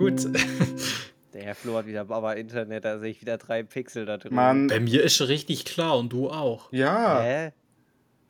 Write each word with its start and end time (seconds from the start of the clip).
Gut. 0.00 0.24
Der 1.34 1.42
Herr 1.42 1.54
Flo 1.54 1.76
hat 1.76 1.86
wieder 1.86 2.06
Baba-Internet, 2.06 2.86
da 2.86 2.98
sehe 2.98 3.10
ich 3.10 3.20
wieder 3.20 3.36
drei 3.36 3.62
Pixel 3.62 4.06
da 4.06 4.16
drin. 4.16 4.34
Mann, 4.34 4.68
Bei 4.68 4.80
mir 4.80 5.02
ist 5.02 5.14
schon 5.14 5.26
richtig 5.26 5.66
klar 5.66 5.98
und 5.98 6.10
du 6.10 6.30
auch. 6.30 6.72
ja. 6.72 7.20
Hä? 7.20 7.52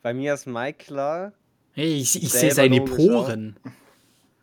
Bei 0.01 0.13
mir 0.13 0.33
ist 0.33 0.47
Mike 0.47 0.83
klar. 0.85 1.31
Hey, 1.71 1.93
ich, 1.93 2.21
ich 2.21 2.29
sehe 2.29 2.51
seine 2.51 2.81
Poren. 2.81 3.55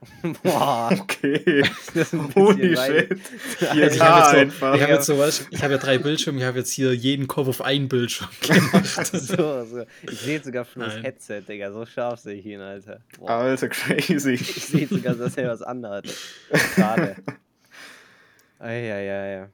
Boah, 0.42 0.90
Okay. 0.92 1.62
das 1.94 2.12
ist 2.12 2.14
ein 2.14 2.28
bisschen 2.28 2.42
Holy 2.42 2.76
shit. 2.76 3.20
Ich 3.60 3.70
Hier 3.72 3.90
habe 4.00 4.38
jetzt, 4.38 4.58
so, 4.58 4.74
ich 4.74 4.82
hab 4.82 4.88
jetzt 4.88 5.06
so 5.06 5.18
was, 5.18 5.46
ich 5.50 5.62
habe 5.62 5.74
ja 5.74 5.78
drei 5.78 5.98
Bildschirme, 5.98 6.38
ich 6.38 6.44
habe 6.44 6.58
jetzt 6.58 6.72
hier 6.72 6.94
jeden 6.94 7.26
Kopf 7.26 7.48
auf 7.48 7.62
einen 7.62 7.88
Bildschirm 7.88 8.28
gemacht. 8.40 9.06
So, 9.06 9.64
so. 9.64 9.84
Ich 10.02 10.20
sehe 10.20 10.42
sogar 10.42 10.64
Flo's 10.64 10.94
Nein. 10.94 11.02
Headset, 11.02 11.42
Digga. 11.48 11.72
So 11.72 11.84
scharf 11.84 12.20
sehe 12.20 12.34
ich 12.34 12.46
ihn, 12.46 12.60
Alter. 12.60 13.00
Boah. 13.18 13.30
Alter, 13.30 13.68
crazy. 13.68 14.34
Ich 14.34 14.66
sehe 14.66 14.86
sogar, 14.86 15.14
dass 15.14 15.36
er 15.36 15.48
was 15.48 15.62
anhat. 15.62 16.06
Schade. 16.76 17.16
Eieiei. 18.58 19.48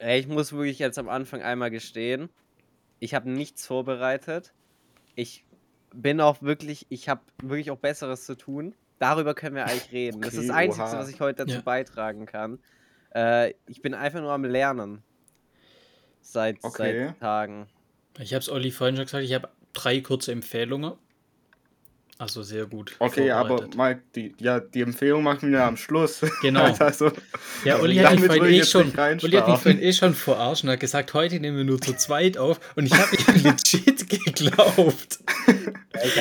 Ich 0.00 0.26
muss 0.26 0.52
wirklich 0.52 0.78
jetzt 0.78 0.98
am 0.98 1.08
Anfang 1.08 1.42
einmal 1.42 1.70
gestehen, 1.70 2.28
ich 2.98 3.14
habe 3.14 3.30
nichts 3.30 3.66
vorbereitet. 3.66 4.52
Ich 5.14 5.44
bin 5.94 6.20
auch 6.20 6.42
wirklich, 6.42 6.86
ich 6.88 7.08
habe 7.08 7.20
wirklich 7.42 7.70
auch 7.70 7.78
Besseres 7.78 8.24
zu 8.24 8.34
tun. 8.36 8.74
Darüber 9.04 9.34
können 9.34 9.54
wir 9.54 9.66
eigentlich 9.66 9.92
reden. 9.92 10.22
das 10.22 10.32
ist 10.32 10.38
Okay, 10.38 10.46
das 10.48 10.56
Einzige, 10.56 10.84
oha. 10.84 10.98
was 10.98 11.08
ich 11.10 11.20
heute 11.20 11.44
dazu 11.44 11.56
Ja. 11.56 11.60
beitragen 11.60 12.24
kann. 12.24 12.58
Äh, 13.14 13.52
ich 13.66 13.82
bin 13.82 13.92
einfach 13.92 14.22
nur 14.22 14.32
am 14.32 14.44
Lernen. 14.44 15.02
Seit, 16.22 16.56
Okay. 16.62 17.08
seit 17.08 17.20
Tagen. 17.20 17.66
Ich 18.18 18.32
habe 18.32 18.40
es 18.40 18.48
Olli 18.48 18.70
vorhin 18.70 18.96
schon 18.96 19.04
gesagt, 19.04 19.24
ich 19.24 19.34
habe 19.34 19.50
drei 19.74 20.00
kurze 20.00 20.32
Empfehlungen. 20.32 20.94
Also 22.16 22.44
sehr 22.44 22.66
gut. 22.66 22.94
Okay, 23.00 23.32
aber. 23.32 23.68
Mike, 23.76 24.02
die, 24.14 24.34
ja, 24.38 24.60
die 24.60 24.82
Empfehlung 24.82 25.24
machen 25.24 25.50
wir 25.50 25.64
am 25.64 25.76
Schluss. 25.76 26.20
Genau. 26.42 26.72
also, 26.78 27.10
Ja, 27.64 27.74
also 27.74 27.84
Olli 27.84 27.96
hat 27.96 28.12
mich 28.12 28.28
damit 28.28 28.38
vorhin 28.38 28.54
eh 28.54 28.64
schon, 28.64 28.92
Olli 28.96 29.36
hat 29.36 29.48
mich 29.48 29.58
vorhin 29.58 29.82
eh 29.82 29.92
schon 29.92 30.14
verarscht 30.14 30.62
und 30.62 30.70
hat 30.70 30.78
gesagt, 30.78 31.12
heute 31.12 31.40
nehmen 31.40 31.56
wir 31.56 31.64
nur 31.64 31.80
zu 31.80 31.94
zweit 31.96 32.38
auf. 32.38 32.60
Und 32.76 32.86
ich 32.86 32.94
habe 32.94 33.16
ihm 33.16 33.42
legit 33.42 34.08
geglaubt. 34.08 35.18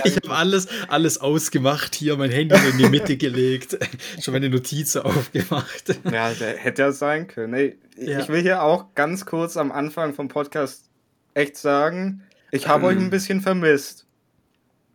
Ich 0.03 0.15
habe 0.15 0.31
alles, 0.31 0.67
alles 0.87 1.19
ausgemacht 1.19 1.93
hier, 1.93 2.17
mein 2.17 2.31
Handy 2.31 2.55
in 2.71 2.77
die 2.79 2.89
Mitte 2.89 3.15
gelegt, 3.15 3.77
schon 4.19 4.33
meine 4.33 4.49
Notizen 4.49 5.03
aufgemacht. 5.03 5.95
Ja, 6.11 6.33
der 6.33 6.57
hätte 6.57 6.81
ja 6.81 6.91
sein 6.91 7.27
können. 7.27 7.53
Ey, 7.53 7.77
Ja. 7.97 8.19
Ich 8.19 8.29
will 8.29 8.41
hier 8.41 8.63
auch 8.63 8.95
ganz 8.95 9.25
kurz 9.25 9.57
am 9.57 9.71
Anfang 9.71 10.15
vom 10.15 10.27
Podcast 10.27 10.89
echt 11.35 11.55
sagen, 11.57 12.23
ich 12.51 12.67
habe 12.67 12.87
euch 12.87 12.97
ein 12.97 13.09
bisschen 13.09 13.41
vermisst. 13.41 14.05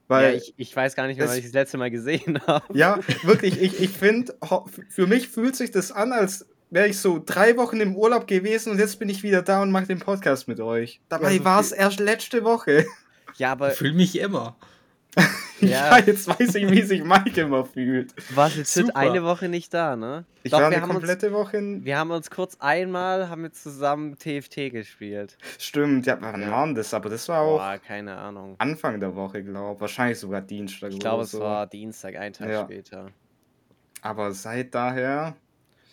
Weil, 0.09 0.31
ja, 0.33 0.37
ich, 0.39 0.55
ich 0.56 0.75
weiß 0.75 0.97
gar 0.97 1.06
nicht 1.06 1.17
mehr, 1.19 1.27
es- 1.27 1.31
wann 1.33 1.39
ich 1.39 1.45
das 1.45 1.53
letzte 1.53 1.78
Mal 1.78 1.91
gesehen 1.91 2.41
habe. 2.47 2.64
Ja, 2.77 2.98
wirklich, 3.23 3.61
ich, 3.61 3.81
ich 3.81 3.91
finde, 3.91 4.34
für 4.89 5.06
mich 5.06 5.28
fühlt 5.28 5.55
sich 5.55 5.70
das 5.70 5.92
an, 5.92 6.12
als 6.12 6.47
wäre 6.70 6.89
ich 6.89 6.98
so 6.98 7.23
drei 7.25 7.56
Wochen 7.56 7.81
im 7.81 7.95
Urlaub 7.97 8.27
gewesen 8.27 8.73
und 8.73 8.78
jetzt 8.78 8.98
bin 8.98 9.09
ich 9.09 9.23
wieder 9.23 9.42
da 9.42 9.62
und 9.62 9.70
mache 9.70 9.87
den 9.87 9.98
Podcast 10.00 10.48
mit 10.48 10.61
euch. 10.61 11.00
Dabei 11.09 11.33
Ja, 11.33 11.39
so 11.39 11.45
war 11.45 11.61
es 11.61 11.73
erst 11.73 12.00
letzte 12.00 12.45
Woche. 12.45 12.87
Ja, 13.37 13.53
aber 13.53 13.70
Fühl 13.70 13.92
mich 13.92 14.19
immer. 14.19 14.56
Ja. 15.69 15.98
Ja. 15.98 16.05
jetzt 16.05 16.28
weiß 16.28 16.55
ich, 16.55 16.70
wie 16.70 16.83
sich 16.83 17.03
Mike 17.03 17.41
immer 17.41 17.64
fühlt. 17.64 18.14
warst 18.34 18.56
jetzt 18.56 18.73
Super. 18.75 18.97
eine 18.97 19.23
Woche 19.25 19.48
nicht 19.48 19.73
da, 19.75 19.97
ne? 19.97 20.25
Ich 20.42 20.53
Doch, 20.53 20.61
war 20.61 20.70
wir 20.70 20.77
eine 20.77 20.83
haben 20.83 20.91
uns- 20.91 20.98
komplette 21.00 21.33
Woche 21.33 21.56
in... 21.56 21.84
Wir 21.84 21.98
haben 21.98 22.11
uns 22.11 22.31
kurz 22.31 22.56
einmal, 22.61 23.28
haben 23.28 23.42
wir 23.42 23.53
zusammen 23.53 24.17
TFT 24.19 24.70
gespielt. 24.70 25.37
Stimmt, 25.59 26.06
ja, 26.06 26.17
wann 26.20 26.42
Ja. 26.42 26.50
war 26.50 26.65
denn 26.67 26.75
das? 26.75 26.95
Aber 26.95 27.09
das 27.11 27.28
war 27.28 27.41
auch 27.41 27.59
Boah, 27.59 27.78
keine 27.78 28.17
Ahnung. 28.17 28.55
Anfang 28.59 29.00
der 29.00 29.15
Woche, 29.15 29.42
glaube 29.42 29.81
Wahrscheinlich 29.81 30.19
sogar 30.19 30.41
Dienstag 30.42 30.91
Ich 30.92 30.98
glaube, 31.00 31.25
es 31.25 31.33
so. 31.33 31.41
war 31.41 31.67
Dienstag, 31.67 32.17
ein 32.17 32.33
Tag 32.33 32.48
Ja. 32.50 32.65
später. 32.65 33.11
Aber 34.03 34.33
seit 34.33 34.75
daher... 34.75 35.34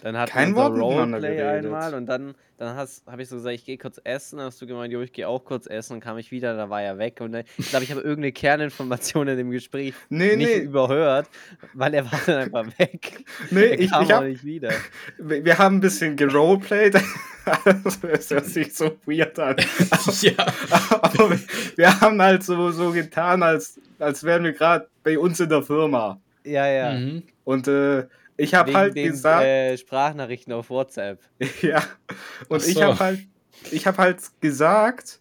Dann 0.01 0.17
hatten 0.17 0.31
Kein 0.31 0.51
wir 0.51 0.57
Wort 0.57 0.77
Roleplay 0.77 1.41
einmal 1.41 1.93
und 1.93 2.05
dann, 2.05 2.35
dann 2.57 2.75
habe 2.75 3.21
ich 3.21 3.29
so 3.29 3.37
gesagt, 3.37 3.55
ich 3.55 3.65
gehe 3.65 3.77
kurz 3.77 3.99
essen. 4.03 4.37
Dann 4.37 4.47
hast 4.47 4.61
du 4.61 4.67
gemeint, 4.67 4.91
jo, 4.91 5.01
ich 5.01 5.13
gehe 5.13 5.27
auch 5.27 5.43
kurz 5.43 5.67
essen. 5.67 5.93
Dann 5.93 5.99
kam 6.01 6.17
ich 6.17 6.31
wieder, 6.31 6.55
da 6.55 6.69
war 6.69 6.81
er 6.81 6.97
weg. 6.97 7.21
Und 7.21 7.31
dann, 7.31 7.43
ich 7.57 7.69
glaube, 7.69 7.85
ich 7.85 7.91
habe 7.91 8.01
irgendeine 8.01 8.31
Kerninformation 8.31 9.27
in 9.27 9.37
dem 9.37 9.51
Gespräch 9.51 9.93
Nee, 10.09 10.35
nicht 10.35 10.47
nee, 10.47 10.57
überhört, 10.57 11.27
weil 11.73 11.93
er 11.93 12.11
war 12.11 12.19
dann 12.25 12.37
einfach 12.37 12.79
weg. 12.79 13.23
nee, 13.51 13.65
er 13.65 13.79
ich, 13.79 13.89
kam 13.89 14.03
ich 14.03 14.13
auch 14.13 14.17
hab, 14.17 14.25
nicht 14.25 14.43
wieder. 14.43 14.71
wir 15.17 15.57
haben 15.57 15.77
ein 15.77 15.81
bisschen 15.81 16.15
geroleplayed. 16.15 16.95
Also, 17.45 18.07
Es 18.07 18.31
hört 18.31 18.45
sich 18.45 18.73
so 18.73 18.97
weird 19.05 19.37
an. 19.39 19.55
Ja. 20.21 20.33
Aber 21.01 21.29
wir, 21.29 21.39
wir 21.75 22.01
haben 22.01 22.21
halt 22.21 22.43
so, 22.43 22.71
so 22.71 22.91
getan, 22.91 23.43
als, 23.43 23.79
als 23.99 24.23
wären 24.23 24.43
wir 24.43 24.53
gerade 24.53 24.87
bei 25.03 25.17
uns 25.17 25.39
in 25.39 25.49
der 25.49 25.61
Firma. 25.61 26.19
Ja, 26.43 26.67
ja. 26.67 26.93
Mhm. 26.93 27.23
Und 27.43 27.67
äh, 27.67 28.05
ich 28.37 28.53
habe 28.53 28.73
halt 28.73 28.95
den 28.95 29.11
gesagt, 29.11 29.45
äh, 29.45 29.77
Sprachnachrichten 29.77 30.53
auf 30.53 30.69
WhatsApp. 30.69 31.19
ja. 31.61 31.83
Und 32.49 32.61
Ach 32.61 32.67
ich 32.67 32.75
so. 32.75 32.83
habe 32.83 32.99
halt, 32.99 33.19
ich 33.71 33.87
habe 33.87 33.97
halt 33.97 34.19
gesagt, 34.41 35.19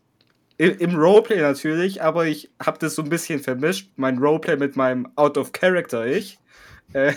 im 0.56 0.94
Roleplay 0.94 1.40
natürlich, 1.40 2.02
aber 2.02 2.26
ich 2.26 2.50
habe 2.64 2.78
das 2.78 2.94
so 2.94 3.02
ein 3.02 3.08
bisschen 3.08 3.40
vermischt, 3.40 3.90
mein 3.96 4.18
Roleplay 4.18 4.56
mit 4.56 4.76
meinem 4.76 5.08
Out 5.16 5.36
of 5.36 5.52
Character 5.52 6.06
ich. 6.06 6.38
Äh, 6.92 7.12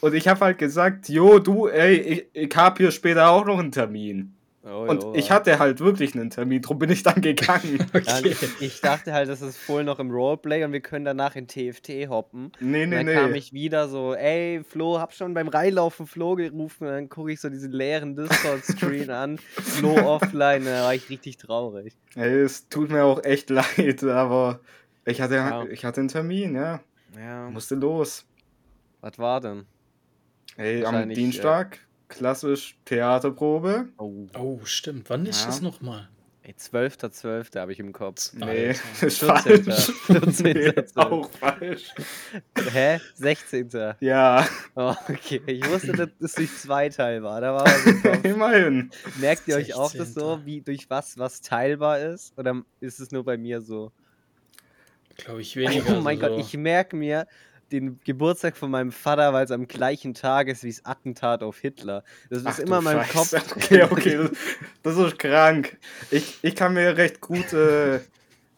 und 0.00 0.14
ich 0.14 0.28
habe 0.28 0.40
halt 0.40 0.58
gesagt, 0.58 1.08
jo, 1.08 1.38
du, 1.38 1.68
ey, 1.68 1.94
ich, 1.94 2.26
ich 2.32 2.56
habe 2.56 2.78
hier 2.78 2.90
später 2.90 3.30
auch 3.30 3.44
noch 3.44 3.58
einen 3.58 3.72
Termin. 3.72 4.34
Oh, 4.66 4.86
Und 4.88 5.02
jo, 5.02 5.14
ich 5.14 5.30
hatte 5.30 5.58
halt 5.58 5.80
wirklich 5.80 6.14
einen 6.14 6.30
Termin, 6.30 6.62
drum 6.62 6.78
bin 6.78 6.88
ich 6.90 7.02
dann 7.02 7.20
gegangen. 7.20 7.86
Dann, 7.92 8.02
Okay. 8.24 8.34
ich 8.60 8.80
dachte 8.80 9.12
halt, 9.12 9.28
das 9.28 9.42
ist 9.42 9.58
voll 9.58 9.84
noch 9.84 9.98
im 9.98 10.10
Roleplay 10.10 10.64
und 10.64 10.72
wir 10.72 10.80
können 10.80 11.04
danach 11.04 11.36
in 11.36 11.46
TFT 11.46 12.08
hoppen. 12.08 12.50
nee, 12.60 12.84
Und 12.84 12.90
nee, 12.90 12.96
dann 13.04 13.06
kam 13.14 13.32
nee. 13.32 13.38
ich 13.38 13.52
wieder 13.52 13.88
so, 13.88 14.14
ey, 14.14 14.62
Flo, 14.66 14.98
hab 15.00 15.12
schon 15.12 15.34
beim 15.34 15.48
Reinlaufen 15.48 16.06
Flo 16.06 16.34
gerufen. 16.36 16.86
Und 16.86 16.92
dann 16.94 17.08
gucke 17.10 17.30
ich 17.32 17.40
so 17.42 17.50
diesen 17.50 17.72
leeren 17.72 18.16
Discord-Screen 18.16 19.10
an. 19.10 19.36
Flo 19.52 19.96
offline, 19.96 20.64
da 20.64 20.84
war 20.84 20.94
ich 20.94 21.10
richtig 21.10 21.36
traurig. 21.36 21.94
Ey, 22.14 22.40
es 22.40 22.66
tut 22.70 22.90
mir 22.90 23.04
auch 23.04 23.22
echt 23.22 23.50
leid, 23.50 24.02
aber 24.04 24.60
ich 25.04 25.20
hatte, 25.20 25.34
Ja. 25.34 25.64
ich 25.66 25.84
hatte 25.84 26.00
einen 26.00 26.08
Termin, 26.08 26.54
ja. 26.54 26.80
Ja, 27.18 27.50
Musste 27.50 27.74
los. 27.74 28.24
was 29.02 29.18
war 29.18 29.42
denn? 29.42 29.66
Ey, 30.56 30.84
am 30.86 31.10
äh, 31.10 31.14
Dienstag, 31.14 31.80
klassisch 32.14 32.76
Theaterprobe. 32.84 33.88
Oh, 33.98 34.26
Oh, 34.38 34.60
stimmt. 34.64 35.10
Wann 35.10 35.26
ist 35.26 35.40
Ja. 35.42 35.46
das 35.46 35.60
nochmal? 35.60 36.08
ey, 36.42 36.52
12.12. 36.58 37.58
habe 37.58 37.72
ich 37.72 37.80
im 37.80 37.92
Kopf. 37.94 38.32
Nee, 38.34 38.70
ist 39.00 39.18
14.. 39.20 39.64
falsch. 39.64 39.90
14.. 40.06 40.52
Nee, 40.52 40.72
auch 40.94 41.30
falsch. 41.30 41.94
Hä? 42.72 43.00
16. 43.14 43.70
Ja, 44.00 44.46
Oh, 44.74 44.94
okay. 45.08 45.40
Ich 45.46 45.66
wusste, 45.68 45.92
dass 45.92 46.08
das 46.20 46.34
durch 46.34 46.54
zwei 46.56 46.88
Teil 46.90 47.22
war. 47.22 47.40
Da 47.40 47.54
war 47.54 47.64
was 47.64 47.86
im 47.86 48.02
Kopf. 48.02 48.24
immerhin. 48.24 48.90
Merkt 49.20 49.48
ihr 49.48 49.56
euch 49.56 49.74
auch 49.74 49.90
das 49.92 50.12
16.. 50.12 50.14
so, 50.22 50.40
wie 50.44 50.60
durch 50.60 50.90
was 50.90 51.16
was 51.18 51.40
teilbar 51.40 51.98
ist? 52.00 52.36
Oder 52.38 52.62
ist 52.80 53.00
es 53.00 53.10
nur 53.10 53.24
bei 53.24 53.38
mir 53.38 53.60
so? 53.62 53.90
Glaube 55.16 55.40
ich 55.40 55.56
weniger. 55.56 55.84
Oh 55.98 56.00
mein 56.02 56.18
also 56.22 56.28
Gott, 56.36 56.44
so. 56.44 56.46
ich 56.46 56.56
merke 56.58 56.96
mir 56.96 57.26
den 57.72 58.00
Geburtstag 58.04 58.56
von 58.56 58.70
meinem 58.70 58.92
Vater, 58.92 59.32
weil 59.32 59.44
es 59.44 59.50
am 59.50 59.66
gleichen 59.66 60.14
Tag 60.14 60.48
ist 60.48 60.64
wie 60.64 60.70
das 60.70 60.84
Attentat 60.84 61.42
auf 61.42 61.58
Hitler. 61.58 62.04
Das 62.30 62.40
ist 62.40 62.46
Ach 62.46 62.58
immer 62.58 62.80
du 62.80 62.88
in 62.90 62.96
meinem 62.96 63.04
Scheiße. 63.04 63.40
Kopf. 63.40 63.54
Okay, 63.64 63.82
okay, 63.90 64.16
das, 64.82 64.96
das 64.96 65.06
ist 65.06 65.18
krank. 65.18 65.78
Ich, 66.10 66.38
ich 66.42 66.54
kann 66.54 66.74
mir 66.74 66.96
recht 66.96 67.20
gut, 67.20 67.52
äh, 67.52 68.00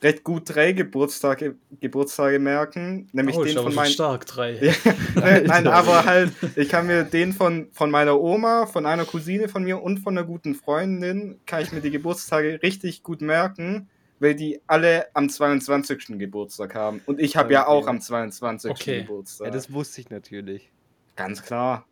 recht 0.02 0.24
gut 0.24 0.42
drei 0.46 0.72
Geburtstage, 0.72 1.56
Geburtstage 1.80 2.38
merken. 2.38 3.08
Nämlich 3.12 3.36
oh, 3.36 3.44
den 3.44 3.56
von 3.56 3.74
meinen. 3.74 3.90
stark, 3.90 4.26
drei. 4.26 4.74
Nein, 5.14 5.66
aber 5.66 6.04
halt, 6.04 6.32
ich 6.56 6.68
kann 6.68 6.86
mir 6.86 7.04
den 7.04 7.32
von, 7.32 7.68
von 7.72 7.90
meiner 7.90 8.20
Oma, 8.20 8.66
von 8.66 8.86
einer 8.86 9.04
Cousine 9.04 9.48
von 9.48 9.64
mir 9.64 9.82
und 9.82 9.98
von 9.98 10.16
einer 10.16 10.26
guten 10.26 10.54
Freundin, 10.54 11.40
kann 11.46 11.62
ich 11.62 11.72
mir 11.72 11.80
die 11.80 11.90
Geburtstage 11.90 12.60
richtig 12.62 13.02
gut 13.02 13.20
merken, 13.20 13.88
weil 14.18 14.34
die 14.34 14.60
alle 14.66 15.06
am 15.14 15.28
22. 15.28 16.18
Geburtstag 16.18 16.74
haben. 16.74 17.00
Und 17.06 17.20
ich 17.20 17.36
habe 17.36 17.52
ja 17.52 17.62
Okay. 17.62 17.70
auch 17.70 17.86
am 17.86 18.00
22. 18.00 18.70
Okay. 18.70 19.00
Geburtstag. 19.02 19.46
Ja, 19.48 19.52
das 19.52 19.72
wusste 19.72 20.00
ich 20.00 20.10
natürlich. 20.10 20.70
Ganz 21.16 21.42
klar. 21.42 21.86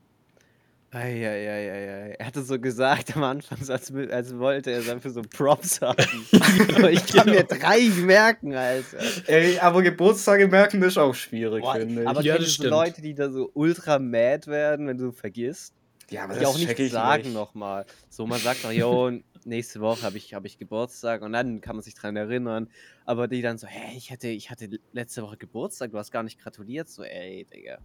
Eieieiei. 0.92 2.14
Er 2.18 2.26
hatte 2.26 2.42
so 2.42 2.58
gesagt 2.60 3.16
am 3.16 3.24
Anfang, 3.24 3.58
so 3.62 3.72
als, 3.72 3.92
als 4.10 4.38
wollte 4.38 4.70
er 4.70 4.82
dafür 4.82 5.10
so 5.10 5.22
Props 5.22 5.80
haben. 5.80 5.96
Aber 6.76 6.90
ich 6.92 7.04
kann 7.06 7.28
mir 7.28 7.42
drei 7.42 7.88
merken, 7.96 8.54
Alter. 8.54 8.98
Ey, 9.26 9.58
aber 9.58 9.82
Geburtstage 9.82 10.46
merken 10.46 10.80
ist 10.82 10.96
auch 10.96 11.14
schwierig, 11.14 11.62
Boah, 11.62 11.74
finde 11.74 12.02
ich. 12.02 12.08
aber 12.08 12.22
Ja, 12.22 12.34
kennst 12.34 12.48
das 12.50 12.56
du 12.56 12.62
stimmt. 12.62 12.70
Leute, 12.70 13.02
die 13.02 13.14
da 13.14 13.28
so 13.30 13.50
ultra 13.54 13.98
mad 13.98 14.46
werden, 14.46 14.86
wenn 14.86 14.96
du 14.98 15.10
vergisst? 15.10 15.74
ja, 16.10 16.24
aber 16.24 16.34
die 16.34 16.46
auch 16.46 16.56
check 16.56 16.68
nicht 16.68 16.78
ich 16.78 16.92
sagen 16.92 17.32
nochmal. 17.32 17.86
So, 18.08 18.24
man 18.26 18.38
sagt 18.38 18.62
doch, 18.64 18.70
yo, 18.70 19.10
nächste 19.44 19.80
Woche 19.80 20.02
habe 20.02 20.16
ich, 20.16 20.34
hab 20.34 20.44
ich 20.44 20.58
Geburtstag 20.58 21.22
und 21.22 21.32
dann 21.32 21.60
kann 21.60 21.76
man 21.76 21.82
sich 21.82 21.94
dran 21.94 22.16
erinnern. 22.16 22.68
Aber 23.04 23.28
die 23.28 23.42
dann 23.42 23.58
so, 23.58 23.66
hey, 23.66 23.96
ich 23.96 24.10
hatte, 24.10 24.28
ich 24.28 24.50
hatte 24.50 24.68
letzte 24.92 25.22
Woche 25.22 25.36
Geburtstag, 25.36 25.90
du 25.90 25.98
hast 25.98 26.10
gar 26.10 26.22
nicht 26.22 26.40
gratuliert. 26.40 26.88
So, 26.88 27.02
ey, 27.02 27.46
Digga. 27.52 27.78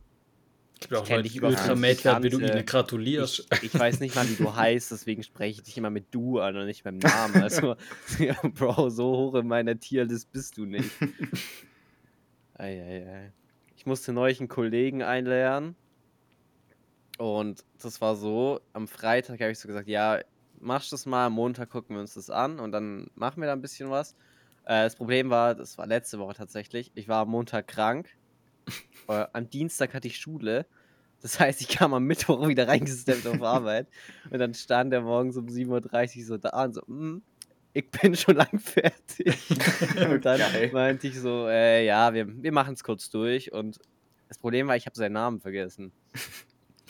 Ich 0.82 0.88
glaube 0.88 1.08
auch 1.08 1.44
ultra 1.50 1.76
nicht. 1.76 1.82
mad 1.82 2.04
werden, 2.06 2.24
wenn 2.24 2.32
du 2.32 2.40
ihnen 2.40 2.66
gratulierst. 2.66 3.48
Ich, 3.56 3.64
ich 3.64 3.80
weiß 3.80 4.00
nicht 4.00 4.16
mal, 4.16 4.28
wie 4.30 4.36
du 4.36 4.56
heißt, 4.56 4.92
deswegen 4.92 5.24
spreche 5.24 5.60
ich 5.60 5.64
dich 5.64 5.78
immer 5.78 5.90
mit 5.90 6.06
du 6.12 6.40
an 6.40 6.56
und 6.56 6.66
nicht 6.66 6.84
beim 6.84 6.98
Namen. 6.98 7.36
Also, 7.42 7.76
ja, 8.20 8.36
Bro, 8.44 8.90
so 8.90 9.06
hoch 9.18 9.36
in 9.36 9.48
meiner 9.48 9.78
Tierlist 9.78 10.32
bist 10.32 10.58
du 10.58 10.66
nicht. 10.66 10.90
Eieiei. 12.54 13.34
Ich 13.76 13.86
musste 13.86 14.14
neulich 14.14 14.40
einen 14.40 14.50
Kollegen 14.50 15.04
einlernen. 15.04 15.76
Und 17.18 17.66
das 17.82 18.00
war 18.00 18.16
so, 18.16 18.62
am 18.72 18.88
Freitag 18.88 19.42
habe 19.42 19.52
ich 19.52 19.60
so 19.60 19.68
gesagt, 19.68 19.90
ja, 19.90 20.20
machst 20.62 20.92
das 20.92 21.06
mal, 21.06 21.28
am 21.28 21.34
Montag 21.34 21.70
gucken 21.70 21.96
wir 21.96 22.02
uns 22.02 22.14
das 22.14 22.30
an 22.30 22.60
und 22.60 22.72
dann 22.72 23.10
machen 23.16 23.42
wir 23.42 23.48
da 23.48 23.54
ein 23.54 23.62
bisschen 23.62 23.90
was. 23.90 24.14
Äh, 24.66 24.84
das 24.84 24.96
Problem 24.96 25.30
war, 25.30 25.56
das 25.56 25.78
war 25.78 25.88
letzte 25.88 26.20
Woche 26.20 26.36
tatsächlich, 26.36 26.92
ich 26.96 27.08
war 27.08 27.22
am 27.22 27.30
Montag 27.30 27.68
krank, 27.68 28.10
äh, 29.08 29.26
am 29.34 29.50
Dienstag 29.50 29.94
hatte 29.94 30.08
ich 30.08 30.18
Schule. 30.18 30.66
Das 31.22 31.38
heißt, 31.38 31.60
ich 31.60 31.68
kam 31.68 31.94
am 31.94 32.06
Mittwoch 32.06 32.48
wieder 32.48 32.68
reingesteppt 32.68 33.28
auf 33.28 33.42
Arbeit 33.42 33.88
und 34.30 34.40
dann 34.40 34.54
stand 34.54 34.94
der 34.94 35.02
morgens 35.02 35.36
um 35.36 35.48
7.30 35.48 36.20
Uhr 36.20 36.26
so 36.26 36.38
da 36.38 36.64
und 36.64 36.76
so, 36.76 36.82
mm, 36.88 37.22
ich 37.74 37.90
bin 37.92 38.16
schon 38.16 38.36
lang 38.36 38.60
fertig. 38.60 39.36
und 40.10 40.24
dann 40.26 40.40
Geil. 40.40 40.70
meinte 40.72 41.08
ich 41.08 41.20
so, 41.20 41.48
äh, 41.48 41.86
ja, 41.86 42.14
wir, 42.14 42.28
wir 42.42 42.52
machen 42.52 42.74
es 42.74 42.84
kurz 42.84 43.10
durch 43.10 43.52
und 43.52 43.80
das 44.28 44.38
Problem 44.38 44.68
war, 44.68 44.76
ich 44.76 44.86
habe 44.86 44.96
seinen 44.96 45.14
Namen 45.14 45.40
vergessen. 45.40 45.92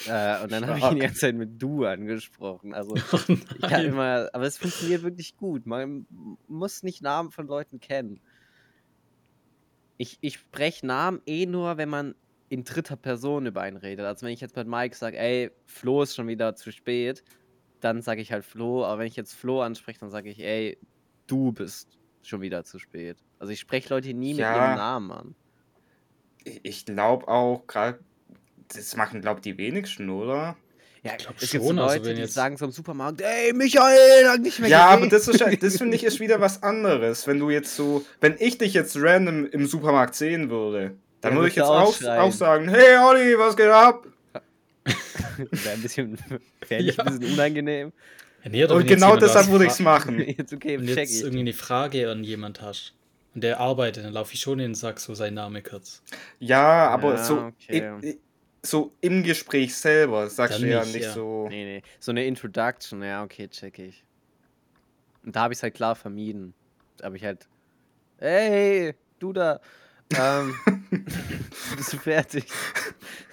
Äh, 0.06 0.42
und 0.44 0.51
dann 0.51 0.66
habe 0.68 0.80
ich 0.80 0.86
ihn 0.86 0.96
die 0.96 1.01
ganze 1.01 1.19
Zeit 1.19 1.36
mit 1.36 1.62
du 1.62 1.86
angesprochen. 1.86 2.74
Also 2.74 2.96
Oh 3.12 3.18
ich 3.56 3.62
kann 3.62 3.86
immer, 3.86 4.30
aber 4.34 4.46
es 4.46 4.57
funktioniert 4.57 5.04
wirklich 5.04 5.36
gut. 5.36 5.66
Man 5.66 6.07
muss 6.48 6.84
nicht 6.84 7.01
Namen 7.01 7.31
von 7.31 7.48
Leuten 7.48 7.80
kennen. 7.80 8.22
Ich, 9.98 10.18
ich 10.22 10.36
spreche 10.36 10.86
Namen 10.88 11.22
eh 11.25 11.46
nur, 11.46 11.78
wenn 11.78 11.90
man 11.90 12.16
in 12.48 12.63
dritter 12.63 12.96
Person 12.96 13.46
über 13.46 13.62
einen 13.62 13.78
redet. 13.78 14.06
Also 14.06 14.25
wenn 14.25 14.34
ich 14.34 14.40
jetzt 14.42 14.56
mit 14.56 14.68
Mike 14.68 14.96
sage, 14.96 15.18
ey, 15.19 15.51
Flo 15.66 16.02
ist 16.04 16.16
schon 16.16 16.28
wieder 16.28 16.56
zu 16.56 16.72
spät, 16.72 17.24
dann 17.81 18.02
sage 18.02 18.22
ich 18.22 18.31
halt 18.31 18.45
Flo. 18.45 18.86
Aber 18.86 19.00
wenn 19.00 19.07
ich 19.07 19.16
jetzt 19.18 19.34
Flo 19.34 19.62
anspreche, 19.62 20.00
dann 20.00 20.10
sage 20.10 20.30
ich, 20.30 20.40
ey, 20.40 20.78
du 21.28 21.52
bist 21.52 22.00
schon 22.24 22.42
wieder 22.42 22.63
zu 22.63 22.80
spät. 22.80 23.18
Also 23.38 23.52
ich 23.54 23.60
spreche 23.60 23.90
Leute 23.94 24.13
nie 24.13 24.30
mit 24.34 24.40
Ja. 24.40 24.56
ihrem 24.56 24.75
Namen 24.78 25.12
an. 25.12 25.36
Ich- 26.44 26.62
Ich 26.63 26.86
glaube 26.86 27.28
auch, 27.28 27.68
gerade, 27.68 28.00
das 28.75 28.95
machen, 28.95 29.21
glaube 29.21 29.42
die 29.42 29.57
wenigsten, 29.57 30.10
oder? 30.10 30.56
Ja, 31.01 31.16
glaub 31.16 31.36
es 31.39 31.51
gibt 31.51 31.63
so 31.63 31.69
schon, 31.69 31.80
also 31.80 31.94
Leute, 31.95 32.06
wenn 32.10 32.16
die 32.18 32.21
jetzt- 32.24 32.33
sagen 32.33 32.57
so 32.57 32.66
im 32.66 32.71
Supermarkt, 32.71 33.21
ey, 33.21 33.54
Michael, 33.54 34.24
lang 34.25 34.42
nicht 34.42 34.60
mehr 34.60 34.69
Ja, 34.69 34.88
aber 34.88 35.07
gesehen." 35.07 35.10
das, 35.12 35.27
ist, 35.30 35.39
ja- 35.39 35.56
das 35.56 35.77
finde 35.77 35.95
ich 35.95 36.04
ist 36.04 36.19
wieder 36.19 36.42
was 36.42 36.62
anderes. 36.62 37.25
Wenn 37.25 37.39
du 37.39 37.50
jetzt 37.50 37.75
so, 37.75 38.06
wenn 38.21 38.36
ich 38.39 38.57
dich 38.57 38.74
jetzt 38.74 38.98
random 39.00 39.45
im 39.48 39.66
Supermarkt 39.66 40.16
sehen 40.16 40.50
würde, 40.50 40.95
dann 41.21 41.31
Ja, 41.33 41.38
würde 41.38 41.48
ich 41.50 41.54
du 41.56 41.62
jetzt 41.62 41.69
auch 41.69 42.04
auch, 42.18 42.31
sagen, 42.31 42.68
hey 42.69 42.98
Olli, 42.98 43.38
was 43.39 43.56
geht 43.56 43.68
ab? 43.68 44.06
Wäre 45.38 45.75
ein 45.75 45.81
bisschen, 45.81 46.18
wär 46.68 46.81
nicht 46.81 46.98
Ja. 46.98 47.06
ein 47.06 47.18
bisschen 47.18 47.33
unangenehm. 47.33 47.92
Ja, 48.44 48.50
nee, 48.50 48.63
Und 48.66 48.80
wenn 48.80 48.88
genau 48.88 49.16
deshalb 49.18 49.48
würde 49.50 49.66
ich 49.66 49.71
es 49.71 49.80
machen. 49.80 50.19
Jetzt 50.19 50.54
okay, 50.54 50.80
Wenn 50.80 50.88
check 50.88 50.98
jetzt 50.98 51.16
ich. 51.16 51.21
irgendwie 51.21 51.39
eine 51.42 51.54
Frage 51.54 52.10
an 52.10 52.24
jemand 52.24 52.62
hast 52.62 52.94
und 53.36 53.44
der 53.44 53.60
arbeitet, 53.60 54.06
dann 54.06 54.13
laufe 54.13 54.33
ich 54.33 54.39
schon 54.39 54.60
hin 54.60 54.69
und 54.71 54.75
sag 54.75 55.00
so 55.00 55.13
seinen 55.13 55.33
Namen 55.36 55.62
kurz. 55.63 56.01
Ja, 56.39 56.88
aber 56.89 57.16
Ja, 57.16 57.24
so, 57.24 57.38
okay. 57.39 57.83
i- 58.01 58.07
i- 58.12 58.19
so 58.61 58.94
im 59.01 59.23
Gespräch 59.23 59.75
selber 59.75 60.29
sagst 60.29 60.56
Dann 60.56 60.63
du 60.63 60.69
ja 60.69 60.83
nicht, 60.83 60.95
nicht 60.95 61.03
ja. 61.06 61.13
so. 61.13 61.47
Nee, 61.50 61.65
nee. 61.65 61.83
So 62.00 62.11
eine 62.11 62.25
Introduction, 62.25 63.01
ja, 63.03 63.23
okay, 63.23 63.47
check 63.47 63.79
ich. 63.79 64.03
Und 65.23 65.35
da 65.35 65.41
habe 65.41 65.53
ich 65.53 65.59
es 65.59 65.63
halt 65.63 65.75
klar 65.75 65.95
vermieden. 65.95 66.53
Da 66.97 67.06
habe 67.06 67.17
ich 67.17 67.23
halt, 67.23 67.47
hey, 68.17 68.94
du 69.19 69.33
da, 69.33 69.59
ähm, 70.17 70.56
bist 71.77 71.94
du 71.94 71.97
fertig? 71.97 72.45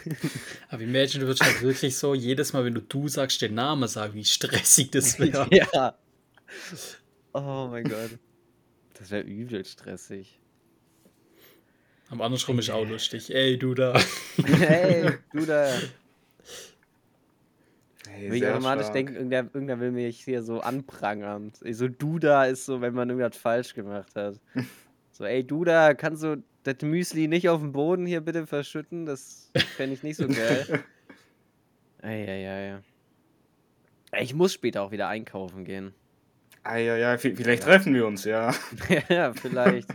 Aber 0.68 0.82
imagine, 0.82 1.20
du 1.20 1.26
würdest 1.26 1.42
halt 1.42 1.62
wirklich 1.62 1.96
so 1.96 2.14
jedes 2.14 2.52
Mal, 2.52 2.64
wenn 2.64 2.74
du 2.74 2.82
du 2.82 3.08
sagst, 3.08 3.40
den 3.40 3.54
Namen 3.54 3.88
sagen, 3.88 4.14
wie 4.14 4.24
stressig 4.24 4.90
das 4.90 5.18
wäre. 5.18 5.48
ja. 5.50 5.96
Oh 7.32 7.68
mein 7.70 7.84
Gott. 7.84 8.18
Das 8.94 9.10
wäre 9.10 9.22
übel 9.22 9.64
stressig. 9.64 10.38
Aber 12.10 12.24
andersrum 12.24 12.58
ist 12.58 12.70
auch 12.70 12.86
lustig. 12.86 13.34
Ey, 13.34 13.58
du 13.58 13.74
da. 13.74 13.98
Hey, 14.46 15.12
du 15.32 15.44
da. 15.44 15.68
Hey, 18.08 18.30
Will 18.30 18.42
ich 18.42 18.46
automatisch 18.46 18.88
denken, 18.88 19.16
irgendwer, 19.16 19.48
irgendwer 19.52 19.80
will 19.80 19.90
mich 19.90 20.24
hier 20.24 20.42
so 20.42 20.60
anprangern. 20.60 21.52
So, 21.60 21.88
du 21.88 22.18
da 22.18 22.44
ist 22.44 22.64
so, 22.64 22.80
wenn 22.80 22.94
man 22.94 23.10
irgendwas 23.10 23.36
falsch 23.36 23.74
gemacht 23.74 24.14
hat. 24.14 24.40
So, 25.12 25.24
ey, 25.24 25.42
du 25.42 25.64
da, 25.64 25.94
kannst 25.94 26.22
du 26.22 26.44
das 26.64 26.82
Müsli 26.82 27.26
nicht 27.26 27.48
auf 27.48 27.60
dem 27.60 27.72
Boden 27.72 28.04
hier 28.04 28.20
bitte 28.20 28.46
verschütten? 28.46 29.06
Das 29.06 29.50
fände 29.78 29.94
ich 29.94 30.02
nicht 30.02 30.18
so 30.18 30.28
geil. 30.28 30.84
Eieiei. 32.02 32.80
Ey, 34.10 34.22
Ich 34.22 34.34
muss 34.34 34.52
später 34.52 34.82
auch 34.82 34.90
wieder 34.90 35.08
einkaufen 35.08 35.64
gehen. 35.64 35.94
Ah, 36.68 36.78
ja, 36.78 36.96
ja, 36.96 37.14
vi- 37.14 37.36
vielleicht 37.36 37.62
treffen 37.62 37.94
wir 37.94 38.06
uns, 38.06 38.24
ja. 38.24 38.52
ja, 39.08 39.32
vielleicht 39.32 39.88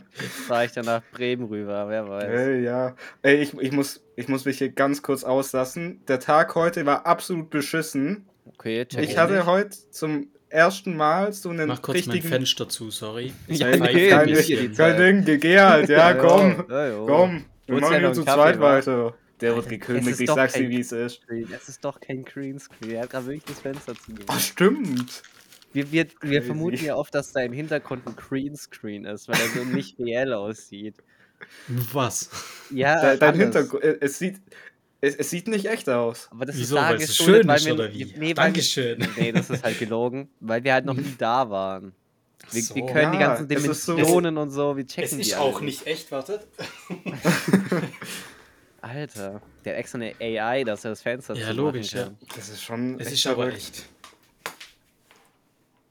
fahre 0.47 0.65
ich 0.65 0.71
dann 0.71 0.85
nach 0.85 1.01
Bremen 1.12 1.45
rüber, 1.45 1.85
wer 1.89 2.07
weiß. 2.07 2.23
Hey, 2.29 2.63
ja. 2.63 2.95
Ey, 3.23 3.35
ich, 3.41 3.53
ich, 3.59 3.71
muss, 3.71 4.01
ich 4.15 4.27
muss 4.29 4.45
mich 4.45 4.57
hier 4.59 4.69
ganz 4.69 5.01
kurz 5.01 5.23
auslassen. 5.23 6.01
Der 6.07 6.19
Tag 6.19 6.56
heute 6.56 6.85
war 6.85 7.06
absolut 7.06 7.50
beschissen. 7.50 8.25
Okay, 8.45 8.85
check 8.85 9.03
Ich 9.03 9.18
hatte 9.18 9.33
nicht. 9.35 9.45
heute 9.45 9.69
zum 9.91 10.27
ersten 10.50 10.95
Mal 10.95 11.33
so 11.33 11.50
einen 11.50 11.68
Mach 11.68 11.81
kurz 11.81 12.06
mein 12.06 12.12
richtigen. 12.13 12.27
Fenster 12.33 12.69
zu, 12.69 12.89
sorry. 12.91 13.33
Ja, 13.47 13.69
Ich 13.69 13.77
pfeife 13.77 13.94
nee, 13.94 14.13
ein 14.13 14.25
kein, 14.27 14.27
die 14.27 14.69
kein. 14.75 15.25
Ding, 15.25 15.39
geh 15.39 15.59
halt, 15.59 15.89
ja, 15.89 16.13
komm. 16.13 16.65
Ja, 16.69 16.88
ja. 16.88 17.03
Komm, 17.06 17.45
wir 17.67 17.79
machen 17.81 17.94
ja 17.94 18.00
hier 18.00 18.13
zu 18.13 18.24
zweit 18.24 18.59
weiter. 18.59 19.13
Der 19.41 19.56
wird 19.56 19.65
Es 19.65 19.69
gekündigt, 19.71 20.19
ich 20.19 20.29
sag's 20.29 20.53
dir, 20.53 20.69
wie 20.69 20.79
es 20.79 20.91
ist. 20.91 21.21
Das 21.50 21.67
ist 21.67 21.83
doch 21.83 22.00
kein 22.00 22.24
Greenscreen. 22.24 22.91
Er 22.91 23.01
hat 23.01 23.09
gerade 23.09 23.25
wirklich 23.25 23.44
das 23.45 23.59
Fenster 23.59 23.95
zugemacht. 23.95 24.29
Oh, 24.29 24.39
stimmt. 24.39 25.24
Wir, 25.73 25.91
wir, 25.91 26.06
wir 26.21 26.44
vermuten 26.44 26.83
ja 26.83 26.95
oft, 26.95 27.13
dass 27.15 27.31
da 27.31 27.41
im 27.41 27.53
Hintergrund 27.53 28.06
ein 28.07 28.15
Greenscreen 28.15 29.06
ist, 29.06 29.27
weil 29.27 29.39
er 29.39 29.47
so 29.50 29.63
nicht 29.73 29.97
reell 30.00 30.33
aussieht. 30.33 30.95
Was? 31.68 32.29
Ja, 32.69 33.01
Dein, 33.01 33.19
dein. 33.19 33.35
Hintergrund, 33.35 33.83
äh, 33.83 33.97
es 34.01 34.19
sieht, 34.19 34.41
es, 35.00 35.15
es 35.15 35.29
sieht 35.29 35.47
nicht 35.47 35.65
echt 35.65 35.89
aus. 35.89 36.27
Aber 36.31 36.45
das 36.45 36.56
Wieso? 36.57 36.75
ist 36.75 36.81
da 36.81 36.94
es 36.94 37.07
geschuldet, 37.07 37.41
schön 37.41 37.47
weil 37.47 37.57
ist, 37.57 37.65
wir, 37.65 37.73
oder 37.73 37.94
wie? 37.94 38.13
Nee, 38.18 38.33
Dankeschön. 38.33 39.00
Wir, 39.00 39.09
nee, 39.18 39.31
das 39.31 39.50
ist 39.50 39.63
halt 39.63 39.79
gelogen, 39.79 40.29
weil 40.39 40.63
wir 40.63 40.73
halt 40.73 40.85
noch 40.85 40.94
nie 40.95 41.15
da 41.18 41.50
waren. 41.50 41.94
Wir, 42.51 42.62
So. 42.63 42.75
wir 42.75 42.85
können 42.88 43.12
die 43.13 43.19
Ja, 43.19 43.35
ganzen 43.35 43.51
es 43.51 43.65
ist 43.65 43.85
so- 43.85 43.95
Dimensionen 43.95 44.38
und 44.38 44.50
so, 44.51 44.75
wir 44.75 44.85
checken 44.85 45.19
die 45.19 45.33
alle 45.33 45.67
echt, 45.85 46.12
wartet. 46.12 46.47
Alter, 48.81 49.41
der 49.63 49.74
hat 49.74 49.79
extra 49.79 50.00
eine 50.00 50.15
AI, 50.19 50.63
dass 50.63 50.83
er 50.85 50.91
das 50.91 51.01
Fenster 51.03 51.35
Ja, 51.35 51.51
logisch, 51.51 51.94
ja. 51.94 52.09
Das 52.35 52.50
ist 52.50 52.63
schon. 52.63 53.00
Es 53.00 53.07
echt 53.07 53.15
ist 53.15 53.27
aber 53.27 53.47
echt. 53.53 53.85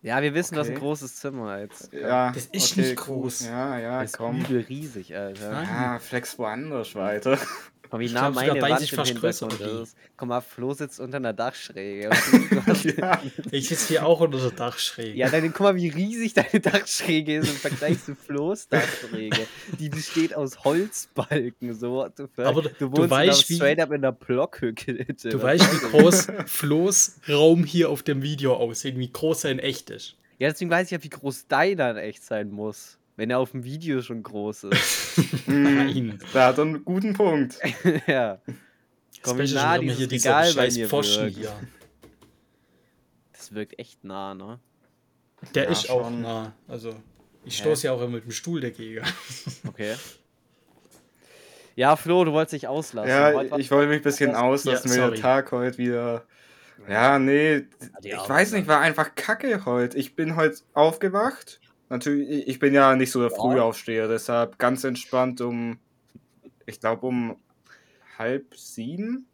Ja, 0.02 0.22
wir 0.22 0.32
wissen, 0.34 0.54
das 0.54 0.66
ist 0.66 0.70
ein 0.70 0.76
Okay. 0.76 0.84
großes 0.86 1.16
Zimmer 1.16 1.58
jetzt. 1.60 1.92
Ja, 1.92 2.32
Das 2.32 2.46
ist 2.46 2.76
nicht 2.76 2.96
groß. 2.96 3.46
Ja, 3.46 3.78
ja, 3.78 4.00
Das 4.00 4.12
ist 4.12 4.16
komm. 4.18 4.40
übel 4.40 4.60
riesig, 4.68 5.14
Alter. 5.16 5.62
Ja, 5.62 5.98
flex 5.98 6.38
woanders 6.38 6.94
weiter. 6.94 7.36
Komm, 7.90 8.00
wie 8.00 8.04
Ich 8.04 8.12
nah 8.12 8.30
meine 8.30 8.62
Wand 8.62 8.80
es 8.80 8.92
im 8.92 9.04
Hintergrund 9.04 9.60
ist. 9.60 9.96
Komm 10.16 10.28
mal, 10.28 10.40
Flo 10.40 10.72
sitzt 10.74 11.00
unter 11.00 11.16
einer 11.16 11.32
Dachschräge. 11.32 12.10
Du 12.82 12.88
ja. 12.96 13.20
Ich 13.50 13.68
sitze 13.68 13.88
hier 13.88 14.06
auch 14.06 14.20
unter 14.20 14.38
der 14.38 14.52
Dachschräge. 14.52 15.18
ja, 15.18 15.28
dann 15.28 15.42
guck 15.52 15.60
mal, 15.60 15.74
wie 15.76 15.88
riesig 15.88 16.34
deine 16.34 16.60
Dachschräge 16.60 17.38
ist 17.38 17.48
im 17.48 17.56
Vergleich 17.56 18.02
zu 18.04 18.14
Flo's 18.14 18.68
Dachschräge. 18.68 19.46
Die 19.78 19.88
besteht 19.88 20.34
aus 20.34 20.62
Holzbalken. 20.64 21.74
So, 21.74 22.06
fuck? 22.16 22.46
Aber 22.46 22.62
du 22.62 22.68
du 22.78 22.92
wohnst 22.96 23.10
weißt, 23.10 23.48
wie- 23.50 23.56
straight 23.56 23.80
up 23.80 23.90
in 23.92 24.02
der 24.02 24.12
Blockhütte. 24.12 25.04
Du 25.04 25.42
weißt, 25.42 25.72
wie 25.72 25.98
groß 25.98 26.28
Flo's 26.46 27.16
Raum 27.28 27.64
hier 27.64 27.90
auf 27.90 28.02
dem 28.02 28.22
Video 28.22 28.54
aussieht, 28.54 28.96
wie 28.98 29.10
groß 29.12 29.44
er 29.44 29.50
in 29.52 29.58
echt 29.58 29.90
ist. 29.90 30.16
Ja, 30.38 30.48
deswegen 30.48 30.70
weiß 30.70 30.86
ich 30.86 30.92
ja, 30.92 31.02
wie 31.02 31.08
groß 31.10 31.48
deiner 31.48 31.90
in 31.90 31.96
echt 31.96 32.24
sein 32.24 32.50
muss. 32.50 32.98
Wenn 33.20 33.28
er 33.28 33.38
auf 33.38 33.50
dem 33.50 33.64
Video 33.64 34.00
schon 34.00 34.22
groß 34.22 34.64
ist. 34.64 35.20
Nein. 35.46 36.18
Da 36.32 36.46
hat 36.46 36.56
er 36.56 36.62
einen 36.62 36.82
guten 36.86 37.12
Punkt. 37.12 37.58
ja. 38.06 38.40
Komm, 39.22 39.36
wie 39.40 39.46
Special 39.46 39.62
nah 39.62 39.78
dieses 39.78 39.98
hier 39.98 40.10
Regal 40.10 40.54
bei 40.54 40.70
mir 40.70 40.90
wirkt. 40.90 41.36
hier. 41.36 41.52
Das 43.34 43.52
wirkt 43.52 43.78
echt 43.78 44.04
nah, 44.04 44.32
ne? 44.32 44.58
Der 45.54 45.64
Ja, 45.64 45.70
ist 45.70 45.90
auch 45.90 46.04
schon. 46.04 46.22
nah. 46.22 46.54
Also, 46.66 46.94
ich 47.44 47.58
Hä? 47.58 47.64
stoße 47.64 47.88
ja 47.88 47.92
auch 47.92 48.00
immer 48.00 48.12
mit 48.14 48.24
dem 48.24 48.30
Stuhl 48.30 48.62
dagegen. 48.62 49.04
Okay. 49.68 49.96
Ja, 51.76 51.96
Flo, 51.96 52.24
du 52.24 52.32
wolltest 52.32 52.54
dich 52.54 52.68
auslassen. 52.68 53.10
Ja, 53.10 53.34
Heute 53.34 53.60
ich 53.60 53.70
wollte 53.70 53.88
mich 53.90 53.98
ein 53.98 54.02
bisschen 54.02 54.34
auslassen, 54.34 54.90
Ja, 54.92 54.96
weil 55.02 55.10
der 55.10 55.18
sorry. 55.18 55.20
Tag 55.20 55.52
heute 55.52 55.76
wieder. 55.76 56.24
Ja, 56.88 57.18
nee, 57.18 57.66
ich 58.02 58.14
weiß 58.30 58.52
nicht, 58.52 58.66
war 58.66 58.80
einfach 58.80 59.14
kacke 59.14 59.66
heute. 59.66 59.98
Ich 59.98 60.16
bin 60.16 60.36
heute 60.36 60.56
aufgewacht. 60.72 61.59
Natürlich, 61.90 62.46
ich 62.48 62.58
bin 62.58 62.72
ja 62.72 62.94
nicht 62.96 63.10
so 63.10 63.20
der 63.20 63.30
Ja. 63.30 63.36
Frühaufsteher, 63.36 64.08
deshalb 64.08 64.58
ganz 64.58 64.84
entspannt 64.84 65.40
um, 65.40 65.78
ich 66.66 66.80
glaube 66.80 67.06
um 67.06 67.36
halb 68.18 68.54
sieben. 68.56 69.26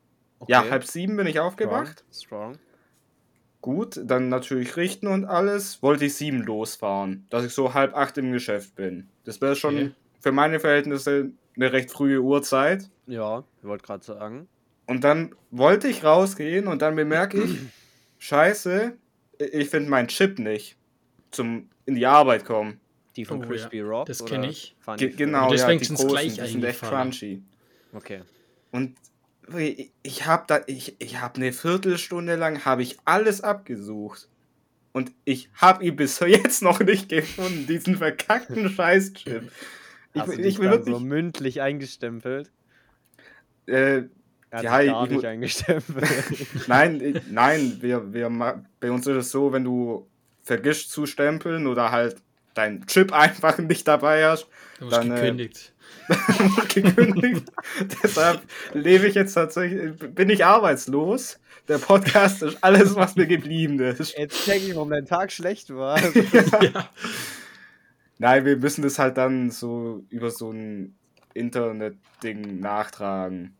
Ja, 0.48 0.60
Okay. 0.60 0.70
halb 0.70 0.84
sieben 0.84 1.16
bin 1.16 1.26
ich 1.26 1.38
aufgewacht. 1.38 2.04
Strong. 2.12 2.58
Gut, 3.60 4.00
dann 4.04 4.28
natürlich 4.28 4.76
richten 4.76 5.06
und 5.06 5.24
alles. 5.24 5.82
Wollte 5.82 6.06
ich 6.06 6.14
sieben 6.14 6.42
losfahren, 6.42 7.26
dass 7.30 7.44
ich 7.44 7.52
so 7.52 7.74
halb 7.74 7.94
acht 7.96 8.16
im 8.18 8.32
Geschäft 8.32 8.74
bin. 8.74 9.08
Das 9.24 9.40
wäre 9.40 9.56
schon 9.56 9.76
Okay. 9.76 9.90
für 10.20 10.32
meine 10.32 10.60
Verhältnisse 10.60 11.32
eine 11.56 11.72
recht 11.72 11.90
frühe 11.90 12.20
Uhrzeit. 12.20 12.90
Ja, 13.06 13.44
ich 13.58 13.64
wollte 13.64 13.84
gerade 13.84 14.04
sagen. 14.04 14.48
Und 14.86 15.02
dann 15.04 15.34
wollte 15.50 15.88
ich 15.88 16.04
rausgehen 16.04 16.68
und 16.68 16.80
dann 16.80 16.94
bemerke 16.96 17.42
ich, 17.42 17.58
scheiße, 18.18 18.96
ich 19.38 19.68
finde 19.68 19.90
meinen 19.90 20.08
Chip 20.08 20.38
nicht 20.38 20.76
zum 21.30 21.68
in 21.86 21.94
die 21.94 22.06
Arbeit 22.06 22.44
kommen. 22.44 22.80
Die 23.16 23.24
von 23.24 23.42
Oh, 23.42 23.46
Crispy 23.48 23.78
ja. 23.78 23.84
Rock? 23.84 24.06
Das 24.06 24.20
oder 24.20 24.30
kenn 24.32 24.44
ich. 24.44 24.76
Ge 24.98 25.08
genau, 25.10 25.44
Und 25.46 25.52
das 25.52 25.62
ja, 25.62 25.70
ist 25.70 25.88
die 25.88 25.94
großen, 25.94 26.08
gleich 26.08 26.34
die 26.34 26.46
sind 26.46 26.64
echt 26.64 26.82
crunchy. 26.82 27.42
Okay. 27.92 28.22
Und 28.72 28.96
ich, 29.56 29.92
ich 30.02 30.26
habe 30.26 30.44
da, 30.48 30.60
ich, 30.66 30.96
ich 30.98 31.20
habe 31.20 31.36
eine 31.36 31.52
Viertelstunde 31.52 32.34
lang 32.36 32.64
habe 32.64 32.82
ich 32.82 32.98
alles 33.04 33.40
abgesucht. 33.40 34.28
Und 34.92 35.12
ich 35.24 35.48
habe 35.54 35.84
ihn 35.84 35.96
bis 35.96 36.18
jetzt 36.26 36.62
noch 36.62 36.80
nicht 36.80 37.08
gefunden, 37.08 37.66
diesen 37.66 37.96
verkackten 37.96 38.68
Scheißchip. 38.76 39.50
Ich, 40.14 40.20
Hast 40.20 40.28
du 40.28 40.32
ich, 40.38 40.42
dich 40.42 40.58
will 40.58 40.70
dann 40.70 40.80
so 40.84 40.86
wirklich. 40.92 41.04
mündlich 41.08 41.60
eingestempelt? 41.62 42.50
äh, 43.66 44.02
hat 44.50 44.62
Ja, 44.62 44.80
ich- 44.80 44.86
gar 44.90 45.04
ich 45.04 45.10
nicht 45.10 45.24
eingestempelt. 45.24 46.08
nein, 46.68 47.00
ich, 47.00 47.22
nein, 47.30 47.76
wir, 47.80 48.12
wir, 48.12 48.28
ma- 48.30 48.64
bei 48.80 48.90
uns 48.90 49.06
ist 49.06 49.16
es 49.16 49.30
so, 49.30 49.52
wenn 49.52 49.64
du 49.64 50.08
vergisst 50.46 50.90
zu 50.92 51.04
stempeln 51.04 51.66
oder 51.66 51.90
halt 51.90 52.16
dein 52.54 52.86
Chip 52.86 53.12
einfach 53.12 53.58
nicht 53.58 53.86
dabei 53.86 54.26
hast, 54.26 54.46
Du 54.78 54.86
hast 54.86 54.92
Dann, 54.92 55.10
äh, 55.10 55.20
gekündigt. 55.20 55.72
gekündigt. 56.74 57.50
Deshalb 58.02 58.42
lebe 58.74 59.06
ich 59.06 59.14
jetzt 59.14 59.34
tatsächlich, 59.34 59.96
bin 60.14 60.28
ich 60.30 60.44
arbeitslos. 60.44 61.38
Der 61.68 61.78
Podcast 61.78 62.42
ist 62.42 62.62
alles, 62.62 62.94
was 62.94 63.16
mir 63.16 63.26
geblieben 63.26 63.80
ist. 63.80 64.16
Jetzt 64.16 64.44
check 64.44 64.62
ich, 64.62 64.74
warum 64.74 64.90
dein 64.90 65.06
Tag 65.06 65.32
schlecht 65.32 65.74
war. 65.74 65.98
ja. 66.62 66.90
Nein, 68.18 68.44
wir 68.44 68.56
müssen 68.56 68.82
das 68.82 68.98
halt 68.98 69.16
dann 69.16 69.50
so 69.50 70.04
über 70.10 70.30
so 70.30 70.52
ein 70.52 70.94
Internet-Ding 71.34 72.60
nachtragen. 72.60 73.56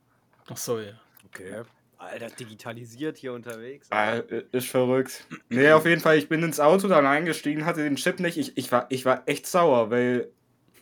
Ach 0.48 0.56
so, 0.56 0.78
ja. 0.78 0.92
Okay. 1.26 1.62
Alter, 1.98 2.28
digitalisiert 2.28 3.16
hier 3.16 3.32
unterwegs. 3.32 3.88
Ah, 3.90 4.16
ist 4.52 4.68
verrückt. 4.68 5.26
Nee, 5.48 5.70
auf 5.72 5.86
jeden 5.86 6.00
Fall, 6.00 6.18
ich 6.18 6.28
bin 6.28 6.42
ins 6.42 6.60
Auto 6.60 6.88
dann 6.88 7.06
eingestiegen, 7.06 7.64
hatte 7.64 7.82
den 7.82 7.96
Chip 7.96 8.20
nicht. 8.20 8.36
Ich, 8.36 8.56
ich, 8.56 8.70
war, 8.70 8.86
ich 8.90 9.04
war 9.04 9.22
echt 9.26 9.46
sauer, 9.46 9.90
weil. 9.90 10.30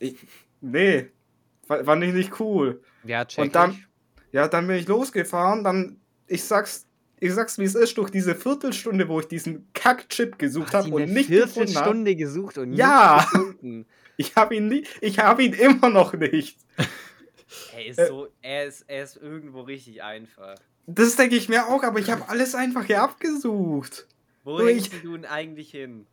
Ich, 0.00 0.16
nee, 0.61 1.06
fa- 1.66 1.85
fand 1.85 2.02
ich 2.04 2.12
nicht 2.12 2.40
cool. 2.40 2.83
Ja, 3.04 3.25
check 3.25 3.44
Und 3.44 3.54
dann- 3.54 3.71
ich. 3.73 3.87
Ja, 4.33 4.49
dann 4.49 4.66
bin 4.66 4.75
ich 4.76 4.88
losgefahren, 4.88 5.62
dann, 5.62 6.00
ich 6.26 6.42
sag's, 6.42 6.88
ich 7.21 7.33
sag's 7.33 7.56
wie 7.59 7.64
es 7.64 7.76
ist, 7.76 7.97
durch 7.97 8.11
diese 8.11 8.35
Viertelstunde, 8.35 9.06
wo 9.09 9.21
ich 9.21 9.26
diesen 9.28 9.68
Kack-Chip 9.73 10.37
gesucht 10.40 10.75
habe 10.75 10.88
und 10.90 11.12
nicht 11.12 11.28
gefunden 11.30 11.30
habe. 11.30 11.52
Viertelstunde 11.52 12.16
gesucht 12.16 12.59
und 12.59 12.73
Ja. 12.73 13.18
nicht 13.18 13.30
gefunden. 13.30 13.87
Ich 14.16 14.37
habe 14.37 14.54
ihn 14.54 14.68
nie, 14.68 14.87
ich 15.00 15.18
habe 15.18 15.42
ihn 15.42 15.52
immer 15.54 15.90
noch 15.90 16.12
nicht. 16.14 16.59
Er 17.76 17.87
ist 17.87 18.09
so, 18.09 18.26
er 18.42 18.64
ist, 18.64 18.83
er 18.88 19.04
ist 19.04 19.16
irgendwo 19.16 19.61
richtig 19.62 20.02
einfach. 20.02 20.56
Das 20.87 21.17
denke 21.17 21.37
ich 21.37 21.49
mir 21.49 21.67
auch, 21.67 21.83
aber 21.83 21.99
ich 21.99 22.11
habe 22.11 22.29
alles 22.29 22.55
einfach 22.55 22.85
hier 22.85 23.03
abgesucht. 23.03 24.07
Wo 24.45 24.61
hängst 24.61 24.93
ich- 24.93 25.03
du 25.03 25.14
ihn 25.14 25.25
eigentlich 25.25 25.71
hin? 25.71 26.07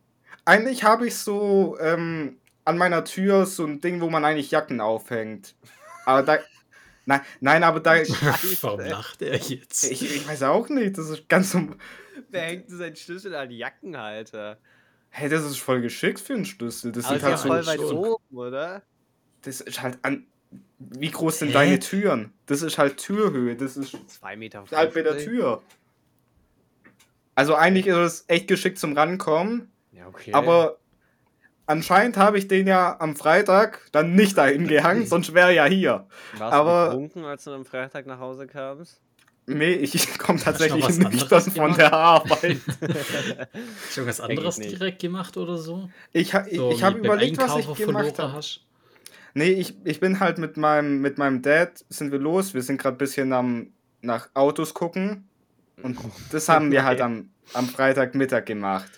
Eigentlich 0.44 0.82
habe 0.84 1.06
ich 1.06 1.16
so 1.16 1.76
ähm, 1.78 2.38
an 2.64 2.78
meiner 2.78 3.04
Tür 3.04 3.46
so 3.46 3.64
ein 3.64 3.80
Ding, 3.80 4.00
wo 4.00 4.08
man 4.10 4.24
eigentlich 4.24 4.50
Jacken 4.50 4.80
aufhängt. 4.80 5.54
Aber 6.06 6.22
da. 6.22 6.38
Nein, 7.04 7.20
nein, 7.40 7.64
aber 7.64 7.80
da. 7.80 7.96
Ich, 7.96 8.10
Warum 8.62 8.78
lacht 8.80 9.22
er 9.22 9.36
jetzt? 9.36 9.82
ich 9.90 10.28
weiß 10.28 10.44
auch 10.44 10.68
nicht. 10.68 10.96
Das 10.96 11.08
ist 11.10 11.28
ganz. 11.28 11.52
um- 11.52 11.74
Wer 12.30 12.42
hängt 12.42 12.70
denn 12.70 12.78
seinen 12.78 12.94
Schlüssel 12.94 13.34
an 13.34 13.48
den 13.48 13.58
Jackenhalter? 13.58 14.58
Hey, 15.10 15.28
das 15.28 15.42
ist 15.44 15.58
voll 15.58 15.80
geschickt 15.82 16.20
für 16.20 16.34
einen 16.34 16.44
Schlüssel. 16.44 16.92
Das 16.92 17.06
Aber 17.06 17.16
ist 17.16 17.22
ja 17.22 17.28
halt 17.30 17.40
voll 17.40 17.62
so. 17.64 17.70
weit 17.70 17.80
schon. 17.80 17.96
oben, 17.96 18.36
oder? 18.36 18.82
Das 19.42 19.60
ist 19.60 19.82
halt 19.82 19.98
an. 20.02 20.26
Wie 20.78 21.10
groß 21.10 21.38
sind 21.40 21.48
Hä? 21.48 21.54
deine 21.54 21.78
Türen? 21.78 22.32
Das 22.46 22.62
ist 22.62 22.76
halt 22.78 22.96
Türhöhe. 22.96 23.54
Das 23.56 23.76
ist 23.76 23.96
Zwei 24.08 24.36
Meter. 24.36 24.64
bei 24.70 24.86
der 24.86 25.12
50. 25.12 25.24
Tür. 25.24 25.62
Also 27.34 27.54
eigentlich 27.54 27.86
ist 27.86 27.96
es 27.96 28.24
echt 28.28 28.48
geschickt 28.48 28.78
zum 28.78 28.92
Rankommen. 28.96 29.70
Ja, 29.92 30.06
okay. 30.08 30.32
Aber 30.32 30.78
anscheinend 31.66 32.16
habe 32.16 32.38
ich 32.38 32.48
den 32.48 32.66
ja 32.66 32.98
am 33.00 33.16
Freitag 33.16 33.88
dann 33.92 34.14
nicht 34.14 34.36
dahin 34.36 34.66
gehangen, 34.68 35.06
sonst 35.06 35.32
wäre 35.32 35.48
er 35.48 35.54
ja 35.54 35.64
hier. 35.64 36.06
Warst 36.36 36.52
aber- 36.52 36.84
du 36.84 36.90
betrunken, 36.90 37.24
als 37.24 37.44
du 37.44 37.52
am 37.52 37.64
Freitag 37.64 38.06
nach 38.06 38.18
Hause 38.18 38.46
kamst? 38.46 39.00
Nee, 39.46 39.72
ich 39.72 40.18
komme 40.18 40.38
tatsächlich 40.38 40.84
was 40.84 40.98
nicht 40.98 41.22
anderes 41.24 41.44
von 41.46 41.54
gemacht? 41.54 41.78
der 41.78 41.92
Arbeit. 41.92 42.58
Hast 43.86 43.96
du 43.96 44.06
ich 44.08 44.22
anderes 44.22 44.56
direkt 44.56 45.00
gemacht 45.00 45.36
oder 45.36 45.58
so? 45.58 45.90
Ich, 46.12 46.32
ha, 46.32 46.46
ich, 46.48 46.58
so 46.58 46.70
ich 46.70 46.82
habe 46.84 46.98
überlegt, 46.98 47.38
was 47.38 47.56
ich 47.56 47.74
gemacht 47.74 48.18
habe. 48.20 48.40
Hast? 49.32 49.36
Nee, 49.36 49.50
ich, 49.52 49.74
ich 49.84 50.00
bin 50.00 50.20
halt 50.20 50.38
mit 50.38 50.56
meinem, 50.56 51.00
mit 51.00 51.18
meinem 51.18 51.42
Dad, 51.42 51.84
sind 51.88 52.12
wir 52.12 52.18
los. 52.18 52.54
Wir 52.54 52.62
sind 52.62 52.80
gerade 52.80 52.96
ein 52.96 52.98
bisschen 52.98 53.32
am, 53.32 53.72
nach 54.00 54.28
Autos 54.34 54.74
gucken. 54.74 55.28
Und 55.82 55.98
das 56.30 56.48
haben 56.48 56.70
wir 56.70 56.84
halt 56.84 57.00
am, 57.00 57.30
am 57.54 57.66
Freitagmittag 57.68 58.44
gemacht. 58.46 58.90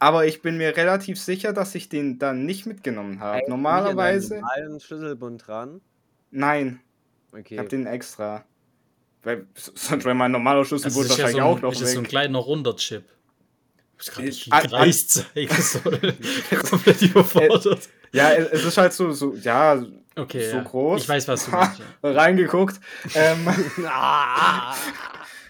Aber 0.00 0.26
ich 0.26 0.42
bin 0.42 0.58
mir 0.58 0.76
relativ 0.76 1.18
sicher, 1.20 1.52
dass 1.52 1.74
ich 1.74 1.88
den 1.88 2.18
dann 2.18 2.44
nicht 2.44 2.66
mitgenommen 2.66 3.20
habe. 3.20 3.40
Normalerweise. 3.48 4.34
Nicht 4.34 4.42
an 4.44 4.48
deinem 4.48 4.64
normalen 4.64 4.80
Schlüsselbund 4.80 5.46
dran. 5.46 5.80
Nein, 6.30 6.80
Okay. 7.32 7.54
ich 7.54 7.58
habe 7.58 7.68
den 7.68 7.86
extra. 7.86 8.44
Weil, 9.24 9.46
sonst 9.54 10.04
wäre 10.04 10.14
mein 10.14 10.30
normaler 10.30 10.64
Schlüssel 10.64 10.86
Also 10.86 11.00
ist 11.02 11.08
ja 11.18 11.24
wahrscheinlich 11.24 11.42
so 11.42 11.48
auch 11.48 11.56
ein, 11.56 11.62
noch 11.62 11.72
ist 11.72 11.80
das 11.82 11.92
so 11.92 11.98
ein 11.98 12.04
weg. 12.04 12.10
kleiner 12.10 12.38
runder 12.38 12.76
Chip. 12.76 13.04
Ich 13.98 14.08
weiß 14.08 14.14
gar 14.14 14.22
nicht, 14.24 14.46
Äh, 14.52 14.68
Kreis 14.68 15.06
zeigen 15.08 15.62
soll. 15.62 16.14
Komplett 16.68 17.02
überfordert. 17.02 17.88
Ja, 18.14 18.32
es 18.32 18.64
ist 18.64 18.76
halt 18.78 18.92
so, 18.92 19.10
so 19.12 19.34
ja, 19.34 19.82
Okay, 20.16 20.48
so 20.50 20.56
ja. 20.58 20.62
groß. 20.62 21.02
Ich 21.02 21.08
weiß, 21.08 21.26
was 21.28 21.46
du 21.46 21.50
meinst. 21.50 21.80
ja. 21.80 21.84
reingeguckt. 22.10 22.80
Ähm, 23.14 23.48
Ah! 23.86 24.74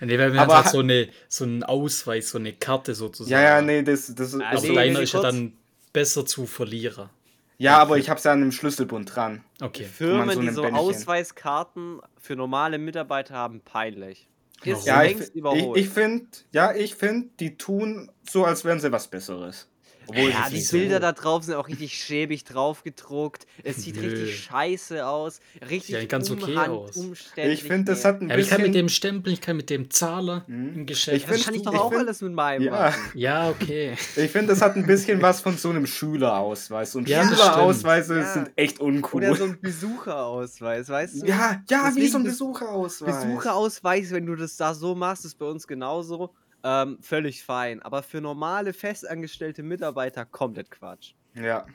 Nee, 0.00 0.18
weil 0.18 0.33
wir 0.33 0.40
Aber 0.40 0.52
haben 0.54 0.56
halt 0.56 0.66
ha- 0.66 0.71
so, 0.71 0.80
eine, 0.80 1.09
so 1.28 1.44
einen 1.44 1.62
Ausweis, 1.62 2.30
so 2.30 2.38
eine 2.38 2.52
Karte 2.52 2.94
sozusagen. 2.94 3.30
ja, 3.33 3.40
ja, 3.56 3.62
nee, 3.62 3.83
das, 3.83 4.12
das 4.14 4.35
ist. 4.35 4.40
Aber 4.40 4.61
nee, 4.61 4.68
kleiner 4.71 4.99
nee, 4.99 5.04
ist 5.04 5.12
ja 5.12 5.23
dann 5.23 5.52
besser 5.92 6.26
zu 6.26 6.47
Verlierer. 6.47 7.11
Ja, 7.56 7.78
aber 7.78 7.99
ich 7.99 8.11
hab's 8.11 8.25
ja 8.25 8.33
an 8.33 8.42
einem 8.42 8.52
Schlüsselbund 8.52 9.14
dran. 9.14 9.44
Okay. 9.62 9.85
Firmen, 9.85 10.30
so 10.30 10.40
die 10.40 10.49
so 10.50 10.62
Bändchen. 10.62 10.78
Ausweiskarten 10.80 12.00
für 12.18 12.35
normale 12.35 12.78
Mitarbeiter 12.78 13.35
haben, 13.35 13.61
peinlich. 13.61 14.28
Ist? 14.64 14.87
Ja, 14.87 15.04
ich, 15.04 15.12
längst 15.16 15.30
ich, 15.30 15.37
überholt. 15.37 15.76
ich 15.78 15.88
finde, 15.88 16.26
ja, 16.52 16.75
ich 16.75 16.94
finde, 16.97 17.28
die 17.38 17.56
tun 17.56 18.11
so, 18.28 18.44
als 18.44 18.64
wären 18.64 18.80
sie 18.80 18.90
was 18.90 19.06
Besseres. 19.09 19.68
Obwohl 20.07 20.31
ja, 20.31 20.49
die 20.51 20.61
Bilder 20.71 20.97
so. 20.97 21.01
da 21.01 21.13
drauf 21.13 21.45
sind 21.45 21.55
auch 21.55 21.69
richtig 21.69 21.95
schäbig 21.95 22.45
draufgedruckt. 22.45 23.47
Es 23.63 23.77
sieht 23.83 23.97
Nö. 23.97 24.03
richtig 24.03 24.45
scheiße 24.45 25.07
aus. 25.07 25.41
Richtig 25.71 25.95
ja 25.95 26.05
ganz 26.05 26.31
okay 26.31 26.57
aus. 26.57 26.97
umständlich. 26.97 27.63
Ich 27.63 27.69
finde, 27.69 27.93
das 27.93 28.05
hat 28.05 28.21
ein 28.21 28.29
Ja, 28.29 28.35
aber 28.35 28.43
ich 28.43 28.49
kann 28.49 28.59
bisschen. 28.59 28.73
mit 28.73 28.79
dem 28.81 28.89
Stempeln, 28.89 29.33
ich 29.35 29.41
kann 29.41 29.57
mit 29.57 29.71
dem 29.71 29.91
Zahler 29.91 30.45
Mhm. 30.47 30.75
im 30.75 30.87
Geschäft. 30.87 31.17
Ich 31.17 31.25
Das 31.27 31.45
kann 31.45 31.55
ich 31.55 31.63
doch 31.63 31.73
ich 31.73 31.79
auch 31.79 31.89
find- 31.91 32.01
alles 32.03 32.21
mit 32.21 32.33
meinem 32.33 32.63
Ja. 32.63 32.71
machen. 32.71 33.03
ja, 33.15 33.49
okay. 33.51 33.97
Ich 34.17 34.31
finde, 34.31 34.49
das 34.49 34.61
hat 34.63 34.77
ein 34.77 34.87
bisschen 34.87 35.23
was 35.23 35.41
von 35.41 35.57
so 35.57 35.71
einem 35.71 35.87
Schülerausweis. 35.87 36.95
Und 36.95 37.09
Ja, 37.09 37.21
das 37.23 37.31
Schülerausweise 37.39 38.21
stimmt. 38.21 38.33
sind 38.47 38.51
echt 38.57 38.81
uncool. 38.81 39.23
Oder 39.25 39.37
so 39.37 39.45
ein 39.45 39.59
Besucherausweis, 39.61 40.89
weißt 40.89 41.23
du? 41.23 41.27
ja, 41.27 41.63
ja, 41.69 41.93
wie 41.95 42.09
so 42.09 42.19
ein 42.19 42.25
Bes- 42.25 42.31
Besucherausweis. 42.31 43.25
Besucherausweis, 43.25 44.11
wenn 44.13 44.27
du 44.27 44.37
das 44.37 44.57
da 44.57 44.75
so 44.75 44.95
machst, 44.95 45.25
ist 45.25 45.39
bei 45.39 45.47
uns 45.47 45.67
genauso. 45.67 46.31
Ähm, 46.66 46.99
völlig 47.02 47.44
fein. 47.44 47.83
Aber 47.83 48.02
für 48.02 48.21
normale, 48.21 48.73
festangestellte 48.73 49.62
Mitarbeiter 49.62 50.25
komplett 50.25 50.71
Quatsch. 50.71 51.12
Ja. 51.35 51.66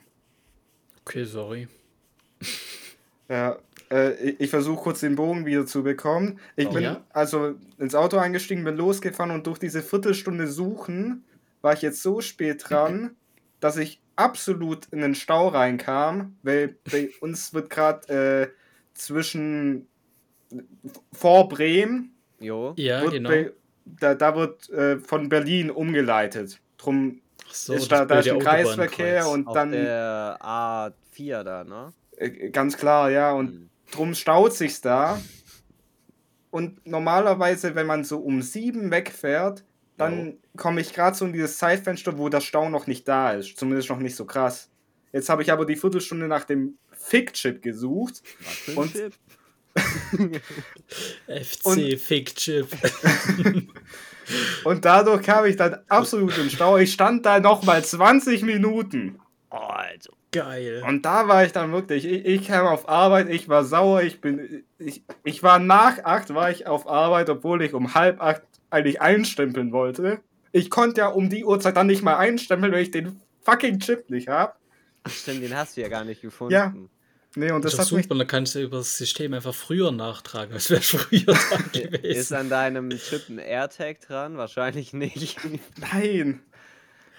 Okay, 1.06 1.24
sorry. 1.24 1.68
Ja, 3.30 3.60
äh, 3.92 4.14
ich, 4.16 4.40
ich 4.40 4.50
versuche 4.50 4.82
kurz 4.82 5.02
den 5.02 5.16
Bogen 5.16 5.46
wieder 5.46 5.66
zu 5.66 5.84
bekommen. 5.84 6.40
Ich 6.56 6.68
Oh, 6.68 6.74
bin 6.74 6.84
ja? 6.84 7.06
also 7.12 7.56
ins 7.78 7.94
Auto 7.94 8.18
eingestiegen, 8.18 8.64
bin 8.64 8.76
losgefahren 8.76 9.32
und 9.32 9.46
durch 9.46 9.60
diese 9.60 9.84
Viertelstunde 9.84 10.48
Suchen 10.48 11.24
war 11.62 11.74
ich 11.74 11.84
jetzt 11.84 12.02
so 12.02 12.22
spät 12.22 12.64
dran, 12.68 13.16
dass 13.60 13.78
ich 13.78 14.02
absolut 14.16 14.88
in 14.92 15.02
den 15.02 15.14
Stau 15.14 15.50
reinkam, 15.50 16.38
weil 16.42 16.78
bei 16.92 17.12
uns 17.22 17.54
wird 17.54 17.70
gerade 17.70 18.50
äh, 18.52 18.96
zwischen 18.96 19.88
vor 21.14 21.48
Bremen, 21.48 22.16
Jo. 22.40 22.74
Ja, 22.78 23.02
wird 23.02 23.14
genau. 23.14 23.30
bei, 23.30 23.52
da, 24.00 24.16
da 24.16 24.36
wird 24.36 24.70
äh, 24.70 25.00
von 25.00 25.30
Berlin 25.30 25.70
umgeleitet. 25.72 26.60
Drum 26.78 27.22
so, 27.52 27.74
ist 27.74 27.92
da, 27.92 28.06
da 28.06 28.20
ist 28.20 28.30
ein 28.30 28.40
Kreisverkehr 28.40 29.28
und 29.28 29.48
Auf 29.48 29.54
dann 29.54 29.72
der 29.72 30.38
A4 30.42 31.44
da, 31.44 31.64
ne? 31.64 31.94
äh, 32.18 32.50
ganz 32.52 32.78
klar, 32.78 33.10
ja, 33.10 33.32
und 33.32 33.48
Hm. 33.50 33.70
drum 33.92 34.14
staut 34.16 34.54
sich's 34.54 34.82
da. 34.82 35.20
Und 36.52 36.86
normalerweise, 36.88 37.76
wenn 37.76 37.86
man 37.88 38.04
so 38.04 38.18
um 38.20 38.42
sieben 38.42 38.90
wegfährt, 38.92 39.64
dann 39.98 40.38
komme 40.56 40.82
ich 40.82 40.94
gerade 40.94 41.16
so 41.16 41.26
in 41.26 41.34
dieses 41.34 41.58
Zeitfenster, 41.58 42.18
wo 42.18 42.30
der 42.30 42.42
Stau 42.42 42.70
noch 42.70 42.88
nicht 42.88 43.08
da 43.08 43.32
ist. 43.34 43.58
Zumindest 43.58 43.90
noch 43.90 44.00
nicht 44.00 44.16
so 44.16 44.26
krass. 44.26 44.70
Jetzt 45.12 45.30
habe 45.30 45.42
ich 45.42 45.52
aber 45.52 45.66
die 45.66 45.76
Viertelstunde 45.76 46.28
nach 46.28 46.46
dem 46.46 46.78
Fick-Chip 46.92 47.62
gesucht. 47.62 48.22
Was 48.40 48.54
für 48.54 48.72
ein 48.72 48.78
Und- 48.78 48.92
Chip? 48.94 49.14
FC 51.28 51.66
Und- 51.66 52.00
Fake 52.00 52.36
Chip. 52.36 52.68
Und 54.64 54.86
dadurch 54.86 55.24
kam 55.24 55.46
ich 55.46 55.56
dann 55.56 55.80
absolut 55.88 56.38
in 56.38 56.50
Stau. 56.50 56.78
Ich 56.78 56.94
stand 56.94 57.26
da 57.26 57.40
nochmal 57.40 57.84
20 57.84 58.44
Minuten. 58.44 59.20
Oh, 59.50 59.56
also. 59.58 60.12
Geil. 60.32 60.84
Und 60.88 61.04
da 61.06 61.28
war 61.28 61.44
ich 61.44 61.52
dann 61.54 61.72
wirklich, 61.72 62.06
ich, 62.06 62.24
ich 62.26 62.48
kam 62.48 62.68
auf 62.68 62.88
Arbeit, 62.88 63.30
ich 63.30 63.50
war 63.50 63.64
sauer, 63.64 64.04
ich 64.04 64.22
bin, 64.22 64.64
ich, 64.78 65.02
ich 65.24 65.42
war 65.42 65.58
nach 65.58 66.04
acht, 66.04 66.32
war 66.36 66.52
ich 66.52 66.68
auf 66.68 66.88
Arbeit, 66.88 67.30
obwohl 67.32 67.64
ich 67.64 67.74
um 67.74 67.96
halb 67.96 68.22
acht 68.22 68.44
eigentlich 68.70 69.02
einstempeln 69.02 69.72
wollte. 69.72 70.20
Ich 70.52 70.70
konnte 70.70 71.02
ja 71.02 71.08
um 71.08 71.30
die 71.32 71.44
Uhrzeit 71.46 71.76
dann 71.76 71.88
nicht 71.88 72.04
mal 72.04 72.18
einstempeln, 72.18 72.72
weil 72.72 72.84
ich 72.84 72.92
den 72.92 73.20
fucking 73.42 73.80
Chip 73.80 74.12
nicht 74.12 74.28
hab. 74.28 74.60
Stimmt, 75.08 75.42
den 75.42 75.56
hast 75.58 75.76
du 75.78 75.82
ja 75.82 75.88
gar 75.88 76.04
nicht 76.04 76.22
gefunden. 76.22 76.54
Ja. 76.54 76.76
Nee, 77.36 77.52
und 77.52 77.64
Das 77.64 77.74
das 77.74 77.74
ist 77.76 77.80
hat 77.80 77.92
mich 77.92 78.06
super, 78.06 78.16
dann 78.16 78.28
kannst 78.28 78.56
du 78.56 78.60
über 78.62 78.78
das 78.78 78.98
System 78.98 79.34
einfach 79.34 79.54
früher 79.54 79.92
nachtragen. 79.92 80.54
Das 80.54 80.70
wäre 80.72 80.82
früher 80.82 81.26
dran 81.50 81.72
Ist 81.72 81.72
gewesen. 81.72 82.34
an 82.34 82.50
deinem 82.50 82.98
Chip 82.98 83.30
ein 83.30 83.38
AirTag 83.38 84.02
dran? 84.02 84.38
Wahrscheinlich 84.38 84.94
nicht. 84.94 85.38
Nein. 85.78 86.42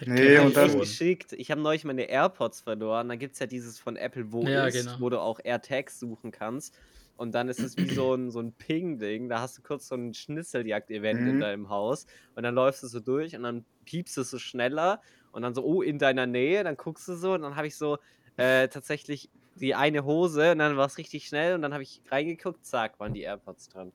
Nee, 0.07 0.39
und 0.39 0.57
Das 0.57 0.71
dann. 0.71 0.71
ist 0.73 0.79
geschickt. 0.79 1.33
Ich 1.35 1.51
habe 1.51 1.61
neulich 1.61 1.85
meine 1.85 2.05
AirPods 2.09 2.61
verloren. 2.63 3.09
Da 3.09 3.17
gibt 3.17 3.35
es 3.35 3.39
ja 3.39 3.47
dieses 3.47 3.79
von 3.79 3.97
Apple, 3.97 4.33
wo 4.33 4.43
Ja, 4.47 4.67
ist, 4.67 4.75
genau. 4.75 4.97
wo 5.01 5.11
du 5.11 5.21
auch 5.21 5.41
AirTags 5.43 5.99
suchen 6.01 6.31
kannst. 6.33 6.77
Und 7.17 7.33
dann 7.33 7.49
ist 7.49 7.63
es 7.63 7.77
wie 7.77 7.91
so 7.91 8.15
ein, 8.15 8.31
so 8.31 8.41
ein 8.41 8.55
Ping-Ding. 8.55 9.29
Da 9.29 9.41
hast 9.41 9.59
du 9.59 9.63
kurz 9.63 9.89
so 9.89 9.95
ein 9.95 10.15
Schnitzeljagd-Event 10.15 11.27
in 11.27 11.37
Mhm. 11.37 11.41
deinem 11.41 11.69
Haus. 11.69 12.07
Und 12.35 12.43
dann 12.45 12.55
läufst 12.55 12.83
du 12.83 12.89
so 12.89 13.01
durch 13.01 13.37
und 13.37 13.43
dann 13.43 13.67
piepst 13.85 14.17
du 14.17 14.23
so 14.23 14.39
schneller. 14.39 15.03
Und 15.33 15.43
dann 15.43 15.55
so, 15.55 15.63
oh, 15.65 15.83
in 15.83 15.99
deiner 15.99 16.27
Nähe. 16.27 16.65
Dann 16.65 16.77
guckst 16.77 17.07
du 17.09 17.15
so. 17.15 17.35
Und 17.35 17.43
dann 17.43 17.57
habe 17.57 17.67
ich 17.67 17.77
so 17.77 17.99
äh, 18.37 18.69
tatsächlich 18.69 19.31
die 19.61 19.75
eine 19.75 20.05
Hose. 20.05 20.53
Und 20.53 20.59
dann 20.59 20.77
war 20.77 20.87
es 20.87 20.99
richtig 20.99 21.27
schnell. 21.27 21.55
Und 21.55 21.63
dann 21.63 21.73
habe 21.73 21.83
ich 21.83 22.03
reingeguckt. 22.11 22.65
Zack, 22.65 22.99
waren 22.99 23.15
die 23.15 23.23
AirPods 23.23 23.69
dran. 23.69 23.93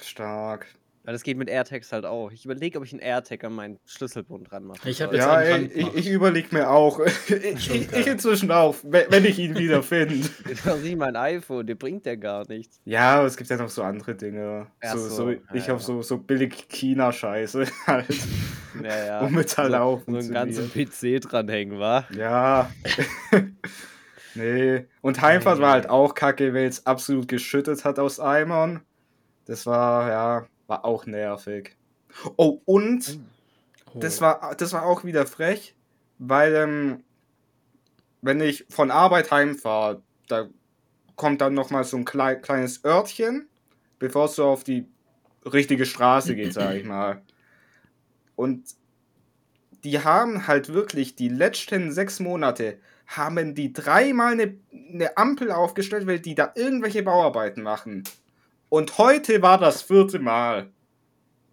Stark. 0.00 0.66
Weil 1.08 1.14
das 1.14 1.22
geht 1.22 1.38
mit 1.38 1.48
AirTags 1.48 1.90
halt 1.90 2.04
auch. 2.04 2.30
Ich 2.32 2.44
überlege, 2.44 2.76
ob 2.76 2.84
ich 2.84 2.92
einen 2.92 3.00
AirTag 3.00 3.42
an 3.44 3.54
meinen 3.54 3.78
Schlüsselbund 3.86 4.50
dran 4.50 4.64
mache. 4.64 4.90
Ich 4.90 5.00
hab 5.00 5.10
jetzt 5.10 5.22
Ja, 5.22 5.36
einen 5.36 5.70
ey, 5.70 5.88
ich, 5.88 5.94
ich 5.94 6.10
überlege 6.10 6.48
mir 6.54 6.68
auch. 6.68 7.00
Ich, 7.28 7.70
ich, 7.70 7.92
ich 7.92 8.06
inzwischen 8.06 8.50
auch, 8.50 8.74
wenn 8.82 9.24
ich 9.24 9.38
ihn 9.38 9.56
wieder 9.56 9.82
finde. 9.82 10.28
Das 10.64 10.82
ist 10.82 10.96
mein 10.96 11.16
iPhone, 11.16 11.66
der 11.66 11.76
bringt 11.76 12.04
ja 12.04 12.14
gar 12.14 12.46
nichts. 12.48 12.82
Ja, 12.84 13.16
aber 13.16 13.26
es 13.26 13.38
gibt 13.38 13.48
ja 13.48 13.56
noch 13.56 13.70
so 13.70 13.82
andere 13.82 14.16
Dinge. 14.16 14.66
So, 14.82 14.98
so, 14.98 15.08
so, 15.08 15.30
ja, 15.30 15.38
ich 15.54 15.68
ja. 15.68 15.74
auf 15.74 15.82
so, 15.82 16.02
so 16.02 16.18
billig 16.18 16.68
China-Scheiße 16.68 17.66
halt. 17.86 18.06
Ja, 18.82 19.06
ja. 19.06 19.22
Womit 19.22 19.56
halt 19.56 19.72
so, 19.72 19.78
auch 19.78 20.02
so 20.06 20.14
einen 20.14 20.30
ganzen. 20.30 20.70
PC 20.70 21.22
dranhängen, 21.22 21.78
wa? 21.78 22.06
Ja. 22.14 22.70
nee. 24.34 24.86
Und 25.00 25.20
Heimfahrt 25.20 25.60
war 25.60 25.72
halt 25.72 25.88
auch 25.88 26.14
kacke, 26.14 26.54
weil 26.54 26.66
es 26.66 26.86
absolut 26.86 27.28
geschüttet 27.28 27.84
hat 27.84 27.98
aus 27.98 28.20
Eimern. 28.20 28.82
Das 29.46 29.66
war, 29.66 30.08
ja, 30.08 30.46
war 30.66 30.84
auch 30.84 31.06
nervig. 31.06 31.76
Oh, 32.36 32.60
und 32.64 33.18
Oh. 33.94 34.00
das 34.00 34.20
war, 34.20 34.54
das 34.56 34.72
war 34.74 34.84
auch 34.84 35.04
wieder 35.04 35.26
frech, 35.26 35.74
weil, 36.18 36.54
ähm, 36.54 37.04
wenn 38.20 38.40
ich 38.40 38.66
von 38.68 38.90
Arbeit 38.90 39.30
heimfahre, 39.30 40.02
da 40.28 40.48
kommt 41.16 41.40
dann 41.40 41.54
nochmal 41.54 41.84
so 41.84 41.96
ein 41.96 42.04
klei 42.04 42.34
kleines 42.34 42.84
Örtchen, 42.84 43.48
bevor 43.98 44.26
es 44.26 44.34
so 44.34 44.44
auf 44.44 44.62
die 44.62 44.86
richtige 45.44 45.86
Straße 45.86 46.34
geht, 46.34 46.52
sag 46.52 46.74
ich 46.74 46.84
mal. 46.84 47.22
Und 48.36 48.74
die 49.84 50.00
haben 50.00 50.46
halt 50.46 50.72
wirklich 50.72 51.14
die 51.16 51.28
letzten 51.28 51.90
sechs 51.92 52.20
Monate, 52.20 52.78
haben 53.08 53.54
die 53.54 53.72
dreimal 53.72 54.32
eine, 54.32 54.54
eine 54.92 55.16
Ampel 55.16 55.50
aufgestellt, 55.50 56.06
weil 56.06 56.20
die 56.20 56.34
da 56.34 56.52
irgendwelche 56.54 57.02
Bauarbeiten 57.02 57.62
machen. 57.62 58.04
Und 58.68 58.98
heute 58.98 59.40
war 59.42 59.58
das 59.58 59.82
vierte 59.82 60.18
Mal. 60.18 60.68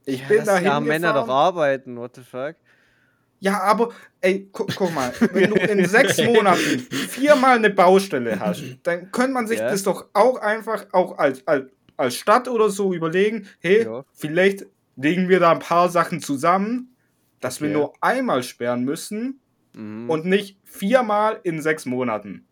Ich 0.05 0.21
ja, 0.21 0.27
bin 0.27 0.45
da 0.45 0.59
ja, 0.59 0.79
Männer 0.79 1.13
doch 1.13 1.21
hingefahren. 1.21 1.29
arbeiten, 1.29 1.97
what 1.97 2.15
the 2.15 2.21
fuck? 2.21 2.55
Ja, 3.39 3.61
aber, 3.61 3.89
ey, 4.21 4.49
guck, 4.51 4.73
guck 4.75 4.93
mal, 4.93 5.13
wenn 5.31 5.49
du 5.51 5.55
in 5.55 5.85
sechs 5.85 6.21
Monaten 6.23 6.79
viermal 6.79 7.57
eine 7.57 7.69
Baustelle 7.69 8.39
hast, 8.39 8.63
dann 8.83 9.11
könnte 9.11 9.31
man 9.31 9.47
sich 9.47 9.59
Ja. 9.59 9.69
das 9.69 9.83
doch 9.83 10.07
auch 10.13 10.37
einfach 10.39 10.85
auch 10.91 11.17
als, 11.17 11.45
als, 11.47 11.71
als 11.97 12.15
Stadt 12.15 12.47
oder 12.47 12.69
so 12.69 12.93
überlegen, 12.93 13.47
hey, 13.59 13.83
Ja. 13.83 14.03
vielleicht 14.13 14.65
legen 14.97 15.29
wir 15.29 15.39
da 15.39 15.51
ein 15.51 15.59
paar 15.59 15.89
Sachen 15.89 16.21
zusammen, 16.21 16.95
dass 17.39 17.61
wir 17.61 17.69
nur 17.69 17.93
einmal 18.01 18.43
sperren 18.43 18.83
müssen 18.83 19.39
Mhm. 19.75 20.09
und 20.09 20.25
nicht 20.25 20.57
viermal 20.63 21.39
in 21.43 21.61
sechs 21.61 21.85
Monaten. 21.85 22.45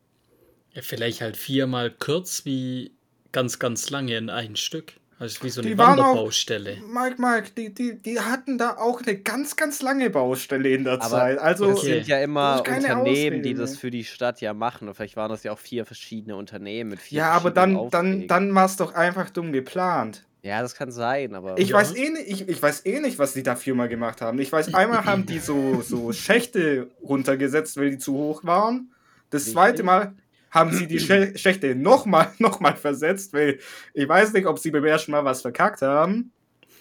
Ja, 0.73 0.81
vielleicht 0.81 1.21
halt 1.21 1.37
viermal 1.37 1.91
kurz 1.91 2.45
wie 2.45 2.91
ganz, 3.31 3.59
ganz 3.59 3.89
lange 3.89 4.17
in 4.17 4.29
ein 4.29 4.55
Stück. 4.55 4.93
Also 5.19 5.43
wie 5.43 5.49
so 5.49 5.61
eine 5.61 5.69
Die 5.69 5.77
waren 5.77 5.99
auch- 5.99 6.05
Wanderbaustelle. 6.07 6.77
Mike, 6.91 7.15
Mike, 7.21 7.51
die, 7.55 7.73
die, 7.73 8.01
die 8.01 8.19
hatten 8.19 8.57
da 8.57 8.77
auch 8.77 9.01
eine 9.01 9.15
ganz, 9.19 9.55
ganz 9.55 9.81
lange 9.81 10.09
Baustelle 10.09 10.69
in 10.69 10.83
der 10.83 10.93
Aber 10.93 11.07
Zeit. 11.09 11.37
Also, 11.37 11.67
das 11.67 11.77
Okay. 11.79 11.93
sind 11.93 12.07
ja 12.07 12.17
Das 12.17 12.23
immer 12.25 12.57
Unternehmen, 12.59 13.43
die 13.43 13.49
Ausrede, 13.51 13.53
das 13.55 13.71
ne? 13.73 13.77
für 13.77 13.91
die 13.91 14.03
Stadt 14.03 14.41
ja 14.41 14.53
machen. 14.53 14.87
Und 14.89 14.95
vielleicht 14.95 15.15
waren 15.15 15.29
das 15.29 15.43
ja 15.43 15.51
auch 15.53 15.59
vier 15.59 15.85
verschiedene 15.85 16.35
Unternehmen 16.35 16.89
mit 16.89 16.99
vier 16.99 17.19
ja, 17.19 17.31
aber 17.31 17.51
verschiedenen 17.53 17.89
dann, 17.91 18.09
dann, 18.19 18.27
dann 18.27 18.55
war 18.55 18.65
es 18.65 18.75
doch 18.75 18.95
einfach 18.95 19.29
dumm 19.29 19.53
geplant. 19.53 20.25
Ja, 20.45 20.61
das 20.61 20.75
kann 20.75 20.91
sein, 20.91 21.33
aber. 21.35 21.57
Ich 21.57 21.69
Ja. 21.69 21.77
weiß 21.77 21.95
eh 21.95 22.09
nicht, 22.09 22.27
ich, 22.29 22.49
ich 22.49 22.61
weiß 22.61 22.85
eh 22.85 22.99
nicht, 22.99 23.17
was 23.17 23.33
die 23.33 23.43
dafür 23.43 23.75
mal 23.75 23.87
gemacht 23.87 24.19
haben. 24.21 24.37
Ich 24.39 24.51
weiß, 24.51 24.73
einmal 24.73 25.05
haben 25.05 25.25
die 25.25 25.39
so, 25.39 25.81
so 25.81 26.11
Schächte 26.13 26.89
runtergesetzt, 27.01 27.77
weil 27.77 27.91
die 27.91 27.97
zu 27.97 28.13
hoch 28.13 28.43
waren. 28.43 28.91
Das 29.29 29.43
Richtig. 29.43 29.53
zweite 29.53 29.83
Mal 29.83 30.13
haben 30.51 30.71
sie 30.73 30.85
die 30.85 30.99
Schä- 30.99 31.37
Schächte 31.37 31.75
nochmal 31.75 32.29
noch 32.39 32.59
mal 32.59 32.75
versetzt, 32.75 33.31
weil 33.33 33.59
ich 33.93 34.07
weiß 34.07 34.33
nicht, 34.33 34.45
ob 34.45 34.59
sie 34.59 34.69
beim 34.71 34.83
ersten 34.85 35.11
Mal 35.11 35.23
was 35.23 35.41
verkackt 35.41 35.81
haben. 35.81 36.31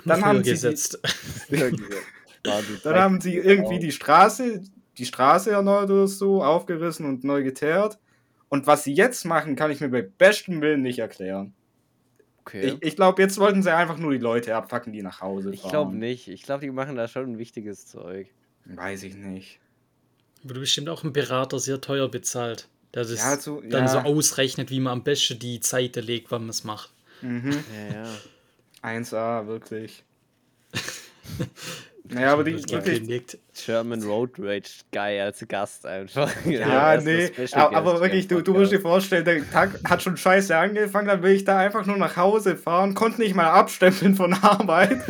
Dann 0.05 0.19
Früher 0.21 0.27
haben 0.29 0.39
sie 0.39 0.43
die- 0.45 0.51
gesetzt. 0.51 1.01
Dann 2.83 2.95
haben 2.97 3.21
sie 3.21 3.37
irgendwie 3.37 3.79
die 3.79 3.93
Straße, 3.93 4.63
die 4.99 5.07
Straße 5.07 5.53
erneuert 5.53 5.91
oder 5.91 6.09
so, 6.09 6.43
aufgerissen 6.43 7.07
und 7.07 7.23
neu 7.23 7.45
geteert. 7.45 7.99
Und 8.49 8.67
was 8.67 8.83
sie 8.83 8.93
jetzt 8.93 9.25
machen, 9.25 9.55
kann 9.55 9.71
ich 9.71 9.81
mir 9.81 9.89
bei 9.89 10.03
bestem 10.03 10.61
Willen 10.61 10.83
nicht 10.83 10.99
erklären. 10.99 11.55
Okay. 12.45 12.67
Ich, 12.81 12.83
ich 12.83 12.97
glaube, 12.97 13.23
jetzt 13.23 13.39
wollten 13.39 13.63
sie 13.63 13.73
einfach 13.75 13.99
nur 13.99 14.13
die 14.13 14.19
Leute 14.19 14.55
abfacken, 14.57 14.93
die 14.93 15.03
nach 15.03 15.21
Hause 15.21 15.53
Ich 15.55 15.61
fahren. 15.61 15.71
glaube 15.71 15.97
nicht. 15.97 16.29
Ich 16.29 16.43
glaube, 16.43 16.61
die 16.65 16.71
machen 16.73 16.97
da 16.97 17.07
schon 17.09 17.33
ein 17.33 17.39
wichtiges 17.39 17.87
Zeug. 17.87 18.29
Weiß 18.65 19.03
ich 19.05 19.15
nicht. 19.15 19.61
Wurde 20.43 20.61
bestimmt 20.61 20.89
auch 20.89 21.05
ein 21.05 21.13
Berater 21.13 21.59
sehr 21.61 21.81
teuer 21.81 22.09
bezahlt. 22.11 22.69
Der 22.95 23.03
das 23.05 23.17
Ja, 23.19 23.39
so- 23.39 23.61
dann 23.61 23.85
ja. 23.85 23.89
so 23.89 23.99
ausrechnet, 23.99 24.71
wie 24.71 24.81
man 24.81 24.93
am 24.95 25.03
besten 25.05 25.39
die 25.39 25.61
Zeit 25.61 25.97
legt, 25.97 26.31
wann 26.31 26.43
man 26.43 26.51
es 26.51 26.65
macht. 26.65 26.91
Mhm. 27.23 27.63
Ja, 27.91 27.95
ja. 28.05 28.09
1A, 28.83 29.47
wirklich. 29.47 30.03
naja, 32.13 32.33
aber 32.33 32.45
die 32.45 32.53
wirklich. 32.53 33.39
German 33.65 34.03
Road 34.03 34.33
Rage 34.39 34.83
Guy 34.93 35.21
als 35.21 35.45
Gast 35.49 35.87
einfach. 35.87 36.31
Ja, 36.47 36.95
Erster 36.95 37.11
nee, 37.11 37.31
aber, 37.53 38.01
wirklich, 38.01 38.29
du, 38.29 38.43
du 38.43 38.53
musst 38.53 38.73
dir 38.73 38.81
vorstellen, 38.81 39.25
der 39.25 39.49
Tag 39.51 39.81
hat 39.89 40.03
schon 40.03 40.17
scheiße 40.17 40.57
angefangen, 40.57 41.09
dann 41.09 41.23
will 41.23 41.33
ich 41.33 41.45
da 41.45 41.59
einfach 41.59 41.87
nur 41.87 41.97
nach 41.97 42.17
Hause 42.17 42.57
fahren, 42.57 42.95
konnte 42.95 43.21
nicht 43.21 43.35
mal 43.35 43.51
abstempeln 43.51 44.15
von 44.15 44.33
Arbeit. 44.43 45.01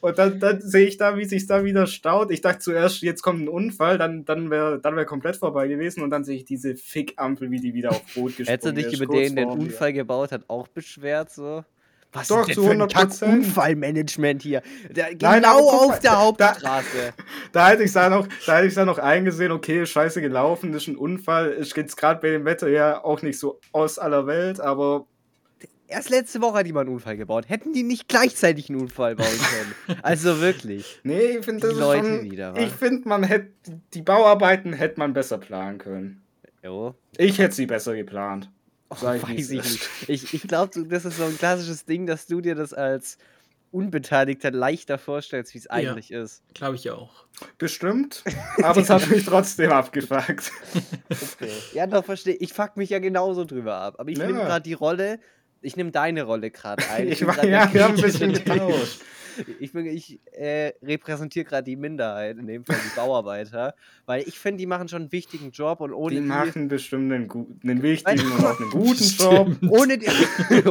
Und 0.00 0.16
dann, 0.16 0.38
dann 0.38 0.60
sehe 0.60 0.86
ich 0.86 0.96
da, 0.96 1.16
wie 1.16 1.24
sich 1.24 1.46
da 1.46 1.64
wieder 1.64 1.88
staut. 1.88 2.30
Ich 2.30 2.40
dachte 2.40 2.60
zuerst, 2.60 3.02
jetzt 3.02 3.22
kommt 3.22 3.42
ein 3.42 3.48
Unfall, 3.48 3.98
dann, 3.98 4.24
dann 4.24 4.48
wäre 4.48 4.78
dann 4.80 4.94
wär 4.94 5.04
komplett 5.04 5.36
vorbei 5.36 5.66
gewesen 5.66 6.02
und 6.02 6.10
dann 6.10 6.22
sehe 6.22 6.36
ich 6.36 6.44
diese 6.44 6.76
Fickampel, 6.76 7.50
wie 7.50 7.58
die 7.58 7.74
wieder 7.74 7.90
auf 7.90 8.16
Rot 8.16 8.36
gesprungen 8.36 8.46
Hättest 8.46 8.66
du 8.66 8.72
dich 8.72 8.92
über 8.92 9.06
den, 9.12 9.34
der 9.34 9.46
den. 9.46 9.58
Unfall 9.58 9.92
gebaut 9.92 10.30
hat, 10.30 10.42
auch 10.46 10.68
beschwert 10.68 11.32
so? 11.32 11.64
Was 12.12 12.28
Doch, 12.28 12.40
ist 12.40 12.48
denn 12.48 12.54
zu 12.54 12.62
für 12.64 12.70
ein 12.70 12.82
100%. 12.82 13.20
Kack-Unfallmanagement 13.20 14.42
hier? 14.42 14.62
Genau 14.92 15.08
Nein, 15.20 15.44
aber 15.44 15.60
guck 15.60 15.72
auf 15.74 15.88
mal, 15.88 15.98
der 16.00 16.10
da- 16.10 16.18
Hauptstraße. 16.18 17.12
Da 17.52 17.68
hätte 17.70 17.82
ich 17.82 17.92
dann 17.92 18.12
noch, 18.12 18.26
da 18.46 18.56
hätte 18.56 18.66
ich 18.68 18.74
dann 18.74 18.86
noch 18.86 18.98
eingesehen, 18.98 19.52
okay, 19.52 19.84
scheiße 19.84 20.20
gelaufen, 20.20 20.72
ist 20.74 20.86
ein 20.88 20.96
Unfall, 20.96 21.50
ist 21.50 21.76
jetzt 21.76 21.96
gerade 21.96 22.20
bei 22.20 22.30
dem 22.30 22.44
Wetter 22.44 22.68
ja 22.68 23.04
auch 23.04 23.20
nicht 23.22 23.38
so 23.38 23.60
aus 23.72 23.98
aller 23.98 24.26
Welt, 24.26 24.60
aber 24.60 25.06
Erst 25.90 26.10
letzte 26.10 26.42
Woche 26.42 26.58
hat 26.58 26.66
jemand 26.66 26.86
einen 26.88 26.96
Unfall 26.96 27.16
gebaut. 27.16 27.48
Hätten 27.48 27.72
die 27.72 27.82
nicht 27.82 28.08
gleichzeitig 28.08 28.68
einen 28.68 28.78
Unfall 28.80 29.16
bauen 29.16 29.26
können? 29.86 29.98
Also 30.02 30.40
wirklich. 30.40 31.00
nee, 31.02 31.38
ich 31.38 31.44
finde 31.46 31.60
das 31.66 31.74
Die 31.74 31.80
Leute 31.80 32.04
schon, 32.06 32.30
wieder, 32.30 32.54
ich 32.58 32.70
finde, 32.70 33.08
man 33.08 33.22
hätte, 33.24 33.50
die 33.94 34.02
Bauarbeiten 34.02 34.74
hätte 34.74 34.98
man 35.00 35.14
besser 35.14 35.38
planen 35.38 35.78
können. 35.78 36.22
Jo. 36.62 36.94
Ich 37.16 37.38
hätte 37.38 37.54
sie 37.54 37.64
besser 37.66 37.94
geplant. 37.96 38.50
Sag 38.96 39.16
ich, 39.16 39.22
Weiß 39.22 39.50
ich 39.50 39.62
nicht. 39.62 39.88
Ich, 40.08 40.34
ich 40.34 40.42
glaube, 40.42 40.84
das 40.86 41.04
ist 41.04 41.16
so 41.18 41.24
ein 41.24 41.36
klassisches 41.36 41.84
Ding, 41.84 42.06
dass 42.06 42.26
du 42.26 42.40
dir 42.40 42.54
das 42.54 42.72
als 42.72 43.18
Unbeteiligter 43.70 44.50
leichter 44.50 44.96
vorstellst, 44.96 45.52
wie 45.52 45.58
es 45.58 45.66
eigentlich 45.68 46.10
ist. 46.10 46.42
Glaube 46.54 46.76
ich 46.76 46.90
auch. 46.90 47.26
Bestimmt, 47.58 48.24
aber 48.62 48.80
es 48.80 48.88
hat 48.88 49.08
mich 49.10 49.24
trotzdem 49.26 49.72
abgefuckt. 49.72 50.50
Okay. 51.10 51.50
Ja, 51.72 51.86
doch, 51.86 52.04
verstehe. 52.04 52.34
Ich 52.34 52.52
fuck 52.52 52.76
mich 52.76 52.90
ja 52.90 52.98
genauso 52.98 53.44
drüber 53.44 53.76
ab. 53.76 53.94
Aber 53.98 54.10
ich 54.10 54.18
Ja. 54.18 54.26
nehme 54.26 54.40
gerade 54.40 54.62
die 54.62 54.72
Rolle. 54.74 55.18
Ich 55.60 55.76
nehme 55.76 55.90
deine 55.90 56.22
Rolle 56.24 56.50
gerade 56.50 56.82
ein. 56.90 57.08
Ich 57.12 57.18
bin 57.20 57.28
war, 57.28 57.44
ja, 57.44 57.72
wir 57.72 57.84
haben 57.84 57.94
ein 57.96 58.00
bisschen 58.00 58.32
getauscht. 58.32 59.00
Ich, 59.60 59.70
bin- 59.72 59.86
ich 59.86 60.18
äh, 60.32 60.72
repräsentiere 60.82 61.44
gerade 61.44 61.62
die 61.62 61.76
Minderheit, 61.76 62.36
in 62.38 62.48
dem 62.48 62.64
Fall 62.64 62.74
die 62.84 62.96
Bauarbeiter. 62.96 63.72
Weil 64.04 64.26
ich 64.26 64.36
finde, 64.36 64.58
die 64.58 64.66
machen 64.66 64.88
schon 64.88 65.02
einen 65.02 65.12
wichtigen 65.12 65.52
Job 65.52 65.80
und 65.80 65.92
ohne 65.92 66.16
Die 66.16 66.20
die, 66.22 66.26
machen 66.26 66.66
bestimmt 66.66 67.12
einen, 67.12 67.30
einen 67.62 67.80
wichtigen 67.82 68.32
und 68.32 68.44
auch 68.44 68.58
einen 68.58 68.70
guten 68.70 69.04
Job. 69.16 69.56
Ohne, 69.68 69.96
die, 69.96 70.08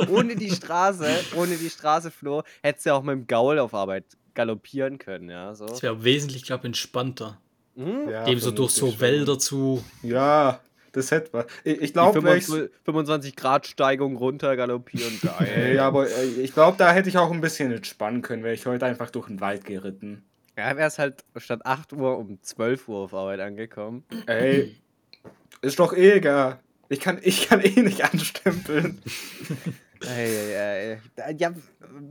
ohne 0.09 0.35
die 0.35 0.51
Straße, 0.51 1.07
ohne 1.37 1.55
die 1.55 1.69
Straße, 1.69 2.11
Flo, 2.11 2.43
hättest 2.61 2.85
du 2.85 2.89
ja 2.89 2.95
auch 2.97 3.03
mit 3.03 3.13
dem 3.15 3.25
Gaul 3.27 3.57
auf 3.59 3.73
Arbeit 3.73 4.03
galoppieren 4.33 4.97
können, 4.97 5.29
ja. 5.29 5.55
So. 5.55 5.65
Das 5.67 5.81
wäre 5.81 6.03
wesentlich, 6.03 6.43
glaube 6.43 6.63
ich, 6.63 6.65
entspannter. 6.65 7.39
Hm? 7.77 8.09
Ja, 8.09 8.25
Dem 8.25 8.39
so 8.39 8.51
durch 8.51 8.71
so. 8.71 8.99
Wälder 8.99 9.39
zu. 9.39 9.81
Ja, 10.03 10.59
das 10.97 11.11
hätte 11.11 11.33
was. 11.33 11.45
Ich, 11.63 11.81
ich 11.81 11.93
glaube, 11.93 12.21
25, 12.21 12.69
25 12.83 13.35
Grad 13.35 13.67
Steigung 13.67 14.15
runter 14.17 14.55
galoppieren, 14.55 15.19
geil. 15.21 15.73
Ja, 15.75 15.87
aber 15.87 16.09
äh, 16.09 16.25
ich 16.41 16.53
glaube, 16.53 16.77
da 16.77 16.91
hätte 16.91 17.09
ich 17.09 17.17
auch 17.17 17.31
ein 17.31 17.41
bisschen 17.41 17.71
entspannen 17.71 18.21
können, 18.21 18.43
wäre 18.43 18.53
ich 18.53 18.65
heute 18.65 18.85
einfach 18.85 19.09
durch 19.11 19.27
den 19.27 19.39
Wald 19.39 19.65
geritten. 19.65 20.23
Ja, 20.57 20.75
wäre 20.75 20.87
es 20.87 20.97
halt 20.97 21.23
statt 21.35 21.61
8 21.63 21.93
Uhr 21.93 22.17
um 22.17 22.41
12 22.41 22.87
Uhr 22.87 22.97
auf 22.97 23.13
Arbeit 23.13 23.39
angekommen. 23.39 24.03
Ey, 24.25 24.75
ist 25.61 25.79
doch 25.79 25.93
eh 25.93 26.13
egal. 26.13 26.59
Ich 26.89 26.99
kann, 26.99 27.19
ich 27.21 27.47
kann 27.47 27.61
eh 27.61 27.81
nicht 27.81 28.03
anstempeln. 28.03 29.01
Ey, 30.05 30.53
ey, 30.53 30.99
ey. 31.15 31.35
Ja, 31.37 31.51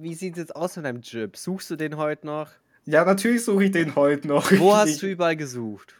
wie 0.00 0.14
sieht 0.14 0.32
es 0.32 0.38
jetzt 0.38 0.56
aus 0.56 0.74
mit 0.74 0.84
deinem 0.84 1.02
Chip? 1.02 1.36
Suchst 1.36 1.70
du 1.70 1.76
den 1.76 1.96
heute 1.96 2.26
noch? 2.26 2.50
Ja, 2.84 3.04
natürlich 3.04 3.44
suche 3.44 3.66
ich 3.66 3.70
den 3.70 3.94
heute 3.94 4.26
noch. 4.26 4.50
Wo 4.58 4.74
hast 4.74 4.90
ich, 4.90 4.98
du 4.98 5.06
überall 5.06 5.36
gesucht? 5.36 5.94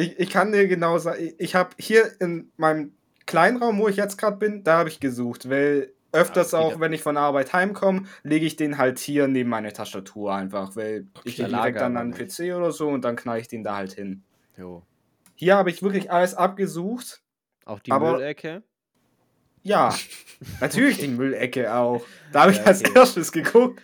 Ich, 0.00 0.18
ich 0.18 0.30
kann 0.30 0.52
dir 0.52 0.66
genau 0.66 0.98
sagen, 0.98 1.22
ich, 1.22 1.34
ich 1.38 1.54
habe 1.54 1.70
hier 1.78 2.10
in 2.20 2.50
meinem 2.56 2.92
Kleinraum, 3.26 3.78
wo 3.78 3.88
ich 3.88 3.96
jetzt 3.96 4.16
gerade 4.18 4.36
bin, 4.36 4.64
da 4.64 4.78
habe 4.78 4.88
ich 4.88 4.98
gesucht, 5.00 5.48
weil 5.50 5.92
öfters 6.12 6.52
Ja, 6.52 6.58
auch, 6.58 6.70
wieder. 6.70 6.80
wenn 6.80 6.92
ich 6.92 7.02
von 7.02 7.14
der 7.14 7.24
Arbeit 7.24 7.52
heimkomme, 7.52 8.04
lege 8.22 8.44
ich 8.46 8.56
den 8.56 8.78
halt 8.78 8.98
hier 8.98 9.28
neben 9.28 9.50
meine 9.50 9.72
Tastatur 9.72 10.34
einfach, 10.34 10.74
weil 10.74 11.06
ich 11.24 11.34
Okay. 11.34 11.42
gehe 11.44 11.48
direkt 11.56 11.80
dann 11.80 11.96
an 11.96 12.12
den. 12.12 12.26
PC 12.28 12.54
oder 12.56 12.72
so 12.72 12.88
und 12.88 13.02
dann 13.04 13.14
knall 13.16 13.38
ich 13.40 13.48
den 13.48 13.62
da 13.62 13.76
halt 13.76 13.92
hin. 13.92 14.22
Jo. 14.56 14.82
Hier 15.36 15.56
habe 15.56 15.70
ich 15.70 15.82
wirklich 15.82 16.10
alles 16.10 16.34
abgesucht. 16.34 17.22
Auch 17.64 17.78
die 17.80 17.92
Aber- 17.92 18.12
Müllecke? 18.14 18.62
Ja, 19.62 19.94
natürlich 20.60 20.98
die 20.98 21.08
Müllecke 21.08 21.72
auch. 21.74 22.04
Da 22.32 22.42
habe 22.42 22.52
ich 22.52 22.58
Ja, 22.58 22.64
als 22.64 22.80
okay. 22.80 22.92
erstes 22.94 23.30
geguckt. 23.30 23.82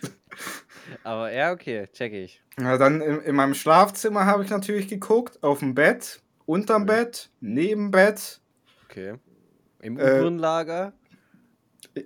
Aber 1.03 1.31
ja, 1.31 1.51
okay, 1.51 1.87
check 1.93 2.13
ich. 2.13 2.41
Ja, 2.59 2.77
dann 2.77 3.01
in, 3.01 3.21
in 3.21 3.35
meinem 3.35 3.53
Schlafzimmer 3.53 4.25
habe 4.25 4.43
ich 4.43 4.49
natürlich 4.49 4.87
geguckt, 4.87 5.41
auf 5.43 5.59
dem 5.59 5.75
Bett, 5.75 6.21
unterm 6.45 6.85
Bett, 6.85 7.29
neben 7.39 7.91
Bett. 7.91 8.39
Okay. 8.89 9.15
Im 9.81 9.97
Äh, 9.99 10.21
Uhrenlager? 10.21 10.93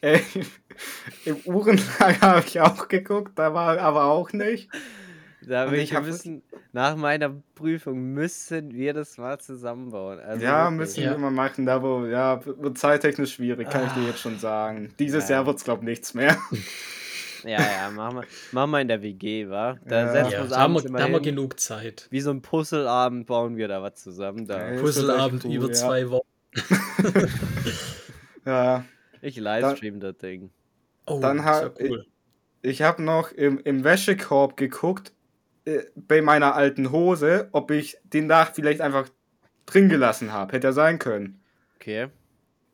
Äh, 0.00 0.18
Im 1.24 1.36
Uhrenlager 1.44 2.20
habe 2.20 2.44
ich 2.46 2.60
auch 2.60 2.88
geguckt, 2.88 3.32
da 3.38 3.54
war 3.54 3.78
aber 3.78 4.04
auch 4.06 4.32
nicht. 4.32 4.68
Da 5.46 5.66
und 5.66 5.74
ich 5.74 5.92
wir 5.92 6.00
müssen, 6.00 6.42
nach 6.72 6.96
meiner 6.96 7.30
Prüfung 7.54 8.12
müssen 8.12 8.72
wir 8.72 8.92
das 8.94 9.16
mal 9.18 9.38
zusammenbauen. 9.38 10.18
Also 10.20 10.44
ja, 10.44 10.64
wirklich. 10.64 10.78
müssen 10.78 11.04
Ja. 11.04 11.10
wir 11.12 11.18
mal 11.18 11.30
machen, 11.30 11.66
da 11.66 11.82
wo, 11.82 12.04
ja, 12.06 12.44
wird 12.44 12.78
zeittechnisch 12.78 13.34
schwierig, 13.34 13.70
kann 13.70 13.86
ich 13.86 13.92
dir 13.92 14.06
jetzt 14.06 14.20
schon 14.20 14.38
sagen. 14.38 14.92
Dieses 14.98 15.28
Ja. 15.28 15.36
Jahr 15.36 15.46
wird 15.46 15.58
es, 15.58 15.64
glaube 15.64 15.82
ich, 15.82 15.88
nichts 15.88 16.14
mehr. 16.14 16.36
Ja, 17.44 17.60
ja, 17.60 17.90
machen 17.90 18.16
wir, 18.18 18.24
machen 18.52 18.70
wir 18.70 18.80
in 18.80 18.88
der 18.88 19.02
WG, 19.02 19.48
wa? 19.48 19.76
Da 19.84 20.00
Ja. 20.06 20.12
setzen 20.12 20.30
wir 20.30 20.36
Ja, 20.36 20.42
uns 20.42 20.50
da 20.50 20.56
haben, 20.60 20.72
wir, 20.72 20.76
abends 20.78 20.84
immer 20.88 20.98
da 20.98 21.04
haben 21.04 21.12
wir 21.12 21.20
genug 21.20 21.58
Zeit. 21.60 22.06
Wie 22.10 22.20
so 22.20 22.30
ein 22.30 22.42
Puzzleabend 22.42 23.26
bauen 23.26 23.56
wir 23.56 23.68
da 23.68 23.82
was 23.82 23.94
zusammen. 23.96 24.46
Da. 24.46 24.72
Ja. 24.74 24.80
Puzzleabend 24.80 25.44
cool, 25.44 25.54
über 25.54 25.66
ja. 25.68 25.72
zwei 25.72 26.10
Wochen. 26.10 26.26
Ja, 28.44 28.84
Ich 29.20 29.36
livestream 29.36 30.00
das 30.00 30.16
Ding. 30.18 30.50
Oh, 31.06 31.20
Dann 31.20 31.38
das 31.38 31.46
ha- 31.46 31.62
wär 31.78 31.90
cool. 31.90 32.06
ich 32.62 32.82
habe 32.82 33.02
noch 33.02 33.30
im, 33.32 33.58
im 33.60 33.84
Wäschekorb 33.84 34.56
geguckt, 34.56 35.12
äh, 35.64 35.82
bei 35.94 36.22
meiner 36.22 36.54
alten 36.56 36.90
Hose, 36.90 37.48
ob 37.52 37.70
ich 37.70 37.96
den 38.04 38.28
Dach 38.28 38.50
vielleicht 38.54 38.80
einfach 38.80 39.08
drin 39.66 39.88
gelassen 39.88 40.32
habe. 40.32 40.52
Hätte 40.54 40.68
ja 40.68 40.72
sein 40.72 40.98
können. 40.98 41.40
Okay. 41.76 42.08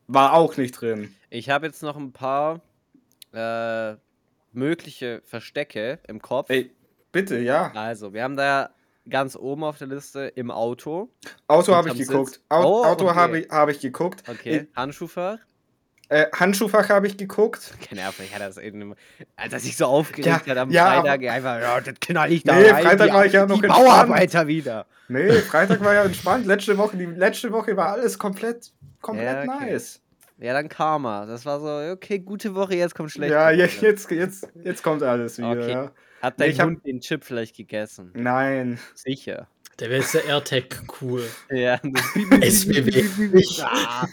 War 0.06 0.32
auch 0.32 0.56
nicht 0.56 0.72
drin. 0.72 1.14
Ich 1.28 1.50
habe 1.50 1.66
jetzt 1.66 1.82
noch 1.82 1.96
ein 1.98 2.12
paar 2.12 2.62
äh, 3.32 3.96
mögliche 4.52 5.22
Verstecke 5.24 5.98
im 6.06 6.20
Kopf. 6.22 6.50
Ey, 6.50 6.70
bitte, 7.12 7.38
ja. 7.38 7.70
Also, 7.74 8.12
wir 8.12 8.22
haben 8.22 8.36
da 8.36 8.70
ganz 9.08 9.36
oben 9.36 9.64
auf 9.64 9.78
der 9.78 9.86
Liste 9.88 10.32
im 10.34 10.50
Auto. 10.50 11.08
Auto 11.46 11.74
habe 11.74 11.88
ich 11.90 11.98
geguckt. 11.98 12.34
Sitz. 12.34 12.42
Au 12.48 12.80
Oh, 12.80 12.84
Auto 12.84 13.06
okay. 13.06 13.14
habe 13.14 13.38
ich, 13.40 13.50
hab 13.50 13.68
ich 13.70 13.80
geguckt. 13.80 14.22
Okay. 14.28 14.68
Handschuhfach. 14.76 15.38
Äh, 16.10 16.26
Handschuhfach 16.34 16.88
habe 16.88 17.06
ich 17.06 17.18
geguckt. 17.18 17.74
Keine 17.86 18.02
Ahnung, 18.02 18.14
ich 18.24 18.34
hatte 18.34 18.44
das 18.44 18.56
eben, 18.56 18.94
als 19.36 19.52
er 19.52 19.60
sich 19.60 19.76
so 19.76 19.84
aufgeregt 19.86 20.26
Ja, 20.26 20.46
hat 20.46 20.56
am 20.56 20.70
ja, 20.70 21.02
Freitag, 21.02 21.22
einfach, 21.26 21.60
ja, 21.60 21.80
das 21.82 21.94
knall 22.00 22.32
ich 22.32 22.42
da 22.44 22.54
Nee, 22.54 22.70
rein, 22.70 22.82
Freitag 22.82 23.06
die, 23.08 23.12
war 23.12 23.26
ich 23.26 23.32
ja 23.34 23.46
noch 23.46 23.58
die 23.60 23.64
entspannt. 23.66 23.86
Bauarbeiter 23.86 24.46
wieder. 24.46 24.86
Nee, 25.08 25.32
Freitag 25.42 25.80
war 25.84 25.92
ja 25.92 26.04
entspannt. 26.04 26.46
Letzte 26.46 26.78
Woche, 26.78 26.96
die 26.96 27.04
letzte 27.04 27.52
Woche 27.52 27.76
war 27.76 27.90
alles 27.92 28.18
komplett, 28.18 28.72
komplett 29.02 29.46
Ja, 29.46 29.54
okay. 29.54 29.70
nice. 29.70 30.00
Ja, 30.40 30.52
dann 30.52 30.68
Karma. 30.68 31.26
Das 31.26 31.44
war 31.44 31.60
so, 31.60 31.92
okay, 31.92 32.18
gute 32.20 32.54
Woche, 32.54 32.74
jetzt 32.76 32.94
kommt 32.94 33.10
schlechte 33.10 33.34
Ja, 33.34 33.50
jetzt, 33.50 33.82
jetzt, 33.82 34.10
jetzt, 34.10 34.48
jetzt 34.62 34.82
kommt 34.82 35.02
alles 35.02 35.38
wieder. 35.38 35.50
Okay. 35.50 35.70
Ja. 35.70 35.90
Hat 36.22 36.38
Nee, 36.38 36.44
dein 36.46 36.50
ich 36.52 36.60
hab- 36.60 36.66
Hund 36.68 36.86
den 36.86 37.00
Chip 37.00 37.24
vielleicht 37.24 37.56
gegessen? 37.56 38.10
Nein. 38.14 38.78
Sicher. 38.94 39.48
Der 39.80 39.90
wäre 39.90 40.00
jetzt 40.00 40.14
der 40.14 40.24
AirTag 40.26 40.82
cool. 41.00 41.24
Ja. 41.50 41.78
das- 41.82 42.42
SBW. 42.64 43.04
Ah, 43.62 44.06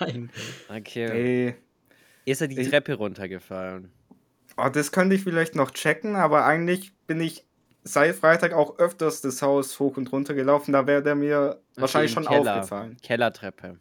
Nein. 0.00 0.30
okay. 0.74 1.08
Nee. 1.12 1.54
Ist 2.30 2.40
er 2.40 2.48
die 2.48 2.58
Ich- 2.60 2.68
Treppe 2.70 2.94
runtergefallen? 2.94 3.90
Oh, 4.58 4.68
das 4.70 4.90
könnte 4.92 5.14
ich 5.14 5.22
vielleicht 5.22 5.54
noch 5.54 5.70
checken, 5.70 6.16
aber 6.16 6.44
eigentlich 6.46 6.92
bin 7.06 7.20
ich 7.20 7.44
seit 7.84 8.16
Freitag 8.16 8.52
auch 8.54 8.78
öfters 8.78 9.20
das 9.20 9.42
Haus 9.42 9.78
hoch 9.78 9.96
und 9.98 10.10
runter 10.10 10.32
gelaufen. 10.34 10.72
Da 10.72 10.86
wäre 10.86 11.02
der 11.02 11.14
mir 11.14 11.60
wahrscheinlich 11.76 12.16
im 12.16 12.24
schon 12.24 12.32
Keller. 12.32 12.54
aufgefallen. 12.56 12.96
Kellertreppe. 13.02 13.78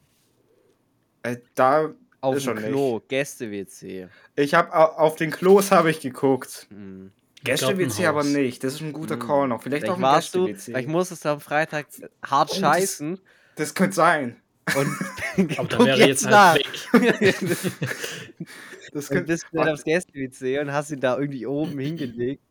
Äh, 1.25 1.37
da, 1.55 1.93
Auf 2.21 2.35
dem 2.35 2.41
schon 2.41 2.57
Klo, 2.57 3.01
Gäste-WC. 3.07 4.07
ich 4.35 4.53
habe 4.53 4.73
auf 4.75 5.15
den 5.15 5.31
Klos 5.31 5.71
habe 5.71 5.89
ich 5.91 5.99
geguckt. 5.99 6.67
Hm. 6.69 7.11
Gäste-WC 7.43 8.07
aber 8.07 8.23
nicht. 8.23 8.63
Das 8.63 8.73
ist 8.75 8.81
ein 8.81 8.93
guter 8.93 9.15
Hm. 9.15 9.27
Call 9.27 9.47
noch. 9.47 9.61
Vielleicht, 9.61 9.83
Vielleicht 9.83 9.91
auch 9.93 9.97
ein 9.97 10.01
warst 10.01 10.33
du, 10.35 10.45
Gäste-WC. 10.45 10.71
vielleicht 10.71 10.87
musstest 10.89 11.25
du 11.25 11.29
am 11.29 11.39
Freitag 11.39 11.87
hart 12.25 12.49
Oh, 12.51 12.53
das- 12.53 12.59
scheißen 12.59 13.19
Das 13.55 13.73
könnte 13.75 13.95
sein. 13.95 14.35
und 14.75 14.89
Aber 15.59 15.67
da 15.67 15.85
wäre 15.85 16.07
jetzt 16.07 16.25
halt 16.27 16.65
weg. 16.91 17.35
Das 18.93 19.09
könnte, 19.09 19.25
bist 19.25 19.45
du 19.51 19.57
dann 19.57 19.67
aufs 19.69 19.83
Gäste-WC 19.83 20.59
und 20.59 20.71
hast 20.71 20.89
ihn 20.91 21.01
da 21.01 21.17
irgendwie 21.17 21.45
oben 21.45 21.77
hingelegt. 21.79 22.41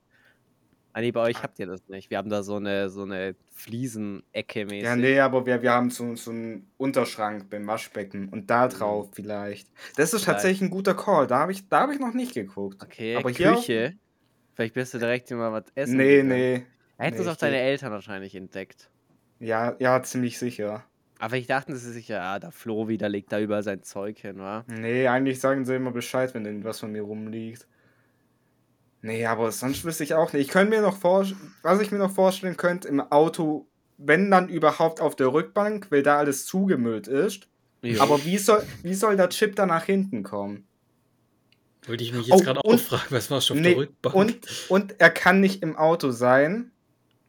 Ah 0.97 1.01
nee, 1.01 1.11
bei 1.11 1.21
euch 1.23 1.43
habt 1.43 1.59
ihr 1.59 1.67
das 1.67 1.89
nicht. 1.89 2.09
Wir 2.11 2.19
haben 2.19 2.31
da 2.31 2.45
so 2.45 2.55
eine, 2.57 2.89
so 2.89 3.03
eine 3.03 3.35
Fliesenecke 3.53 4.65
mäßig. 4.65 4.83
ja, 4.85 4.95
nee, 4.97 5.19
aber 5.19 5.45
wir, 5.45 5.61
wir 5.61 5.73
haben 5.73 5.91
so, 5.91 6.15
so 6.15 6.31
einen 6.31 6.71
Unterschrank 6.77 7.51
beim 7.51 7.67
Waschbecken 7.67 8.29
und 8.29 8.49
da 8.49 8.69
drauf 8.69 9.11
vielleicht. 9.13 9.69
Das 9.97 10.15
ist 10.15 10.23
Vielleicht. 10.23 10.27
tatsächlich 10.27 10.63
ein 10.63 10.71
guter 10.71 10.95
Call. 10.95 11.27
Da 11.27 11.41
habe 11.41 11.53
ich, 11.53 11.69
da 11.69 11.81
hab 11.81 11.91
ich 11.91 11.99
noch 11.99 12.15
nicht 12.15 12.33
geguckt. 12.35 12.81
Okay, 12.83 13.17
Aber 13.17 13.31
hier 13.31 13.55
Küche. 13.55 13.95
Vielleicht 14.55 14.75
bist 14.75 14.95
du 14.95 14.99
direkt 14.99 15.31
immer 15.33 15.51
was 15.53 15.65
essen. 15.75 15.97
Nee, 15.97 16.23
gegangen. 16.23 16.29
nee. 16.29 16.63
Er 16.97 17.07
hätte 17.07 17.19
es 17.19 17.25
Nee, 17.27 17.31
auch 17.33 17.37
deine 17.37 17.59
Eltern 17.59 17.91
wahrscheinlich 17.91 18.37
entdeckt. 18.37 18.89
Ja, 19.41 19.75
ja, 19.81 20.01
ziemlich 20.03 20.39
sicher. 20.39 20.85
Aber 21.19 21.37
ich 21.37 21.49
dachte, 21.49 21.75
sie 21.77 21.93
sich 21.93 22.07
ja, 22.07 22.35
ah, 22.35 22.39
der 22.39 22.53
Flo 22.53 22.87
wieder 22.87 23.09
legt 23.09 23.33
da 23.33 23.41
überall 23.41 23.65
sein 23.65 23.83
Zeug 23.83 24.19
hin, 24.19 24.39
wa? 24.39 24.65
Nee, 24.69 25.09
eigentlich 25.09 25.41
sagen 25.41 25.65
sie 25.65 25.75
immer 25.75 25.91
Bescheid, 25.91 26.33
wenn 26.35 26.45
irgendwas 26.45 26.79
von 26.79 26.93
mir 26.93 27.03
rumliegt. 27.03 27.67
Nee, 29.07 29.27
aber 29.27 29.53
sonst 29.53 29.85
wüsste 29.85 30.03
ich 30.03 30.15
auch 30.15 30.33
nicht. 30.33 30.47
Ich 30.47 30.49
könnte 30.51 30.75
mir 30.75 30.81
noch 30.81 30.97
vorstellen, 30.97 31.55
was 31.61 31.79
ich 31.83 31.91
mir 31.91 31.99
noch 31.99 32.11
vorstellen 32.15 32.57
könnte, 32.57 32.89
im 32.89 33.01
Auto, 33.01 33.67
wenn 33.99 34.31
dann 34.31 34.49
überhaupt 34.49 35.03
auf 35.03 35.15
der 35.15 35.31
Rückbank, 35.31 35.89
weil 35.91 36.03
da 36.03 36.17
alles 36.17 36.47
zugemüllt 36.47 37.07
ist. 37.07 37.47
Jo. 37.83 38.01
Aber 38.01 38.25
wie 38.25 38.39
soll, 38.39 38.63
wie 38.83 38.95
soll 38.95 39.17
der 39.19 39.29
Chip 39.29 39.57
da 39.57 39.67
nach 39.67 39.85
hinten 39.85 40.23
kommen? 40.23 40.67
Wollte 41.87 42.03
ich 42.03 42.15
mich 42.15 42.29
jetzt 42.29 42.41
Oh, 42.41 42.43
gerade 42.43 42.61
auch 42.61 42.65
und- 42.65 42.81
fragen, 42.81 43.03
was 43.11 43.31
warst 43.31 43.51
du 43.51 43.53
auf 43.55 43.61
Nee, 43.61 43.69
der 43.75 43.77
Rückbank? 43.77 44.15
Und, 44.15 44.49
und 44.71 44.99
er 44.99 45.11
kann 45.11 45.41
nicht 45.41 45.63
im 45.63 45.77
Auto 45.77 46.11
sein. 46.11 46.71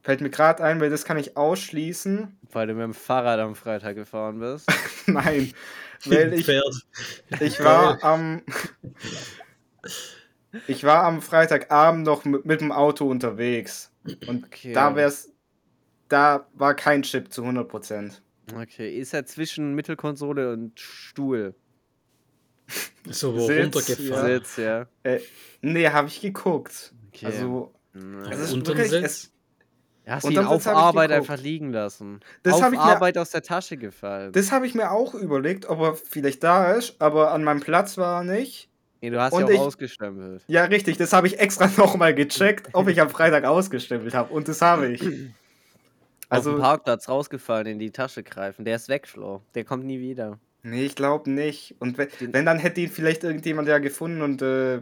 Fällt 0.01 0.21
mir 0.21 0.29
gerade 0.29 0.63
ein, 0.63 0.79
weil 0.79 0.89
das 0.89 1.03
kann 1.03 1.17
ich 1.17 1.35
ausschließen. 1.35 2.37
Weil 2.53 2.67
du 2.67 2.73
mit 2.73 2.83
dem 2.83 2.93
Fahrrad 2.93 3.39
am 3.41 3.53
Freitag 3.55 3.97
gefahren 3.97 4.39
bist. 4.39 4.65
Nein, 5.07 5.51
weil 6.05 6.31
ich, 6.33 6.47
ich 7.41 7.59
war 7.61 8.01
am 8.01 8.43
ich 10.67 10.83
war 10.83 11.03
am 11.03 11.21
Freitagabend 11.21 12.05
noch 12.05 12.25
mit, 12.25 12.45
mit 12.45 12.61
dem 12.61 12.71
Auto 12.71 13.07
unterwegs 13.09 13.91
und 14.27 14.45
Okay. 14.45 14.73
da 14.73 14.95
wär's 14.95 15.29
da 16.07 16.47
war 16.53 16.75
kein 16.75 17.01
Chip 17.03 17.31
zu 17.33 17.43
100%. 17.43 18.21
Okay, 18.55 18.97
ist 18.99 19.13
er 19.13 19.25
zwischen 19.25 19.73
Mittelkonsole 19.73 20.53
und 20.53 20.79
Stuhl? 20.79 21.55
So 23.09 23.35
wo 23.35 23.45
Sitz, 23.47 23.75
runtergefallen. 23.75 24.39
Sitz, 24.43 24.57
ja. 24.57 24.85
Äh, 25.03 25.19
nee, 25.61 25.87
habe 25.89 26.07
ich 26.07 26.21
geguckt. 26.21 26.93
Okay. 27.13 27.25
Also 27.27 27.73
Na, 27.93 28.29
es 28.31 28.39
ist 28.51 28.55
wirklich, 28.67 28.89
Sitz? 28.89 29.03
es, 29.03 29.31
Hast 30.07 30.23
du 30.25 30.27
unterm 30.29 30.45
ihn 30.45 30.49
auf 30.51 30.67
Arbeit 30.67 31.11
einfach 31.11 31.37
liegen 31.39 31.71
lassen? 31.71 32.19
Das 32.43 32.53
auf 32.55 32.61
hab 32.63 32.73
ich 32.73 32.77
mir- 32.79 32.83
Arbeit 32.85 33.17
aus 33.17 33.31
der 33.31 33.41
Tasche 33.41 33.77
gefallen. 33.77 34.31
das 34.33 34.51
habe 34.51 34.67
ich 34.67 34.75
mir 34.75 34.91
auch 34.91 35.15
überlegt, 35.15 35.65
ob 35.67 35.79
er 35.81 35.95
vielleicht 35.95 36.43
da 36.43 36.71
ist, 36.73 37.01
aber 37.01 37.31
an 37.31 37.43
meinem 37.43 37.61
Platz 37.61 37.97
war 37.97 38.21
er 38.21 38.23
nicht. 38.23 38.69
Nee, 39.05 39.09
du 39.15 39.21
hast 39.21 39.33
und 39.33 39.41
ja 39.41 39.45
auch 39.47 39.51
ich- 39.51 39.59
ausgestempelt. 39.59 40.43
Ja, 40.47 40.65
richtig, 40.65 40.97
das 40.97 41.13
habe 41.13 41.27
ich 41.27 41.39
extra 41.39 41.67
nochmal 41.77 42.13
gecheckt, 42.13 42.69
ob 42.73 42.87
ich 42.87 42.99
am 43.01 43.09
Freitag 43.09 43.43
ausgestempelt 43.45 44.13
habe. 44.13 44.33
Und 44.33 44.47
das 44.47 44.61
habe 44.61 44.87
ich. 44.87 45.01
auf 45.05 45.09
dem 45.09 45.33
Also, 46.29 46.57
Parkplatz 46.57 47.07
rausgefallen, 47.07 47.67
in 47.67 47.79
die 47.79 47.91
Tasche 47.91 48.23
greifen. 48.23 48.65
Der 48.65 48.75
ist 48.77 48.89
weg, 48.89 49.07
Flo. 49.07 49.41
Der 49.53 49.63
kommt 49.63 49.85
nie 49.85 49.99
wieder. 49.99 50.39
nee, 50.63 50.85
ich 50.85 50.95
glaube 50.95 51.29
nicht. 51.29 51.75
Und 51.79 51.97
wenn, 51.97 52.07
wenn, 52.31 52.45
dann 52.45 52.57
hätte 52.59 52.81
ihn 52.81 52.89
vielleicht 52.89 53.23
irgendjemand 53.23 53.67
ja 53.67 53.77
gefunden 53.77 54.21
und 54.21 54.41
äh, 54.41 54.81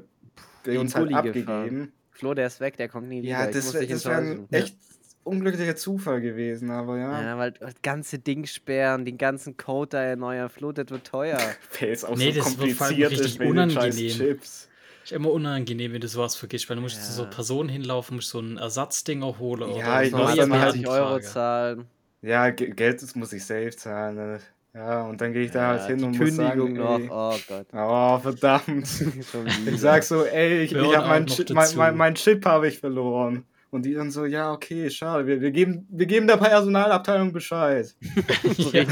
uns 0.65 0.95
halt 0.95 1.13
abgegeben. 1.13 1.45
gefahren. 1.45 1.91
Flo, 2.11 2.33
der 2.33 2.47
ist 2.47 2.59
weg, 2.61 2.77
der 2.77 2.87
kommt 2.87 3.09
nie 3.09 3.21
wieder. 3.23 3.31
Ja, 3.39 3.47
das, 3.51 3.73
wär, 3.73 3.85
das 3.85 4.05
wäre 4.05 4.15
ein 4.17 4.27
enttäuschen. 4.27 4.47
echt 4.53 4.77
unglücklicher 5.23 5.75
Zufall 5.75 6.21
gewesen, 6.21 6.69
aber 6.71 6.97
ja. 6.97 7.21
Ja, 7.21 7.37
weil 7.37 7.51
das 7.53 7.73
ganze 7.81 8.19
Ding 8.19 8.45
sperren, 8.45 9.05
den 9.05 9.17
ganzen 9.17 9.57
Code 9.57 9.89
da 9.89 10.01
erneuern, 10.03 10.49
Flo, 10.49 10.71
das 10.71 10.89
wird 10.89 11.05
teuer. 11.07 11.39
Weil 11.79 11.89
es 11.89 12.03
auch 12.03 12.15
Nee, 12.15 12.31
so 12.31 12.39
das 12.39 12.57
wird 12.59 12.77
kompliziert 12.79 13.11
richtig 13.11 13.25
ist 13.25 13.39
unangenehm. 13.39 14.17
Chips. 14.17 14.69
Ist 15.03 15.11
immer 15.11 15.31
unangenehm, 15.31 15.91
wenn 15.93 16.01
du 16.01 16.07
sowas 16.07 16.35
vergisst, 16.35 16.69
weil 16.69 16.77
du 16.77 16.81
musst 16.81 16.95
Ja. 16.97 17.01
zu 17.03 17.11
so 17.11 17.25
Personen 17.25 17.67
hinlaufen, 17.69 18.15
musst 18.15 18.29
so 18.29 18.39
ein 18.39 18.57
Ersatzding 18.57 19.21
auch 19.21 19.37
holen 19.39 19.61
Ja, 19.61 19.67
oder 19.97 20.03
ich 20.03 20.11
muss 20.13 20.35
dann 20.35 20.51
halt 20.53 20.71
20 20.71 20.87
Euro 20.87 21.19
zahlen. 21.19 21.85
Ja, 22.21 22.49
Ge- 22.51 22.69
Geld 22.71 23.01
das 23.03 23.15
muss 23.15 23.33
ich 23.33 23.43
selbst 23.43 23.81
zahlen. 23.81 24.15
ne. 24.15 24.39
Ja, 24.73 25.03
und 25.03 25.19
dann 25.21 25.33
gehe 25.33 25.43
ich 25.43 25.51
da 25.51 25.67
halt 25.67 25.81
Ja, 25.81 25.87
hin 25.87 25.99
die 25.99 26.05
und 26.05 26.17
muss 26.17 26.35
sagen, 26.35 26.73
Kündigung 26.73 26.77
noch. 26.77 26.99
ey, 26.99 27.09
Oh 27.09 27.37
Gott. 27.45 27.67
oh, 27.73 28.19
verdammt. 28.19 28.87
Ich 29.67 29.79
sag 29.81 30.03
so, 30.03 30.23
ey, 30.23 30.63
ich, 30.63 30.71
ich 30.71 30.95
hab 30.95 31.05
meinen 31.07 31.27
Chip, 31.27 31.49
mein, 31.51 31.75
mein, 31.75 31.95
mein 31.97 32.15
Chip 32.15 32.45
habe 32.45 32.67
ich 32.69 32.79
verloren. 32.79 33.45
Und 33.73 33.85
die 33.85 33.95
dann 33.95 34.11
so, 34.11 34.25
ja, 34.25 34.51
okay, 34.51 34.91
schade, 34.91 35.25
wir, 35.25 35.41
wir, 35.41 35.49
geben, 35.49 35.87
wir 35.89 36.05
geben 36.05 36.27
der 36.27 36.37
Personalabteilung 36.37 37.33
Bescheid. 37.33 37.95
Ja. 38.71 38.85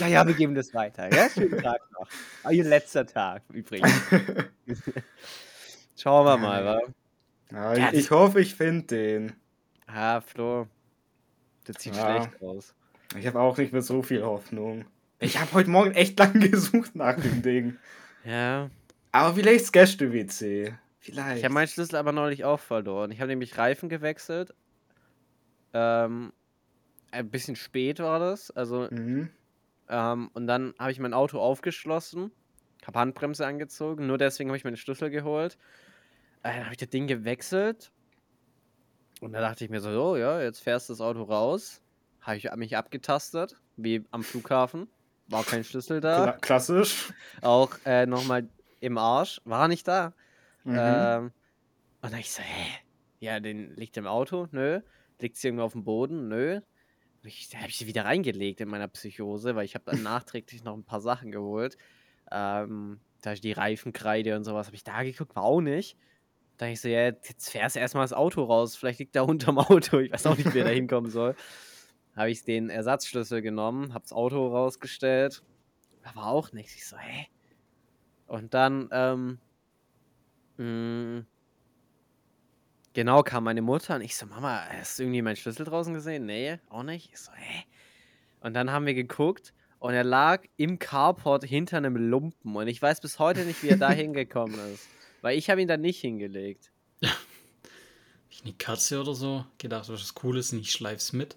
ja, 0.00 0.06
ja, 0.06 0.26
wir 0.26 0.34
geben 0.34 0.54
das 0.54 0.74
weiter. 0.74 1.10
Ja, 1.14 1.30
schönen 1.30 1.62
Tag 1.62 1.80
noch. 1.98 2.06
Ah, 2.42 2.50
ihr 2.50 2.64
letzter 2.64 3.06
Tag 3.06 3.42
übrigens. 3.50 3.90
Schauen 5.96 6.26
wir 6.26 6.36
mal, 6.36 6.64
wa? 6.64 6.80
Ja, 7.50 7.74
Ja, 7.74 7.92
ich, 7.92 8.10
hoffe, 8.10 8.42
ich 8.42 8.54
finde 8.54 8.86
den. 8.86 9.32
Ah, 9.86 10.20
Flo. 10.20 10.66
Das 11.64 11.82
sieht 11.82 11.96
schlecht 11.96 12.42
aus. 12.42 12.74
Ich 13.18 13.26
habe 13.26 13.40
auch 13.40 13.56
nicht 13.56 13.72
mehr 13.72 13.82
so 13.82 14.02
viel 14.02 14.22
Hoffnung. 14.22 14.84
Ich 15.20 15.40
habe 15.40 15.52
heute 15.54 15.70
Morgen 15.70 15.92
echt 15.92 16.18
lang 16.18 16.38
gesucht 16.50 16.94
nach 16.94 17.16
dem 17.16 17.40
Ding. 17.40 17.78
Ja. 18.24 18.68
Aber 19.10 19.34
vielleicht 19.34 19.64
das 19.64 19.72
Gäste-WC. 19.72 20.74
Vielleicht. 21.00 21.38
Ich 21.38 21.44
habe 21.44 21.54
meinen 21.54 21.68
Schlüssel 21.68 21.96
aber 21.96 22.12
neulich 22.12 22.44
auch 22.44 22.60
verloren. 22.60 23.10
Ich 23.10 23.20
habe 23.20 23.28
nämlich 23.28 23.56
Reifen 23.56 23.88
gewechselt. 23.88 24.54
Ähm, 25.72 26.32
ein 27.10 27.30
bisschen 27.30 27.56
spät 27.56 27.98
war 28.00 28.18
das. 28.18 28.50
Also, 28.50 28.86
Mhm. 28.90 29.30
ähm, 29.88 30.30
und 30.34 30.46
dann 30.46 30.74
habe 30.78 30.92
ich 30.92 31.00
mein 31.00 31.14
Auto 31.14 31.38
aufgeschlossen, 31.40 32.30
habe 32.86 32.98
Handbremse 32.98 33.46
angezogen. 33.46 34.06
Nur 34.06 34.18
deswegen 34.18 34.50
habe 34.50 34.56
ich 34.58 34.64
meinen 34.64 34.76
Schlüssel 34.76 35.10
geholt. 35.10 35.56
Äh, 36.42 36.54
dann 36.54 36.64
habe 36.64 36.72
ich 36.72 36.78
das 36.78 36.90
Ding 36.90 37.06
gewechselt. 37.06 37.90
Und 39.20 39.32
da 39.32 39.40
dachte 39.40 39.64
ich 39.64 39.70
mir 39.70 39.80
so, 39.80 39.90
oh 39.90 40.16
ja, 40.16 40.40
jetzt 40.40 40.60
fährst 40.60 40.88
du 40.88 40.92
das 40.92 41.00
Auto 41.00 41.22
raus. 41.22 41.82
Habe 42.20 42.36
ich 42.36 42.50
mich 42.56 42.76
abgetastet, 42.76 43.56
wie 43.76 44.04
am 44.10 44.22
Flughafen. 44.22 44.88
War 45.28 45.44
kein 45.44 45.64
Schlüssel 45.64 46.00
da. 46.00 46.22
Kla 46.22 46.32
klassisch. 46.32 47.12
Auch 47.40 47.70
äh, 47.86 48.04
nochmal 48.06 48.48
im 48.80 48.98
Arsch. 48.98 49.40
War 49.44 49.68
nicht 49.68 49.86
da. 49.88 50.12
Mhm. 50.64 50.76
Ähm, 50.78 51.32
und 52.02 52.12
dann 52.12 52.20
ich 52.20 52.30
so, 52.30 52.42
hä? 52.42 52.66
Ja, 53.20 53.40
den 53.40 53.74
liegt 53.76 53.96
im 53.96 54.06
Auto? 54.06 54.48
Nö. 54.50 54.80
Liegt 55.20 55.36
sie 55.36 55.48
irgendwo 55.48 55.64
auf 55.64 55.72
dem 55.72 55.84
Boden? 55.84 56.28
Nö. 56.28 56.60
Ich, 57.22 57.50
da 57.50 57.58
habe 57.58 57.68
ich 57.68 57.76
sie 57.76 57.86
wieder 57.86 58.06
reingelegt 58.06 58.60
in 58.60 58.68
meiner 58.68 58.88
Psychose, 58.88 59.54
weil 59.54 59.64
ich 59.64 59.74
habe 59.74 59.84
dann 59.86 60.02
nachträglich 60.02 60.64
noch 60.64 60.74
ein 60.74 60.84
paar 60.84 61.00
Sachen 61.00 61.30
geholt. 61.30 61.76
Ähm, 62.30 63.00
da 63.20 63.34
die 63.34 63.52
Reifenkreide 63.52 64.36
und 64.36 64.44
sowas. 64.44 64.66
Habe 64.66 64.76
ich 64.76 64.84
da 64.84 65.02
geguckt? 65.02 65.36
War 65.36 65.42
auch 65.42 65.60
nicht. 65.60 65.96
Da 66.56 66.66
ich 66.66 66.80
so, 66.80 66.88
ja, 66.88 67.06
jetzt 67.06 67.50
fährst 67.50 67.76
du 67.76 67.80
erstmal 67.80 68.04
das 68.04 68.12
Auto 68.12 68.44
raus. 68.44 68.76
Vielleicht 68.76 68.98
liegt 68.98 69.16
da 69.16 69.22
unterm 69.22 69.58
Auto. 69.58 69.98
Ich 69.98 70.12
weiß 70.12 70.26
auch 70.26 70.36
nicht, 70.36 70.54
wer 70.54 70.64
da 70.64 70.70
hinkommen 70.70 71.10
soll. 71.10 71.34
Habe 72.16 72.30
ich 72.30 72.44
den 72.44 72.70
Ersatzschlüssel 72.70 73.40
genommen, 73.40 73.94
habe 73.94 74.02
das 74.02 74.12
Auto 74.12 74.48
rausgestellt. 74.48 75.42
Da 76.02 76.14
war 76.16 76.26
auch 76.26 76.52
nichts. 76.52 76.74
Ich 76.74 76.86
so, 76.86 76.96
hä? 76.98 77.26
Und 78.26 78.54
dann, 78.54 78.88
ähm, 78.92 79.38
mh, 80.60 81.24
genau 82.92 83.22
kam 83.22 83.44
meine 83.44 83.62
Mutter 83.62 83.96
und 83.96 84.02
ich 84.02 84.16
so, 84.16 84.26
Mama, 84.26 84.62
hast 84.70 84.98
du 84.98 85.04
irgendwie 85.04 85.22
meinen 85.22 85.36
Schlüssel 85.36 85.64
draußen 85.64 85.94
gesehen? 85.94 86.26
Nee, 86.26 86.58
auch 86.68 86.82
nicht. 86.82 87.10
Ich 87.12 87.18
so, 87.18 87.32
hä? 87.32 87.64
Und 88.40 88.54
dann 88.54 88.70
haben 88.70 88.86
wir 88.86 88.94
geguckt 88.94 89.52
und 89.78 89.94
er 89.94 90.04
lag 90.04 90.44
im 90.56 90.78
Carport 90.78 91.44
hinter 91.44 91.78
einem 91.78 91.96
Lumpen 91.96 92.54
und 92.54 92.68
ich 92.68 92.80
weiß 92.80 93.00
bis 93.00 93.18
heute 93.18 93.44
nicht, 93.44 93.62
wie 93.62 93.68
er 93.68 93.76
da 93.76 93.90
hingekommen 93.90 94.58
ist. 94.74 94.86
Weil 95.22 95.36
ich 95.36 95.50
habe 95.50 95.60
ihn 95.60 95.68
da 95.68 95.76
nicht 95.76 96.00
hingelegt. 96.00 96.70
Ich 98.30 98.42
eine 98.42 98.54
Katze 98.54 99.00
oder 99.00 99.14
so. 99.14 99.44
Gedacht, 99.58 99.88
was 99.88 100.00
ist 100.00 100.14
Cooles, 100.14 100.52
und 100.52 100.60
ich 100.60 100.72
schleif's 100.72 101.12
mit. 101.12 101.36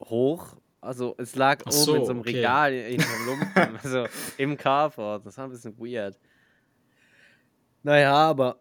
Hoch, 0.00 0.56
also 0.82 1.14
es 1.18 1.34
lag 1.36 1.62
Ach 1.62 1.72
oben 1.72 1.84
so, 1.84 1.94
in 1.94 2.04
so 2.04 2.10
einem 2.10 2.20
okay. 2.20 2.36
Regal 2.36 2.72
hinter 2.72 3.06
dem 3.06 3.26
Lumpen, 3.54 3.78
also 3.82 4.06
im 4.36 4.56
Carport. 4.56 5.24
Das 5.24 5.38
war 5.38 5.46
ein 5.46 5.50
bisschen 5.50 5.78
weird. 5.78 6.18
Naja, 7.86 8.12
aber 8.14 8.58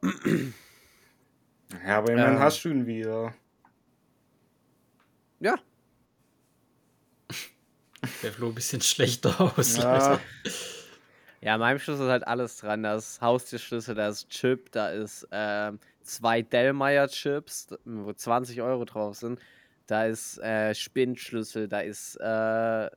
Ja, 1.83 1.97
aber 1.97 2.13
immerhin 2.13 2.35
Ähm. 2.35 2.39
hast 2.39 2.63
du 2.63 2.69
ihn 2.69 2.85
wieder. 2.85 3.33
ja, 5.39 5.55
Der 8.21 8.31
Flo 8.31 8.49
ein 8.49 8.53
bisschen 8.53 8.81
schlechter 8.81 9.41
aus. 9.41 9.77
Ja, 9.77 10.19
Ja, 11.41 11.55
in 11.55 11.59
meinem 11.59 11.79
Schlüssel 11.79 12.05
ist 12.05 12.11
halt 12.11 12.27
alles 12.27 12.57
dran. 12.57 12.83
Da 12.83 12.93
ist 12.97 13.19
Haustierschlüssel, 13.19 13.95
da 13.95 14.09
ist 14.09 14.29
Chip, 14.29 14.71
da 14.71 14.89
ist 14.89 15.27
ähm, 15.31 15.79
zwei 16.03 16.43
Dellmeyer 16.43 17.07
Chips, 17.07 17.69
wo 17.83 18.13
20 18.13 18.61
Euro 18.61 18.85
drauf 18.85 19.15
sind. 19.17 19.39
Da 19.87 20.05
ist 20.05 20.37
äh, 20.37 20.75
Spindschlüssel, 20.75 21.67
da 21.67 21.79
ist 21.79 22.15
äh, 22.17 22.89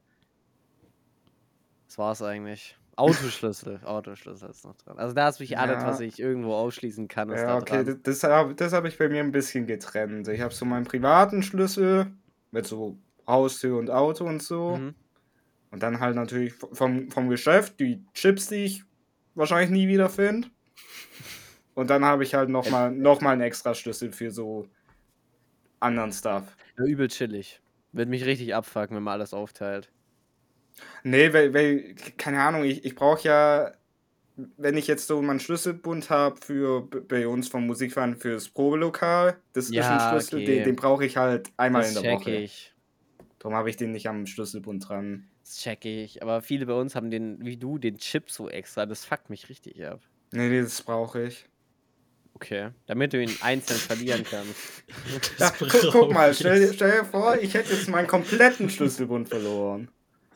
was 1.87 1.97
war's 1.97 2.21
eigentlich? 2.21 2.77
Autoschlüssel, 2.99 3.81
Autoschlüssel 3.85 4.51
ist 4.51 4.65
noch 4.65 4.77
dran. 4.77 4.99
Also 4.99 5.15
da 5.15 5.29
ist 5.29 5.41
alles, 5.41 5.51
Ja. 5.51 5.87
was 5.87 6.01
ich 6.01 6.19
irgendwo 6.19 6.55
ausschließen 6.55 7.07
kann, 7.09 7.31
ist 7.31 7.41
ja 7.41 7.47
da 7.47 7.57
okay, 7.59 7.85
dran. 7.85 8.01
das, 8.03 8.21
das 8.21 8.31
habe 8.31 8.55
hab 8.59 8.85
ich 8.85 8.99
bei 8.99 9.09
mir 9.09 9.21
ein 9.21 9.31
bisschen 9.33 9.67
getrennt. 9.67 10.27
Ich 10.29 10.41
habe 10.41 10.53
so 10.53 10.65
meinen 10.65 10.85
privaten 10.85 11.43
Schlüssel 11.43 12.13
mit 12.51 12.67
so 12.67 12.99
Haustür 13.27 13.79
und 13.79 13.91
Auto 13.91 14.25
und 14.25 14.43
so. 14.43 14.77
Mhm. 14.77 14.95
Und 15.71 15.83
dann 15.83 16.01
halt 16.01 16.17
natürlich 16.17 16.55
vom, 16.55 17.11
vom 17.11 17.29
Geschäft 17.29 17.79
die 17.79 18.05
Chips, 18.15 18.49
die 18.49 18.65
ich 18.65 18.85
wahrscheinlich 19.35 19.71
nie 19.71 19.87
wieder 19.87 20.09
finde. 20.09 20.49
Und 21.75 21.91
dann 21.91 22.05
habe 22.05 22.25
ich 22.25 22.35
halt 22.35 22.49
nochmal 22.49 22.91
noch 22.91 23.21
mal 23.21 23.33
einen 23.33 23.43
extra 23.43 23.75
Schlüssel 23.75 24.11
für 24.13 24.31
so 24.31 24.67
anderen 25.79 26.11
Stuff. 26.13 26.57
Ja, 26.79 26.85
übel 26.85 27.09
chillig. 27.09 27.61
Wird 27.93 28.09
mich 28.09 28.25
richtig 28.25 28.55
abfucken, 28.55 28.97
wenn 28.97 29.03
man 29.05 29.15
alles 29.15 29.33
aufteilt. 29.33 29.93
Nee, 31.03 31.33
weil, 31.33 31.55
weil 31.55 31.95
keine 32.17 32.41
Ahnung, 32.41 32.65
ich, 32.65 32.85
ich 32.85 32.95
brauche 32.95 33.23
ja, 33.27 33.73
wenn 34.57 34.77
ich 34.77 34.87
jetzt 34.87 35.07
so 35.07 35.21
meinen 35.23 35.41
Schlüsselbund 35.41 36.11
habe 36.11 36.41
für 36.41 36.83
bei 36.83 37.27
uns 37.27 37.49
vom 37.49 37.67
Musikverein 37.67 38.17
fürs 38.17 38.49
Probelokal, 38.49 39.39
das 39.53 39.65
ist 39.67 39.75
Ja, 39.75 39.99
ein 39.99 40.11
Schlüssel, 40.11 40.41
okay. 40.43 40.47
den, 40.57 40.65
den 40.65 40.77
brauche 40.77 41.05
ich 41.05 41.17
halt 41.17 41.51
einmal 41.57 41.83
Das 41.83 41.97
in 41.97 42.03
der 42.03 42.13
check 42.13 42.21
Woche. 42.21 42.31
ich. 42.33 42.75
Darum 43.39 43.57
habe 43.57 43.71
ich 43.71 43.77
den 43.77 43.93
nicht 43.93 44.09
am 44.09 44.27
Schlüsselbund 44.27 44.89
dran. 44.89 45.29
Das 45.45 45.59
check 45.59 45.85
ich. 45.85 46.23
Aber 46.23 46.43
viele 46.43 46.67
bei 46.67 46.75
uns 46.75 46.95
haben 46.95 47.11
den, 47.11 47.45
wie 47.45 47.57
du, 47.57 47.79
den 47.79 47.99
Chip 47.99 48.31
so 48.31 48.49
extra. 48.49 48.85
Das 48.87 49.05
fuckt 49.05 49.31
mich 49.31 49.49
richtig 49.49 49.85
ab. 49.87 50.01
Nee, 50.33 50.49
nee, 50.49 50.61
das 50.61 50.83
brauche 50.83 51.23
ich. 51.25 51.47
Okay. 52.35 52.71
Damit 52.87 53.13
du 53.13 53.23
ihn 53.23 53.35
einzeln 53.41 53.79
verlieren 53.79 54.25
kannst. 54.29 54.55
Ja, 55.39 55.53
guck, 55.59 55.71
guck 55.91 56.13
mal, 56.13 56.35
stell, 56.35 56.73
stell 56.73 57.01
dir 57.01 57.05
vor, 57.05 57.37
ich 57.39 57.55
hätte 57.55 57.73
jetzt 57.73 57.89
meinen 57.89 58.07
kompletten 58.07 58.69
Schlüsselbund 58.71 59.29
verloren. 59.29 59.89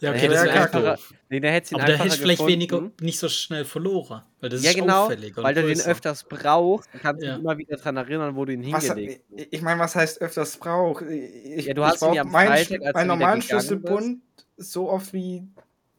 Ja, 0.02 0.10
Da 0.10 0.16
okay, 0.18 0.28
das 0.28 0.42
hättest 0.44 0.56
ja, 0.74 0.82
wäre 0.84 0.96
du 0.96 1.02
Nee, 1.30 1.40
da 1.40 1.48
hättest 1.48 1.72
du 1.72 1.76
Aber 1.76 1.86
da 1.86 1.92
hättest 1.94 2.16
du 2.18 2.22
vielleicht 2.22 2.46
weniger, 2.46 2.90
nicht 3.00 3.18
so 3.18 3.28
schnell 3.28 3.64
verloren. 3.64 4.22
Weil 4.40 4.50
das 4.50 4.62
Ja, 4.62 4.70
ist 4.70 4.76
genau, 4.76 5.04
auffälliger. 5.04 5.42
weil 5.42 5.56
und 5.56 5.62
du 5.62 5.68
den 5.68 5.74
größer. 5.78 5.90
öfters 5.90 6.24
brauchst, 6.24 6.90
kannst 7.00 7.22
du 7.22 7.26
Ja. 7.26 7.32
dich 7.34 7.40
immer 7.42 7.56
wieder 7.56 7.76
dran 7.76 7.96
erinnern, 7.96 8.36
wo 8.36 8.44
du 8.44 8.52
ihn 8.52 8.62
hingelegt 8.62 9.22
hast. 9.30 9.40
ich 9.40 9.52
ich 9.52 9.62
meine, 9.62 9.80
was 9.80 9.94
heißt 9.94 10.20
öfters 10.20 10.56
brauch? 10.56 11.00
Ich, 11.02 11.64
Ja, 11.66 11.74
du 11.74 11.80
ich 11.82 11.86
hast 11.88 12.02
ihn 12.02 12.14
ja 12.14 12.22
am 12.22 12.30
meinen 12.32 12.48
Freitag, 12.48 12.80
du 12.80 12.92
meinen 12.92 13.06
normalen 13.08 13.42
Schlüsselbund 13.42 14.20
so 14.56 14.90
oft 14.90 15.12
wie 15.12 15.44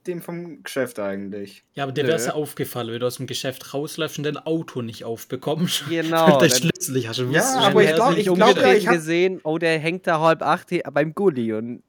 den 0.06 0.22
vom 0.22 0.62
Geschäft 0.64 1.00
eigentlich. 1.00 1.64
Ja, 1.76 1.84
aber 1.84 1.94
dir 1.94 2.06
wäre 2.06 2.18
es 2.18 2.26
ja 2.26 2.34
aufgefallen, 2.34 2.92
wenn 2.92 3.00
du 3.00 3.08
aus 3.08 3.16
dem 3.18 3.26
Geschäft 3.28 3.74
rausläufst 3.74 4.18
und 4.18 4.26
dein 4.26 4.36
Auto 4.38 4.82
nicht 4.82 5.06
aufbekommst. 5.06 5.86
Genau, 5.90 6.28
dein 6.40 6.40
dann- 6.40 6.50
Schlüssel 6.50 6.94
nicht 6.96 7.08
hast. 7.08 7.20
Du 7.20 7.32
Ja, 7.32 7.42
aber 7.60 7.82
ich 7.84 7.90
es 7.92 7.96
glaub- 7.96 8.10
nicht 8.18 8.28
ich 8.28 8.34
glaub 8.34 8.58
ich 8.58 8.86
hab- 8.88 8.94
gesehen, 8.96 9.40
oh, 9.46 9.58
der 9.58 9.80
hängt 9.80 10.06
da 10.06 10.20
halb 10.20 10.42
acht 10.42 10.68
hier 10.70 10.84
beim 10.92 11.16
Gully 11.16 11.54
und 11.54 11.84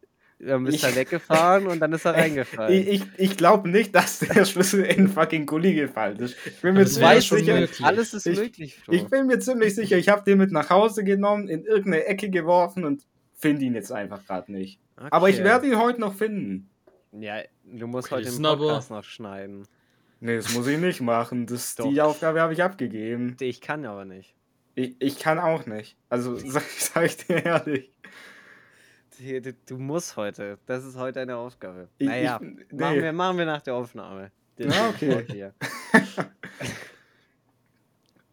dann 0.46 0.66
ist 0.66 0.74
Ich- 0.76 0.84
er 0.84 0.94
weggefallen 0.94 1.66
und 1.66 1.80
dann 1.80 1.92
ist 1.92 2.04
er 2.04 2.14
reingefallen. 2.14 2.72
Ich, 2.72 2.88
ich, 2.88 3.02
ich 3.16 3.36
glaube 3.36 3.68
nicht, 3.68 3.94
dass 3.94 4.18
der 4.20 4.44
Schlüssel 4.44 4.84
in 4.84 5.08
fucking 5.08 5.46
Gully 5.46 5.74
gefallen 5.74 6.18
ist. 6.18 6.36
Ich 6.46 6.60
bin 6.60 6.74
mir 6.74 6.80
wäre 6.80 6.88
ziemlich 6.88 7.28
sicher. 7.28 7.54
möglich. 7.60 7.84
Alles 7.84 8.14
ist 8.14 8.26
Ich- 8.26 8.38
möglich. 8.38 8.76
Flo. 8.76 8.94
Ich 8.94 9.04
bin 9.06 9.26
mir 9.26 9.38
ziemlich 9.38 9.74
sicher, 9.74 9.96
ich 9.96 10.08
habe 10.08 10.22
den 10.24 10.38
mit 10.38 10.52
nach 10.52 10.70
Hause 10.70 11.04
genommen, 11.04 11.48
in 11.48 11.64
irgendeine 11.64 12.04
Ecke 12.06 12.30
geworfen 12.30 12.84
und 12.84 13.02
finde 13.34 13.64
ihn 13.64 13.74
jetzt 13.74 13.92
einfach 13.92 14.24
gerade 14.26 14.52
nicht. 14.52 14.78
Aber 15.10 15.28
ich 15.28 15.36
Okay. 15.36 15.44
werde 15.44 15.66
ihn 15.66 15.78
heute 15.78 16.00
noch 16.00 16.14
finden. 16.14 16.68
Ja, 17.12 17.36
du 17.64 17.86
musst 17.86 18.12
Okay, 18.12 18.24
heute 18.24 18.30
den 18.36 18.42
Podcast 18.42 18.90
noch 18.90 19.04
schneiden. 19.04 19.66
Nee, 20.20 20.36
das 20.36 20.54
muss 20.54 20.66
ich 20.66 20.78
nicht 20.78 21.00
machen. 21.00 21.46
Das, 21.46 21.74
Doch. 21.74 21.88
die 21.88 22.00
Aufgabe 22.00 22.40
habe 22.40 22.52
ich 22.54 22.62
abgegeben. 22.62 23.36
Ich 23.40 23.60
kann 23.60 23.84
aber 23.84 24.04
nicht. 24.04 24.34
Ich, 24.74 24.96
ich 24.98 25.18
kann 25.18 25.38
auch 25.38 25.66
nicht. 25.66 25.96
Also 26.08 26.36
sag, 26.44 26.62
sag 26.62 27.04
ich 27.04 27.16
dir 27.18 27.44
ehrlich. 27.44 27.90
Du, 29.18 29.52
du- 29.66 29.78
musst 29.78 30.16
heute. 30.16 30.58
Das 30.66 30.84
ist 30.84 30.96
heute 30.96 31.20
eine 31.20 31.36
Aufgabe. 31.36 31.88
Ich, 31.98 32.06
naja, 32.08 32.40
ich, 32.42 32.72
machen, 32.72 32.96
nee. 32.96 33.02
wir, 33.02 33.12
machen 33.12 33.38
wir 33.38 33.46
nach 33.46 33.62
der 33.62 33.74
Aufnahme. 33.74 34.30
Den 34.58 34.70
Ja, 34.70 34.88
okay. 34.88 35.24
Hier. 35.30 35.54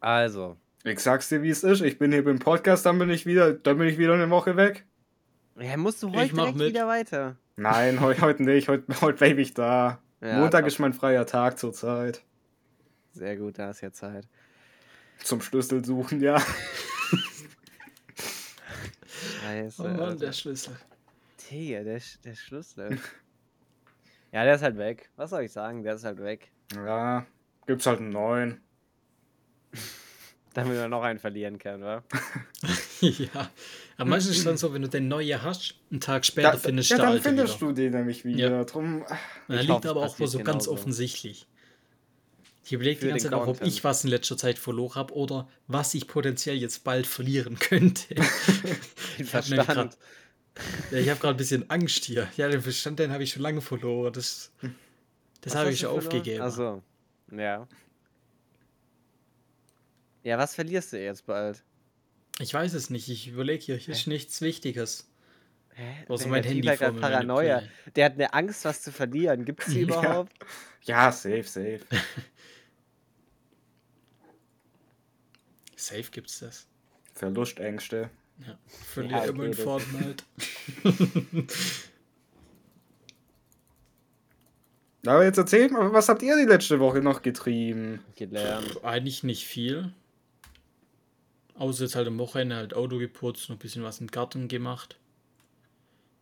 also, 0.00 0.56
Ich 0.84 0.98
sag's 1.00 1.28
dir, 1.28 1.42
wie 1.42 1.50
es 1.50 1.62
ist. 1.62 1.80
Ich 1.82 1.98
bin 1.98 2.10
hier 2.12 2.24
beim 2.24 2.38
Podcast, 2.38 2.84
dann 2.86 2.98
bin 2.98 3.10
ich 3.10 3.26
wieder, 3.26 3.52
dann 3.52 3.78
bin 3.78 3.88
ich 3.88 3.98
wieder 3.98 4.14
eine 4.14 4.28
Woche 4.30 4.56
weg. 4.56 4.84
ja, 5.58 5.76
musst 5.76 6.02
du 6.02 6.08
Ich 6.08 6.16
heute 6.16 6.34
direkt 6.34 6.56
mit. 6.56 6.68
wieder 6.68 6.86
weiter. 6.88 7.36
Nein, 7.56 8.00
heu, 8.00 8.14
heute 8.20 8.42
nicht. 8.42 8.68
Heute, 8.68 8.84
heute 9.00 9.18
bleib 9.18 9.38
ich 9.38 9.54
da. 9.54 10.00
Ja, 10.20 10.38
Montag 10.38 10.60
top. 10.62 10.68
ist 10.68 10.78
mein 10.78 10.92
freier 10.92 11.26
Tag 11.26 11.58
zurzeit. 11.58 12.22
Sehr 13.12 13.36
gut, 13.36 13.58
da 13.58 13.70
ist 13.70 13.82
ja 13.82 13.92
Zeit. 13.92 14.26
Zum 15.22 15.40
Schlüssel 15.42 15.84
suchen, 15.84 16.20
ja. 16.20 16.42
Scheiße. 19.42 19.82
Oh 19.82 19.88
Mann, 19.88 20.00
Alter. 20.00 20.26
der 20.26 20.32
Schlüssel. 20.32 20.76
Digga, 21.50 21.82
der, 21.82 22.00
Sch- 22.00 22.20
der 22.22 22.34
Schlüssel. 22.34 22.98
Ja, 24.32 24.44
der 24.44 24.54
ist 24.54 24.62
halt 24.62 24.78
weg. 24.78 25.10
Was 25.16 25.30
soll 25.30 25.42
ich 25.42 25.52
sagen? 25.52 25.82
Der 25.82 25.94
ist 25.94 26.04
halt 26.04 26.18
weg. 26.22 26.50
Ja, 26.74 27.26
gibt's 27.66 27.86
halt 27.86 28.00
einen 28.00 28.10
neuen. 28.10 28.60
Damit 30.54 30.74
wir 30.74 30.86
noch 30.88 31.02
einen 31.02 31.18
verlieren 31.18 31.58
können, 31.58 31.82
wa? 31.82 32.02
ja. 33.00 33.50
Aber 33.96 34.10
meistens 34.10 34.32
ist 34.32 34.38
es 34.40 34.44
dann 34.44 34.58
so, 34.58 34.74
wenn 34.74 34.82
du 34.82 34.88
den 34.88 35.08
neuen 35.08 35.42
hast, 35.42 35.76
einen 35.90 36.00
Tag 36.00 36.26
später 36.26 36.52
Da, 36.52 36.56
findest 36.58 36.90
ja, 36.90 36.96
du 36.98 37.02
den 37.04 37.12
dann 37.14 37.22
findest 37.22 37.56
wieder. 37.60 37.68
du 37.68 37.74
den 37.74 37.92
nämlich 37.92 38.24
wieder. 38.26 38.50
Ja. 38.50 38.64
Drum, 38.64 39.02
Ich 39.48 39.62
liegt 39.66 39.86
aber 39.86 40.02
auch 40.02 40.14
so 40.16 40.24
ganz 40.24 40.64
genauso. 40.64 40.72
offensichtlich. 40.72 41.46
Ich 42.64 42.72
überlege 42.72 43.00
die 43.00 43.08
ganze 43.08 43.24
Zeit 43.24 43.34
auch, 43.34 43.46
ob 43.48 43.62
ich 43.62 43.82
was 43.82 44.04
in 44.04 44.10
letzter 44.10 44.36
Zeit 44.36 44.58
verloren 44.58 44.94
habe 44.94 45.14
oder 45.14 45.48
was 45.66 45.94
ich 45.94 46.06
potenziell 46.06 46.56
jetzt 46.56 46.84
bald 46.84 47.06
verlieren 47.06 47.58
könnte. 47.58 48.14
Den 49.18 49.26
Verstand. 49.26 49.66
grad- 49.66 49.98
ich 50.92 51.08
habe 51.08 51.18
gerade 51.18 51.34
ein 51.34 51.36
bisschen 51.38 51.68
Angst 51.70 52.04
hier. 52.04 52.28
Ja, 52.36 52.46
den 52.48 52.60
Verstand, 52.60 52.98
den 52.98 53.10
habe 53.10 53.22
ich 53.24 53.30
schon 53.32 53.40
lange 53.42 53.62
verloren. 53.62 54.12
Das, 54.12 54.52
das 55.40 55.54
habe 55.54 55.70
ich 55.72 55.80
schon 55.80 55.90
aufgegeben. 55.90 56.42
Ach 56.42 56.52
so. 56.52 56.82
Ja. 57.34 57.66
Ja, 60.22 60.38
was 60.38 60.54
verlierst 60.54 60.92
du 60.92 61.02
jetzt 61.02 61.26
bald? 61.26 61.62
Ich 62.38 62.52
weiß 62.54 62.74
es 62.74 62.90
nicht. 62.90 63.08
Ich 63.08 63.28
überlege 63.28 63.64
hier, 63.64 63.76
hier 63.76 63.94
ist 63.94 64.06
nichts 64.06 64.40
Wichtiges. 64.40 65.08
Hä? 65.74 66.04
Außer 66.08 66.24
Der 66.24 66.30
mein 66.32 66.44
Handy 66.44 66.66
hat 66.68 66.78
vor 66.78 66.92
mir. 66.92 67.00
Paranoia. 67.00 67.62
Der 67.96 68.04
hat 68.04 68.12
eine 68.14 68.32
Angst, 68.34 68.64
was 68.66 68.82
zu 68.82 68.92
verlieren. 68.92 69.44
Gibt's 69.44 69.66
die 69.66 69.80
Ja. 69.80 69.84
überhaupt? 69.84 70.32
ja, 70.82 71.10
safe, 71.10 71.44
safe. 71.44 71.80
Safe 75.86 76.10
gibt's 76.10 76.38
das. 76.40 76.66
Verlustängste. 77.14 78.10
Ja. 78.46 78.58
Verliere 78.66 79.26
immer 79.26 79.44
in. 79.44 79.54
Fortnite. 79.54 80.24
Aber 85.04 85.24
jetzt 85.24 85.38
erzählt 85.38 85.72
mal, 85.72 85.92
was 85.92 86.08
habt 86.08 86.22
ihr 86.22 86.36
die 86.36 86.44
letzte 86.44 86.78
Woche 86.78 87.00
noch 87.00 87.22
getrieben? 87.22 88.00
Gelernt. 88.14 88.84
Eigentlich 88.84 89.24
nicht 89.24 89.44
viel. 89.46 89.92
Außer 91.56 91.84
jetzt 91.84 91.96
halt 91.96 92.06
am 92.06 92.18
Wochenende 92.18 92.56
halt 92.56 92.74
Auto 92.74 92.98
geputzt, 92.98 93.48
noch 93.48 93.56
ein 93.56 93.58
bisschen 93.58 93.82
was 93.82 94.00
im 94.00 94.06
Garten 94.06 94.46
gemacht. 94.48 94.98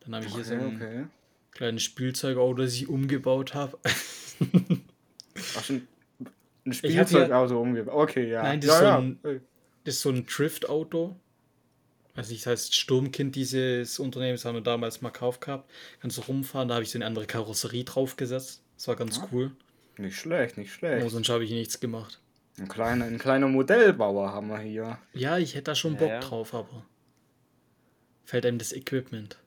Dann 0.00 0.14
habe 0.14 0.24
ich 0.24 0.34
hier 0.34 0.44
so 0.44 0.54
Okay, 0.54 0.64
ein 0.64 0.76
okay. 0.76 1.04
kleines 1.52 1.82
Spielzeugauto, 1.82 2.62
das 2.62 2.72
ich 2.74 2.88
umgebaut 2.88 3.54
habe. 3.54 3.78
Ach, 3.84 5.64
schon 5.64 5.86
ein 6.64 6.72
Spielzeugauto 6.72 7.60
umgebaut. 7.60 7.94
Okay, 7.94 8.30
ja. 8.30 8.42
Nein, 8.42 8.60
das 8.60 8.68
ja, 8.68 8.74
ist 8.74 8.78
so 8.80 8.84
ja. 8.86 8.98
ein- 8.98 9.18
Das 9.22 9.40
ist 9.90 10.02
so 10.02 10.10
ein 10.10 10.26
Drift-Auto. 10.26 11.16
Also 12.16 12.34
das 12.34 12.46
heißt 12.46 12.74
Sturmkind 12.74 13.36
dieses 13.36 13.98
Unternehmens 13.98 14.44
haben 14.44 14.56
wir 14.56 14.62
damals 14.62 15.00
mal 15.00 15.10
gekauft 15.10 15.40
gehabt. 15.42 15.70
Kannst 16.00 16.18
du 16.18 16.22
rumfahren, 16.22 16.68
da 16.68 16.74
habe 16.74 16.82
ich 16.84 16.90
so 16.90 16.98
eine 16.98 17.06
andere 17.06 17.26
Karosserie 17.26 17.84
draufgesetzt. 17.84 18.62
Das 18.76 18.88
war 18.88 18.96
ganz 18.96 19.16
Ja. 19.18 19.28
cool. 19.32 19.52
Nicht 19.96 20.16
schlecht, 20.16 20.56
nicht 20.58 20.70
Oh, 20.72 20.78
schlecht. 20.78 21.10
sonst 21.10 21.28
habe 21.28 21.44
ich 21.44 21.50
nichts 21.50 21.78
gemacht. 21.78 22.20
Ein 22.58 22.68
kleiner, 22.68 23.04
ein 23.06 23.18
kleiner 23.18 23.48
Modellbauer 23.48 24.32
haben 24.32 24.48
wir 24.48 24.58
hier. 24.58 24.98
Ja, 25.14 25.38
ich 25.38 25.54
hätte 25.54 25.64
da 25.64 25.74
schon 25.74 25.94
Ja, 25.94 25.98
Bock 26.00 26.08
ja. 26.08 26.20
drauf, 26.20 26.52
aber 26.54 26.84
fällt 28.24 28.44
einem 28.46 28.58
das 28.58 28.72
Equipment. 28.72 29.38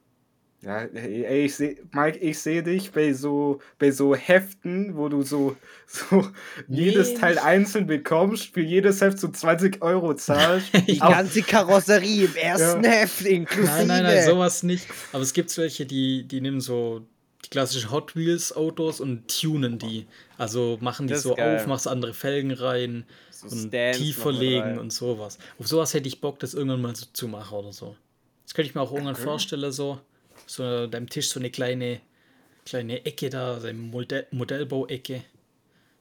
Ja, 0.64 0.78
ey, 0.78 1.44
ich 1.44 1.54
seh, 1.56 1.76
Mike, 1.92 2.18
ich 2.18 2.38
sehe 2.38 2.62
dich 2.62 2.90
bei 2.90 3.12
so, 3.12 3.60
bei 3.78 3.90
so 3.90 4.14
Heften, 4.14 4.96
wo 4.96 5.08
du 5.08 5.22
so, 5.22 5.56
so 5.86 6.26
jedes 6.68 7.10
Nee, 7.10 7.18
Teil 7.18 7.34
nicht- 7.34 7.44
einzeln 7.44 7.86
bekommst, 7.86 8.54
für 8.54 8.62
jedes 8.62 9.00
Heft 9.00 9.18
so 9.18 9.28
20 9.28 9.82
Euro 9.82 10.14
zahlst. 10.14 10.68
Die 10.86 10.98
ganze 10.98 11.42
Karosserie 11.42 12.24
im 12.24 12.34
ersten 12.42 12.82
Ja. 12.84 12.90
Heft 12.90 13.20
inklusive. 13.22 13.66
Nein, 13.76 13.88
nein, 13.88 14.02
nein, 14.04 14.24
sowas 14.24 14.62
nicht. 14.62 14.86
Aber 15.12 15.22
es 15.22 15.32
gibt 15.34 15.56
welche, 15.58 15.84
die, 15.86 16.24
die 16.26 16.40
nehmen 16.40 16.60
so 16.60 17.02
die 17.44 17.50
klassischen 17.50 17.90
Hot 17.90 18.16
Wheels 18.16 18.56
Autos 18.56 19.00
und 19.00 19.28
tunen 19.28 19.78
die. 19.78 20.06
Also 20.38 20.78
machen 20.80 21.06
die 21.08 21.14
so 21.16 21.34
geil. 21.34 21.56
auf, 21.56 21.66
machst 21.66 21.86
andere 21.86 22.14
Felgen 22.14 22.52
rein 22.52 23.04
So 23.30 23.48
und 23.48 23.68
Stands 23.68 23.98
tiefer 23.98 24.32
legen 24.32 24.62
rein. 24.62 24.78
und 24.78 24.94
sowas. 24.94 25.36
Auf 25.58 25.68
sowas 25.68 25.92
hätte 25.92 26.08
ich 26.08 26.22
Bock, 26.22 26.38
das 26.38 26.54
irgendwann 26.54 26.80
mal 26.80 26.96
so 26.96 27.04
zu 27.12 27.28
machen 27.28 27.58
oder 27.58 27.72
so. 27.72 27.96
Das 28.44 28.54
könnte 28.54 28.70
ich 28.70 28.74
mir 28.74 28.80
auch 28.80 28.92
irgendwann 28.92 29.14
Okay. 29.14 29.24
vorstellen, 29.24 29.70
so, 29.72 30.00
so 30.46 30.62
an 30.64 30.90
deinem 30.90 31.08
Tisch 31.08 31.28
so 31.28 31.40
eine 31.40 31.50
kleine, 31.50 32.00
kleine 32.66 33.04
Ecke 33.06 33.30
da, 33.30 33.58
so 33.60 33.66
eine 33.68 33.78
Modell 33.78 34.26
Modellbauecke. 34.30 35.24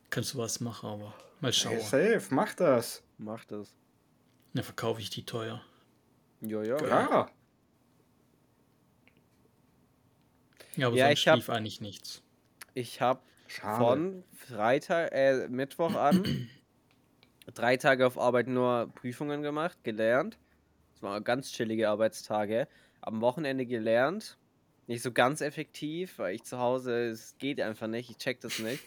Kannst 0.10 0.34
du 0.34 0.38
was 0.38 0.60
machen, 0.60 0.90
aber 0.90 1.14
mal 1.42 1.52
schauen. 1.54 1.80
safe, 1.80 2.24
mach 2.30 2.54
das. 2.54 3.02
Mach 3.18 3.44
das. 3.46 3.74
Dann 4.54 4.64
verkaufe 4.64 5.02
ich 5.02 5.10
die 5.10 5.26
teuer. 5.26 5.62
Ja, 6.42 6.62
ja. 6.64 6.78
Ja. 6.86 7.30
Ja, 10.76 10.88
aber 10.88 10.96
Ja, 10.96 11.06
sonst 11.08 11.20
ich 11.20 11.28
hab- 11.28 11.36
lief 11.36 11.50
eigentlich 11.50 11.82
nichts. 11.82 12.22
Ich 12.74 13.02
habe 13.02 13.22
von 13.78 14.24
Freitag, 14.36 15.12
äh, 15.14 15.48
Mittwoch 15.48 15.94
an 15.96 16.50
drei 17.54 17.78
Tage 17.78 18.06
auf 18.08 18.18
Arbeit 18.18 18.48
nur 18.48 18.92
Prüfungen 18.96 19.44
gemacht, 19.44 19.78
gelernt. 19.84 20.38
Das 20.94 21.04
waren 21.04 21.24
ganz 21.24 21.52
chillige 21.52 21.90
Arbeitstage. 21.90 22.68
Am 23.06 23.20
Wochenende 23.22 23.66
gelernt. 23.66 24.38
Nicht 24.88 25.02
so 25.02 25.12
ganz 25.12 25.42
effektiv, 25.42 26.20
weil 26.20 26.36
ich 26.36 26.44
zu 26.44 26.58
Hause, 26.58 27.08
es 27.10 27.38
geht 27.38 27.60
einfach 27.60 27.88
nicht, 27.88 28.10
ich 28.10 28.18
check 28.18 28.40
das 28.42 28.60
nicht. 28.60 28.84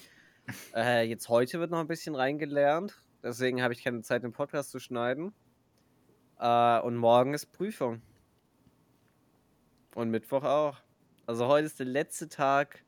äh, 0.74 1.02
jetzt 1.07 1.29
heute 1.29 1.61
wird 1.61 1.70
noch 1.70 1.81
ein 1.81 1.87
bisschen 1.87 2.14
reingelernt. 2.14 2.98
Deswegen 3.22 3.62
habe 3.62 3.74
ich 3.74 3.83
keine 3.85 4.02
Zeit, 4.02 4.22
den 4.22 4.33
Podcast 4.33 4.70
zu 4.70 4.79
schneiden. 4.79 5.33
Äh, 6.38 6.81
und 6.81 6.96
morgen 6.96 7.35
ist 7.35 7.52
Prüfung. 7.52 8.00
Und 9.94 10.11
Mittwoch 10.11 10.44
auch. 10.44 10.79
Also 11.26 11.46
heute 11.46 11.66
ist 11.66 11.79
der 11.79 11.87
letzte 11.87 12.29
Tag 12.29 12.85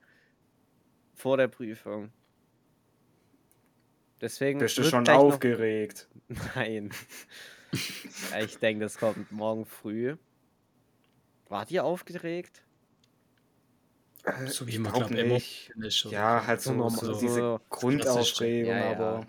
vor 1.15 1.37
der 1.37 1.49
Prüfung. 1.49 2.11
Deswegen. 4.21 4.59
Bist 4.61 4.79
du 4.79 4.85
schon 4.85 5.05
gleich 5.05 5.17
noch- 5.17 5.25
aufgeregt? 5.25 6.09
Nein. 6.55 6.91
Ich 8.41 8.57
denke, 8.61 8.85
das 8.85 8.97
kommt 8.97 9.31
morgen 9.31 9.67
früh. 9.67 10.17
Wart 11.49 11.71
ihr 11.71 11.85
aufgeregt? 11.85 12.63
Äh, 14.25 14.47
So 14.49 14.67
wie 14.67 14.73
ich 14.73 14.79
man 14.79 14.93
glaub 14.93 15.09
glaubt, 15.09 15.23
immer. 15.23 15.35
nicht. 15.35 15.73
Schon- 15.91 16.13
Ja, 16.13 16.47
halt 16.47 16.61
so, 16.61 16.73
normal- 16.73 16.99
so 16.99 17.15
so- 17.15 17.21
diese 17.21 17.61
Grundaufregung, 17.71 18.71
Ja, 18.71 18.79
ja. 18.79 18.91
aber 18.93 19.27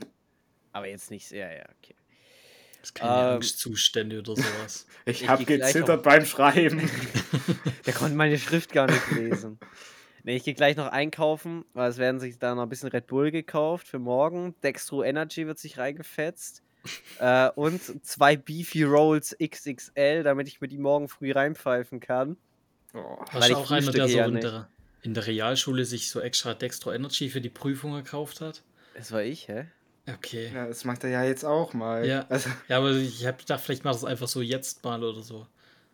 Aber 0.71 0.88
jetzt 0.88 1.10
nicht 1.12 1.27
sehr, 1.27 1.51
ja, 1.55 1.63
okay. 1.79 1.95
Das 2.82 2.89
ist 2.89 2.95
keine 2.95 3.12
Ähm, 3.12 3.36
Angstzustände 3.36 4.19
oder 4.19 4.36
sowas. 4.36 4.86
ich 5.05 5.23
Ich 5.23 5.29
habe 5.29 5.43
gezittert 5.45 6.03
beim 6.03 6.25
Schreiben. 6.25 6.79
Der 7.86 7.93
konnte 7.93 8.15
meine 8.15 8.38
Schrift 8.38 8.71
gar 8.71 8.88
nicht 8.88 9.12
lesen. 9.12 9.60
Ne, 10.23 10.36
ich 10.36 10.43
gehe 10.43 10.53
gleich 10.53 10.75
noch 10.77 10.88
einkaufen, 10.88 11.65
weil 11.73 11.89
es 11.89 11.97
werden 11.97 12.19
sich 12.19 12.38
da 12.39 12.53
noch 12.55 12.63
ein 12.63 12.69
bisschen 12.69 12.89
Red 12.89 13.08
Bull 13.08 13.32
gekauft 13.32 13.88
für 13.88 13.99
morgen. 13.99 14.53
Dextro 14.62 15.03
Energy 15.03 15.47
wird 15.47 15.58
sich 15.60 15.77
reingefetzt. 15.77 16.62
Äh, 17.19 17.49
und 17.55 18.05
zwei 18.05 18.35
Beefy 18.35 18.83
Rolls 18.83 19.35
XXL, 19.41 20.23
damit 20.23 20.47
ich 20.47 20.61
mir 20.61 20.67
die 20.67 20.77
morgen 20.77 21.09
früh 21.09 21.31
reinpfeifen 21.31 21.99
kann. 21.99 22.37
Oh. 22.93 23.17
Weil 23.31 23.49
du 23.49 23.57
auch 23.57 23.71
einer, 23.71 23.91
der 23.91 24.07
so 24.07 24.17
ja 24.17 24.25
in 24.25 24.33
nicht. 24.33 24.43
der, 24.43 24.69
in 25.03 25.13
der 25.13 25.27
Realschule 25.27 25.85
sich 25.85 26.09
so 26.09 26.19
extra 26.19 26.53
Dextro 26.53 26.91
Energy 26.91 27.29
für 27.29 27.41
die 27.41 27.49
Prüfung 27.49 27.93
gekauft 27.93 28.41
hat? 28.41 28.63
Das 28.95 29.11
war 29.11 29.21
ich, 29.21 29.47
hä? 29.47 29.65
Okay. 30.07 30.51
Ja, 30.53 30.67
das 30.67 30.85
macht 30.85 31.03
er 31.03 31.11
ja 31.11 31.23
jetzt 31.23 31.45
auch 31.45 31.73
mal. 31.73 32.05
Ja. 32.05 32.25
Also, 32.29 32.49
Ja, 32.67 32.77
aber 32.77 32.93
ich 32.93 33.25
habe 33.25 33.37
gedacht, 33.37 33.61
vielleicht 33.61 33.83
macht 33.83 33.95
das 33.95 34.05
einfach 34.05 34.27
so 34.27 34.41
jetzt 34.41 34.83
mal 34.83 35.03
oder 35.03 35.21
so. 35.21 35.45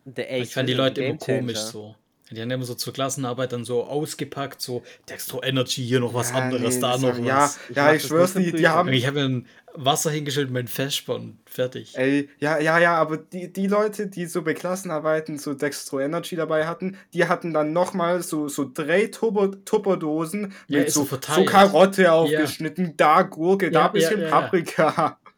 Der, 0.04 0.30
ey, 0.30 0.42
ich 0.42 0.54
fand 0.54 0.68
die 0.68 0.74
Leute 0.74 1.02
immer 1.02 1.18
komisch 1.18 1.58
so. 1.58 1.96
Die 2.30 2.42
haben 2.42 2.50
immer 2.50 2.64
so 2.64 2.74
zur 2.74 2.92
Klassenarbeit 2.92 3.52
dann 3.52 3.64
so 3.64 3.84
ausgepackt, 3.84 4.60
so 4.60 4.82
Dextro 5.08 5.42
Energy, 5.44 5.84
hier 5.86 6.00
noch 6.00 6.12
was 6.12 6.30
ja, 6.30 6.38
anderes, 6.38 6.74
nee, 6.76 6.80
da 6.80 6.92
das- 6.92 7.00
noch 7.02 7.18
ja, 7.18 7.42
was. 7.42 7.58
Ich 7.68 7.76
ja, 7.76 7.92
ich 7.92 8.02
das 8.02 8.08
schwör's 8.08 8.32
dir, 8.32 8.40
die 8.40 8.50
Prüfung. 8.50 8.68
haben. 8.68 8.92
Ich 8.92 9.06
habe 9.06 9.20
ein 9.20 9.46
Wasser 9.74 10.10
hingestellt, 10.10 10.50
mein 10.50 10.68
und 11.08 11.38
fertig. 11.44 11.96
Ey, 11.96 12.28
ja, 12.40 12.58
ja, 12.58 12.78
ja, 12.78 12.94
aber 12.96 13.18
die, 13.18 13.52
die 13.52 13.66
Leute, 13.68 14.08
die 14.08 14.26
so 14.26 14.42
bei 14.42 14.54
Klassenarbeiten 14.54 15.38
so 15.38 15.54
Dextro 15.54 16.00
Energy 16.00 16.34
dabei 16.34 16.66
hatten, 16.66 16.96
die 17.12 17.28
hatten 17.28 17.52
dann 17.54 17.72
nochmal 17.72 18.22
so, 18.22 18.48
so 18.48 18.68
drei 18.72 19.06
Tupper, 19.06 19.50
Tupperdosen 19.64 20.52
Ja, 20.66 20.80
mit 20.80 20.90
so, 20.90 21.04
so 21.04 21.16
so. 21.20 21.44
Karotte 21.44 22.10
aufgeschnitten, 22.10 22.94
da 22.96 23.22
Gurke, 23.22 23.70
da 23.70 23.80
Ja, 23.80 23.86
ein 23.86 23.92
bisschen 23.92 24.20
ja, 24.20 24.26
ja, 24.26 24.30
ja. 24.30 24.40
Paprika. 24.40 25.18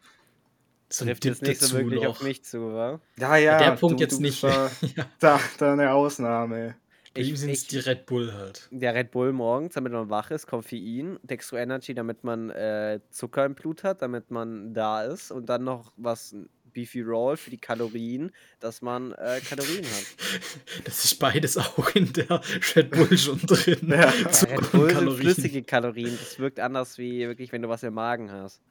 So 0.91 1.05
Trifft 1.05 1.23
jetzt 1.25 1.43
nicht 1.43 1.61
so 1.61 1.77
wirklich 1.77 2.01
noch. 2.01 2.09
auf 2.09 2.23
mich 2.23 2.43
zu, 2.43 2.73
wa? 2.73 2.99
Ja, 3.19 3.35
ja. 3.37 3.59
Der 3.59 3.71
Punkt 3.73 3.99
du, 3.99 4.03
jetzt 4.03 4.17
du 4.17 4.23
nicht 4.23 4.43
da, 5.19 5.39
da 5.59 5.73
eine 5.73 5.91
Ausnahme. 5.93 6.77
Ihm 7.15 7.35
sind 7.35 7.71
die 7.71 7.79
Red 7.79 8.05
Bull 8.05 8.33
halt. 8.33 8.67
Der 8.71 8.93
Red 8.93 9.11
Bull 9.11 9.33
morgens, 9.33 9.73
damit 9.73 9.91
man 9.91 10.09
wach 10.09 10.31
ist, 10.31 10.47
Koffein, 10.47 11.19
Dextro 11.23 11.57
Energy, 11.57 11.93
damit 11.93 12.23
man 12.23 12.49
äh, 12.51 12.99
Zucker 13.09 13.45
im 13.45 13.55
Blut 13.55 13.83
hat, 13.83 14.01
damit 14.01 14.31
man 14.31 14.73
da 14.73 15.03
ist 15.03 15.31
und 15.31 15.49
dann 15.49 15.63
noch 15.63 15.91
was 15.97 16.35
Beefy 16.71 17.01
Roll 17.01 17.35
für 17.35 17.49
die 17.49 17.57
Kalorien, 17.57 18.31
dass 18.59 18.81
man 18.81 19.11
äh, 19.13 19.39
Kalorien 19.47 19.85
hat. 19.85 20.05
Das 20.85 21.03
ist 21.03 21.19
beides 21.19 21.57
auch 21.57 21.95
in 21.95 22.13
der 22.13 22.41
Red 22.75 22.91
Bull 22.91 23.17
schon 23.17 23.39
drin. 23.41 23.89
Ja. 23.89 24.09
Red 24.09 24.71
Bull 24.71 24.95
sind 24.95 25.13
flüssige 25.13 25.63
Kalorien, 25.63 26.17
das 26.17 26.39
wirkt 26.39 26.59
anders 26.59 26.97
wie 26.97 27.27
wirklich, 27.27 27.51
wenn 27.51 27.61
du 27.61 27.69
was 27.69 27.83
im 27.83 27.93
Magen 27.93 28.31
hast. 28.31 28.61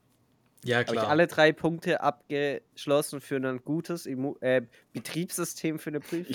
Ja, 0.65 0.79
Habe 0.79 0.87
ich 0.87 0.93
klar. 0.93 1.09
alle 1.09 1.27
drei 1.29 1.53
Punkte 1.53 2.01
abgeschlossen 2.01 3.21
für 3.21 3.37
ein 3.37 3.61
gutes 3.65 4.07
Immu 4.07 4.35
äh, 4.41 4.63
Betriebssystem 4.93 5.79
für 5.79 5.91
eine 5.91 6.01
Prüfung. 6.01 6.35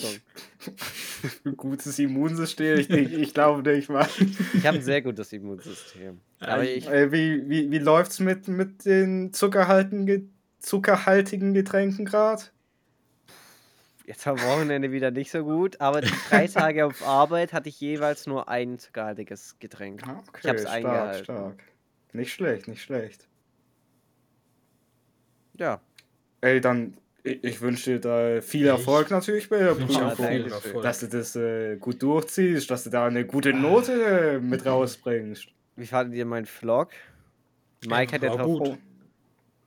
Ich, 0.60 1.46
ein 1.46 1.58
gutes 1.58 2.00
Immunsystem. 2.00 2.80
Ich, 2.80 2.90
ich, 2.90 3.14
ich 3.14 3.34
glaube 3.34 3.70
nicht, 3.70 3.90
Mann. 3.90 4.08
Ich 4.54 4.66
habe 4.66 4.78
ein 4.78 4.84
sehr 4.84 5.02
gutes 5.02 5.34
Immunsystem. 5.34 6.22
Aber 6.40 6.64
ich, 6.64 6.88
Äh, 6.88 7.12
wie, 7.12 7.50
wie, 7.50 7.70
wie 7.70 7.80
läuft's 7.80 8.20
mit, 8.22 8.48
mit 8.48 8.86
den 8.86 9.34
zuckerhaltigen, 9.34 10.34
zuckerhaltigen 10.60 11.54
Getränken 11.54 12.06
gerade? 12.06 12.44
jetzt 14.06 14.28
am 14.28 14.38
Wochenende 14.42 14.92
wieder 14.92 15.12
nicht 15.12 15.32
so 15.32 15.44
gut, 15.46 15.80
aber 15.80 16.02
die 16.02 16.12
drei 16.30 16.48
Tage 16.48 16.86
auf 16.86 17.06
Arbeit 17.08 17.54
hatte 17.54 17.70
ich 17.70 17.80
jeweils 17.80 18.28
nur 18.28 18.50
ein 18.50 18.78
zuckerhaltiges 18.78 19.58
Getränk. 19.60 20.02
Ah, 20.06 20.22
Okay, 20.28 20.40
Ich 20.44 20.50
hab's 20.50 20.62
stark, 20.62 20.74
eingehalten. 20.76 21.24
stark. 21.24 21.64
Nicht 22.12 22.34
schlecht, 22.34 22.68
nicht 22.68 22.82
schlecht. 22.82 23.28
Ja, 25.58 25.82
Ey, 26.42 26.60
dann, 26.60 26.98
ich, 27.24 27.42
ich 27.44 27.62
wünsche 27.62 27.92
dir 27.92 28.00
da 28.00 28.42
viel 28.42 28.68
Erfolg 28.68 29.10
natürlich 29.12 29.48
bei 29.50 29.60
der 29.60 29.76
Prüfung. 29.76 30.82
Dass 30.82 31.00
du 31.00 31.08
das 31.08 31.36
äh, 31.38 31.78
gut 31.78 32.02
durchziehst, 32.04 32.70
dass 32.70 32.84
du 32.84 32.90
da 32.90 33.06
eine 33.06 33.26
gute 33.26 33.54
Note 33.54 33.94
äh, 33.94 34.40
mit 34.40 34.66
rausbringst. 34.66 35.48
wie 35.78 35.86
fandet 35.88 36.16
ihr 36.18 36.26
meinen 36.26 36.46
Vlog? 36.46 36.90
Mike 37.88 38.14
hat 38.16 38.24
ja 38.24 38.36
drauf. 38.36 38.46
gut. 38.60 38.78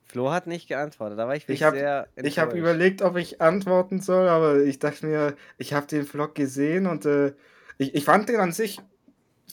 Flo 0.05 0.31
hat 0.31 0.47
nicht 0.47 0.67
geantwortet, 0.67 1.19
da 1.19 1.27
war 1.27 1.35
ich 1.35 1.43
wirklich 1.43 1.59
Ich 1.59 1.63
hab- 1.63 1.73
sehr 1.73 2.07
Ich 2.15 2.39
habe 2.39 2.51
enttäuscht. 2.51 2.59
überlegt, 2.61 3.01
ob 3.01 3.17
ich 3.17 3.41
antworten 3.41 3.99
soll, 4.01 4.27
aber 4.29 4.61
ich 4.63 4.79
dachte 4.79 5.05
mir, 5.05 5.35
ich 5.57 5.73
habe 5.73 5.85
den 5.87 6.05
Vlog 6.05 6.33
gesehen 6.33 6.85
und 6.87 7.05
äh, 7.05 7.33
ich, 7.77 7.93
ich 7.93 8.05
fand 8.05 8.29
den 8.29 8.37
an 8.37 8.53
sich, 8.53 8.79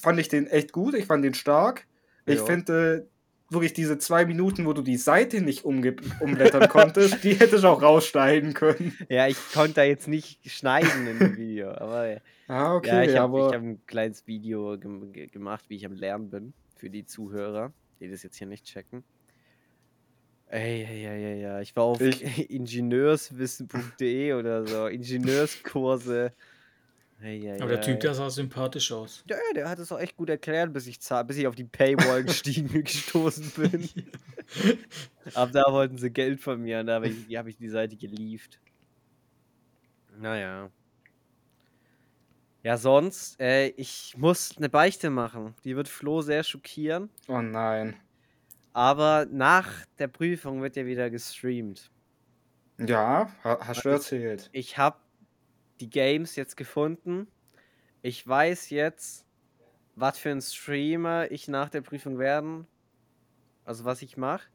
fand 0.00 0.20
ich 0.20 0.28
den 0.28 0.46
echt 0.46 0.72
gut, 0.72 0.94
ich 0.94 1.06
fand 1.06 1.24
den 1.24 1.34
stark. 1.34 1.86
Ich 2.26 2.40
finde 2.40 3.06
äh, 3.08 3.13
wirklich 3.50 3.72
diese 3.72 3.98
zwei 3.98 4.24
Minuten, 4.24 4.66
wo 4.66 4.72
du 4.72 4.82
die 4.82 4.96
Seite 4.96 5.40
nicht 5.40 5.64
umblättern 5.64 6.68
konntest, 6.68 7.22
die 7.24 7.34
hätte 7.34 7.56
ich 7.56 7.64
auch 7.64 7.82
rausschneiden 7.82 8.54
können. 8.54 8.96
Ja, 9.08 9.26
ich 9.26 9.36
konnte 9.52 9.74
da 9.74 9.84
jetzt 9.84 10.08
nicht 10.08 10.50
schneiden 10.50 11.06
in 11.06 11.18
dem 11.18 11.36
Video, 11.36 11.70
aber 11.70 12.20
Ah, 12.46 12.52
ja, 12.52 12.74
okay, 12.74 13.10
ich 13.10 13.16
habe 13.16 13.38
aber 13.38 13.46
hab 13.54 13.62
ein 13.62 13.84
kleines 13.86 14.26
Video 14.26 14.78
gem 14.78 15.12
ge 15.12 15.28
gemacht, 15.28 15.64
wie 15.68 15.76
ich 15.76 15.86
am 15.86 15.94
Lernen 15.94 16.28
bin, 16.28 16.52
für 16.76 16.90
die 16.90 17.06
Zuhörer, 17.06 17.72
die 18.00 18.10
das 18.10 18.22
jetzt 18.22 18.36
hier 18.36 18.46
nicht 18.46 18.66
checken. 18.66 19.02
Ey, 20.48 20.84
ey, 20.84 21.06
ey, 21.06 21.24
ey, 21.24 21.40
ja, 21.42 21.60
ich 21.60 21.74
war 21.74 21.84
auf 21.84 22.00
ingenieurswissen.de 22.48 24.34
oder 24.34 24.66
so, 24.66 24.86
Ingenieurskurse. 24.88 26.32
Ey, 27.24 27.46
ey, 27.48 27.58
Aber 27.60 27.70
der 27.70 27.80
Typ, 27.80 28.00
der 28.00 28.12
sah 28.12 28.28
sympathisch 28.28 28.92
aus. 28.92 29.24
Ja, 29.26 29.36
ja, 29.36 29.54
der 29.54 29.68
hat 29.70 29.78
es 29.78 29.90
auch 29.90 29.98
echt 29.98 30.14
gut 30.16 30.28
erklärt, 30.28 30.74
bis 30.74 30.86
ich, 30.86 31.00
zahl- 31.00 31.24
bis 31.24 31.38
ich 31.38 31.46
auf 31.46 31.54
die 31.54 31.64
Paywall 31.64 32.22
gestiegen 32.22 32.68
gestoßen 32.84 33.50
bin. 33.56 33.88
Ab 35.34 35.48
da 35.52 35.62
wollten 35.72 35.96
sie 35.96 36.10
Geld 36.10 36.40
von 36.42 36.60
mir 36.60 36.80
und 36.80 36.86
da 36.86 36.96
habe 36.96 37.08
ich, 37.08 37.34
hab 37.34 37.46
ich 37.46 37.56
die 37.56 37.70
Seite 37.70 37.96
geliefert. 37.96 38.60
Naja. 40.18 40.70
Ja, 42.62 42.76
sonst, 42.76 43.40
äh, 43.40 43.68
ich 43.68 44.14
muss 44.18 44.56
eine 44.58 44.68
Beichte 44.68 45.08
machen. 45.10 45.54
Die 45.64 45.76
wird 45.76 45.88
Flo 45.88 46.20
sehr 46.20 46.44
schockieren. 46.44 47.08
oh 47.28 47.40
nein. 47.40 47.96
Aber 48.74 49.26
nach 49.30 49.70
der 49.98 50.08
Prüfung 50.08 50.60
wird 50.60 50.76
ja 50.76 50.84
wieder 50.84 51.08
gestreamt. 51.08 51.90
Ja, 52.78 53.30
ha 53.44 53.58
hast 53.60 53.84
du 53.84 53.88
erzählt. 53.88 54.50
Ich 54.52 54.76
habe 54.78 54.98
die 55.80 55.90
Games 55.90 56.36
jetzt 56.36 56.56
gefunden. 56.56 57.26
Ich 58.02 58.26
weiß 58.26 58.70
jetzt, 58.70 59.26
was 59.96 60.18
für 60.18 60.30
ein 60.30 60.40
Streamer 60.42 61.30
ich 61.30 61.48
nach 61.48 61.68
der 61.68 61.80
Prüfung 61.80 62.18
werden. 62.18 62.66
Also 63.64 63.84
was 63.84 64.02
ich 64.02 64.16
mache. 64.16 64.46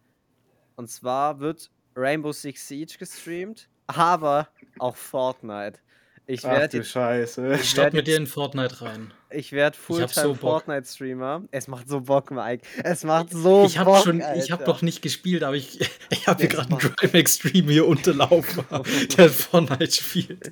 Und 0.75 0.89
zwar 0.89 1.39
wird 1.39 1.71
Rainbow 1.95 2.31
Six 2.31 2.67
Siege 2.67 2.95
gestreamt, 2.97 3.69
aber 3.87 4.49
auch 4.77 4.95
Fortnite. 4.95 5.79
Ich 6.25 6.43
werde 6.43 6.83
Scheiße. 6.83 7.55
Ich 7.55 7.69
starte 7.71 7.95
mit 7.95 8.07
dir 8.07 8.17
in 8.17 8.27
Fortnite 8.27 8.81
rein. 8.81 9.13
Ich 9.31 9.51
werd 9.51 9.75
hab 9.75 9.81
Fulltime 9.81 10.09
so. 10.27 10.33
Fortnite 10.35 10.87
Streamer. 10.87 11.43
Es 11.51 11.67
macht 11.67 11.87
so 11.87 12.01
Bock, 12.01 12.31
Mike. 12.31 12.65
Es 12.83 13.03
macht 13.03 13.31
so 13.31 13.65
ich 13.65 13.77
habe 13.77 13.91
Bock. 13.91 14.03
schon, 14.03 14.19
ich 14.35 14.51
habe 14.51 14.61
Alter. 14.63 14.67
noch 14.73 14.81
nicht 14.81 15.01
gespielt, 15.01 15.43
aber 15.43 15.55
ich, 15.55 15.79
ich 16.09 16.27
habe 16.27 16.39
hier 16.39 16.49
gerade 16.49 16.69
einen 16.73 16.81
macht- 16.83 16.97
Trimax-Stream 16.97 17.69
hier 17.69 17.87
unterlaufen, 17.87 18.63
der 19.17 19.29
Fortnite 19.29 19.91
spielt. 19.91 20.51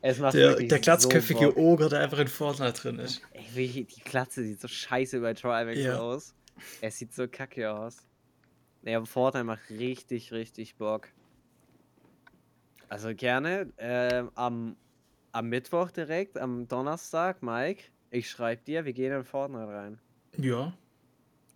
es 0.00 0.18
macht 0.18 0.34
Der, 0.34 0.56
der 0.56 0.78
glatzköpfige 0.78 1.52
so. 1.52 1.56
Oger, 1.56 1.88
der 1.88 2.00
einfach 2.00 2.18
in 2.18 2.28
Fortnite 2.28 2.72
drin 2.80 2.98
ist. 2.98 3.20
Ey, 3.54 3.84
die 3.84 4.00
Klatze 4.02 4.42
sieht 4.42 4.60
so 4.60 4.68
scheiße 4.68 5.20
bei 5.20 5.34
Trimax 5.34 5.78
Ja. 5.78 5.98
aus. 6.00 6.34
Es 6.80 6.98
sieht 6.98 7.14
so 7.14 7.26
kacke 7.28 7.70
aus. 7.72 7.96
Naja, 8.82 9.04
Fortnite 9.04 9.44
macht 9.44 9.70
richtig, 9.70 10.32
richtig 10.32 10.74
Bock. 10.76 11.08
Also 12.88 13.14
gerne 13.14 13.72
ähm, 13.78 14.30
am, 14.34 14.76
am 15.32 15.48
Mittwoch 15.48 15.90
direkt, 15.90 16.38
am 16.38 16.68
Donnerstag, 16.68 17.42
Mike, 17.42 17.84
ich 18.10 18.28
schreibe 18.30 18.62
dir, 18.62 18.84
wir 18.84 18.92
gehen 18.92 19.12
in 19.12 19.24
Fortnite 19.24 19.68
rein. 19.68 19.98
Ja. 20.36 20.72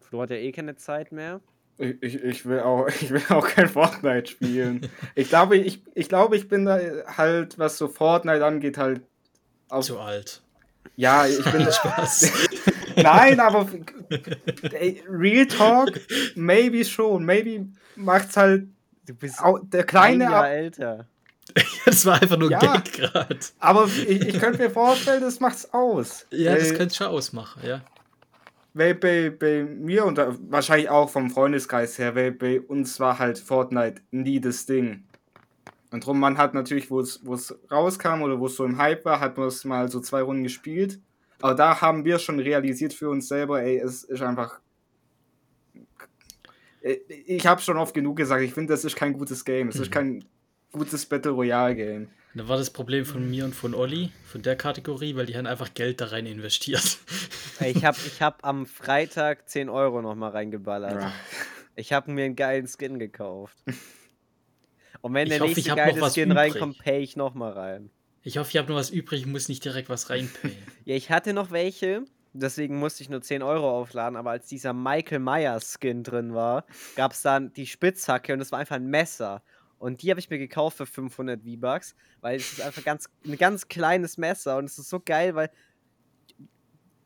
Flo 0.00 0.22
hat 0.22 0.30
ja 0.30 0.36
eh 0.36 0.52
keine 0.52 0.76
Zeit 0.76 1.12
mehr. 1.12 1.40
Ich, 1.78 2.02
ich, 2.02 2.14
ich, 2.22 2.46
will 2.46 2.60
auch, 2.60 2.88
ich 3.00 3.10
will 3.10 3.22
auch 3.28 3.46
kein 3.46 3.68
Fortnite 3.68 4.30
spielen. 4.30 4.88
ich, 5.14 5.28
glaube, 5.28 5.56
ich, 5.58 5.82
ich 5.94 6.08
glaube, 6.08 6.36
ich 6.36 6.48
bin 6.48 6.64
da 6.64 6.78
halt, 7.16 7.58
was 7.58 7.76
so 7.78 7.88
Fortnite 7.88 8.44
angeht, 8.44 8.78
halt. 8.78 9.02
Auf, 9.68 9.84
Zu 9.84 9.98
alt. 9.98 10.42
ja, 10.96 11.26
ich 11.26 11.42
bin. 11.44 11.60
Spaß. 11.72 12.32
Nein, 12.96 13.40
aber 13.40 13.68
Real 15.10 15.46
Talk, 15.46 16.00
maybe 16.34 16.84
schon. 16.84 17.24
Maybe 17.24 17.66
macht's 17.96 18.36
halt 18.36 18.68
Du 19.06 19.14
bist 19.14 19.42
au- 19.42 19.58
der 19.58 19.80
ein 19.80 19.86
kleine. 19.86 20.24
Jahr 20.24 20.44
Ab, 20.44 20.50
älter. 20.50 21.06
Das 21.84 22.04
war 22.04 22.20
einfach 22.20 22.36
nur 22.36 22.50
Ja. 22.50 22.58
Gag 22.58 22.92
gerade. 22.92 23.38
aber 23.60 23.86
ich, 23.86 24.08
ich 24.26 24.38
könnte 24.40 24.58
mir 24.62 24.70
vorstellen, 24.70 25.20
das 25.22 25.40
macht's 25.40 25.72
aus. 25.72 26.26
Ja, 26.30 26.54
das 26.54 26.70
Weil- 26.70 26.76
könnte 26.78 26.94
schon 26.94 27.06
ausmachen, 27.08 27.62
ja. 27.66 27.82
Weil 28.74 28.94
bei, 28.94 29.30
bei 29.30 29.64
mir 29.64 30.04
und 30.04 30.18
wahrscheinlich 30.50 30.90
auch 30.90 31.08
vom 31.08 31.30
Freundeskreis 31.30 31.96
her, 31.98 32.14
weil 32.14 32.32
bei 32.32 32.60
uns 32.60 33.00
war 33.00 33.18
halt 33.18 33.38
Fortnite 33.38 34.02
nie 34.10 34.38
das 34.40 34.66
Ding. 34.66 35.04
Und 35.92 36.04
drum, 36.04 36.20
man 36.20 36.36
hat 36.36 36.52
natürlich, 36.52 36.90
wo 36.90 37.00
es 37.00 37.20
rauskam 37.70 38.20
oder 38.22 38.38
wo 38.38 38.46
es 38.46 38.56
so 38.56 38.64
im 38.66 38.76
Hype 38.76 39.04
war, 39.06 39.20
hat 39.20 39.38
man 39.38 39.48
es 39.48 39.64
mal 39.64 39.90
so 39.90 40.00
zwei 40.00 40.20
Runden 40.20 40.42
gespielt. 40.42 41.00
Aber 41.40 41.54
da 41.54 41.80
haben 41.80 42.04
wir 42.04 42.18
schon 42.18 42.38
realisiert 42.38 42.92
für 42.92 43.08
uns 43.08 43.28
selber, 43.28 43.62
ey, 43.62 43.78
es 43.78 44.04
ist 44.04 44.20
einfach. 44.20 44.60
Äh, 46.82 46.96
Ich 47.26 47.46
habe 47.46 47.60
schon 47.62 47.76
oft 47.78 47.94
genug 47.94 48.16
gesagt, 48.16 48.42
ich 48.42 48.52
finde, 48.52 48.72
das 48.74 48.84
ist 48.84 48.96
kein 48.96 49.12
gutes 49.14 49.44
Game. 49.44 49.68
Es 49.68 49.76
ist 49.76 49.88
Mhm. 49.88 49.92
kein 49.94 50.24
gutes 50.72 51.06
Battle 51.06 51.32
Royale 51.32 51.74
Game. 51.74 52.08
Da 52.34 52.46
war 52.48 52.58
das 52.58 52.70
Problem 52.70 53.06
von 53.06 53.28
mir 53.30 53.46
und 53.46 53.54
von 53.54 53.74
Olli, 53.74 54.12
von 54.30 54.42
der 54.42 54.56
Kategorie, 54.56 55.16
weil 55.16 55.24
die 55.24 55.36
haben 55.36 55.46
einfach 55.46 55.72
Geld 55.72 56.00
da 56.00 56.06
rein 56.06 56.26
investiert. 56.26 56.98
Ich 57.58 57.86
habe 57.86 57.96
ich 58.06 58.20
hab 58.20 58.44
am 58.44 58.66
Freitag 58.66 59.48
10 59.48 59.70
Euro 59.70 60.02
nochmal 60.02 60.32
reingeballert. 60.32 61.00
Ja. 61.00 61.12
Ich 61.74 61.90
habe 61.94 62.10
mir 62.12 62.26
einen 62.26 62.36
geilen 62.36 62.66
Skin 62.68 62.98
gekauft. 62.98 63.56
Und 65.00 65.14
wenn 65.14 65.26
Ich 65.26 65.30
der 65.32 65.40
hoffe, 65.40 65.54
nächste 65.54 65.74
geile 65.74 66.10
Skin 66.10 66.30
übrig. 66.32 66.36
reinkommt, 66.52 66.78
pay 66.80 66.98
ich 66.98 67.16
nochmal 67.16 67.52
rein. 67.52 67.88
Ich 68.22 68.36
hoffe, 68.36 68.50
ich 68.50 68.58
habe 68.58 68.68
noch 68.70 68.76
was 68.78 68.90
übrig, 68.90 69.20
ich 69.22 69.26
muss 69.26 69.48
nicht 69.48 69.64
direkt 69.64 69.88
was 69.88 70.10
reinpayen. 70.10 70.54
Ja, 70.84 70.96
ich 70.96 71.10
hatte 71.10 71.32
noch 71.32 71.50
welche, 71.50 72.04
deswegen 72.34 72.78
musste 72.78 73.02
ich 73.02 73.08
nur 73.08 73.22
10 73.22 73.42
Euro 73.42 73.70
aufladen, 73.80 74.16
aber 74.18 74.32
als 74.32 74.46
dieser 74.46 74.74
Michael 74.74 75.20
Myers 75.20 75.78
Skin 75.80 76.02
drin 76.02 76.34
war, 76.34 76.66
gab 76.94 77.12
es 77.12 77.22
dann 77.22 77.54
die 77.54 77.66
Spitzhacke 77.66 78.34
und 78.34 78.40
es 78.42 78.52
war 78.52 78.58
einfach 78.58 78.76
ein 78.76 78.88
Messer. 78.88 79.42
Und 79.78 80.02
die 80.02 80.10
habe 80.10 80.20
ich 80.20 80.30
mir 80.30 80.38
gekauft 80.38 80.78
für 80.78 80.86
500 80.86 81.42
V-Bucks, 81.42 81.94
weil 82.20 82.36
es 82.36 82.52
ist 82.52 82.62
einfach 82.62 82.84
ganz, 82.84 83.10
ein 83.24 83.36
ganz 83.36 83.68
kleines 83.68 84.16
Messer 84.16 84.56
und 84.56 84.64
es 84.64 84.78
ist 84.78 84.88
so 84.88 85.00
geil, 85.00 85.34
weil 85.34 85.50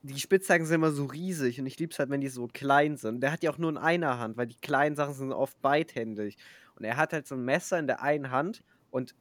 die 0.02 0.18
Spitzhacken 0.18 0.66
sind 0.66 0.76
immer 0.76 0.92
so 0.92 1.04
riesig 1.04 1.60
und 1.60 1.66
ich 1.66 1.78
liebe 1.78 1.92
es 1.92 1.98
halt, 1.98 2.10
wenn 2.10 2.20
die 2.20 2.28
so 2.28 2.46
klein 2.46 2.96
sind. 2.96 3.20
Der 3.20 3.32
hat 3.32 3.42
die 3.42 3.48
auch 3.48 3.58
nur 3.58 3.70
in 3.70 3.76
einer 3.76 4.18
Hand, 4.18 4.36
weil 4.36 4.46
die 4.46 4.56
kleinen 4.56 4.96
Sachen 4.96 5.14
sind 5.14 5.32
oft 5.32 5.60
beidhändig. 5.60 6.36
Und 6.76 6.84
er 6.84 6.96
hat 6.96 7.12
halt 7.12 7.26
so 7.26 7.34
ein 7.34 7.44
Messer 7.44 7.78
in 7.78 7.86
der 7.86 8.02
einen 8.02 8.30
Hand 8.30 8.62
und 8.90 9.14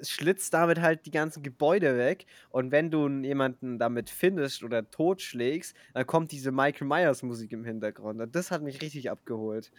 schlitzt 0.00 0.54
damit 0.54 0.80
halt 0.80 1.06
die 1.06 1.10
ganzen 1.10 1.42
Gebäude 1.42 1.96
weg. 1.96 2.26
Und 2.50 2.70
wenn 2.70 2.90
du 2.90 3.08
jemanden 3.08 3.78
damit 3.78 4.10
findest 4.10 4.62
oder 4.62 4.88
totschlägst, 4.88 5.74
dann 5.94 6.06
kommt 6.06 6.32
diese 6.32 6.52
Michael 6.52 6.86
Myers 6.86 7.22
Musik 7.22 7.52
im 7.52 7.64
Hintergrund. 7.64 8.20
Und 8.20 8.36
das 8.36 8.50
hat 8.50 8.62
mich 8.62 8.82
richtig 8.82 9.10
abgeholt. 9.10 9.72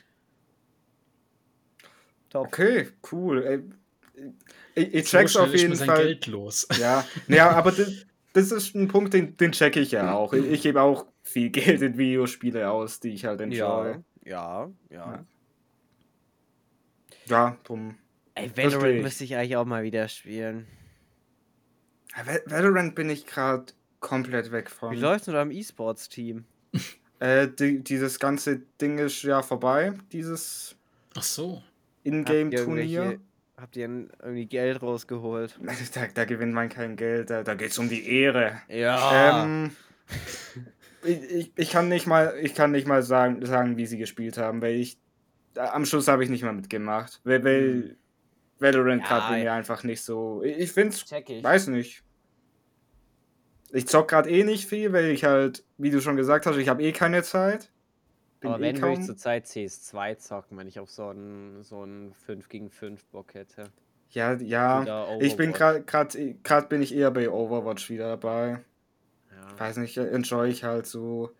Top. 2.29 2.47
Okay, 2.47 2.87
cool. 3.11 3.43
Ey, 3.43 4.33
Ich, 4.75 4.93
ich 4.93 5.09
So 5.09 5.17
check's 5.17 5.31
schnell 5.33 5.43
auf 5.45 5.53
ist 5.53 5.61
jeden 5.61 5.75
sein 5.75 5.87
Fall. 5.87 6.03
Geld 6.05 6.27
los. 6.27 6.67
Ja, 6.79 7.05
ja 7.27 7.51
aber 7.51 7.71
das, 7.71 8.05
das 8.33 8.51
ist 8.51 8.75
ein 8.75 8.87
Punkt, 8.87 9.13
den, 9.13 9.37
den 9.37 9.51
checke 9.51 9.79
ich 9.79 9.91
ja 9.91 10.13
auch. 10.13 10.33
Ich, 10.33 10.45
ich 10.45 10.61
gebe 10.61 10.81
auch 10.81 11.05
viel 11.23 11.49
Geld 11.51 11.81
in 11.81 11.97
Videospiele 11.97 12.69
aus, 12.69 12.99
die 12.99 13.09
ich 13.09 13.25
halt 13.25 13.41
enjoy. 13.41 13.57
Ja, 13.57 14.01
ja, 14.25 14.69
ja. 14.89 14.97
Ja. 15.13 15.25
Ja, 17.25 17.57
drum. 17.63 17.97
Ey, 18.35 18.51
Valorant 18.55 18.95
ich. 18.95 19.03
müsste 19.03 19.23
ich 19.23 19.35
eigentlich 19.35 19.55
auch 19.57 19.65
mal 19.65 19.83
wieder 19.83 20.07
spielen. 20.07 20.67
Val- 22.25 22.43
Valorant 22.45 22.95
bin 22.95 23.09
ich 23.09 23.25
gerade 23.25 23.65
komplett 23.99 24.51
weg 24.51 24.69
von. 24.69 24.91
Wie 24.91 24.99
läuft's 24.99 25.27
mit 25.27 25.35
eurem 25.35 25.51
E-Sports-Team? 25.51 26.45
Äh, 27.19 27.47
die, 27.47 27.83
dieses 27.83 28.19
ganze 28.19 28.59
Ding 28.79 28.99
ist 28.99 29.23
ja 29.23 29.41
vorbei, 29.41 29.93
dieses 30.11 30.75
Ach 31.15 31.23
so. 31.23 31.63
Ingame-Turnier. 32.07 33.19
habt 33.57 33.75
ihr 33.75 33.87
denn 33.87 34.09
irgendwie 34.21 34.45
Geld 34.45 34.81
rausgeholt? 34.81 35.59
Da, 35.93 36.01
da 36.13 36.25
gewinnt 36.25 36.53
man 36.53 36.69
kein 36.69 36.95
Geld, 36.95 37.29
da, 37.29 37.43
da 37.43 37.53
geht 37.55 37.71
es 37.71 37.77
um 37.77 37.89
die 37.89 38.07
Ehre. 38.09 38.61
Ja. 38.69 39.43
Ähm, 39.43 39.71
ich, 41.03 41.21
ich, 41.23 41.51
ich 41.55 41.69
kann 41.71 41.89
nicht 41.89 42.07
mal, 42.07 42.35
ich 42.41 42.55
kann 42.55 42.71
nicht 42.71 42.87
mal 42.87 43.03
sagen, 43.03 43.45
sagen, 43.45 43.77
wie 43.77 43.85
sie 43.85 43.97
gespielt 43.97 44.37
haben, 44.37 44.61
weil 44.61 44.75
ich 44.75 44.97
am 45.55 45.85
Schluss 45.85 46.07
habe 46.07 46.23
ich 46.23 46.29
nicht 46.29 46.43
mal 46.43 46.53
mitgemacht. 46.53 47.19
Weil, 47.23 47.43
weil 47.43 47.97
Valorant 48.59 49.01
Ja, 49.03 49.07
gerade 49.07 49.33
bei 49.33 49.37
ja. 49.39 49.43
mir 49.45 49.53
einfach 49.53 49.83
nicht 49.83 50.01
so. 50.01 50.41
Ich, 50.43 50.57
ich 50.57 50.71
finde 50.71 50.95
Check 50.95 51.29
ich. 51.29 51.43
weiß 51.43 51.67
nicht. 51.67 52.03
Ich 53.71 53.87
zock 53.87 54.07
gerade 54.07 54.29
eh 54.29 54.43
nicht 54.43 54.67
viel, 54.67 54.93
weil 54.93 55.05
ich 55.05 55.23
halt, 55.25 55.63
wie 55.77 55.89
du 55.91 55.99
schon 55.99 56.15
gesagt 56.15 56.45
hast, 56.45 56.55
ich 56.57 56.69
habe 56.69 56.83
eh 56.83 56.91
keine 56.91 57.21
Zeit. 57.23 57.69
Bin 58.39 58.51
Aber 58.51 58.59
eh 58.59 58.73
wenn 58.73 58.81
würde 58.81 58.99
ich 58.99 59.05
zurzeit 59.05 59.45
CS2 59.45 60.17
zocken, 60.17 60.57
wenn 60.57 60.67
ich 60.67 60.79
auf 60.79 60.89
so 60.89 61.07
einen 61.07 61.63
so 61.63 61.81
einen 61.81 62.13
5 62.13 62.49
gegen 62.49 62.69
5 62.69 63.05
Bock 63.05 63.33
hätte. 63.33 63.71
Ja, 64.11 64.33
ja. 64.33 65.17
Ich 65.19 65.35
bin 65.35 65.53
gerade 65.53 65.83
gerade 65.83 66.67
bin 66.67 66.81
ich 66.81 66.95
eher 66.95 67.11
bei 67.11 67.29
Overwatch 67.29 67.89
wieder 67.89 68.09
dabei. 68.09 68.63
Ja. 69.31 69.59
Weiß 69.59 69.77
nicht, 69.77 69.97
enjoy 69.97 70.49
ich 70.49 70.63
halt 70.63 70.85
so. 70.85 71.31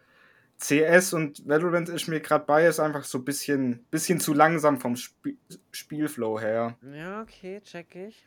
CS 0.59 1.13
und 1.13 1.47
Valorant 1.47 1.87
ist 1.87 2.07
mir 2.07 2.19
gerade 2.19 2.45
bei, 2.45 2.65
ist 2.65 2.79
einfach 2.79 3.03
so 3.03 3.19
ein 3.19 3.25
bisschen, 3.25 3.85
bisschen 3.91 4.19
zu 4.19 4.33
langsam 4.33 4.79
vom 4.79 4.93
Sp 4.97 5.37
Spielflow 5.69 6.39
her. 6.39 6.75
ja, 6.81 7.21
okay, 7.21 7.61
check 7.61 7.95
ich. 7.95 8.25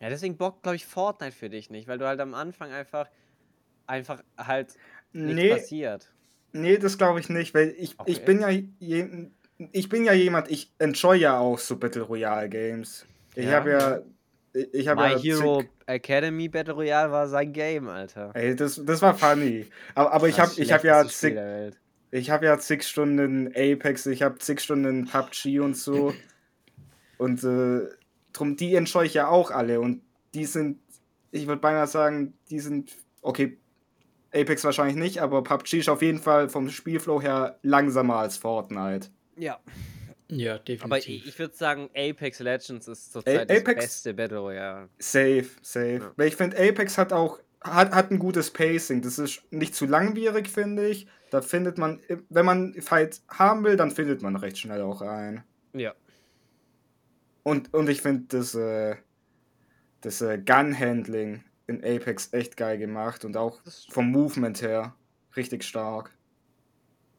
Ja, 0.00 0.08
deswegen 0.08 0.36
bockt, 0.36 0.64
glaube 0.64 0.74
ich, 0.74 0.86
Fortnite 0.86 1.30
für 1.36 1.50
dich 1.50 1.70
nicht, 1.70 1.86
weil 1.86 1.98
du 1.98 2.06
halt 2.06 2.18
am 2.18 2.34
Anfang 2.34 2.72
einfach 2.72 3.08
einfach 3.86 4.22
halt 4.36 4.74
nichts 5.12 5.34
Nee, 5.34 5.50
passiert. 5.50 6.12
Nee, 6.52 6.78
das 6.78 6.98
glaube 6.98 7.20
ich 7.20 7.28
nicht, 7.28 7.54
weil 7.54 7.74
ich, 7.78 7.96
ich 8.06 8.16
Okay. 8.16 8.24
bin 8.24 8.40
ja 8.40 8.48
je, 8.50 9.28
ich 9.72 9.88
bin 9.88 10.04
ja 10.04 10.12
jemand, 10.12 10.50
ich 10.50 10.72
enjoy 10.78 11.16
ja 11.16 11.38
auch 11.38 11.58
so 11.58 11.76
Battle 11.76 12.02
Royale 12.02 12.48
Games. 12.48 13.06
Ich 13.34 13.44
Ja. 13.44 13.52
habe 13.52 13.70
ja 13.70 13.98
ich, 14.52 14.74
ich 14.74 14.88
habe 14.88 15.02
My 15.02 15.12
ja 15.12 15.18
Hero 15.18 15.64
Academy 15.86 16.48
Battle 16.48 16.74
Royale 16.74 17.10
war 17.10 17.28
sein 17.28 17.52
Game, 17.52 17.88
Alter. 17.88 18.30
Ey, 18.34 18.56
das, 18.56 18.80
das 18.84 19.02
war 19.02 19.14
funny. 19.14 19.66
Aber, 19.94 20.12
aber 20.12 20.28
ich 20.28 20.38
habe 20.40 20.52
ich 20.56 20.72
hab 20.72 20.84
ja 20.84 21.06
zig, 21.06 21.36
ich 22.10 22.30
habe 22.30 22.46
ja 22.46 22.58
zig 22.58 22.82
Stunden 22.84 23.48
Apex, 23.48 24.06
ich 24.06 24.22
habe 24.22 24.38
zig 24.38 24.60
Stunden 24.60 25.06
PUBG 25.06 25.60
und 25.60 25.76
so. 25.76 26.14
und 27.18 27.44
äh, 27.44 27.88
drum, 28.32 28.56
die 28.56 28.74
enjoy 28.74 29.06
ich 29.06 29.14
ja 29.14 29.28
auch 29.28 29.50
alle. 29.50 29.80
Und 29.80 30.02
die 30.34 30.46
sind, 30.46 30.80
ich 31.30 31.46
würde 31.46 31.60
beinahe 31.60 31.86
sagen, 31.86 32.34
die 32.50 32.60
sind, 32.60 32.96
okay, 33.22 33.58
Apex 34.32 34.64
wahrscheinlich 34.64 34.96
nicht, 34.96 35.18
aber 35.20 35.42
PUBG 35.42 35.78
ist 35.78 35.88
auf 35.88 36.02
jeden 36.02 36.18
Fall 36.18 36.48
vom 36.48 36.68
Spielflow 36.68 37.20
her 37.20 37.58
langsamer 37.62 38.16
als 38.16 38.36
Fortnite. 38.36 39.08
Ja. 39.36 39.58
Ja, 40.28 40.58
definitiv. 40.58 40.84
Aber 40.84 40.98
ich, 40.98 41.26
ich 41.26 41.38
würde 41.40 41.56
sagen, 41.56 41.90
Apex 41.96 42.38
Legends 42.38 42.86
ist 42.86 43.12
zurzeit 43.12 43.40
A- 43.40 43.44
das 43.46 43.58
Apex- 43.58 43.80
beste 43.80 44.14
Battle 44.14 44.38
Royale. 44.38 44.88
Safe, 45.00 45.46
safe. 45.62 45.94
Ja. 46.02 46.12
Weil 46.16 46.28
ich 46.28 46.36
finde, 46.36 46.56
Apex 46.56 46.96
hat 46.98 47.12
auch 47.12 47.40
hat, 47.62 47.92
hat 47.92 48.10
ein 48.10 48.18
gutes 48.18 48.50
Pacing. 48.50 49.02
Das 49.02 49.18
ist 49.18 49.42
nicht 49.50 49.74
zu 49.74 49.84
langwierig, 49.86 50.48
finde 50.48 50.86
ich. 50.88 51.06
Da 51.30 51.42
findet 51.42 51.76
man, 51.78 52.00
wenn 52.28 52.46
man 52.46 52.72
Fight 52.80 53.20
haben 53.28 53.64
will, 53.64 53.76
dann 53.76 53.90
findet 53.90 54.22
man 54.22 54.36
recht 54.36 54.56
schnell 54.58 54.80
auch 54.82 55.02
ein. 55.02 55.44
Ja. 55.74 55.94
Und, 57.42 57.74
und 57.74 57.88
ich 57.90 58.00
finde 58.00 58.24
das, 58.28 58.54
äh, 58.54 58.96
das 60.00 60.22
äh, 60.22 60.38
Gun-Handling 60.38 61.42
in 61.70 61.84
Apex 61.84 62.32
echt 62.32 62.56
geil 62.56 62.76
gemacht 62.78 63.24
und 63.24 63.36
auch 63.36 63.60
vom 63.88 64.10
Movement 64.10 64.60
her 64.60 64.94
richtig 65.36 65.62
stark. 65.64 66.10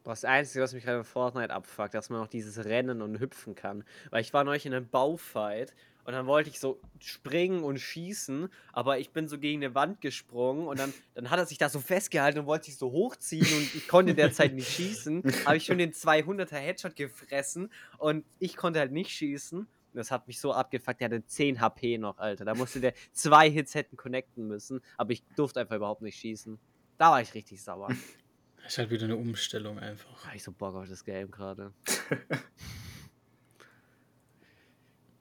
das 0.04 0.26
Einzige, 0.26 0.64
was 0.64 0.74
mich 0.74 0.84
gerade 0.84 0.99
in 0.99 1.04
Fortnite 1.06 1.52
abfuckt, 1.54 1.93
dass 1.93 2.10
man 2.10 2.22
auch 2.22 2.28
dieses 2.28 2.66
Rennen 2.66 3.02
und 3.02 3.20
Hüpfen 3.20 3.56
kann. 3.56 3.84
Weil 4.10 4.22
ich 4.22 4.34
war 4.34 4.43
neulich 4.43 4.66
in 4.66 4.74
einem 4.74 4.89
Baufight 4.89 5.74
und 6.04 6.14
dann 6.14 6.26
wollte 6.26 6.49
ich 6.49 6.60
so 6.60 6.82
springen 6.99 7.64
und 7.64 7.80
schießen, 7.80 8.49
aber 8.74 8.97
ich 8.99 9.12
bin 9.12 9.28
so 9.28 9.38
gegen 9.38 9.64
eine 9.64 9.76
Wand 9.76 10.02
gesprungen 10.02 10.68
und 10.68 10.80
dann, 10.80 10.93
dann 11.14 11.30
hat 11.30 11.39
er 11.39 11.45
sich 11.45 11.60
da 11.60 11.70
so 11.70 11.80
festgehalten 11.80 12.39
und 12.39 12.45
wollte 12.47 12.66
sich 12.66 12.78
so 12.78 12.91
hochziehen 12.91 13.45
und 13.45 13.76
ich 13.76 13.88
konnte 13.88 14.16
derzeit 14.16 14.54
nicht 14.54 14.70
schießen. 14.70 15.24
Habe 15.45 15.58
ich 15.58 15.66
schon 15.66 15.78
den 15.78 15.93
200er 15.93 16.58
Headshot 16.58 16.95
gefressen 16.95 17.72
und 17.97 18.26
ich 18.39 18.58
konnte 18.58 18.80
halt 18.80 18.91
nicht 18.91 19.12
schießen. 19.12 19.68
Das 19.94 20.12
hat 20.12 20.28
mich 20.28 20.39
so 20.39 20.54
abgefuckt. 20.54 21.02
Der 21.02 21.06
hatte 21.06 21.26
10 21.26 21.60
HP 21.60 21.98
noch, 21.98 22.18
Alter. 22.18 22.46
Da 22.46 22.56
musste 22.56 22.80
der 22.80 22.94
zwei 23.12 23.50
Hits 23.50 23.76
hätten 23.76 23.98
connecten 23.98 24.48
müssen, 24.48 24.82
aber 24.98 25.12
ich 25.12 25.24
durfte 25.36 25.60
einfach 25.60 25.76
überhaupt 25.76 26.02
nicht 26.02 26.18
schießen. 26.18 26.60
Da 26.98 27.12
war 27.12 27.22
ich 27.22 27.34
richtig 27.34 27.62
sauer. 27.62 27.89
ist 28.68 28.78
halt 28.78 28.89
wieder 28.89 29.06
eine 29.06 29.16
Umstellung 29.18 29.80
einfach. 29.80 30.26
Habe 30.26 30.36
ich 30.36 30.44
so 30.44 30.52
Bock 30.52 30.76
auf 30.76 30.88
das 30.88 31.04
Game 31.04 31.32
gerade. 31.32 31.74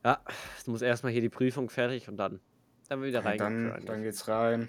ja, 0.05 0.23
es 0.57 0.67
muss 0.67 0.83
erstmal 0.83 1.13
hier 1.13 1.23
die 1.23 1.29
Prüfung 1.29 1.71
fertig 1.71 2.09
und 2.09 2.17
dann. 2.17 2.41
Dann 2.89 3.03
wieder 3.03 3.25
rein. 3.25 3.39
dann, 3.39 3.85
dann 3.87 4.03
geht's 4.03 4.27
rein. 4.27 4.69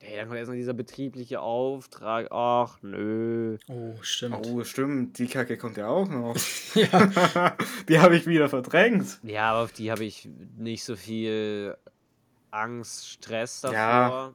Hey, 0.00 0.16
dann 0.16 0.26
kommt 0.28 0.38
erstmal 0.38 0.56
dieser 0.56 0.74
betriebliche 0.74 1.40
Auftrag. 1.40 2.28
Ach, 2.30 2.78
nö. 2.82 3.58
Oh, 3.68 3.94
stimmt. 4.00 4.46
Oh, 4.46 4.62
stimmt, 4.62 5.18
die 5.18 5.26
Kacke 5.26 5.56
kommt 5.58 5.76
ja 5.76 5.88
auch 5.88 6.08
noch. 6.08 6.36
Ja. 6.74 7.56
die 7.88 7.98
habe 7.98 8.16
ich 8.16 8.26
wieder 8.26 8.48
verdrängt. 8.48 9.18
Ja, 9.24 9.50
aber 9.52 9.64
auf 9.64 9.72
die 9.72 9.90
habe 9.90 10.04
ich 10.04 10.28
nicht 10.56 10.84
so 10.84 10.94
viel 10.94 11.76
Angst, 12.52 13.08
Stress 13.08 13.60
davor. 13.62 13.76
Ja. 13.76 14.34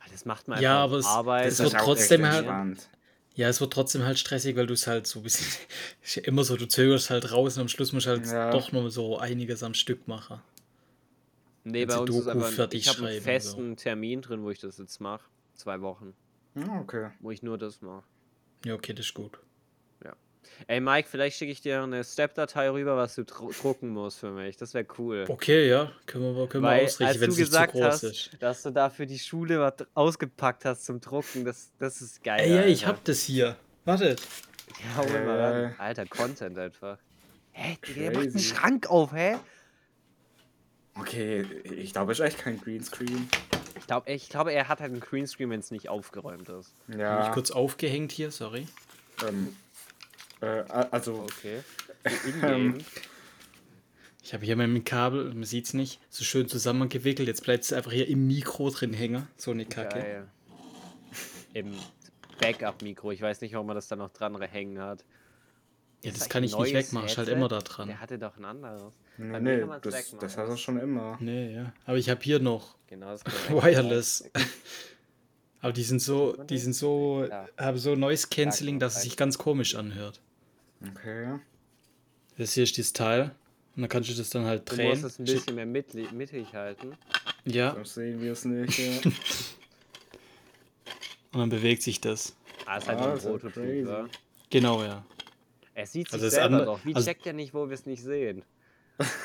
Weil 0.00 0.08
das 0.10 0.24
macht 0.24 0.48
man 0.48 0.60
Ja, 0.62 0.84
einfach 0.84 0.90
aber 0.90 0.98
es- 0.98 1.06
Arbeit. 1.06 1.46
es 1.46 1.58
wird 1.60 1.74
trotzdem 1.74 2.26
halt-. 2.26 2.88
Ja, 3.34 3.48
es 3.48 3.60
wird 3.60 3.72
trotzdem 3.72 4.02
halt 4.04 4.18
stressig, 4.18 4.56
weil 4.56 4.66
du 4.66 4.74
es 4.74 4.86
halt 4.86 5.06
so 5.06 5.20
ein 5.20 5.22
bisschen. 5.22 5.46
immer 6.24 6.44
so, 6.44 6.56
du 6.56 6.66
zögerst 6.66 7.10
halt 7.10 7.30
raus 7.30 7.56
und 7.56 7.62
am 7.62 7.68
Schluss 7.68 7.92
musst 7.92 8.06
du 8.06 8.10
halt 8.10 8.26
Ja. 8.26 8.50
doch 8.50 8.72
noch 8.72 8.88
so 8.88 9.18
einiges 9.18 9.62
am 9.62 9.74
Stück 9.74 10.08
machen. 10.08 10.40
Nee, 11.68 11.86
bei 11.86 11.96
uns 11.98 12.10
ist 12.10 12.26
Doku 12.26 12.30
einfach. 12.30 12.50
fertig 12.50 12.80
Ich 12.86 12.88
habe 12.88 13.06
einen 13.08 13.20
festen 13.20 13.76
Termin 13.76 14.20
drin, 14.22 14.42
wo 14.42 14.50
ich 14.50 14.58
das 14.58 14.78
jetzt 14.78 15.00
mache. 15.00 15.24
Zwei 15.54 15.80
Wochen. 15.80 16.14
Ja, 16.54 16.80
okay. 16.80 17.10
Wo 17.20 17.30
ich 17.30 17.42
nur 17.42 17.58
das 17.58 17.80
mache. 17.82 18.04
Ja, 18.64 18.74
okay, 18.74 18.92
das 18.92 19.06
ist 19.06 19.14
gut. 19.14 19.38
Ey 20.66 20.80
Mike, 20.80 21.08
vielleicht 21.08 21.36
schicke 21.36 21.52
ich 21.52 21.60
dir 21.60 21.82
eine 21.82 22.02
Step-Datei 22.02 22.70
rüber, 22.70 22.96
was 22.96 23.14
du 23.14 23.22
dru- 23.22 23.56
drucken 23.60 23.90
musst 23.90 24.18
für 24.18 24.30
mich. 24.32 24.56
Das 24.56 24.74
wäre 24.74 24.86
cool. 24.98 25.24
Okay, 25.28 25.68
ja, 25.68 25.92
können 26.06 26.34
wir, 26.34 26.48
können 26.48 26.64
wir 26.64 26.70
Weil, 26.70 26.84
ausrichten, 26.86 27.04
als 27.04 27.20
wenn 27.20 27.26
du 27.28 27.32
es 27.32 27.38
nicht 27.38 27.46
zu 27.46 27.50
gesagt 27.52 27.72
groß 27.74 27.82
hast, 27.84 28.02
ist. 28.02 28.30
dass 28.40 28.62
du 28.62 28.70
da 28.72 28.90
für 28.90 29.06
die 29.06 29.18
Schule 29.18 29.60
was 29.60 29.74
ausgepackt 29.94 30.64
hast 30.64 30.84
zum 30.84 31.00
Drucken, 31.00 31.44
das, 31.44 31.70
das 31.78 32.00
ist 32.00 32.24
geil. 32.24 32.40
Ey, 32.40 32.54
ja, 32.56 32.64
ich 32.64 32.86
hab 32.86 33.04
das 33.04 33.20
hier. 33.22 33.56
Wartet. 33.84 34.20
Ja, 34.82 34.96
hol 34.96 35.24
mal 35.24 35.38
ran. 35.40 35.64
Äh. 35.64 35.74
Alter, 35.78 36.06
Content 36.06 36.58
einfach. 36.58 36.98
Hä? 37.52 37.76
Digga, 37.86 38.00
der 38.00 38.10
macht 38.14 38.28
einen. 38.28 38.38
Schrank 38.40 38.86
auf, 38.90 39.12
hä? 39.12 39.36
Okay, 41.00 41.42
ich 41.64 41.92
glaube, 41.92 42.12
es 42.12 42.18
ist 42.18 42.24
echt 42.24 42.38
kein 42.38 42.60
Greenscreen. 42.60 43.28
Ich 43.76 43.86
glaube, 43.86 44.10
ich 44.10 44.28
glaube, 44.28 44.52
er 44.52 44.68
hat 44.68 44.80
halt 44.80 44.92
einen 44.92 45.00
Greenscreen, 45.00 45.50
wenn 45.50 45.60
es 45.60 45.70
nicht 45.70 45.88
aufgeräumt 45.88 46.48
ist. 46.48 46.72
Bin 46.86 46.98
Ja, 46.98 47.26
ich 47.26 47.32
kurz 47.32 47.50
aufgehängt 47.50 48.12
hier, 48.12 48.30
sorry. 48.30 48.66
ähm, 49.26 49.56
äh, 50.40 50.46
also, 50.90 51.24
Okay. 51.24 51.60
Ähm. 52.42 52.78
Ich 54.22 54.34
habe 54.34 54.44
hier 54.44 54.56
mein 54.56 54.84
Kabel, 54.84 55.32
man 55.32 55.44
sieht's 55.44 55.72
nicht, 55.72 56.00
so 56.10 56.22
schön 56.22 56.48
zusammengewickelt. 56.48 57.26
Jetzt 57.26 57.44
bleibt 57.44 57.64
es 57.64 57.72
einfach 57.72 57.92
hier 57.92 58.06
im 58.08 58.26
Mikro 58.26 58.68
drin 58.68 58.92
hängen. 58.92 59.26
So 59.38 59.52
eine 59.52 59.64
Kacke. 59.64 60.00
Geil. 60.00 60.28
Im 61.54 61.74
Backup-Mikro. 62.38 63.12
Ich 63.12 63.22
weiß 63.22 63.40
nicht, 63.40 63.54
warum 63.54 63.68
man 63.68 63.76
das 63.76 63.88
da 63.88 63.96
noch 63.96 64.10
dran 64.10 64.38
hängen 64.42 64.80
hat. 64.80 65.04
Ja, 66.02 66.12
das 66.12 66.28
kann 66.28 66.44
ich 66.44 66.56
nicht 66.56 66.74
wegmachen, 66.74 67.06
ist 67.08 67.18
halt 67.18 67.28
immer 67.28 67.48
da 67.48 67.58
dran. 67.58 67.88
Der 67.88 68.00
hatte 68.00 68.18
doch 68.18 68.36
ein 68.36 68.44
anderes. 68.44 68.82
nee, 69.16 69.40
nee, 69.40 69.64
das, 69.82 70.14
das 70.20 70.36
hat 70.36 70.48
er 70.48 70.56
schon 70.56 70.78
immer. 70.78 71.16
Nee, 71.20 71.54
ja. 71.54 71.72
Aber 71.86 71.96
ich 71.98 72.08
habe 72.08 72.20
hier 72.22 72.38
noch 72.38 72.76
Genau, 72.88 73.14
Wireless. 73.48 74.30
Aber 75.60 75.72
die 75.72 75.82
sind 75.82 76.00
so, 76.00 76.36
die 76.44 76.58
sind 76.58 76.72
so, 76.74 77.26
Ja. 77.28 77.48
haben 77.58 77.78
so 77.78 77.96
Noise 77.96 78.28
Cancelling, 78.30 78.78
dass 78.78 78.96
es 78.96 79.02
sich 79.02 79.16
ganz 79.16 79.36
komisch 79.38 79.74
anhört. 79.74 80.20
Okay. 80.92 81.40
Das 82.36 82.52
hier 82.52 82.62
ist 82.62 82.78
das 82.78 82.92
Teil. 82.92 83.34
Und 83.74 83.82
dann 83.82 83.88
kannst 83.88 84.08
du 84.08 84.14
das 84.14 84.30
dann 84.30 84.44
halt 84.44 84.70
Du 84.70 84.76
drehen. 84.76 84.90
musst 84.90 85.04
es 85.04 85.18
ein 85.18 85.24
bisschen 85.24 85.56
mehr 85.56 85.66
mittig, 85.66 86.12
mittig 86.12 86.52
halten. 86.54 86.92
Ja, 87.44 87.74
So 87.74 87.82
sehen 87.84 88.20
wir 88.20 88.32
es 88.32 88.44
nicht. 88.44 88.78
Ja. 88.78 89.10
und 91.32 91.40
dann 91.40 91.48
bewegt 91.48 91.82
sich 91.82 92.00
das. 92.00 92.34
Ah, 92.66 92.78
ist 92.78 92.88
halt 92.88 92.98
Ah, 93.00 93.12
ein 93.14 93.18
Prototyp? 93.18 94.10
Genau, 94.50 94.82
ja. 94.84 95.04
Er 95.78 95.86
sieht 95.86 96.08
sich 96.08 96.14
Also 96.14 96.26
das 96.26 96.34
selber 96.34 96.46
andere- 96.56 96.64
doch. 96.64 96.84
Wie 96.84 96.94
also- 96.94 97.06
checkt 97.06 97.24
er 97.26 97.32
nicht, 97.34 97.54
wo 97.54 97.68
wir 97.68 97.74
es 97.74 97.86
nicht 97.86 98.02
sehen? 98.02 98.42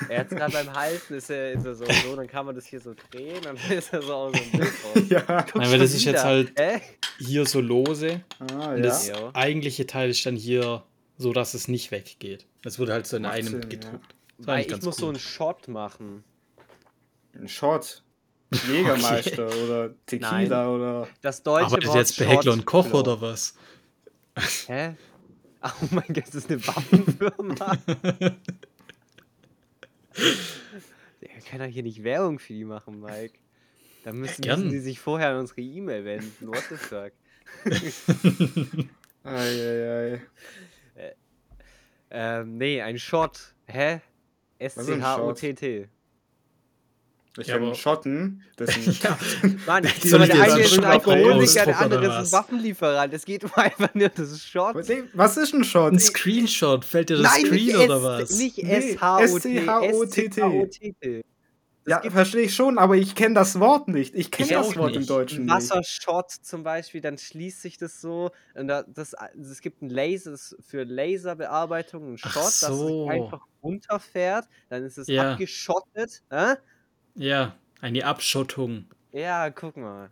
Er 0.08 0.20
hat 0.20 0.30
gerade 0.30 0.54
beim 0.54 0.72
Halten, 0.72 1.16
ist 1.16 1.32
er, 1.32 1.54
ist 1.54 1.66
er 1.66 1.74
so, 1.74 1.84
so, 1.86 2.16
dann 2.16 2.28
kann 2.28 2.46
man 2.46 2.54
das 2.54 2.68
hier 2.68 2.80
so 2.80 2.94
drehen, 3.10 3.42
dann 3.42 3.58
ist 3.58 3.92
er 3.92 4.04
so 4.04 4.14
aus 4.14 4.32
dem 4.34 4.52
Bild 4.52 4.64
raus. 4.86 5.04
ja. 5.10 5.46
Nein, 5.56 5.72
weil 5.72 5.80
das 5.80 5.96
ist 5.96 6.04
jetzt 6.06 6.20
wieder. 6.20 6.24
halt- 6.24 6.54
Hä? 6.60 6.80
Hier 7.18 7.46
so 7.48 7.60
lose. 7.60 8.22
Ah, 8.38 8.44
Und 8.74 8.78
ja. 8.78 8.84
das 8.84 9.08
Ja. 9.08 9.32
eigentliche 9.34 9.88
Teil 9.88 10.12
ist 10.12 10.24
dann 10.28 10.36
hier 10.36 10.84
so, 11.18 11.34
dass 11.34 11.56
es 11.56 11.68
nicht 11.68 11.90
weggeht. 11.90 12.46
Das 12.62 12.78
wurde 12.78 12.94
halt 12.94 13.08
so 13.08 13.18
in 13.18 13.24
Macht 13.24 13.34
einem 13.34 13.48
Sinn, 13.48 13.62
ja. 13.64 13.68
gedruckt. 13.70 14.16
War 14.38 14.56
Weil 14.58 14.66
ich 14.72 14.82
muss 14.84 14.98
so 14.98 15.06
cool. 15.08 15.14
einen 15.14 15.20
Shot 15.20 15.68
machen. 15.68 16.24
Ein 17.34 17.48
Shot. 17.48 18.04
Jägermeister 18.70 19.48
oder 19.64 19.90
Tequila 20.06 20.70
oder. 20.70 21.08
Das 21.22 21.42
deutsche 21.42 21.66
Arbeitet 21.66 21.88
Wort 21.88 21.98
jetzt 21.98 22.20
bei 22.20 22.26
Heckler 22.28 22.54
und 22.54 22.66
Koch 22.66 22.84
Shotflow. 22.84 23.00
oder 23.00 23.22
was? 23.22 23.56
Hä? 24.68 24.96
Oh 25.82 25.88
mein 25.92 26.08
Gott, 26.08 26.28
das 26.28 26.36
ist 26.36 26.52
eine 26.52 26.68
Waffenfirma. 26.68 27.78
Wir 31.20 31.30
können 31.50 31.66
doch 31.66 31.74
hier 31.74 31.84
nicht 31.84 32.04
Werbung 32.04 32.38
für 32.40 32.54
die 32.54 32.66
machen, 32.66 33.00
Mike. 33.00 33.40
Da 34.04 34.12
müssen, 34.12 34.46
müssen 34.46 34.72
sie 34.72 34.82
sich 34.82 35.00
vorher 35.00 35.30
an 35.30 35.38
unsere 35.38 35.62
E-Mail 35.62 36.04
wenden. 36.04 36.48
What 36.48 36.64
the 36.70 36.76
fuck? 36.76 37.14
Eieiei. 39.24 40.22
Ähm, 42.12 42.58
nee, 42.58 42.82
ein 42.82 43.00
Shot. 43.00 43.56
Hä? 43.68 44.02
S-C-H-O-T-T. 44.60 45.88
Ich 47.40 47.48
Ja, 47.48 47.56
habe 47.56 47.74
Schotten. 47.74 48.44
Dessen 48.60 48.96
ja, 49.02 49.18
Mann, 49.66 49.88
Die 50.04 50.08
so 50.08 50.20
der 50.20 50.40
eine 50.40 50.62
ist 50.62 50.78
ein 50.78 50.84
Alkoholiker, 50.84 51.66
der 51.66 51.80
andere 51.80 52.06
ist 52.06 52.12
ein 52.12 52.22
was? 52.22 52.32
Waffenlieferant. 52.32 53.14
Es 53.14 53.26
geht 53.26 53.44
um 53.44 53.52
einfach 53.56 53.94
nur 53.96 54.10
das 54.10 54.46
Shot. 54.46 54.76
Was 55.14 55.38
ist 55.38 55.54
ein 55.54 55.64
Shot? 55.64 55.94
ein 55.94 56.00
Screenshot. 56.00 56.86
Fällt 56.86 57.10
dir 57.10 57.18
das 57.18 57.34
Nein, 57.34 57.46
Screen 57.46 57.66
nicht, 57.66 57.78
oder 57.78 57.98
S, 57.98 58.04
was? 58.04 58.38
nicht 58.38 58.58
Nee, 58.58 58.92
S-H-O-T. 58.94 59.24
S-C-H-O-T-T. 59.24 60.42
S-C-H-O-T-T. 60.42 61.24
Ja, 61.86 62.02
verstehe 62.10 62.44
ich 62.44 62.56
schon, 62.56 62.78
aber 62.78 62.96
ich 62.96 63.14
kenne 63.14 63.36
das 63.36 63.60
Wort 63.60 63.88
nicht. 63.90 64.16
Ich 64.16 64.32
kenne 64.32 64.52
das 64.52 64.78
Wort 64.78 64.94
im 64.94 65.00
nicht. 65.00 65.10
Deutschen 65.10 65.46
nicht. 65.46 65.54
Wassershot 65.54 66.32
zum 66.32 66.64
Beispiel, 66.64 67.02
dann 67.02 67.18
schließt 67.18 67.62
sich 67.62 67.78
das 67.78 68.00
so. 68.00 68.32
Das, 68.54 69.16
es 69.42 69.60
gibt 69.62 69.82
ein 69.82 69.90
Laser 69.90 70.32
das 70.32 70.54
ist 70.54 70.66
für 70.66 70.84
Laserbearbeitung, 70.84 72.14
ein 72.14 72.18
Shot, 72.18 72.36
es 72.36 72.64
einfach 72.64 73.42
runterfährt. 73.62 74.48
Dann 74.70 74.84
ist 74.86 74.98
es 74.98 75.10
abgeschottet. 75.10 76.22
Äh? 76.30 76.56
Ja, 77.16 77.56
eine 77.82 78.06
Abschottung. 78.06 78.86
Ja, 79.12 79.50
guck 79.50 79.78
mal. 79.78 80.10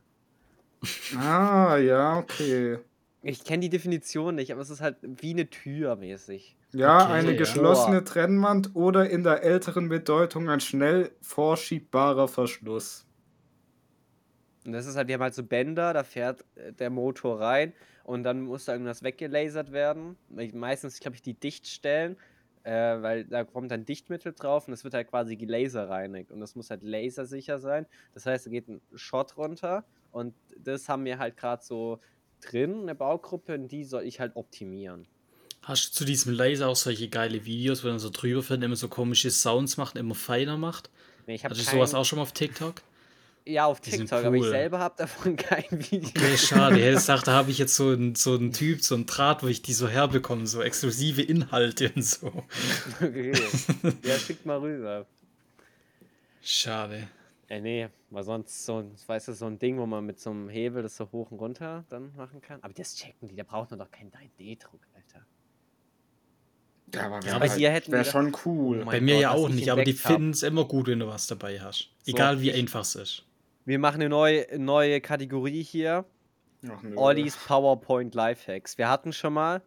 Ah, 1.17 1.77
ja, 1.77 2.17
okay. 2.17 2.79
Ich 3.23 3.43
kenne 3.43 3.61
die 3.61 3.69
Definition 3.69 4.35
nicht, 4.35 4.51
aber 4.51 4.61
es 4.61 4.69
ist 4.69 4.81
halt 4.81 4.97
wie 5.01 5.31
eine 5.31 5.49
Tür 5.49 5.95
mäßig. 5.95 6.55
Ja, 6.73 7.03
Okay, 7.03 7.11
eine 7.13 7.31
ja. 7.31 7.37
geschlossene 7.37 8.03
Trennwand 8.03 8.71
oder 8.75 9.09
in 9.09 9.23
der 9.23 9.43
älteren 9.43 9.89
Bedeutung 9.89 10.49
ein 10.49 10.59
schnell 10.59 11.11
vorschiebbarer 11.21 12.27
Verschluss. 12.27 13.05
Und 14.65 14.73
das 14.73 14.85
ist 14.85 14.95
halt, 14.95 15.09
die 15.09 15.13
haben 15.15 15.21
halt 15.21 15.33
so 15.33 15.43
Bänder, 15.43 15.93
da 15.93 16.03
fährt 16.03 16.45
äh, 16.55 16.71
der 16.73 16.89
Motor 16.89 17.39
rein 17.41 17.73
und 18.03 18.23
dann 18.23 18.41
muss 18.41 18.65
da 18.65 18.73
irgendwas 18.73 19.03
weggelasert 19.03 19.71
werden. 19.71 20.17
Me- 20.29 20.51
Meistens, 20.53 20.99
glaube 20.99 21.15
ich, 21.15 21.21
die 21.21 21.33
Dichtstellen, 21.33 22.15
äh, 22.64 23.01
weil 23.01 23.26
da 23.26 23.43
kommt 23.43 23.72
dann 23.72 23.86
Dichtmittel 23.86 24.34
drauf 24.34 24.68
und 24.68 24.74
es 24.74 24.84
wird 24.84 24.93
halt 24.93 25.09
quasi 25.09 25.36
gelaserreinigt 25.36 26.32
und 26.32 26.39
das 26.39 26.55
muss 26.55 26.70
halt 26.70 26.84
lasersicher 26.84 27.59
sein. 27.59 27.86
Das 28.14 28.26
heißt, 28.26 28.45
da 28.45 28.49
geht 28.49 28.68
ein 28.68 28.82
Shot 28.95 29.38
runter 29.38 29.84
und 30.12 30.34
das 30.57 30.89
haben 30.89 31.05
wir 31.05 31.18
halt 31.18 31.38
gerade 31.38 31.64
so 31.64 31.99
drin, 32.41 32.82
eine 32.82 32.95
Baugruppe, 32.95 33.55
und 33.55 33.68
die 33.68 33.84
soll 33.84 34.03
ich 34.03 34.20
halt 34.20 34.36
optimieren. 34.36 35.07
Hast 35.64 35.89
du 35.89 35.97
zu 35.99 36.05
diesem 36.05 36.34
Laser 36.34 36.68
auch 36.68 36.76
solche 36.76 37.07
geile 37.07 37.45
Videos, 37.45 37.84
wo 37.84 37.88
dann 37.88 37.99
so 37.99 38.09
drüber 38.09 38.41
fährt, 38.41 38.64
immer 38.64 38.76
so 38.76 38.88
komische 38.88 39.30
Sounds 39.30 39.78
macht, 39.78 39.95
immer 39.95 40.16
feiner 40.16 40.57
macht? 40.57 40.89
Nee, 41.28 41.36
ich 41.36 41.45
habe 41.45 41.53
Hast 41.53 41.68
du 41.68 41.72
sowas 41.72 41.93
auch 41.93 42.03
schon 42.03 42.18
mal 42.18 42.24
auf 42.24 42.32
TikTok? 42.32 42.82
Ja, 43.45 43.65
auf 43.65 43.81
Die 43.81 43.89
TikTok, 43.91 44.23
aber 44.23 44.35
ich 44.35 44.43
cool. 44.43 44.49
selber 44.49 44.79
habe 44.79 44.95
davon 44.97 45.35
kein 45.35 45.65
Video. 45.71 46.09
Okay, 46.09 46.37
schade. 46.37 46.91
Ich 46.93 47.05
dachte, 47.05 47.25
da 47.25 47.31
habe 47.33 47.49
ich 47.49 47.57
jetzt 47.57 47.75
so 47.75 47.89
einen 47.89 48.13
so 48.15 48.35
einen 48.35 48.51
Typ, 48.53 48.83
so 48.83 48.93
einen 48.95 49.07
Draht, 49.07 49.41
wo 49.41 49.47
ich 49.47 49.61
die 49.63 49.73
so 49.73 49.87
herbekomme, 49.87 50.45
so 50.45 50.61
exklusive 50.61 51.21
Inhalte 51.23 51.91
und 51.95 52.03
so. 52.05 52.31
Okay. 53.01 53.31
Ja, 54.03 54.17
schickt 54.19 54.45
mal 54.45 54.59
rüber. 54.59 55.07
Schade. 56.43 57.07
Ja, 57.49 57.59
nee, 57.59 57.89
weil 58.11 58.23
sonst 58.23 58.65
so 58.65 58.77
ein, 58.79 58.91
weißt 59.07 59.27
du, 59.29 59.33
so 59.33 59.45
ein 59.45 59.59
Ding, 59.59 59.77
wo 59.77 59.85
man 59.85 60.05
mit 60.05 60.19
so 60.19 60.29
einem 60.29 60.47
Hebel 60.47 60.83
das 60.83 60.95
so 60.95 61.09
hoch 61.11 61.31
und 61.31 61.39
runter 61.39 61.83
dann 61.89 62.15
machen 62.15 62.41
kann. 62.41 62.59
Aber 62.63 62.73
das 62.73 62.95
checken 62.95 63.27
die, 63.27 63.35
da 63.35 63.43
braucht 63.43 63.71
man 63.71 63.79
doch 63.79 63.91
keinen 63.91 64.11
3D-Druck, 64.11 64.79
Alter. 64.95 65.25
Ja, 66.93 67.07
aber, 67.07 67.25
Ja, 67.25 67.35
aber 67.35 67.53
hier 67.53 67.71
hätten 67.71 67.91
wär 67.91 68.05
wir- 68.05 68.11
schon 68.11 68.35
cool. 68.45 68.81
Oh 68.83 68.85
Bei 68.85 69.01
mir 69.01 69.15
Gott, 69.15 69.21
ja 69.21 69.31
auch 69.31 69.49
ich 69.49 69.55
nicht, 69.55 69.71
aber 69.71 69.83
die 69.83 69.93
finden 69.93 70.29
es 70.31 70.43
immer 70.43 70.63
gut, 70.65 70.87
wenn 70.87 70.99
du 70.99 71.07
was 71.07 71.27
dabei 71.27 71.59
hast. 71.59 71.89
So, 72.03 72.11
Egal 72.13 72.41
wie 72.41 72.53
einfach 72.53 72.81
es 72.81 72.95
ist. 72.95 73.23
Wir 73.66 73.78
machen 73.78 74.01
eine 74.01 74.09
neue, 74.09 74.45
neue 74.57 75.01
Kategorie 75.01 75.62
hier. 75.62 76.05
Ach, 76.68 76.82
nö. 76.82 76.95
Ollis 76.95 77.38
PowerPoint 77.38 78.16
Lifehacks. 78.16 78.78
Wir 78.78 78.89
hatten 78.89 79.14
schon 79.14 79.34
mal 79.34 79.62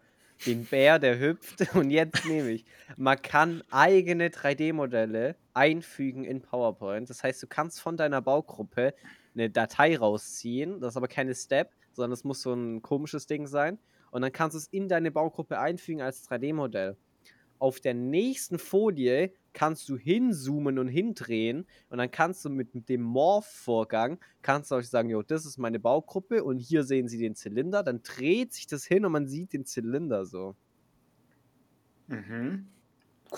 den 0.46 0.64
Bär, 0.64 0.98
der 0.98 1.18
hüpft. 1.18 1.74
Und 1.74 1.90
jetzt 1.90 2.24
nehme 2.26 2.50
ich. 2.50 2.64
Man 2.96 3.20
kann 3.22 3.62
eigene 3.70 4.28
3D-Modelle 4.28 5.36
einfügen 5.54 6.24
in 6.24 6.42
PowerPoint. 6.42 7.08
Das 7.08 7.22
heißt, 7.22 7.42
du 7.42 7.46
kannst 7.46 7.80
von 7.80 7.96
deiner 7.96 8.20
Baugruppe 8.20 8.94
eine 9.34 9.50
Datei 9.50 9.96
rausziehen. 9.96 10.80
Das 10.80 10.94
ist 10.94 10.96
aber 10.96 11.08
keine 11.08 11.34
Step, 11.34 11.70
sondern 11.92 12.12
es 12.12 12.24
muss 12.24 12.42
so 12.42 12.52
ein 12.52 12.82
komisches 12.82 13.26
Ding 13.26 13.46
sein. 13.46 13.78
Und 14.10 14.22
dann 14.22 14.32
kannst 14.32 14.54
du 14.54 14.58
es 14.58 14.66
in 14.66 14.88
deine 14.88 15.10
Baugruppe 15.10 15.58
einfügen 15.58 16.02
als 16.02 16.28
3D-Modell. 16.28 16.96
Auf 17.58 17.80
der 17.80 17.94
nächsten 17.94 18.58
Folie 18.58 19.32
kannst 19.54 19.88
du 19.88 19.96
hinzoomen 19.96 20.78
und 20.78 20.88
hindrehen 20.88 21.66
und 21.88 21.98
dann 21.98 22.10
kannst 22.10 22.44
du 22.44 22.50
mit 22.50 22.88
dem 22.88 23.00
Morph-Vorgang 23.00 24.18
kannst 24.42 24.70
du 24.70 24.74
euch 24.74 24.88
sagen, 24.90 25.08
jo, 25.08 25.22
das 25.22 25.46
ist 25.46 25.56
meine 25.56 25.80
Baugruppe 25.80 26.44
und 26.44 26.58
hier 26.58 26.84
sehen 26.84 27.08
Sie 27.08 27.16
den 27.18 27.34
Zylinder, 27.34 27.82
dann 27.82 28.02
dreht 28.02 28.52
sich 28.52 28.66
das 28.66 28.84
hin 28.84 29.06
und 29.06 29.12
man 29.12 29.26
sieht 29.26 29.54
den 29.54 29.64
Zylinder 29.64 30.26
so. 30.26 30.54
Mhm. 32.08 32.66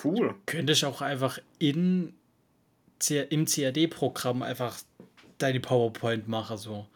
Cool. 0.03 0.35
Könnte 0.47 0.73
ich 0.73 0.85
auch 0.85 1.01
einfach 1.01 1.39
in, 1.59 2.15
C- 2.99 3.27
im 3.31 3.45
CAD-Programm 3.45 4.43
einfach 4.43 4.81
deine 5.39 5.61
PowerPoint 5.61 6.29
machen, 6.29 6.57
so. 6.57 6.87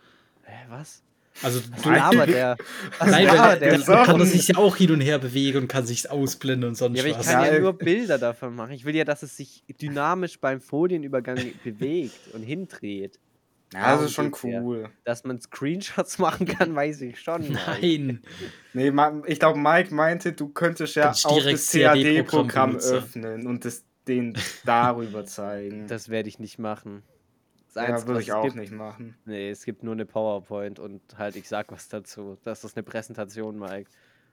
Hä, 0.43 0.66
was? 0.68 1.03
Also 1.43 1.61
Was 1.70 1.83
du, 1.83 1.91
labert 1.91 2.28
der? 2.28 2.57
Was 2.99 3.11
Nein, 3.11 3.26
labert 3.26 3.61
der, 3.61 3.78
der? 3.78 3.78
der 3.78 4.05
kann 4.05 4.24
sich 4.26 4.49
ja 4.49 4.57
auch 4.57 4.76
hin 4.76 4.91
und 4.91 5.01
her 5.01 5.18
bewegen 5.18 5.59
und 5.59 5.68
kann 5.68 5.87
sich 5.87 6.11
ausblenden 6.11 6.70
und 6.70 6.74
sonst 6.74 6.97
Ja, 6.97 7.03
aber 7.03 7.11
ich 7.11 7.18
was. 7.18 7.26
kann 7.26 7.45
ja, 7.45 7.53
Ja, 7.55 7.61
nur 7.61 7.72
Bilder 7.72 8.18
davon 8.18 8.55
machen. 8.55 8.72
Ich 8.72 8.85
will 8.85 8.95
ja, 8.95 9.05
dass 9.05 9.22
es 9.22 9.37
sich 9.37 9.64
dynamisch 9.81 10.39
beim 10.41 10.61
Folienübergang 10.61 11.39
bewegt 11.64 12.35
und 12.35 12.43
hindreht. 12.43 13.18
Ja, 13.72 13.95
das 13.95 14.07
ist 14.07 14.14
schon 14.14 14.33
geht's 14.33 14.43
ja. 14.43 14.61
cool. 14.61 14.91
Dass 15.05 15.24
man 15.24 15.41
Screenshots 15.41 16.18
machen 16.18 16.47
kann, 16.47 16.74
weiß 16.74 17.01
ich 17.03 17.20
schon. 17.20 17.53
Nein. 17.53 18.22
Nee, 18.72 18.93
ich 19.26 19.39
glaube, 19.39 19.59
Mike 19.59 19.95
meinte, 19.95 20.33
du 20.33 20.49
könntest 20.49 20.97
ja 20.97 21.12
auch 21.12 21.43
das 21.43 21.70
CAD-Programm 21.70 22.76
öffnen 22.76 23.47
und 23.47 23.64
das 23.64 23.85
den 24.09 24.37
darüber 24.64 25.24
zeigen. 25.24 25.87
Das 25.87 26.09
werde 26.09 26.28
ich 26.28 26.39
nicht 26.39 26.59
machen. 26.59 27.03
Das 27.75 27.89
ja, 27.89 28.07
würde 28.07 28.21
ich 28.21 28.29
es 28.29 28.35
auch 28.35 28.45
gibt, 28.45 28.57
nicht 28.57 28.73
machen. 28.73 29.16
Nee, 29.25 29.51
es 29.51 29.64
gibt 29.64 29.83
nur 29.85 29.93
eine 29.95 30.07
PowerPoint 30.07 30.79
und 30.79 31.01
halt, 31.16 31.37
ich 31.37 31.49
sag 31.49 31.71
was 31.71 31.89
dazu. 31.89 32.37
Das 32.43 32.64
ist 32.64 32.77
eine 32.77 32.83
Präsentation, 32.83 33.59
Mike. 33.59 33.91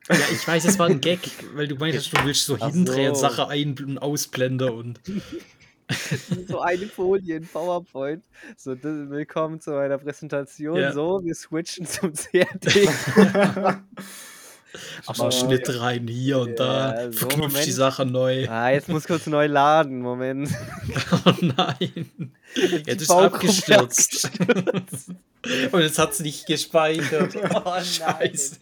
Ja, 0.10 0.16
ich 0.32 0.48
weiß, 0.48 0.66
es 0.66 0.80
war 0.80 0.88
ein 0.88 1.02
Gag, 1.02 1.20
weil 1.54 1.68
du 1.68 1.76
meintest, 1.76 2.14
du 2.14 2.24
willst 2.24 2.46
so 2.46 2.58
Ach 2.60 2.72
hindrehen, 2.72 3.14
so. 3.14 3.22
Sache 3.22 3.48
ein- 3.50 3.78
und 3.80 3.98
ausblenden 3.98 4.70
und. 4.72 5.02
so 6.48 6.62
eine 6.62 6.88
Folie 6.88 7.38
in 7.38 7.48
PowerPoint. 7.48 8.24
So, 8.56 8.76
das, 8.76 9.10
willkommen 9.10 9.60
zu 9.60 9.72
meiner 9.72 9.98
Präsentation. 9.98 10.80
Ja. 10.80 10.94
So, 10.94 11.22
wir 11.24 11.36
switchen 11.36 11.86
zum 11.86 12.14
CAD. 12.32 12.66
Mach 15.08 15.18
mal 15.18 15.32
Schnitt 15.32 15.70
rein 15.80 16.08
hier 16.08 16.40
und 16.40 16.60
da, 16.60 16.94
Ja, 17.04 17.12
so, 17.12 17.18
verknüpft 17.20 17.50
die 17.56 17.60
Moment. 17.60 17.74
Sache 17.74 18.06
neu. 18.06 18.48
ah, 18.50 18.70
jetzt 18.70 18.90
muss 18.90 19.06
kurz 19.06 19.28
neu 19.28 19.48
laden. 19.48 20.02
Moment. 20.02 20.50
Oh 21.26 21.34
nein. 21.42 22.32
Jetzt 22.56 22.88
die 22.88 22.92
ist 22.92 23.08
Baugruppe 23.08 23.36
abgestürzt. 23.36 24.30
und 25.72 25.82
jetzt 25.82 26.00
hat 26.00 26.12
es 26.12 26.20
nicht 26.22 26.46
gespeichert. 26.48 27.36
Oh 27.54 27.62
nein. 27.66 27.84
Scheiße. 27.86 28.58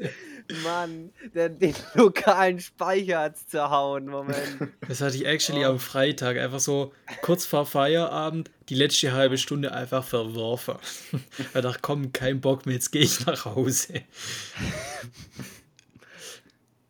Mann, 0.63 1.09
der, 1.33 1.49
den 1.49 1.73
lokalen 1.95 2.59
Speicher 2.59 3.19
hat's 3.21 3.47
zerhauen. 3.47 4.05
Moment. 4.05 4.37
Das 4.87 5.01
hatte 5.01 5.15
ich 5.15 5.25
actually 5.25 5.65
Oh. 5.65 5.69
am 5.71 5.79
Freitag 5.79 6.37
einfach 6.37 6.59
so 6.59 6.93
kurz 7.23 7.47
vor 7.47 7.65
Feierabend 7.65 8.51
die 8.69 8.75
letzte 8.75 9.11
halbe 9.13 9.39
Stunde 9.39 9.71
einfach 9.73 10.03
verworfen. 10.03 10.75
Weil 11.53 11.61
da 11.63 11.73
komm, 11.81 12.13
kein 12.13 12.41
Bock 12.41 12.67
mehr, 12.67 12.75
jetzt 12.75 12.91
gehe 12.91 13.01
ich 13.01 13.25
nach 13.25 13.45
Hause. 13.45 14.01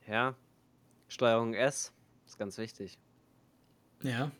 Ja. 0.07 0.35
Steuerung 1.07 1.53
S 1.53 1.93
ist 2.25 2.37
ganz 2.37 2.57
wichtig. 2.57 2.97
Ja. 4.03 4.31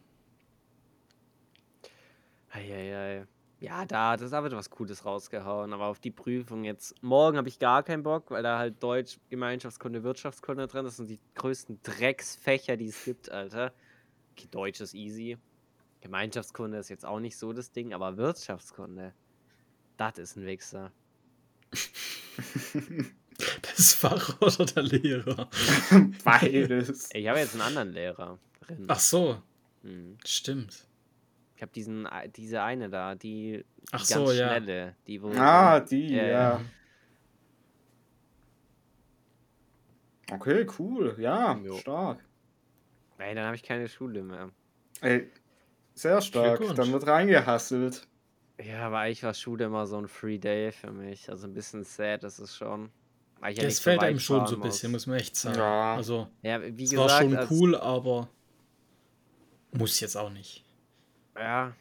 Eieiei. 2.49 3.28
Ja, 3.59 3.86
da, 3.86 4.18
das 4.18 4.32
da 4.32 4.43
wird 4.43 4.53
was 4.53 4.70
Cooles 4.70 5.05
rausgehauen, 5.05 5.74
aber 5.74 5.86
auf 5.86 5.99
die 5.99 6.11
Prüfung 6.11 6.63
jetzt. 6.66 6.93
Morgen 7.01 7.38
habe 7.38 7.47
ich 7.47 7.57
gar 7.57 7.84
keinen 7.84 8.03
Bock, 8.03 8.30
weil 8.30 8.43
da 8.43 8.59
halt 8.59 8.84
Deutsch, 8.84 9.18
Gemeinschaftskunde, 9.30 10.03
Wirtschaftskunde 10.03 10.68
drin 10.68 10.86
ist. 10.86 10.99
Das 10.99 11.07
sind 11.07 11.09
die 11.09 11.20
größten 11.36 11.80
Drecksfächer, 11.82 12.78
die 12.78 12.89
es 12.89 13.03
gibt, 13.03 13.32
Alter. 13.32 13.74
Okay, 14.34 14.47
Deutsch 14.51 14.82
ist 14.82 14.93
easy. 14.93 15.38
Gemeinschaftskunde 16.01 16.78
ist 16.78 16.89
jetzt 16.89 17.05
auch 17.05 17.20
nicht 17.20 17.38
so 17.38 17.53
das 17.53 17.72
Ding, 17.72 17.93
aber 17.93 18.18
Wirtschaftskunde, 18.18 19.13
das 19.97 20.18
ist 20.20 20.36
ein 20.36 20.45
Wichser. 20.45 20.91
Das 23.62 23.94
Fach 23.94 24.38
oder 24.42 24.66
der 24.66 24.84
Lehrer? 24.84 25.50
Beides. 26.24 27.10
Ich 27.14 27.28
habe 27.28 27.40
jetzt 27.40 27.54
einen 27.54 27.62
anderen 27.64 27.92
Lehrer 27.92 28.40
drin. 28.66 28.86
Ach 28.88 29.00
so, 29.00 29.42
Hm. 29.84 30.18
stimmt. 30.26 30.88
Ich 31.56 31.62
habe 31.62 31.72
diesen, 31.72 32.08
diese 32.36 32.62
eine 32.64 32.90
da, 32.90 33.16
die, 33.16 33.64
die 33.64 33.66
Ach 33.92 34.00
ganz 34.00 34.10
so, 34.10 34.32
ja. 34.32 34.48
schnelle, 34.50 34.96
die 35.08 35.22
wo. 35.22 35.30
Ah, 35.32 35.80
die, 35.80 36.10
Ja, 36.16 36.26
ja. 36.26 36.62
Okay, 40.32 40.66
cool. 40.80 41.16
Ja, 41.20 41.56
Jo. 41.64 41.78
stark. 41.78 42.20
Ey, 43.18 43.36
dann 43.36 43.46
habe 43.46 43.56
ich 43.56 43.64
keine 43.64 43.88
Schule 43.88 44.24
mehr. 44.24 44.50
Ey, 45.02 45.30
Sehr 45.94 46.20
stark. 46.22 46.62
Dann 46.76 46.92
wird 46.92 47.06
reingehasselt. 47.08 48.08
Ja, 48.62 48.88
aber 48.88 49.00
eigentlich 49.00 49.24
war 49.24 49.34
Schule 49.34 49.66
immer 49.66 49.86
so 49.86 49.98
ein 49.98 50.08
Free 50.08 50.38
Day 50.40 50.72
für 50.72 50.92
mich. 50.92 51.30
Also 51.30 51.48
ein 51.48 51.54
bisschen 51.54 51.84
sad 51.84 52.24
ist 52.24 52.40
es 52.40 52.56
schon. 52.56 52.90
Weil 53.46 53.56
ja 53.58 53.64
Das 53.64 53.78
so 53.78 53.84
fällt 53.84 54.02
weit 54.02 54.10
einem 54.10 54.20
schon 54.20 54.48
so 54.48 54.56
ein 54.56 54.62
bisschen, 54.62 54.91
muss. 54.91 55.06
man 55.08 55.18
echt 55.20 55.36
sagen. 55.36 55.58
Ja. 55.60 55.96
Also, 55.96 56.28
Ja, 56.41 56.62
wie 56.62 56.84
es 56.84 56.89
gesagt, 56.91 57.10
war 57.12 57.22
schon 57.22 57.36
als, 57.38 57.52
cool, 57.52 57.76
aber 57.76 58.28
muss 59.72 60.00
jetzt 60.00 60.16
auch 60.16 60.30
nicht. 60.32 60.64
Ja, 61.36 61.74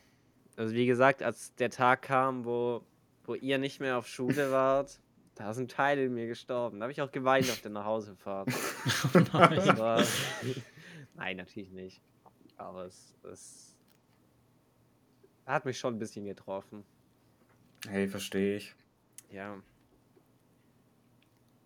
also 0.57 0.75
wie 0.75 0.85
gesagt, 0.87 1.23
als 1.23 1.55
der 1.55 1.71
Tag 1.71 2.03
kam, 2.03 2.45
wo, 2.45 2.83
wo 3.25 3.35
ihr 3.35 3.57
nicht 3.59 3.81
mehr 3.81 3.97
auf 3.97 4.07
Schule 4.07 4.51
wart, 4.53 5.01
da 5.37 5.55
sind 5.55 5.71
Teile 5.71 6.05
in 6.05 6.13
mir 6.15 6.27
gestorben. 6.27 6.79
Da 6.81 6.85
habe 6.85 6.93
ich 6.93 7.01
auch 7.01 7.11
geweint 7.11 7.49
auf 7.51 7.61
der 7.63 7.71
Nachhausefahrt. 7.71 8.49
Oh 9.15 9.19
nein. 9.33 9.79
War- 9.79 10.05
Nein, 11.15 11.37
natürlich 11.39 11.71
nicht. 11.71 12.01
Aber 12.57 12.85
es, 12.87 13.15
es 13.33 13.75
hat 15.47 15.65
mich 15.65 15.79
schon 15.79 15.95
ein 15.95 15.99
bisschen 15.99 16.25
getroffen. 16.25 16.85
Hey, 17.89 18.07
verstehe 18.09 18.57
ich. 18.59 18.75
Ja. 19.31 19.57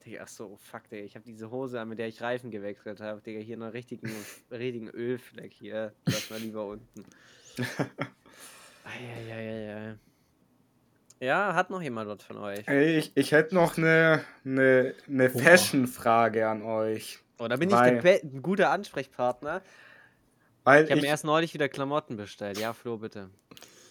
Digga, 0.04 0.20
ach 0.22 0.28
so, 0.28 0.56
fuck, 0.56 0.88
Digga. 0.88 1.04
Ich 1.04 1.14
habe 1.14 1.24
diese 1.24 1.50
Hose 1.50 1.80
an, 1.80 1.88
mit 1.88 1.98
der 1.98 2.08
ich 2.08 2.20
Reifen 2.20 2.50
gewechselt 2.50 3.00
habe. 3.00 3.20
Digga, 3.20 3.40
hier 3.40 3.56
einen 3.56 3.70
richtigen, 3.70 4.10
richtigen 4.50 4.88
Ölfleck 4.88 5.52
hier. 5.52 5.92
Lass 6.06 6.30
mal 6.30 6.38
lieber 6.40 6.66
unten. 6.66 7.04
Eieieiei. 8.84 9.96
Ja, 11.20 11.54
hat 11.54 11.70
noch 11.70 11.82
jemand 11.82 12.08
was 12.08 12.22
von 12.22 12.38
euch? 12.38 12.66
Ich, 12.68 13.12
ich 13.16 13.32
hätte 13.32 13.54
noch 13.54 13.76
eine, 13.76 14.24
eine, 14.44 14.94
eine. 15.08 15.30
Fashion-Frage 15.30 16.48
an 16.48 16.62
euch. 16.62 17.18
Oh, 17.38 17.48
da 17.48 17.56
bin 17.56 17.70
Weil- 17.70 17.96
ich 17.96 18.02
der 18.02 18.20
ein 18.22 18.42
guter 18.42 18.70
Ansprechpartner. 18.70 19.62
Weil 20.64 20.84
Ich 20.84 20.90
habe 20.90 21.00
mir 21.00 21.08
erst 21.08 21.24
neulich 21.24 21.54
wieder 21.54 21.68
Klamotten 21.68 22.16
bestellt. 22.16 22.58
Ja, 22.58 22.72
Flo, 22.72 22.98
bitte. 22.98 23.30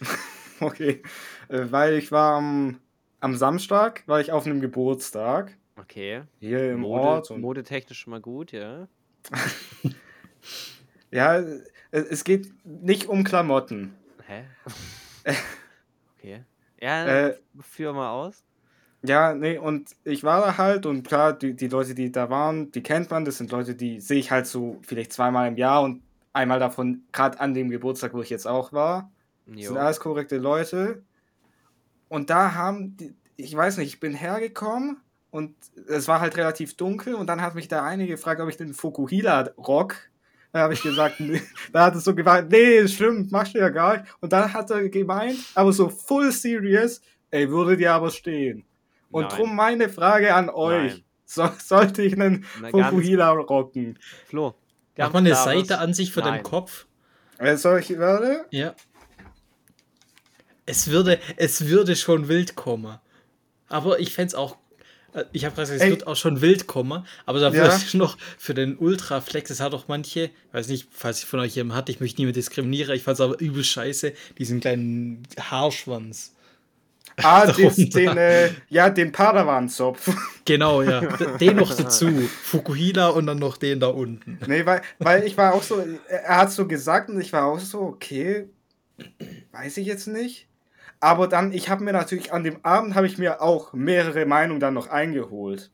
okay, 0.60 1.02
äh, 1.48 1.66
weil 1.70 1.94
ich 1.94 2.12
war 2.12 2.36
am, 2.36 2.80
am 3.20 3.36
Samstag, 3.36 4.04
war 4.06 4.20
ich 4.20 4.32
auf 4.32 4.46
einem 4.46 4.60
Geburtstag 4.60 5.57
Okay. 5.80 6.22
hier 6.40 6.72
im 6.72 6.80
Mode, 6.80 7.02
Ort. 7.02 7.30
Und, 7.30 7.40
modetechnisch 7.40 8.00
schon 8.00 8.10
mal 8.12 8.20
gut, 8.20 8.52
ja. 8.52 8.88
ja, 11.10 11.42
es, 11.90 12.24
geht 12.24 12.52
nicht 12.64 13.08
um 13.08 13.24
Klamotten. 13.24 13.94
Hä? 14.26 14.44
okay. 16.16 16.44
Ja, 16.80 17.06
Äh, 17.06 17.38
führ 17.60 17.92
mal 17.92 18.10
aus. 18.10 18.44
Ja, 19.02 19.34
nee, 19.34 19.58
und 19.58 19.94
ich 20.04 20.24
war 20.24 20.40
da 20.40 20.58
halt 20.58 20.84
und 20.84 21.06
klar, 21.06 21.32
die, 21.32 21.54
die 21.54 21.68
Leute, 21.68 21.94
die 21.94 22.10
da 22.10 22.30
waren, 22.30 22.72
die 22.72 22.82
kennt 22.82 23.10
man, 23.10 23.24
das 23.24 23.38
sind 23.38 23.52
Leute, 23.52 23.74
die 23.76 24.00
sehe 24.00 24.18
ich 24.18 24.30
halt 24.32 24.46
so 24.46 24.78
vielleicht 24.82 25.12
zweimal 25.12 25.46
im 25.48 25.56
Jahr 25.56 25.82
und 25.82 26.02
einmal 26.32 26.58
davon 26.58 27.04
gerade 27.12 27.38
an 27.38 27.54
dem 27.54 27.70
Geburtstag, 27.70 28.12
wo 28.14 28.22
ich 28.22 28.30
jetzt 28.30 28.46
auch 28.46 28.72
war. 28.72 29.10
Das 29.46 29.56
Jo. 29.60 29.68
sind 29.68 29.78
alles 29.78 30.00
korrekte 30.00 30.38
Leute. 30.38 31.02
Und 32.08 32.30
da 32.30 32.54
haben, 32.54 32.96
die, 32.96 33.14
ich 33.36 33.54
weiß 33.54 33.78
nicht, 33.78 33.88
ich 33.88 34.00
bin 34.00 34.14
hergekommen 34.14 35.00
und 35.30 35.54
es 35.88 36.08
war 36.08 36.20
halt 36.20 36.36
relativ 36.36 36.76
dunkel 36.76 37.14
und 37.14 37.26
dann 37.26 37.42
hat 37.42 37.54
mich 37.54 37.68
da 37.68 37.84
eine 37.84 38.06
gefragt, 38.06 38.40
ob 38.40 38.48
ich 38.48 38.56
den 38.56 38.74
Fukuhila-Rock, 38.74 39.96
da 40.52 40.60
habe 40.60 40.74
ich 40.74 40.82
gesagt, 40.82 41.16
nee, 41.20 41.42
da 41.72 41.86
hat 41.86 41.94
es 41.94 42.04
so 42.04 42.14
gemeint, 42.14 42.50
nee, 42.50 42.86
stimmt, 42.88 43.30
machst 43.30 43.54
du 43.54 43.58
ja 43.58 43.68
gar 43.68 43.98
nicht. 43.98 44.04
Und 44.20 44.32
dann 44.32 44.52
hat 44.52 44.70
er 44.70 44.88
gemeint, 44.88 45.38
aber 45.54 45.72
so 45.72 45.88
full 45.88 46.32
serious, 46.32 47.00
ey, 47.30 47.50
würde 47.50 47.76
dir 47.76 47.92
aber 47.92 48.10
stehen. 48.10 48.64
Und 49.10 49.28
Nein. 49.28 49.36
drum 49.36 49.56
meine 49.56 49.88
Frage 49.88 50.34
an 50.34 50.50
euch, 50.50 51.04
so, 51.24 51.48
sollte 51.58 52.02
ich 52.02 52.14
einen 52.14 52.46
Na, 52.60 52.70
Fukuhila 52.70 53.30
rocken? 53.30 53.98
Flo. 54.26 54.46
Macht 54.46 54.56
ganz 54.96 55.12
man 55.12 55.26
eine 55.26 55.34
Seite 55.34 55.78
an 55.78 55.94
sich 55.94 56.12
für 56.12 56.20
Nein. 56.20 56.34
deinen 56.34 56.42
Kopf? 56.42 56.86
Äh, 57.38 57.56
soll 57.56 57.80
ich, 57.80 57.96
warte? 57.98 58.46
Ja. 58.50 58.74
Es 60.66 60.90
würde, 60.90 61.20
es 61.36 61.66
würde 61.66 61.96
schon 61.96 62.28
wild 62.28 62.56
kommen. 62.56 62.98
Aber 63.68 64.00
ich 64.00 64.12
fände 64.12 64.28
es 64.28 64.34
auch. 64.34 64.56
Äh, 65.14 65.24
Ich 65.32 65.44
habe 65.44 65.54
gesagt, 65.56 65.80
es 65.80 65.88
wird 65.88 66.06
auch 66.06 66.16
schon 66.16 66.40
wild 66.40 66.66
kommen, 66.66 67.04
aber 67.26 67.40
da 67.40 67.50
Ja. 67.50 67.74
ich 67.76 67.94
noch 67.94 68.16
für 68.38 68.54
den 68.54 68.76
Ultraflex, 68.76 69.50
es 69.50 69.60
hat 69.60 69.74
auch 69.74 69.88
manche, 69.88 70.30
weiß 70.52 70.68
nicht, 70.68 70.88
falls 70.90 71.20
ich 71.20 71.26
von 71.26 71.40
euch 71.40 71.54
jemand 71.56 71.76
hat, 71.76 71.88
ich 71.88 72.00
möchte 72.00 72.20
niemand 72.20 72.36
diskriminieren, 72.36 72.94
ich 72.94 73.02
fand 73.02 73.16
es 73.16 73.20
aber 73.20 73.40
übel 73.40 73.64
scheiße, 73.64 74.12
diesen 74.38 74.60
kleinen 74.60 75.22
Haarschwanz. 75.38 76.34
Ah, 77.20 77.46
Darunter. 77.46 77.84
den, 77.98 78.16
äh, 78.16 78.50
ja, 78.68 78.90
den 78.90 79.10
Padawan-Zopf. 79.10 80.08
Genau, 80.44 80.82
ja. 80.82 81.00
Den 81.40 81.56
noch 81.56 81.74
dazu. 81.74 82.06
Fukuhila 82.44 83.08
und 83.08 83.26
dann 83.26 83.38
noch 83.38 83.56
den 83.56 83.80
da 83.80 83.88
unten. 83.88 84.38
Nee, 84.46 84.64
weil, 84.64 84.82
weil 85.00 85.24
ich 85.24 85.36
war 85.36 85.52
auch 85.54 85.62
so, 85.64 85.82
er 86.08 86.36
hat 86.36 86.52
so 86.52 86.68
gesagt 86.68 87.08
und 87.10 87.20
ich 87.20 87.32
war 87.32 87.46
auch 87.46 87.58
so, 87.58 87.80
okay, 87.80 88.48
weiß 89.52 89.78
ich 89.78 89.86
jetzt 89.86 90.06
nicht. 90.06 90.47
Aber 91.00 91.28
dann, 91.28 91.52
ich 91.52 91.68
habe 91.68 91.84
mir 91.84 91.92
natürlich, 91.92 92.32
an 92.32 92.44
dem 92.44 92.64
Abend 92.64 92.94
habe 92.94 93.06
ich 93.06 93.18
mir 93.18 93.40
auch 93.40 93.72
mehrere 93.72 94.26
Meinungen 94.26 94.60
dann 94.60 94.74
noch 94.74 94.88
eingeholt. 94.88 95.70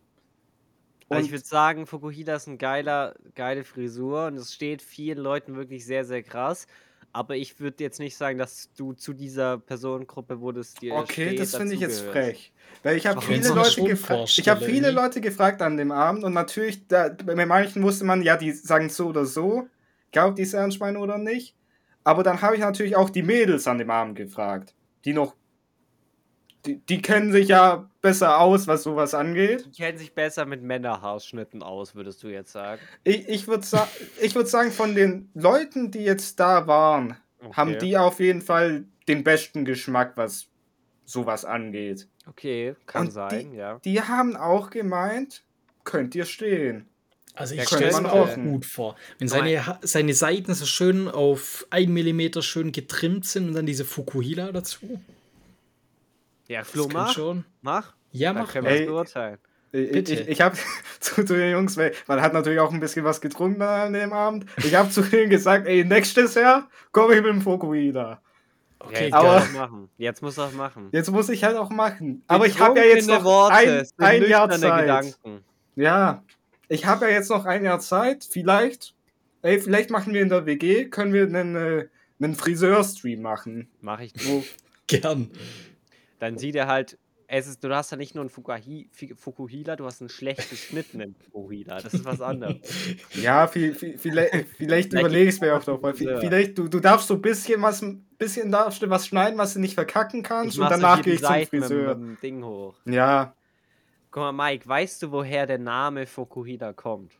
Also 1.09 1.21
Und- 1.21 1.27
ich 1.27 1.33
würde 1.33 1.47
sagen, 1.47 1.87
Fukuhila 1.87 2.37
ist 2.37 2.47
ein 2.47 2.59
geiler, 2.59 3.15
geile 3.35 3.65
Frisur 3.65 4.27
und 4.27 4.37
es 4.37 4.53
steht 4.53 4.83
vielen 4.83 5.19
Leuten 5.19 5.57
wirklich 5.57 5.85
sehr, 5.85 6.05
sehr 6.05 6.23
krass. 6.23 6.67
Aber 7.13 7.37
ich 7.37 7.61
würde 7.61 7.85
jetzt 7.85 8.01
nicht 8.01 8.17
sagen, 8.17 8.39
dass 8.39 8.71
du 8.77 8.93
zu 8.93 9.13
dieser 9.13 9.59
Personengruppe, 9.59 10.41
wo 10.41 10.51
das 10.51 10.75
dir 10.75 10.95
Okay, 10.95 11.29
steht, 11.29 11.41
das 11.41 11.55
finde 11.55 11.75
ich 11.77 11.81
jetzt 11.81 12.01
frech. 12.01 12.53
Weil 12.83 12.97
ich 12.97 13.07
habe 13.07 13.23
viele 13.23 13.51
Leute 13.51 13.85
gefragt. 13.85 14.35
Ich 14.37 14.49
habe 14.49 14.65
viele. 14.65 14.91
Leute 14.91 15.21
gefragt 15.21 15.63
an 15.63 15.77
dem 15.77 15.93
Abend 15.93 16.25
und 16.25 16.33
natürlich, 16.33 16.89
da, 16.89 17.09
bei 17.09 17.47
manchen 17.47 17.85
wusste 17.85 18.05
man, 18.05 18.23
ja, 18.23 18.37
die 18.37 18.51
sagen 18.51 18.89
so 18.89 19.07
oder 19.07 19.27
so. 19.27 19.69
Glaubt 20.11 20.39
die 20.39 20.43
es 20.43 20.55
ernst 20.55 20.81
meinen 20.81 20.97
oder 20.97 21.17
nicht. 21.17 21.55
Aber 22.03 22.25
dann 22.25 22.43
habe 22.43 22.57
ich 22.57 22.61
natürlich 22.61 22.97
auch 22.97 23.11
die 23.11 23.23
Mädels 23.23 23.69
an 23.69 23.79
dem 23.79 23.91
Abend 23.91 24.17
gefragt. 24.17 24.75
Die 25.05 25.13
noch. 25.13 25.35
Die, 26.67 26.79
die 26.79 27.03
kennen 27.03 27.31
sich 27.31 27.49
ja 27.49 27.91
besser 28.01 28.41
aus, 28.41 28.67
was 28.67 28.85
sowas 28.85 29.13
angeht. 29.13 29.67
Die 29.67 29.83
kennen 29.83 29.99
sich 29.99 30.15
besser 30.15 30.47
mit 30.47 30.63
Männerhaarschnitten 30.63 31.63
aus, 31.63 31.95
würdest 31.95 32.23
du 32.23 32.29
jetzt 32.29 32.53
sagen. 32.53 32.81
Ich, 33.03 33.29
ich 33.29 33.47
würde 33.49 33.67
sa 33.67 33.87
ich 34.21 34.35
würd 34.35 34.49
sagen, 34.49 34.71
von 34.73 34.95
den 34.95 35.29
Leuten, 35.35 35.91
die 35.91 36.05
jetzt 36.05 36.41
da 36.41 36.67
waren, 36.67 37.17
haben 37.53 37.71
Okay. 37.73 37.79
die 37.79 37.99
auf 37.99 38.19
jeden 38.19 38.41
Fall 38.41 38.85
den 39.09 39.23
besten 39.25 39.67
Geschmack, 39.67 40.13
was 40.17 40.49
sowas 41.05 41.45
angeht. 41.45 42.09
Okay, 42.27 42.75
kann 42.87 43.07
Und 43.07 43.13
sein, 43.13 43.51
die, 43.53 43.59
ja. 43.59 43.79
Die 43.85 44.01
haben 44.01 44.35
auch 44.35 44.71
gemeint, 44.71 45.43
könnt 45.85 46.15
ihr 46.15 46.25
stehen. 46.25 46.89
Also 47.35 47.55
Ja, 47.57 47.63
ich 47.63 47.69
stelle 47.69 47.89
es 47.89 48.01
mir 48.01 48.13
auch. 48.13 48.35
gut 48.37 48.65
vor. 48.65 48.95
Wenn 49.19 49.27
seine, 49.29 49.67
Ha- 49.67 49.79
seine 49.83 50.15
Seiten 50.15 50.55
so 50.55 50.67
schön 50.67 51.09
auf 51.09 51.67
1 51.71 51.89
mm 51.91 52.41
schön 52.43 52.71
getrimmt 52.73 53.25
sind 53.27 53.49
und 53.49 53.55
dann 53.55 53.67
diese 53.67 53.85
Fukuhila 53.85 54.53
dazu. 54.53 55.01
Ja, 56.49 56.63
Flo, 56.63 56.89
mach, 56.93 57.13
schon. 57.13 57.45
mach. 57.63 57.95
Ja, 58.13 58.33
Dann 58.33 58.43
mach 58.43 58.53
können 58.53 58.67
wir 58.67 58.73
Ey. 58.73 58.87
beurteilen. 58.87 59.39
Ich, 59.73 59.91
Bitte. 59.91 60.13
ich, 60.15 60.29
ich 60.29 60.41
habe 60.41 60.57
zu, 61.01 61.25
zu 61.25 61.35
den 61.37 61.51
Jungs, 61.51 61.77
weil 61.77 61.93
man 62.07 62.21
hat 62.21 62.33
natürlich 62.33 62.61
auch 62.61 62.73
ein 62.73 62.79
bisschen 62.79 63.05
was 63.05 63.21
getrunken 63.21 63.63
an 63.63 63.93
dem 63.93 64.13
Abend. 64.13 64.47
Ich 64.59 64.75
habe 64.77 64.89
zu 64.91 65.03
denen 65.03 65.31
gesagt, 65.31 65.67
ey, 65.67 65.85
nächstes 65.85 66.35
Jahr 66.35 66.69
komme 66.93 67.15
ich 67.17 67.23
mit 67.23 67.31
dem 67.33 67.41
Fukuhila. 67.43 68.21
Okay, 68.79 69.05
jetzt 69.07 69.15
aber- 69.15 69.39
er 69.39 69.47
machen. 69.49 69.89
Jetzt 69.99 70.23
muss 70.23 70.39
er 70.39 70.51
machen. 70.51 70.91
Jetzt 70.93 71.11
muss 71.11 71.29
ich 71.31 71.43
halt 71.43 71.57
auch 71.57 71.71
machen. 71.71 72.23
Aber 72.29 72.47
ich 72.47 72.61
habe 72.61 72.79
ja 72.79 72.85
jetzt 72.85 73.09
noch 73.09 73.25
Worte, 73.25 73.55
ein, 73.57 73.87
ein 73.97 74.29
Jahr 74.29 74.49
Zeit. 74.51 74.83
Gedanken. 74.83 75.45
Ja, 75.75 76.23
ich 76.69 76.87
habe 76.87 77.07
ja 77.07 77.13
jetzt 77.13 77.31
noch 77.31 77.45
ein 77.45 77.65
Jahr 77.65 77.81
Zeit. 77.81 78.27
Vielleicht, 78.29 78.95
ey, 79.43 79.61
vielleicht 79.61 79.91
machen 79.91 80.15
wir 80.15 80.23
in 80.23 80.29
der 80.29 80.47
WG, 80.47 80.87
können 80.87 81.13
wir 81.13 81.25
einen, 81.25 81.57
äh, 81.57 81.89
einen 82.21 82.35
Friseur-Stream 82.35 83.21
machen. 83.23 83.69
Mach 83.81 84.01
ich 84.01 84.15
nicht. 84.15 84.27
Wo, 84.27 84.45
Gern. 84.87 85.31
Dann 86.19 86.39
sieht 86.39 86.55
er 86.57 86.67
halt, 86.67 86.99
es 87.27 87.47
ist, 87.47 87.65
du 87.65 87.75
hast 87.75 87.91
ja 87.91 87.97
nicht 87.97 88.15
nur 88.15 88.23
einen 88.23 88.31
Fukuhi, 88.31 88.89
Fukuhila, 89.17 89.77
du 89.77 89.87
hast 89.87 90.01
einen 90.01 90.11
schlecht 90.11 90.51
geschnittenen 90.51 91.15
Fukuhila. 91.15 91.81
Das 91.81 91.95
ist 91.95 92.05
was 92.05 92.21
anderes. 92.21 92.59
ja, 93.15 93.47
viel, 93.47 93.75
viel, 93.75 93.97
vielleicht, 93.99 94.49
vielleicht 94.57 94.93
überlege 94.93 95.29
ich 95.31 95.37
es 95.37 95.41
mir 95.41 95.57
auch 95.57 95.67
noch, 95.67 95.83
weil 95.83 95.97
Ja. 95.97 96.21
vielleicht, 96.21 96.59
du, 96.59 96.69
du 96.69 96.81
darfst 96.81 97.09
so 97.09 97.15
ein 97.15 97.23
bisschen 97.23 97.61
was, 97.63 97.83
ein 97.83 98.05
bisschen 98.19 98.53
darfst 98.53 98.83
du 98.83 98.91
was 98.91 99.07
schneiden, 99.07 99.39
was 99.39 99.55
du 99.55 99.61
nicht 99.61 99.75
verkacken 99.75 100.23
kannst 100.23 100.55
Ich 100.55 100.61
und 100.61 100.65
mach 100.69 100.75
so 100.77 100.81
danach 100.83 101.03
gehe 101.03 101.15
ich 101.15 101.23
zum 101.23 101.35
mit, 101.37 101.49
Friseur. 101.49 101.95
mit 101.97 102.09
dem 102.09 102.21
Ding 102.21 102.45
hoch. 102.45 102.75
Ja, 102.85 103.35
Guck 104.15 104.33
mal, 104.33 104.53
Mike, 104.53 104.69
weißt 104.69 105.03
du, 105.03 105.11
woher 105.11 105.45
der 105.45 105.59
Name 105.59 106.07
Fukuhila 106.07 106.73
kommt? 106.73 107.15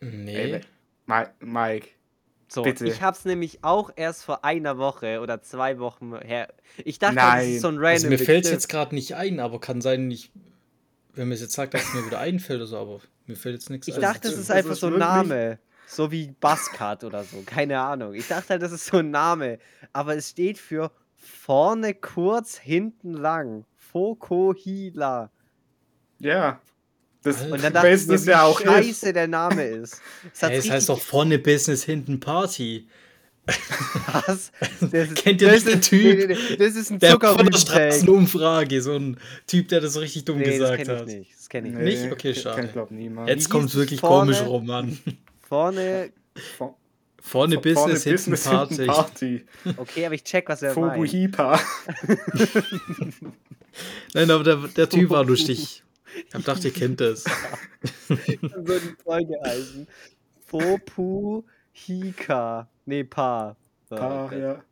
Nee. 0.00 0.54
Ey, 0.54 0.60
Mi- 1.06 1.28
Mike. 1.38 1.90
So, 2.48 2.64
Bitte. 2.64 2.84
ich 2.88 3.00
hab's 3.00 3.24
nämlich 3.24 3.62
auch 3.62 3.92
erst 3.94 4.24
vor 4.24 4.44
einer 4.44 4.76
Woche 4.76 5.20
oder 5.20 5.40
zwei 5.40 5.78
Wochen 5.78 6.18
her. 6.18 6.52
Ich 6.84 6.98
dachte, 6.98 7.14
das 7.14 7.24
Nein. 7.24 7.48
ist 7.52 7.60
so 7.60 7.68
ein 7.68 7.74
random 7.76 7.90
Also 7.92 8.08
mir 8.08 8.18
fällt 8.18 8.50
jetzt 8.50 8.68
gerade 8.68 8.92
nicht 8.92 9.14
ein, 9.14 9.38
aber 9.38 9.60
kann 9.60 9.80
sein, 9.80 10.10
ich, 10.10 10.32
wenn 11.14 11.28
mir 11.28 11.34
es 11.34 11.42
jetzt 11.42 11.52
sagt, 11.52 11.74
dass 11.74 11.84
es 11.84 11.94
mir 11.94 12.04
wieder 12.04 12.18
einfällt 12.18 12.58
oder 12.58 12.66
so, 12.66 12.78
aber 12.78 13.00
mir 13.26 13.36
fällt 13.36 13.54
jetzt 13.54 13.70
nichts 13.70 13.86
Ich 13.86 13.94
ein. 13.94 14.00
dachte, 14.00 14.22
das 14.22 14.32
ist 14.32 14.50
das 14.50 14.56
einfach 14.56 14.72
ist 14.72 14.80
so 14.80 14.88
ein 14.88 14.98
Name. 14.98 15.60
So 15.86 16.10
wie 16.10 16.32
Buzzcut 16.40 17.04
oder 17.04 17.22
so. 17.22 17.40
Keine 17.46 17.78
Ahnung. 17.78 18.14
Ich 18.14 18.26
dachte 18.26 18.48
halt, 18.48 18.62
das 18.62 18.72
ist 18.72 18.86
so 18.86 18.96
ein 18.96 19.12
Name. 19.12 19.60
Aber 19.92 20.16
es 20.16 20.30
steht 20.30 20.58
für 20.58 20.90
vorne 21.14 21.94
kurz, 21.94 22.58
hinten 22.58 23.12
lang. 23.12 23.64
Fokuhila. 23.76 25.30
Ja. 26.20 26.60
Das 27.22 27.42
Und 27.42 27.62
dann 27.62 27.72
dachte 27.72 27.88
ich 27.88 27.92
Beste 27.94 28.08
mir, 28.10 28.14
ist 28.14 28.26
wie 28.26 28.30
ja 28.30 28.42
auch 28.44 28.60
scheiße 28.60 29.12
der 29.12 29.26
Name 29.28 29.64
ist. 29.64 30.00
Es 30.32 30.42
hat 30.42 30.50
Hey, 30.50 30.58
es 30.58 30.70
heißt 30.70 30.88
doch 30.88 31.00
vorne 31.00 31.38
Business, 31.38 31.82
hinten 31.84 32.20
Party. 32.20 32.86
Was? 34.26 34.52
Das 34.80 35.14
Kennt 35.14 35.40
ihr 35.42 35.50
nicht 35.52 35.66
den 35.66 35.78
ist, 35.80 35.88
Typ? 35.88 36.18
nee, 36.18 36.26
nee, 36.26 36.36
nee, 36.50 36.56
das 36.56 36.76
ist 36.76 36.90
ein 36.90 36.98
Der 36.98 37.18
von 37.18 37.46
der. 37.46 37.58
Straßenumfrage, 37.58 38.82
so 38.82 38.94
ein 38.94 39.16
Typ, 39.46 39.68
der 39.68 39.80
das 39.80 39.94
so 39.94 40.00
richtig 40.00 40.26
dumm 40.26 40.38
Nee, 40.38 40.44
das 40.44 40.52
gesagt 40.54 40.76
kenn 40.76 40.94
ich 40.94 41.00
hat. 41.00 41.06
nicht. 41.06 41.32
Das 41.36 41.48
kenn 41.48 41.66
ich 41.66 41.72
nicht. 41.72 42.02
Nicht? 42.02 42.12
Okay, 42.12 42.34
schade. 42.34 42.68
Jetzt 43.26 43.48
kommt 43.50 43.70
hieß 43.70 43.74
wirklich 43.76 44.00
vorne? 44.00 44.32
komisch 44.32 44.46
rum 44.48 44.70
an. 44.70 44.98
Vorne, 45.48 46.10
Vor- 46.56 46.76
Vorne 47.20 47.54
vor- 47.54 47.62
Business, 47.62 47.78
vorne 47.80 47.94
hinten 47.98 48.10
Business, 48.12 48.44
Party. 48.44 48.74
hinten 48.76 48.86
Party. 48.92 49.44
okay, 49.78 50.06
aber 50.06 50.14
ich 50.14 50.24
check, 50.24 50.48
was 50.48 50.62
er 50.62 50.78
meint. 50.78 50.94
Fobuhipa. 50.94 51.58
Nein, 54.14 54.30
aber 54.30 54.44
der, 54.44 54.56
der 54.68 54.88
Typ 54.88 55.10
war 55.10 55.24
lustig. 55.24 55.82
Ich 56.26 56.34
hab 56.34 56.42
gedacht, 56.42 56.64
ihr 56.64 56.72
kennt 56.72 57.00
das. 57.00 57.24
so 58.08 58.14
die 58.16 58.96
Folge 59.02 59.38
heißen. 59.44 59.86
Fopu 60.46 61.44
Hika. 61.72 62.68
Nee, 62.86 63.04
Pa. 63.04 63.56
Pa, 63.88 64.32
ja. 64.34 64.62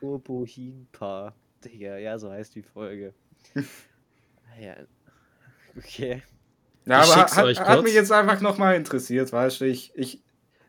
Fopu 0.00 0.46
Hipa. 0.46 1.34
Digga, 1.64 1.98
ja, 1.98 2.18
so 2.18 2.30
heißt 2.30 2.54
die 2.54 2.62
Folge. 2.62 3.14
ja. 4.60 4.74
Okay. 5.76 6.22
Ja, 6.84 7.02
Ich 7.04 7.10
aber 7.10 7.20
schick's 7.20 7.36
hat, 7.36 7.44
euch 7.44 7.60
hat 7.60 7.82
mich 7.82 7.94
jetzt 7.94 8.10
einfach 8.10 8.40
nochmal 8.40 8.74
interessiert, 8.74 9.32
weißt 9.32 9.60
du, 9.60 9.66
ich, 9.66 9.92
ich, 9.94 10.20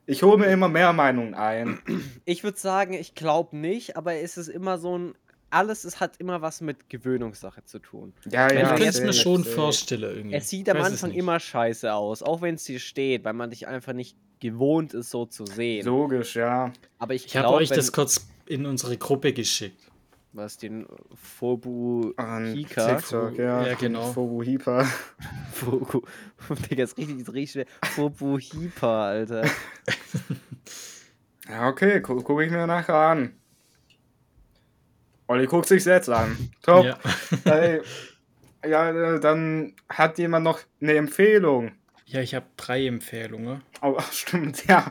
ich 0.05 0.21
hole 0.21 0.37
mir 0.37 0.47
immer 0.47 0.69
mehr 0.69 0.93
Meinungen 0.93 1.33
ein. 1.33 1.79
Ich 2.25 2.43
würde 2.43 2.59
sagen, 2.59 2.93
ich 2.93 3.15
glaube 3.15 3.57
nicht, 3.57 3.97
aber 3.97 4.15
es 4.15 4.37
ist 4.37 4.49
immer 4.49 4.77
so 4.77 4.97
ein. 4.97 5.15
Alles 5.53 5.83
es 5.83 5.99
hat 5.99 6.17
immer 6.17 6.41
was 6.41 6.61
mit 6.61 6.89
Gewöhnungssache 6.89 7.63
zu 7.63 7.79
tun. 7.79 8.13
Ja, 8.29 8.47
ich 8.47 8.59
ja. 8.59 8.69
könnte 8.69 8.85
es 8.85 8.95
safe, 8.95 9.05
mir 9.07 9.13
schon 9.13 9.43
safe. 9.43 9.55
vorstellen 9.55 10.15
irgendwie. 10.17 10.35
Es 10.35 10.49
sieht 10.49 10.67
Ich 10.67 10.73
am 10.73 10.81
es 10.81 10.87
Anfang 10.87 11.11
immer 11.11 11.39
scheiße 11.39 11.93
aus, 11.93 12.23
auch 12.23 12.41
wenn 12.41 12.55
es 12.55 12.63
dir 12.63 12.79
steht, 12.79 13.23
weil 13.23 13.33
man 13.33 13.49
dich 13.51 13.67
einfach 13.67 13.93
nicht 13.93 14.17
gewohnt 14.39 14.93
ist, 14.93 15.09
so 15.11 15.25
zu 15.25 15.45
sehen. 15.45 15.85
Logisch, 15.85 16.35
ja. 16.35 16.73
Aber 16.97 17.13
ich 17.13 17.25
Ich 17.27 17.37
habe 17.37 17.49
euch 17.49 17.69
das 17.69 17.91
kurz 17.91 18.27
in 18.45 18.65
unsere 18.65 18.97
Gruppe 18.97 19.31
geschickt. 19.33 19.79
was 20.35 20.57
den 20.57 20.87
Fobu 21.13 22.13
Hika. 22.17 22.95
TikTok, 22.95 23.37
ja. 23.37 23.67
Ja, 23.67 23.75
genau. 23.75 24.11
Fobuhipa. 24.11 24.85
Fobu. 25.53 26.01
Digga, 26.69 26.83
ist 26.83 26.97
richtig, 26.97 27.19
ist 27.19 27.33
richtig 27.33 27.51
schwer. 27.51 27.65
Fobu 27.91 28.39
Hipa, 28.39 29.07
Alter. 29.09 29.43
Ja, 31.49 31.67
okay, 31.67 31.99
gu 31.99 32.21
gucke 32.23 32.45
ich 32.45 32.51
mir 32.51 32.65
nachher 32.67 32.95
an. 32.95 33.33
Olli 35.27 35.45
guckt 35.47 35.67
sich 35.67 35.83
jetzt 35.85 36.09
an. 36.09 36.37
Top. 36.61 36.85
Ja. 36.85 36.97
Ey, 37.51 37.81
ja, 38.67 38.89
äh, 38.89 39.19
dann 39.19 39.73
hat 39.89 40.17
jemand 40.17 40.43
noch 40.45 40.59
eine 40.81 40.93
Empfehlung. 40.95 41.71
ja, 42.05 42.21
ich 42.21 42.35
habe 42.35 42.45
drei 42.57 42.85
Empfehlungen. 42.87 43.61
Oh, 43.81 43.97
stimmt, 44.11 44.65
ja. 44.67 44.89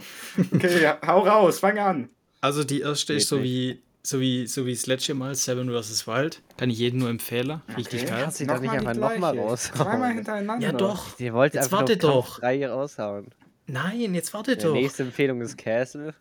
Okay, 0.55 0.83
ja, 0.83 0.99
hau 1.07 1.21
raus, 1.21 1.61
fang 1.61 1.79
an. 1.79 2.09
Also 2.41 2.65
die 2.65 2.81
erste 2.81 3.13
ist 3.15 3.29
so 3.29 3.37
nicht. 3.37 3.45
wie, 3.45 3.83
so 4.03 4.21
wie 4.21 4.47
so 4.49 4.67
wie 4.67 4.73
das 4.75 4.87
letzte 4.87 5.15
Mal 5.15 5.35
Seven 5.35 5.71
vs. 5.71 6.07
Wild. 6.09 6.43
Kann 6.57 6.71
ich 6.71 6.79
jedem 6.79 7.01
nur 7.01 7.09
empfehlen. 7.11 7.63
Richtig 7.77 8.03
Okay. 8.03 8.11
geil. 8.11 8.21
Kannst 8.25 8.41
du 8.41 8.47
doch 8.47 8.61
nicht 8.61 8.73
Nochmal 8.73 8.95
die 8.95 9.01
einfach 9.01 9.11
nochmal 9.15 9.39
raushauen. 9.39 9.77
Zweimal 9.87 10.13
hintereinander. 10.15 10.67
Ja 10.67 10.73
doch. 10.73 11.21
Ihr 11.21 11.33
wollt 11.35 11.55
Jetzt 11.55 11.65
einfach 11.67 11.79
warte 11.79 11.97
doch. 11.99 12.41
Drei 12.41 12.67
raushauen. 12.67 13.29
Nein, 13.69 14.13
jetzt 14.15 14.35
warte 14.35 14.57
Die 14.57 14.63
doch. 14.65 14.73
nächste 14.73 15.05
Empfehlung 15.05 15.41
ist 15.41 15.57
Castle. 15.57 16.15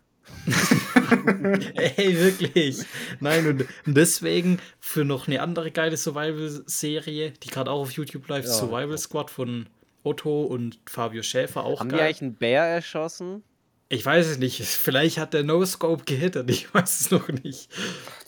Ey, 1.74 2.18
wirklich. 2.18 2.84
Nein, 3.20 3.46
und, 3.46 3.64
deswegen 3.86 4.58
für 4.80 5.04
noch 5.04 5.26
eine 5.28 5.40
andere 5.42 5.70
geile 5.70 5.96
Survival-Serie, 5.96 7.32
die 7.42 7.48
gerade 7.48 7.70
auch 7.70 7.80
auf 7.80 7.92
YouTube 7.92 8.28
läuft, 8.28 8.48
Ja. 8.48 8.54
Survival 8.54 8.98
Squad 8.98 9.30
von 9.30 9.66
Otto 10.02 10.42
und 10.42 10.80
Fabio 10.86 11.22
Schäfer, 11.22 11.64
auch 11.64 11.80
Haben 11.80 11.90
die 11.90 11.96
geil. 11.96 12.06
eigentlich 12.06 12.22
einen 12.22 12.34
Bär 12.34 12.62
erschossen? 12.64 13.42
Ich 13.88 14.06
weiß 14.06 14.26
es 14.26 14.38
nicht. 14.38 14.62
Vielleicht 14.64 15.18
hat 15.18 15.34
der 15.34 15.44
No-Scope 15.44 16.04
gehittet. 16.06 16.48
Ich 16.50 16.72
weiß 16.74 17.00
es 17.02 17.10
noch 17.10 17.28
nicht. 17.28 17.68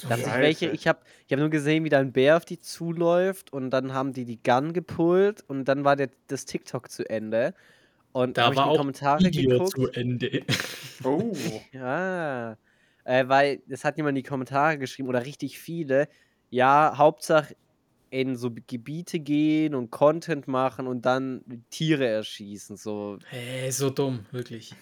Dass 0.07 0.21
ich 0.21 0.27
welche, 0.27 0.69
ich 0.69 0.87
habe 0.87 0.99
ich 1.27 1.33
hab 1.33 1.41
nur 1.41 1.49
gesehen, 1.49 1.85
wie 1.85 1.89
da 1.89 2.01
ein 2.01 2.13
Bär 2.13 2.37
auf 2.37 2.45
die 2.45 2.61
zuläuft 2.61 3.51
und 3.51 3.71
dann 3.71 3.95
haben 3.95 4.13
die 4.13 4.27
die 4.27 4.43
Gun 4.43 4.75
gepullt 4.75 5.43
und 5.49 5.65
dann 5.65 5.85
war 5.85 5.97
der, 5.97 6.11
das 6.29 6.45
TikTok 6.45 6.91
zu 6.91 7.09
Ende. 7.09 7.55
Und 8.15 8.39
Da 8.39 8.45
hab 8.47 8.53
ich 8.53 8.57
war 8.57 8.65
in 8.67 8.71
die 8.71 8.75
auch 8.75 8.79
Kommentare 8.79 9.25
Video 9.25 9.51
geguckt. 9.51 9.71
zu 9.73 9.89
Ende. 9.89 10.43
Oh. 11.03 11.33
Ja, 11.73 12.57
äh, 13.05 13.29
weil 13.29 13.61
es 13.69 13.85
hat 13.85 13.97
jemand 13.97 14.17
in 14.17 14.23
die 14.23 14.29
Kommentare 14.29 14.79
geschrieben 14.79 15.09
oder 15.09 15.27
richtig 15.27 15.59
viele. 15.59 16.09
Ja, 16.49 16.95
Hauptsache 16.97 17.57
in 18.11 18.37
so 18.37 18.53
Gebiete 18.69 19.19
gehen 19.19 19.75
und 19.75 19.91
Content 19.91 20.47
machen 20.47 20.87
und 20.87 21.05
dann 21.05 21.43
Tiere 21.71 22.07
erschießen. 22.07 22.77
So. 22.77 23.19
Hey, 23.27 23.73
so 23.73 23.91
dumm, 23.91 24.27
wirklich. 24.31 24.73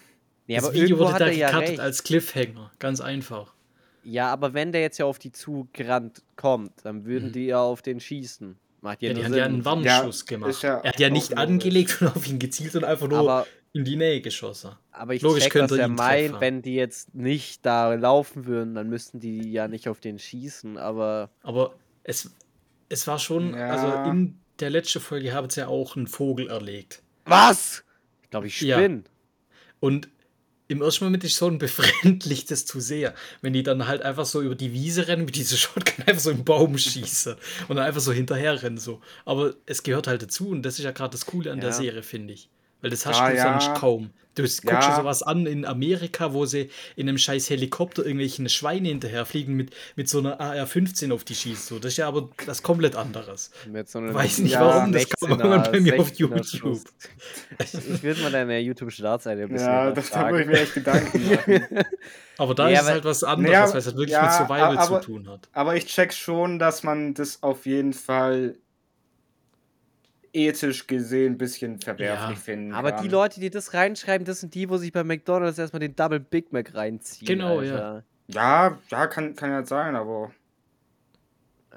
Nee, 0.45 0.57
das 0.57 0.65
aber 0.65 0.73
Video 0.75 0.99
wurde 0.99 1.13
hat 1.13 1.21
da 1.21 1.25
er 1.27 1.33
ja 1.33 1.47
gecuttet 1.47 1.69
recht. 1.71 1.79
als 1.79 2.03
Cliffhanger. 2.03 2.71
Ganz 2.77 3.01
einfach. 3.01 3.55
Ja, 4.03 4.31
aber 4.31 4.53
wenn 4.53 4.71
der 4.71 4.81
jetzt 4.81 4.99
ja 4.99 5.05
auf 5.05 5.17
die 5.17 5.31
zugerannt 5.31 6.21
kommt, 6.35 6.73
dann 6.85 7.05
würden 7.05 7.29
Mhm. 7.29 7.33
die 7.33 7.45
ja 7.47 7.61
auf 7.61 7.81
den 7.81 7.99
schießen. 7.99 8.59
Macht 8.83 9.01
ja, 9.01 9.09
Ja, 9.09 9.15
die 9.15 9.25
hat 9.25 9.33
ja 9.35 9.45
einen 9.45 9.63
Warnschuss 9.65 10.17
ist 10.17 10.25
gemacht. 10.27 10.61
ja 10.61 10.79
er 10.81 10.89
hat 10.89 10.99
ja 10.99 11.09
nicht 11.09 11.29
logisch. 11.29 11.43
angelegt 11.43 11.97
und 12.01 12.07
auf 12.15 12.27
ihn 12.27 12.37
gezielt 12.37 12.75
und 12.75 12.83
einfach 12.83 13.07
nur 13.07 13.17
aber, 13.19 13.47
in 13.71 13.85
die 13.85 13.95
Nähe 13.95 14.19
geschossen. 14.21 14.71
aber 14.91 15.13
ich 15.15 15.21
Logisch 15.21 15.43
check, 15.45 15.55
was 15.55 15.59
könnte 15.69 15.79
er 15.81 15.87
meint, 15.87 16.31
treffen. 16.31 16.41
wenn 16.41 16.61
die 16.61 16.75
jetzt 16.75 17.15
nicht 17.15 17.65
da 17.65 17.93
laufen 17.93 18.45
würden, 18.45 18.75
dann 18.75 18.89
müssten 18.89 19.19
die 19.21 19.51
ja 19.53 19.67
nicht 19.69 19.87
auf 19.87 19.99
den 20.01 20.19
schießen, 20.19 20.77
aber 20.77 21.29
Aber 21.43 21.75
es, 22.03 22.29
es 22.89 23.07
war 23.07 23.19
schon, 23.19 23.55
Ja. 23.55 23.69
also 23.69 24.11
in 24.11 24.37
der 24.59 24.69
letzten 24.69 24.99
Folge 24.99 25.33
haben 25.33 25.49
sie 25.49 25.61
ja 25.61 25.67
auch 25.67 25.95
einen 25.95 26.07
Vogel 26.07 26.49
erlegt. 26.49 27.01
was? 27.25 27.83
Ich 28.23 28.29
glaube, 28.31 28.47
ich 28.47 28.59
Ja. 28.61 28.77
spinne. 28.77 29.03
Und 29.79 30.09
im 30.73 30.81
ersten 30.81 31.05
Moment 31.05 31.23
ist 31.23 31.35
schon 31.35 31.57
befremdlich, 31.57 32.45
das 32.45 32.65
zu 32.65 32.79
sehen. 32.79 33.13
Wenn 33.41 33.53
die 33.53 33.63
dann 33.63 33.87
halt 33.87 34.01
einfach 34.01 34.25
so 34.25 34.41
über 34.41 34.55
die 34.55 34.73
Wiese 34.73 35.07
rennen, 35.07 35.25
mit 35.25 35.35
dieser 35.35 35.55
Shotgun 35.57 36.03
einfach 36.07 36.21
so 36.21 36.31
im 36.31 36.43
Baum 36.43 36.77
schießen 36.77 37.35
und 37.67 37.75
dann 37.77 37.85
einfach 37.85 38.01
so 38.01 38.11
hinterher 38.11 38.61
rennen. 38.61 38.77
So. 38.77 39.01
Aber 39.25 39.53
es 39.65 39.83
gehört 39.83 40.07
halt 40.07 40.21
dazu 40.21 40.49
und 40.49 40.63
das 40.63 40.77
ist 40.79 40.85
ja 40.85 40.91
gerade 40.91 41.11
das 41.11 41.25
Coole 41.25 41.51
an 41.51 41.59
der 41.61 41.69
Ja. 41.69 41.75
Serie, 41.75 42.03
finde 42.03 42.33
ich. 42.33 42.49
Weil 42.83 42.91
das 42.91 43.07
hast 43.07 43.19
Ah, 43.19 43.31
du 43.31 43.35
ja. 43.37 43.59
sonst 43.59 43.79
kaum. 43.79 44.11
Du 44.35 44.41
guckst 44.41 44.63
Ja. 44.63 44.79
dir 44.79 44.95
sowas 44.95 45.21
an 45.21 45.45
in 45.45 45.63
Amerika, 45.63 46.33
wo 46.33 46.45
sie 46.47 46.71
in 46.95 47.07
einem 47.07 47.19
scheiß 47.19 47.51
Helikopter 47.51 48.03
irgendwelche 48.03 48.49
Schweine 48.49 48.87
hinterherfliegen 48.89 49.55
mit, 49.55 49.75
mit 49.95 50.09
so 50.09 50.17
einer 50.19 50.41
AR-15 50.41 51.13
auf 51.13 51.23
die 51.23 51.35
schießt. 51.35 51.67
So. 51.67 51.77
Das 51.77 51.91
ist 51.93 51.97
ja 51.97 52.07
aber 52.07 52.29
was 52.47 52.63
komplett 52.63 52.95
anderes. 52.95 53.51
Mit 53.71 53.87
so 53.89 53.99
Weiß 54.01 54.39
nicht 54.39 54.53
Ja, 54.53 54.61
warum, 54.61 54.91
das 54.91 55.07
kam 55.07 55.29
16er 55.33 55.39
irgendwann 55.39 55.71
bei 55.71 55.79
mir 55.79 55.99
auf 55.99 56.07
16er 56.09 56.17
YouTube. 56.19 56.45
Schuss. 56.45 56.83
Ich 57.59 58.01
würde 58.03 58.21
mal 58.21 58.31
deine 58.31 58.59
YouTube-Startseite 58.59 59.43
ein 59.43 59.49
bisschen 59.49 59.67
Ja, 59.67 59.91
das 59.91 60.09
da 60.09 60.29
muss 60.31 60.39
ich 60.39 60.47
mir 60.47 60.59
echt 60.61 60.73
Gedanken 60.73 61.29
machen. 61.29 61.83
Aber 62.39 62.55
da 62.55 62.69
Ja, 62.69 62.79
ist 62.79 62.85
es 62.85 62.89
halt 62.89 63.05
was 63.05 63.23
anderes, 63.23 63.53
Ja, 63.53 63.69
weil 63.71 63.77
es 63.77 63.85
halt 63.85 63.95
wirklich 63.97 64.11
ja, 64.13 64.23
mit 64.23 64.31
Survival 64.31 64.77
aber- 64.79 65.01
zu 65.01 65.05
tun 65.05 65.29
hat. 65.29 65.47
Aber 65.53 65.75
ich 65.75 65.85
check 65.85 66.11
schon, 66.11 66.57
dass 66.57 66.81
man 66.81 67.13
das 67.13 67.43
auf 67.43 67.67
jeden 67.67 67.93
Fall 67.93 68.55
ethisch 70.33 70.87
gesehen 70.87 71.33
ein 71.33 71.37
bisschen 71.37 71.79
verwerflich 71.79 72.37
Ja, 72.37 72.43
finden 72.43 72.73
Aber 72.73 72.91
kann. 72.93 73.03
die 73.03 73.09
Leute, 73.09 73.39
die 73.39 73.49
das 73.49 73.73
reinschreiben, 73.73 74.25
das 74.25 74.39
sind 74.39 74.53
die, 74.55 74.69
wo 74.69 74.77
sich 74.77 74.91
bei 74.91 75.03
McDonalds 75.03 75.57
erstmal 75.59 75.79
den 75.79 75.95
Double 75.95 76.19
Big 76.19 76.51
Mac 76.51 76.73
reinziehen. 76.73 77.27
Genau, 77.27 77.59
Alter. 77.59 78.03
Ja, 78.27 78.77
ja, 78.89 79.07
kann, 79.07 79.35
kann 79.35 79.51
ja 79.51 79.65
sein, 79.65 79.95
aber. 79.95 80.31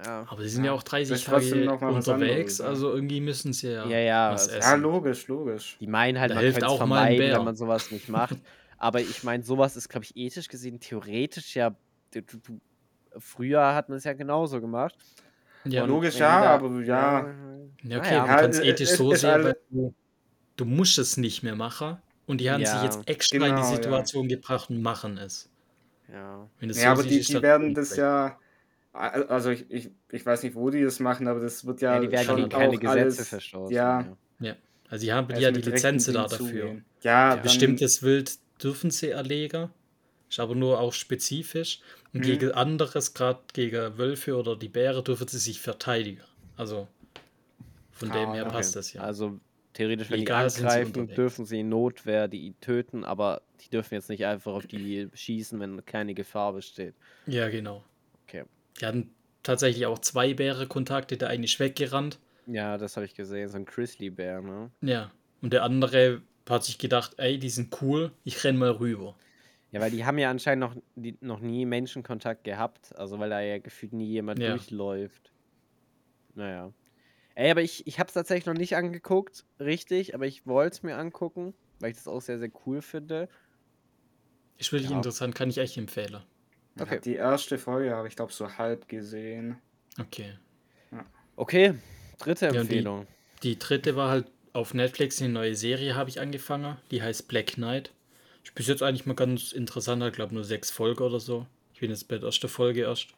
ja. 0.05 0.27
Aber 0.29 0.43
sie 0.43 0.49
sind 0.49 0.65
ja, 0.65 0.73
Ja, 0.73 0.77
auch 0.79 0.83
30 0.83 1.11
das 1.11 1.21
ist 1.21 1.27
trotzdem 1.27 1.51
Tage 1.53 1.65
noch 1.67 1.81
mal 1.81 1.95
was 1.95 2.09
unterwegs, 2.09 2.59
ja. 2.59 2.67
also 2.67 2.93
irgendwie 2.93 3.21
müssen 3.21 3.53
sie 3.53 3.73
ja, 3.73 3.87
Ja, 3.87 3.99
ja, 3.99 4.33
was 4.33 4.49
essen. 4.49 4.61
Ja, 4.61 4.75
logisch, 4.75 5.27
logisch. 5.29 5.77
Die 5.81 5.87
meinen 5.87 6.19
halt, 6.21 6.31
Da 6.31 6.37
man 6.37 6.45
hilft 6.45 6.59
könnte 6.59 6.67
es 6.67 6.73
auch 6.73 6.77
vermeiden, 6.79 7.33
wenn 7.33 7.45
man 7.45 7.57
sowas 7.57 7.91
nicht 7.91 8.09
macht. 8.09 8.37
Aber 8.79 9.01
ich 9.01 9.25
meine, 9.25 9.43
sowas 9.43 9.75
ist, 9.77 9.89
glaube 9.89 10.05
ich, 10.05 10.17
ethisch 10.17 10.49
gesehen 10.49 10.81
theoretisch 10.81 11.57
ja. 11.57 11.75
Du, 12.13 12.23
du, 12.23 12.37
du, 12.39 12.61
früher 13.19 13.75
hat 13.75 13.89
man 13.89 13.99
es 13.99 14.05
ja 14.05 14.13
genauso 14.13 14.61
gemacht. 14.61 14.95
Ja, 15.73 15.85
logisch, 15.85 16.19
ja, 16.19 16.41
da- 16.41 16.51
aber 16.55 16.81
ja. 16.83 16.85
ja, 16.85 17.21
okay, 17.21 17.35
naja. 17.83 17.99
man 18.21 18.29
Ja, 18.29 18.37
kann 18.37 18.51
es 18.51 18.59
es- 18.59 18.65
ethisch 18.65 18.91
so 18.91 19.13
ist 19.13 19.21
sehen, 19.21 19.45
weil 19.45 19.57
du, 19.71 19.95
du 20.57 20.65
musst 20.65 20.99
es 20.99 21.17
nicht 21.17 21.43
mehr 21.43 21.57
machen 21.57 21.99
und 22.27 22.41
die 22.41 22.51
haben 22.51 22.65
sich 22.65 22.75
Ja, 22.75 22.85
jetzt 22.85 23.09
extra 23.09 23.37
in 23.37 23.43
die 23.43 23.49
genau, 23.51 23.63
ja. 23.71 23.75
Situation 23.77 24.29
gebracht 24.29 24.71
und 24.71 24.83
machen 24.83 25.19
es. 25.19 25.49
Ja. 26.13 26.49
Wenn 26.61 26.69
du 26.69 26.75
es 26.75 26.83
Ja, 26.83 26.93
aber 26.93 27.03
siehst, 27.03 27.29
die, 27.31 27.35
die 27.35 27.43
werden 27.43 27.75
das 27.75 27.89
schlecht. 27.89 27.99
ja. 28.01 28.39
Also 28.93 29.51
ich, 29.51 29.71
ich, 29.71 29.91
ich 30.11 30.25
weiß 30.25 30.43
nicht, 30.43 30.55
wo 30.55 30.71
die 30.71 30.83
das 30.83 31.01
machen, 31.01 31.29
aber 31.29 31.41
das 31.41 31.67
wird 31.67 31.83
ja, 31.83 31.95
Ja, 31.97 32.01
die 32.01 32.11
werden 32.11 32.25
schon 32.25 32.49
keine 32.49 32.69
auch 32.69 32.81
Gesetze 32.81 32.89
alles, 32.89 33.29
verstoßen. 33.29 33.75
Ja, 33.77 34.17
Also 34.89 35.05
die 35.05 35.13
haben 35.13 35.29
also 35.29 35.43
ja 35.43 35.51
die 35.51 35.61
Lizenzen 35.61 36.15
da 36.15 36.23
dafür. 36.23 36.39
zugehen. 36.39 36.85
Ja, 37.03 37.35
Ja. 37.35 37.43
Bestimmtes 37.43 38.03
Wild 38.03 38.39
dürfen 38.63 38.91
sie 38.91 39.11
erlegen, 39.11 39.69
ist 40.31 40.41
aber 40.41 40.55
nur 40.55 40.81
auch 40.81 40.95
spezifisch. 40.95 41.81
Und 42.17 42.23
Mhm. 42.27 42.31
gegen 42.31 42.53
anderes, 42.53 43.15
gerade 43.15 43.41
gegen 43.53 43.99
Wölfe 43.99 44.37
oder 44.37 44.57
die 44.57 44.69
Bäre, 44.69 45.03
dürfen 45.03 45.29
sie 45.29 45.39
sich 45.39 45.61
verteidigen. 45.61 46.23
Also 46.57 46.89
von 47.93 48.11
Ah, 48.11 48.13
dem 48.13 48.33
her 48.35 48.45
okay. 48.47 48.53
passt 48.53 48.77
das 48.77 48.93
ja. 48.93 49.03
Also 49.03 49.39
theoretisch, 49.75 50.11
wenn 50.11 50.21
Legal 50.21 50.45
die 50.45 50.51
sie 50.51 50.61
angreifen, 50.63 50.87
unterwegs. 50.89 51.15
dürfen 51.15 51.45
sie 51.47 51.61
in 51.61 51.69
Notwehr 51.69 52.29
die 52.29 52.55
töten, 52.61 53.05
aber 53.05 53.43
die 53.61 53.69
dürfen 53.71 53.95
jetzt 53.95 54.09
nicht 54.09 54.25
einfach 54.25 54.53
auf 54.53 54.67
die 54.67 55.09
schießen, 55.13 55.61
wenn 55.61 55.85
keine 55.85 56.15
Gefahr 56.15 56.53
besteht. 56.53 56.95
Ja, 57.27 57.49
genau. 57.49 57.85
Okay. 58.27 58.45
Die 58.81 58.87
hatten 58.87 59.11
tatsächlich 59.43 59.87
auch 59.87 59.99
zwei 59.99 60.35
Bäre 60.35 60.67
Kontakte, 60.67 61.17
der 61.17 61.29
eine 61.29 61.45
ist 61.45 61.59
weggerannt. 61.61 62.19
Ja, 62.47 62.79
das 62.79 62.97
habe 62.97 63.07
ich 63.07 63.15
gesehen, 63.15 63.49
so 63.49 63.57
ein 63.57 63.65
Grizzly-Bär, 63.65 64.41
ne? 64.41 64.71
Ja. 64.81 65.11
Und 65.43 65.53
der 65.53 65.65
andere 65.65 66.23
hat 66.49 66.65
sich 66.65 66.79
gedacht, 66.79 67.15
ey, 67.19 67.39
die 67.39 67.49
sind 67.51 67.77
cool, 67.83 68.13
ich 68.25 68.43
renn 68.45 68.57
mal 68.57 68.71
rüber. 68.71 69.17
Ja, 69.77 69.83
weil 69.83 69.91
die 69.91 70.05
haben 70.07 70.17
ja 70.19 70.31
anscheinend 70.31 70.61
noch, 70.61 70.75
die, 70.95 71.17
noch 71.21 71.41
nie 71.41 71.67
Menschenkontakt 71.67 72.45
gehabt. 72.45 72.97
Also, 72.97 73.19
weil 73.19 73.29
da 73.31 73.41
ja 73.41 73.59
gefühlt 73.59 73.93
nie 73.93 74.07
jemand 74.07 74.39
Ja. 74.39 74.51
durchläuft. 74.51 75.33
Naja. 76.35 76.73
Ey, 77.35 77.51
aber 77.51 77.61
ich, 77.63 77.87
ich 77.87 77.99
habe 77.99 78.09
es 78.09 78.15
tatsächlich 78.15 78.47
noch 78.47 78.55
nicht 78.55 78.77
angeguckt, 78.77 79.45
richtig, 79.61 80.15
aber 80.15 80.27
ich 80.27 80.47
wollte 80.47 80.77
es 80.77 80.83
mir 80.83 80.97
angucken, 80.97 81.53
weil 81.81 81.91
ich 81.91 81.97
das 81.97 82.09
auch 82.09 82.21
sehr, 82.23 82.39
sehr 82.39 82.51
cool 82.67 82.81
finde. 82.81 83.29
Ist 84.57 84.73
wirklich 84.73 84.91
Ja. 84.91 84.97
interessant, 84.97 85.35
kann 85.35 85.51
ich 85.51 85.59
echt 85.59 85.77
empfehlen. 85.77 86.23
Okay. 86.81 86.95
Ja, 86.95 87.01
die 87.01 87.15
erste 87.15 87.59
Folge 87.59 87.95
habe 87.95 88.09
ich 88.09 88.17
glaube 88.17 88.33
so 88.33 88.57
halb 88.57 88.89
gesehen. 88.89 89.59
Okay. 90.01 90.39
Okay, 91.37 91.75
dritte 92.19 92.49
die- 92.49 92.57
Empfehlung. 92.57 93.07
Die 93.43 93.59
dritte 93.59 93.97
war 93.97 94.09
halt 94.09 94.31
auf 94.55 94.73
Netflix 94.73 95.21
eine 95.21 95.31
neue 95.31 95.55
Serie, 95.55 95.95
habe 95.95 96.09
ich 96.09 96.19
angefangen. 96.21 96.79
Die 96.91 97.03
heißt 97.03 97.29
Black 97.29 97.49
Knight. 97.57 97.93
Ist 98.47 98.55
bis 98.55 98.67
jetzt 98.69 98.83
eigentlich 98.83 99.07
mal 99.07 99.15
ganz 99.15 99.53
interessant, 99.53 100.03
ich 100.05 100.13
glaube 100.13 100.35
nur 100.35 100.45
sechs 100.45 100.71
Folgen 100.71 101.03
oder 101.03 101.21
so. 101.21 101.47
Ich 101.75 101.81
bin 101.81 101.91
jetzt 101.91 102.09
bei 102.09 102.17
der 102.17 102.27
ersten 102.27 102.49
Folge 102.49 102.83
erst. 102.83 103.09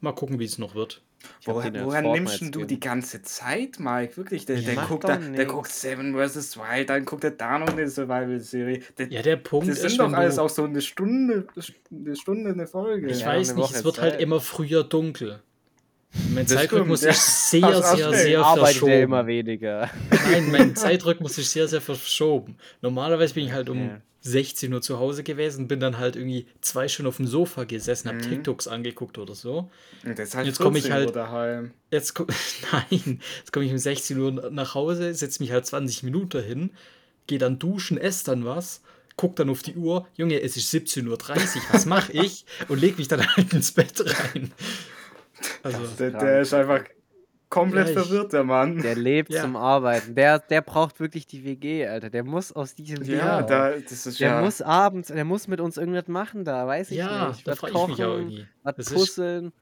Mal 0.00 0.12
gucken, 0.12 0.38
wie 0.38 0.44
es 0.44 0.56
noch 0.58 0.74
wird. 0.74 1.02
Ich 1.40 1.46
Woher, 1.48 1.84
woher 1.84 2.00
nimmst 2.00 2.40
denn 2.40 2.50
du 2.52 2.64
die 2.64 2.80
ganze 2.80 3.20
Zeit, 3.20 3.78
Mike? 3.78 4.16
Wirklich, 4.16 4.46
der, 4.46 4.56
Ja, 4.58 4.74
der, 4.74 4.84
guckt, 4.86 5.04
doch 5.04 5.08
da, 5.10 5.16
der 5.18 5.44
guckt 5.44 5.70
Seven 5.70 6.14
vs. 6.14 6.56
Wild, 6.56 6.88
dann 6.88 7.04
guckt 7.04 7.24
er 7.24 7.32
da 7.32 7.58
noch 7.58 7.68
eine 7.68 7.86
Survival-Serie. 7.90 8.80
Der- 8.96 9.08
Ja, 9.12 9.20
der 9.20 9.36
Punkt 9.36 9.68
Das 9.68 9.76
ist, 9.80 9.82
sind 9.90 10.00
doch 10.00 10.06
wenn 10.06 10.14
alles 10.14 10.38
auch 10.38 10.48
so 10.48 10.64
eine 10.64 10.80
Stunde, 10.80 11.46
eine 11.90 12.16
Stunde 12.16 12.50
eine 12.52 12.66
Folge. 12.66 13.08
ich 13.10 13.20
Ja, 13.20 13.26
weiß 13.26 13.48
nicht, 13.54 13.62
Woche 13.64 13.74
es 13.76 13.84
wird 13.84 14.00
halt 14.00 14.12
Zeit. 14.14 14.22
immer 14.22 14.40
früher 14.40 14.82
dunkel. 14.84 15.42
Mein 16.34 16.44
Das 16.46 16.54
Zeitrhythmus 16.56 17.00
stimmt, 17.00 17.14
ist 17.14 17.52
ja. 17.52 17.82
sehr, 17.82 17.82
sehr, 17.96 18.12
sehr 18.12 18.40
Arbeitet 18.44 18.68
verschoben. 18.78 18.92
ja 18.92 19.00
immer 19.00 19.26
weniger. 19.26 19.90
Nein, 20.10 20.50
mein 20.50 20.76
Zeitrhythmus 20.76 21.38
ist 21.38 21.52
sehr, 21.52 21.68
sehr 21.68 21.80
verschoben. 21.80 22.56
Normalerweise 22.82 23.34
bin 23.34 23.46
ich 23.46 23.52
halt 23.52 23.68
um 23.68 23.78
Ja. 23.78 24.00
16 24.22 24.70
Uhr 24.74 24.82
zu 24.82 24.98
Hause 24.98 25.22
gewesen, 25.22 25.66
bin 25.66 25.80
dann 25.80 25.96
halt 25.98 26.14
irgendwie 26.16 26.46
zwei 26.60 26.88
Stunden 26.88 27.08
auf 27.08 27.16
dem 27.16 27.26
Sofa 27.26 27.64
gesessen, 27.64 28.08
habe 28.08 28.18
Mhm. 28.18 28.28
TikToks 28.28 28.68
angeguckt 28.68 29.16
oder 29.18 29.34
so. 29.34 29.70
Und 30.04 30.18
das 30.18 30.28
ist 30.30 30.34
halt 30.34 30.46
Jetzt 30.46 30.58
komm 30.58 30.76
ich 30.76 30.82
14 30.82 30.92
halt- 31.06 31.16
daheim. 31.16 31.70
Jetzt 31.90 32.14
Nein, 32.72 33.20
jetzt 33.38 33.52
komme 33.52 33.64
ich 33.64 33.72
um 33.72 33.78
16 33.78 34.18
Uhr 34.18 34.50
nach 34.50 34.74
Hause, 34.74 35.14
setze 35.14 35.42
mich 35.42 35.52
halt 35.52 35.64
20 35.64 36.02
Minuten 36.02 36.42
hin, 36.42 36.70
gehe 37.28 37.38
dann 37.38 37.58
duschen, 37.58 37.96
esse 37.96 38.24
dann 38.26 38.44
was, 38.44 38.82
guck 39.16 39.36
dann 39.36 39.48
auf 39.48 39.62
die 39.62 39.76
Uhr, 39.76 40.06
Junge, 40.16 40.42
es 40.42 40.56
ist 40.56 40.70
17.30 40.74 41.08
Uhr, 41.08 41.62
was 41.72 41.86
mache 41.86 42.12
ich? 42.12 42.44
Und 42.68 42.78
leg 42.80 42.98
mich 42.98 43.08
dann 43.08 43.26
halt 43.36 43.52
ins 43.54 43.72
Bett 43.72 43.94
rein. 44.04 44.52
Also, 45.62 45.78
Der, 45.98 46.10
der 46.10 46.40
ist 46.42 46.52
einfach 46.54 46.82
komplett 47.48 47.86
Ja, 47.88 47.92
ich- 47.92 47.98
verwirrt, 48.06 48.32
der 48.32 48.44
Mann. 48.44 48.80
Der 48.80 48.94
lebt 48.94 49.30
Ja. 49.32 49.42
zum 49.42 49.56
Arbeiten. 49.56 50.14
Der, 50.14 50.38
der 50.38 50.60
braucht 50.62 51.00
wirklich 51.00 51.26
die 51.26 51.44
WG, 51.44 51.86
Alter. 51.86 52.10
Der 52.10 52.22
muss 52.24 52.52
aus 52.52 52.74
diesem 52.74 53.02
ja, 53.04 53.16
Jahr. 53.16 53.42
da, 53.46 53.70
das 53.72 54.06
ist 54.06 54.20
Der 54.20 54.28
ja. 54.30 54.40
muss 54.42 54.62
abends, 54.62 55.08
der 55.08 55.24
muss 55.24 55.48
mit 55.48 55.60
uns 55.60 55.76
irgendwas 55.76 56.06
machen 56.08 56.44
da, 56.44 56.66
weiß 56.66 56.90
ich 56.92 56.98
ja, 56.98 57.28
nicht. 57.28 57.46
da 57.46 57.52
Was 57.52 57.58
frage 57.58 57.72
ich 57.76 57.86
mich 57.88 58.04
auch 58.04 58.14
irgendwie. 58.16 58.46
was 58.62 58.76
Das 58.76 58.92
puzzeln. 58.92 59.52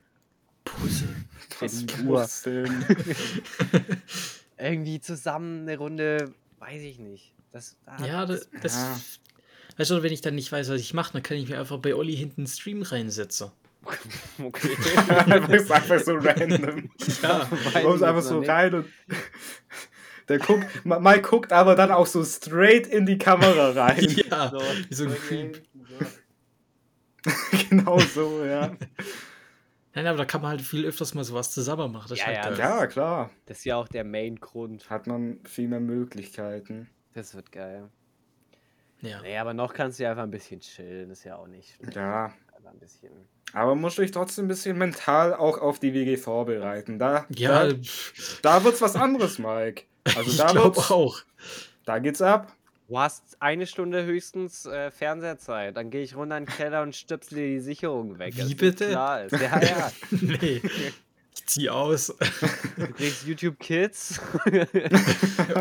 Die 1.62 2.04
Uhr. 2.04 2.20
puzzeln. 2.20 2.84
Irgendwie 4.58 5.00
zusammen 5.00 5.62
eine 5.62 5.78
Runde, 5.78 6.32
weiß 6.58 6.82
ich 6.82 6.98
nicht. 6.98 7.32
Das, 7.52 7.76
ah, 7.86 8.04
Ja, 8.04 8.26
das, 8.26 8.48
das 8.62 8.74
Ja. 8.74 9.00
Weißt 9.78 9.90
du, 9.92 10.02
wenn 10.02 10.12
ich 10.12 10.20
dann 10.20 10.34
nicht 10.34 10.50
weiß, 10.50 10.68
was 10.70 10.80
ich 10.80 10.92
mache, 10.92 11.12
dann 11.12 11.22
kann 11.22 11.36
ich 11.36 11.48
mir 11.48 11.58
einfach 11.60 11.78
bei 11.78 11.94
Olli 11.94 12.16
hinten 12.16 12.40
einen 12.42 12.46
Stream 12.48 12.82
reinsetzen. 12.82 13.52
okay. 14.42 14.76
einfach, 15.08 15.48
ist 15.50 15.70
einfach 15.72 15.98
so 16.00 16.14
random. 16.16 16.90
Ja, 17.22 17.48
Kommst 17.82 18.02
ich 18.02 18.06
einfach 18.08 18.22
so 18.22 18.40
rein 18.40 18.74
und. 18.74 18.86
Der 20.28 20.38
guckt, 20.38 20.66
Mike 20.84 21.22
guckt 21.22 21.52
aber 21.54 21.74
dann 21.74 21.90
auch 21.90 22.06
so 22.06 22.22
straight 22.22 22.86
in 22.86 23.06
die 23.06 23.16
Kamera 23.16 23.70
rein. 23.70 24.04
ja. 24.30 24.50
So, 24.50 24.60
wie 24.60 24.94
so 24.94 25.04
ein 25.06 25.14
Creep. 25.14 25.62
genau 27.70 27.98
so, 27.98 28.44
ja. 28.44 28.76
Nein, 29.94 30.06
aber 30.06 30.18
da 30.18 30.24
kann 30.26 30.42
man 30.42 30.50
halt 30.50 30.60
viel 30.60 30.84
öfters 30.84 31.14
mal 31.14 31.24
sowas 31.24 31.50
zusammen 31.50 31.90
machen. 31.92 32.08
Das 32.10 32.18
ist 32.18 32.26
Ja, 32.26 32.42
halt 32.42 32.58
ja. 32.58 32.80
Ja, 32.80 32.86
klar. 32.86 33.30
Das 33.46 33.58
ist 33.58 33.64
ja 33.64 33.76
auch 33.76 33.88
der 33.88 34.04
Main-Grund. 34.04 34.90
Hat 34.90 35.06
man 35.06 35.40
viel 35.44 35.66
mehr 35.66 35.80
Möglichkeiten. 35.80 36.90
Das 37.14 37.34
wird 37.34 37.50
geil. 37.50 37.88
Ja. 39.00 39.22
Nee, 39.22 39.38
aber 39.38 39.54
noch 39.54 39.72
kannst 39.72 39.98
du 39.98 40.02
ja 40.04 40.10
einfach 40.10 40.24
ein 40.24 40.30
bisschen 40.30 40.60
chillen. 40.60 41.10
Ist 41.10 41.24
ja 41.24 41.36
auch 41.36 41.46
nicht 41.46 41.74
schlimm. 41.74 41.90
Ja. 41.92 42.32
Aber 42.56 42.70
ein 42.70 42.78
bisschen. 42.78 43.10
Aber 43.54 43.74
musst 43.74 43.98
dich 43.98 44.10
trotzdem 44.10 44.44
ein 44.44 44.48
bisschen 44.48 44.76
mental 44.76 45.34
auch 45.34 45.58
auf 45.58 45.78
die 45.78 45.94
WG 45.94 46.16
vorbereiten. 46.16 46.98
Da, 46.98 47.26
Ja, 47.30 47.68
da, 47.68 47.74
da 48.42 48.64
wird's 48.64 48.80
was 48.82 48.94
anderes, 48.96 49.38
Mike. 49.38 49.84
Also 50.04 50.30
ich 50.30 50.36
da 50.36 50.46
glaube 50.52 50.76
wird's, 50.76 50.90
auch. 50.90 51.18
da 51.84 51.98
geht's 51.98 52.20
ab. 52.22 52.52
Du 52.88 52.98
hast 52.98 53.36
eine 53.40 53.66
Stunde 53.66 54.04
höchstens 54.04 54.64
äh, 54.64 54.90
Fernsehzeit. 54.90 55.76
Dann 55.76 55.90
gehe 55.90 56.02
ich 56.02 56.16
runter 56.16 56.38
in 56.38 56.46
den 56.46 56.54
Keller 56.54 56.82
und 56.82 56.96
stöpsel 56.96 57.36
dir 57.38 57.46
die 57.48 57.60
Sicherung 57.60 58.18
weg. 58.18 58.34
Wie 58.36 58.40
das 58.40 58.54
bitte? 58.54 58.88
Klar 58.88 59.24
ist. 59.24 59.32
Ja, 59.32 59.60
ja. 59.62 59.92
nee. 60.10 60.62
Ich 61.34 61.46
zieh 61.46 61.68
aus. 61.70 62.14
Du 62.76 62.86
kriegst 62.94 63.26
YouTube 63.26 63.58
Kids 63.60 64.20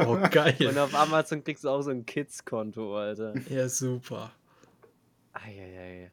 Oh, 0.06 0.12
und 0.14 0.32
geil. 0.32 0.78
auf 0.80 0.96
Amazon 0.96 1.44
kriegst 1.44 1.64
du 1.66 1.70
auch 1.70 1.82
so 1.82 1.92
ein 1.92 2.06
Kids-Konto, 2.06 2.98
Alter. 2.98 3.34
Ja, 3.50 3.68
super. 3.70 4.32
Eieiei. 5.34 6.12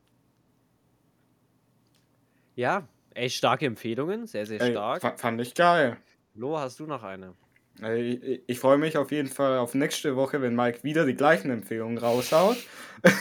Ja, 2.55 2.86
ey, 3.14 3.30
starke 3.30 3.66
Empfehlungen, 3.66 4.26
sehr, 4.26 4.46
sehr 4.46 4.61
Ey, 4.61 4.70
stark. 4.72 5.00
fa- 5.02 5.16
fand 5.16 5.40
ich 5.40 5.55
geil. 5.55 5.96
Lo, 6.34 6.59
hast 6.59 6.78
du 6.80 6.86
noch 6.86 7.02
eine? 7.02 7.34
Ey, 7.80 8.14
Ich, 8.14 8.40
ich 8.46 8.59
freue 8.61 8.78
mich 8.78 8.96
auf 8.96 9.11
jeden 9.11 9.28
Fall 9.28 9.59
auf 9.59 9.74
nächste 9.74 10.14
Woche, 10.16 10.40
wenn 10.40 10.55
Mike 10.55 10.84
wieder 10.84 11.05
die 11.07 11.14
gleichen 11.14 11.50
Empfehlungen 11.50 11.98
raushaut. 11.98 12.57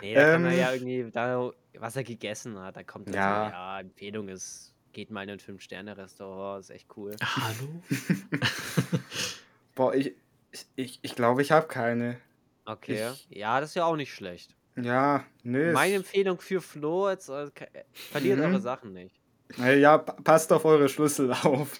Nee, 0.00 0.16
da 0.16 0.24
kann 0.24 0.44
er 0.44 0.50
Ähm. 0.52 0.58
ja 0.58 0.72
irgendwie, 0.72 1.10
da, 1.12 1.52
was 1.78 1.94
er 1.94 2.02
gegessen 2.02 2.58
hat, 2.58 2.76
da 2.76 2.82
kommt 2.82 3.06
dann 3.06 3.14
Ja. 3.14 3.44
so, 3.46 3.50
ja, 3.52 3.78
Empfehlung 3.80 4.28
ist, 4.28 4.74
geht 4.92 5.12
mal 5.12 5.22
in 5.22 5.30
ein 5.30 5.38
5-Sterne-Restaurant, 5.38 6.58
ist 6.60 6.70
echt 6.70 6.88
cool. 6.96 7.12
Hallo? 7.22 7.80
Boah, 9.76 9.94
ich 9.94 10.16
ich, 10.50 10.66
ich, 10.74 10.98
ich 11.02 11.14
glaube, 11.14 11.40
ich 11.42 11.52
habe 11.52 11.68
keine. 11.68 12.18
Okay, 12.64 13.10
Ich- 13.12 13.28
ja, 13.30 13.60
das 13.60 13.70
ist 13.70 13.74
ja 13.76 13.84
auch 13.84 13.94
nicht 13.94 14.12
schlecht. 14.12 14.56
Ja, 14.76 15.24
nö. 15.42 15.72
Meine 15.72 15.94
Empfehlung 15.96 16.40
für 16.40 16.60
Flo, 16.60 17.10
jetzt, 17.10 17.28
äh, 17.28 17.44
äh, 17.44 17.84
verliert 17.92 18.38
Mhm. 18.38 18.44
eure 18.44 18.60
Sachen 18.60 18.92
nicht. 18.92 19.20
Ey, 19.58 19.80
ja, 19.80 19.98
pa- 19.98 20.14
passt 20.22 20.50
auf 20.52 20.64
eure 20.64 20.88
Schlüssel 20.88 21.30
auf. 21.44 21.78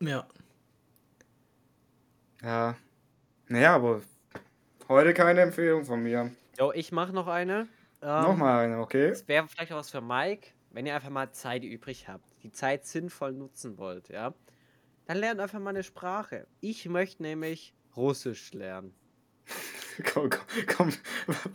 Ja. 0.00 0.26
Ja. 2.42 2.76
Naja, 3.48 3.74
aber 3.76 4.02
heute 4.88 5.14
keine 5.14 5.40
Empfehlung 5.40 5.84
von 5.84 6.02
mir. 6.02 6.32
Jo, 6.58 6.72
ich 6.72 6.92
mach 6.92 7.12
noch 7.12 7.26
eine. 7.28 7.68
Ähm, 8.02 8.22
Nochmal 8.22 8.64
eine, 8.66 8.78
okay? 8.80 9.08
Das 9.10 9.26
wäre 9.26 9.48
vielleicht 9.48 9.72
auch 9.72 9.76
was 9.78 9.90
für 9.90 10.02
Mike, 10.02 10.48
wenn 10.70 10.84
ihr 10.86 10.94
einfach 10.94 11.08
mal 11.10 11.30
Zeit 11.32 11.64
übrig 11.64 12.08
habt, 12.08 12.28
die 12.42 12.50
Zeit 12.52 12.84
sinnvoll 12.84 13.32
nutzen 13.32 13.78
wollt, 13.78 14.08
ja. 14.10 14.34
Dann 15.06 15.18
lernt 15.18 15.40
einfach 15.40 15.60
mal 15.60 15.70
eine 15.70 15.82
Sprache. 15.84 16.46
Ich 16.60 16.86
möchte 16.88 17.22
nämlich 17.22 17.74
Russisch 17.96 18.52
lernen. 18.52 18.94
Komm, 20.12 20.30
komm, 20.30 20.40
komm. 20.66 20.92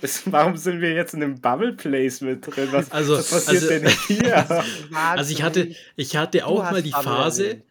Was- 0.01 0.23
Warum 0.31 0.57
sind 0.57 0.81
wir 0.81 0.93
jetzt 0.93 1.13
in 1.13 1.21
einem 1.23 1.39
Bubble 1.39 1.73
Place 1.73 2.21
mit 2.21 2.45
drin? 2.47 2.69
Was, 2.71 2.91
Also- 2.91 3.17
was 3.17 3.29
passiert 3.29 3.63
also- 3.63 3.69
denn 3.69 3.87
hier? 4.07 4.63
Also 4.93 5.31
ich 5.31 5.43
hatte, 5.43 5.73
ich 5.95 6.15
hatte 6.17 6.45
auch 6.45 6.63
mal 6.71 6.81
die 6.81 6.89
Bubble 6.91 7.03
Phase, 7.11 7.45
erwähnt. 7.47 7.63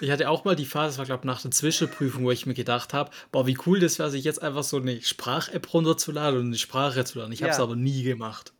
ich 0.00 0.10
hatte 0.10 0.28
auch 0.28 0.44
mal 0.44 0.56
die 0.56 0.64
Phase, 0.64 0.88
das 0.90 0.98
war 0.98 1.04
glaube 1.06 1.26
nach 1.26 1.40
der 1.42 1.50
Zwischenprüfung, 1.50 2.24
wo 2.24 2.30
ich 2.30 2.46
mir 2.46 2.54
gedacht 2.54 2.92
habe, 2.94 3.10
boah, 3.32 3.46
wie 3.46 3.56
cool 3.66 3.78
das 3.80 3.98
wäre, 3.98 4.10
sich 4.10 4.24
jetzt 4.24 4.42
einfach 4.42 4.62
so 4.64 4.76
eine 4.78 5.00
Sprach-App 5.00 5.72
runterzuladen 5.72 6.40
und 6.40 6.46
eine 6.46 6.56
Sprache 6.58 7.04
zu 7.04 7.18
lernen. 7.18 7.32
Ich 7.32 7.42
habe 7.42 7.52
es 7.52 7.58
Ja. 7.58 7.64
aber 7.64 7.76
nie 7.76 8.02
gemacht. 8.02 8.52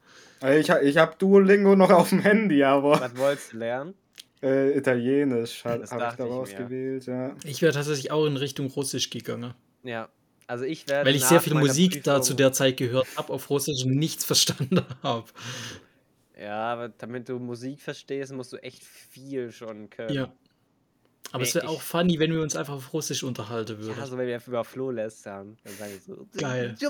Ich, 0.42 0.68
ich 0.68 0.96
habe 0.96 1.16
Duolingo 1.18 1.74
noch 1.74 1.90
auf 1.90 2.10
dem 2.10 2.20
Handy, 2.20 2.62
aber 2.62 3.00
Was 3.00 3.16
wolltest 3.16 3.52
du 3.52 3.58
lernen? 3.58 3.94
äh, 4.42 4.76
Italienisch 4.78 5.64
habe 5.64 5.80
Das 5.80 5.90
hab 5.90 6.12
ich 6.12 6.16
da 6.18 6.24
ich 6.24 6.30
mir. 6.30 6.36
ausgewählt, 6.36 7.06
ja. 7.06 7.34
Ich 7.44 7.60
wäre 7.62 7.72
tatsächlich 7.72 8.12
auch 8.12 8.24
in 8.26 8.36
Richtung 8.36 8.68
Russisch 8.68 9.10
gegangen. 9.10 9.54
Ja. 9.82 10.08
Also 10.48 10.64
ich 10.64 10.88
werde. 10.88 11.08
Weil 11.08 11.14
ich 11.14 11.24
sehr 11.24 11.40
viel 11.40 11.54
Musik 11.54 12.02
da 12.02 12.20
zu 12.20 12.32
Prüfung- 12.32 12.36
der 12.38 12.52
Zeit 12.52 12.76
gehört 12.78 13.06
habe 13.16 13.32
auf 13.32 13.48
Russisch 13.50 13.84
und 13.84 13.94
nichts 13.94 14.24
verstanden 14.24 14.82
habe. 15.02 15.26
Ja, 16.40 16.72
aber 16.72 16.88
damit 16.88 17.28
du 17.28 17.38
Musik 17.38 17.80
verstehst, 17.82 18.32
musst 18.32 18.52
du 18.52 18.56
echt 18.56 18.82
viel 18.82 19.52
schon 19.52 19.90
können. 19.90 20.12
Ja. 20.14 20.32
Aber 21.32 21.42
es 21.42 21.54
Nee, 21.54 21.60
wäre 21.60 21.70
auch 21.70 21.82
funny, 21.82 22.18
wenn 22.18 22.32
wir 22.32 22.40
uns 22.40 22.56
einfach 22.56 22.72
auf 22.74 22.92
Russisch 22.94 23.22
unterhalten 23.22 23.72
Ja, 23.72 23.78
würden. 23.88 24.06
so 24.06 24.16
wenn 24.16 24.26
wir 24.26 24.34
einfach 24.36 24.48
über 24.48 24.64
Flo 24.64 24.90
lästern, 24.90 25.58
dann 25.64 25.74
sage 25.74 25.92
ich 25.96 26.02
so. 26.02 26.26
Geil. 26.38 26.74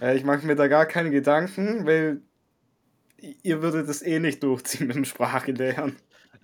Äh, 0.00 0.16
ich 0.16 0.24
mache 0.24 0.44
mir 0.46 0.56
da 0.56 0.66
gar 0.68 0.86
keine 0.86 1.10
Gedanken, 1.10 1.86
weil 1.86 2.20
ihr 3.42 3.62
würdet 3.62 3.88
es 3.88 4.02
eh 4.02 4.18
nicht 4.18 4.42
durchziehen 4.42 4.88
mit 4.88 4.96
dem 4.96 5.04
Sprache 5.04 5.52
lernen. 5.52 5.96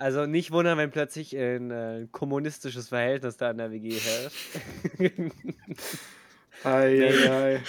Also 0.02 0.26
nicht 0.26 0.50
wundern, 0.50 0.78
wenn 0.78 0.90
plötzlich 0.90 1.32
ein 1.36 1.70
äh, 1.70 2.08
kommunistisches 2.10 2.88
Verhältnis 2.88 3.36
da 3.36 3.52
in 3.52 3.58
der 3.58 3.70
WG 3.70 3.90
herrscht. 3.90 4.58
Ei, 6.64 7.02
ei, 7.02 7.30
ei. 7.30 7.60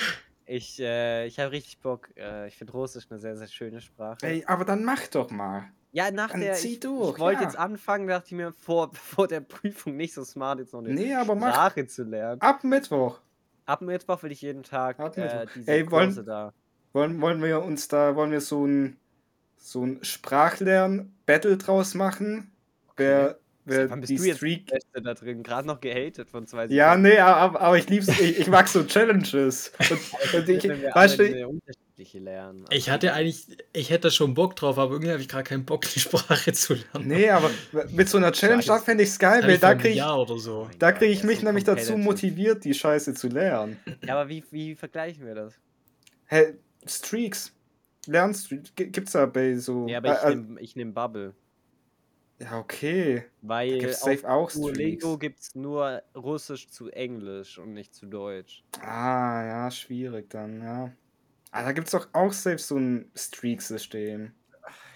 ich 0.45 0.79
äh, 0.79 1.25
ich 1.25 1.39
habe 1.39 1.51
richtig 1.51 1.79
Bock. 1.79 2.09
Äh, 2.15 2.47
ich 2.47 2.55
finde 2.57 2.73
Russisch 2.73 3.05
eine 3.09 3.19
sehr, 3.19 3.35
sehr 3.37 3.47
schöne 3.47 3.81
Sprache. 3.81 4.17
Ey, 4.23 4.43
aber 4.45 4.65
dann 4.65 4.83
mach 4.83 5.05
doch 5.07 5.29
mal. 5.31 5.65
ja, 5.91 6.11
nach 6.11 6.31
dann 6.31 6.41
der. 6.41 6.53
zieh 6.53 6.73
Ich, 6.73 6.79
durch, 6.79 7.13
ich 7.13 7.19
wollte 7.19 7.41
ja. 7.41 7.47
jetzt 7.47 7.57
anfangen, 7.57 8.07
dachte 8.07 8.27
ich 8.27 8.31
mir 8.33 8.51
vor, 8.51 8.91
vor 8.93 9.27
der 9.27 9.41
Prüfung 9.41 9.95
nicht 9.95 10.13
so 10.13 10.23
smart, 10.23 10.59
jetzt 10.59 10.73
noch 10.73 10.81
eine 10.81 10.93
Nee, 10.93 11.13
aber 11.15 11.35
mach 11.35 11.53
Sprache 11.53 11.85
zu 11.87 12.03
lernen. 12.03 12.41
ab 12.41 12.63
Mittwoch. 12.63 13.19
ab 13.65 13.81
Mittwoch 13.81 14.21
will 14.23 14.31
ich 14.31 14.41
jeden 14.41 14.63
Tag 14.63 14.99
äh, 15.17 15.45
diese 15.55 15.71
Ey, 15.71 15.89
wollen- 15.91 16.25
da. 16.25 16.53
Wollen, 16.93 17.19
wollen 17.21 17.41
wir 17.41 17.63
uns 17.63 17.87
da, 17.87 18.15
wollen 18.15 18.29
wir 18.31 18.41
so 18.41 18.67
ein, 18.67 18.97
so 19.63 19.85
ein 19.85 19.99
Sprachlern-Battle 20.03 21.57
draus 21.57 21.93
machen? 21.93 22.51
Wer, 22.97 23.39
wer 23.63 23.89
Wann 23.89 24.01
bist 24.01 24.11
die 24.11 24.17
du 24.17 24.23
jetzt 24.25 24.37
Streak. 24.37 24.67
der 24.67 24.75
Beste 24.75 25.01
da 25.01 25.13
drin? 25.13 25.41
Gerade 25.41 25.67
noch 25.67 25.79
gehatet 25.79 26.29
von 26.29 26.45
zwei 26.45 26.65
Ja, 26.65 26.97
nee, 26.97 27.17
aber, 27.17 27.61
aber 27.61 27.77
ich 27.77 27.87
lieb's, 27.89 28.09
ich, 28.09 28.39
ich 28.39 28.47
mag 28.47 28.67
so 28.67 28.83
Challenges. 28.83 29.71
Und, 30.33 30.33
und 30.33 30.49
ich, 30.49 30.63
weißt 30.65 31.17
du, 31.17 31.47
unterschiedliche 31.47 32.19
lernen. 32.19 32.65
Ich 32.71 32.89
hatte 32.89 33.13
eigentlich, 33.13 33.57
ich 33.71 33.89
hätte 33.89 34.11
schon 34.11 34.33
Bock 34.33 34.57
drauf, 34.57 34.77
aber 34.77 34.91
irgendwie 34.91 35.11
habe 35.11 35.21
ich 35.21 35.29
gerade 35.29 35.45
keinen 35.45 35.63
Bock, 35.63 35.85
die 35.93 35.99
Sprache 36.01 36.51
zu 36.51 36.73
lernen. 36.73 37.07
nee, 37.07 37.29
aber 37.29 37.49
mit 37.91 38.09
so 38.09 38.17
einer 38.17 38.33
Challenge, 38.33 38.63
da 38.63 38.79
fände 38.79 39.03
ich's 39.03 39.17
geil, 39.17 39.43
weil 39.43 39.57
da 39.57 39.59
vor 39.59 39.69
einem 39.69 39.79
krieg 39.79 39.95
ich, 39.95 40.43
so. 40.43 40.67
Oh 40.69 40.75
da 40.77 40.91
krieg 40.91 41.09
ich 41.09 41.23
mich 41.23 41.41
nämlich 41.41 41.63
dazu 41.63 41.97
motiviert, 41.97 42.65
die 42.65 42.73
Scheiße 42.73 43.13
zu 43.13 43.29
lernen. 43.29 43.79
Ja, 44.05 44.15
aber 44.15 44.27
wie, 44.27 44.43
wie 44.51 44.75
vergleichen 44.75 45.25
wir 45.25 45.35
das? 45.35 45.53
Hä, 46.25 46.55
Streaks. 46.85 47.53
Lernstreaks. 48.07 48.73
G- 48.75 48.87
Gibt's 48.87 49.11
da 49.13 49.25
bei 49.25 49.55
so. 49.55 49.87
Ja, 49.87 49.97
aber 49.99 50.17
ich 50.17 50.23
äh, 50.23 50.31
äh, 50.31 50.35
nehme 50.35 50.59
ich 50.61 50.75
nehm 50.75 50.93
Bubble. 50.93 51.33
ja, 52.39 52.59
okay. 52.59 53.25
Weil 53.41 53.79
Gibt's 53.79 54.01
auf 54.01 54.19
safe 54.21 54.29
auch 54.29 54.49
Streaks. 54.49 55.19
gibt 55.19 55.39
es 55.39 55.55
nur 55.55 56.01
Russisch 56.15 56.67
zu 56.69 56.89
Englisch 56.89 57.57
und 57.57 57.73
nicht 57.73 57.93
zu 57.93 58.05
Deutsch. 58.05 58.63
Ah, 58.81 59.43
ja, 59.45 59.71
schwierig 59.71 60.29
dann, 60.29 60.61
ja. 60.61 60.91
Ah, 61.51 61.63
da 61.63 61.71
gibt's 61.71 61.91
doch 61.91 62.07
auch 62.13 62.33
safe 62.33 62.57
so 62.57 62.77
ein 62.77 63.11
Streak-System. 63.15 64.31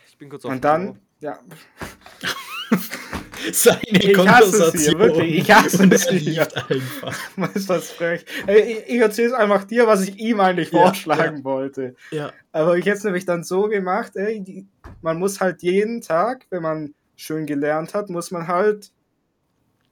Ich 0.07 0.17
bin 0.17 0.29
kurz 0.29 0.43
Und 0.45 0.63
dann, 0.65 0.99
ja, 1.19 1.39
Seine 3.53 3.81
Ich 3.81 4.17
hasse 4.17 4.71
es 4.73 4.85
hier, 4.85 4.99
wirklich, 4.99 5.39
ich 5.39 5.51
hasse 5.51 5.83
es 5.91 6.05
er 6.05 6.13
hier. 6.13 6.47
einfach. 6.69 7.17
ist 7.55 7.69
das 7.69 7.91
frech. 7.91 8.25
Ich, 8.47 8.83
ich 8.87 8.99
erzähl's 8.99 9.33
einfach 9.33 9.63
dir, 9.63 9.87
was 9.87 10.07
ich 10.07 10.17
ihm 10.19 10.39
eigentlich 10.39 10.71
Ja, 10.71 10.81
vorschlagen 10.81 11.43
wollte. 11.43 11.95
Ja, 12.11 12.33
Aber 12.51 12.77
ich 12.77 12.85
hätte 12.85 12.97
es 12.97 13.03
nämlich 13.03 13.25
dann 13.25 13.43
so 13.43 13.63
gemacht, 13.63 14.15
ey, 14.15 14.41
die, 14.41 14.65
man 15.01 15.19
muss 15.19 15.39
halt 15.39 15.63
jeden 15.63 16.01
Tag, 16.01 16.45
wenn 16.49 16.61
man 16.63 16.93
schön 17.15 17.45
gelernt 17.45 17.93
hat, 17.93 18.09
muss 18.09 18.31
man 18.31 18.47
halt 18.47 18.91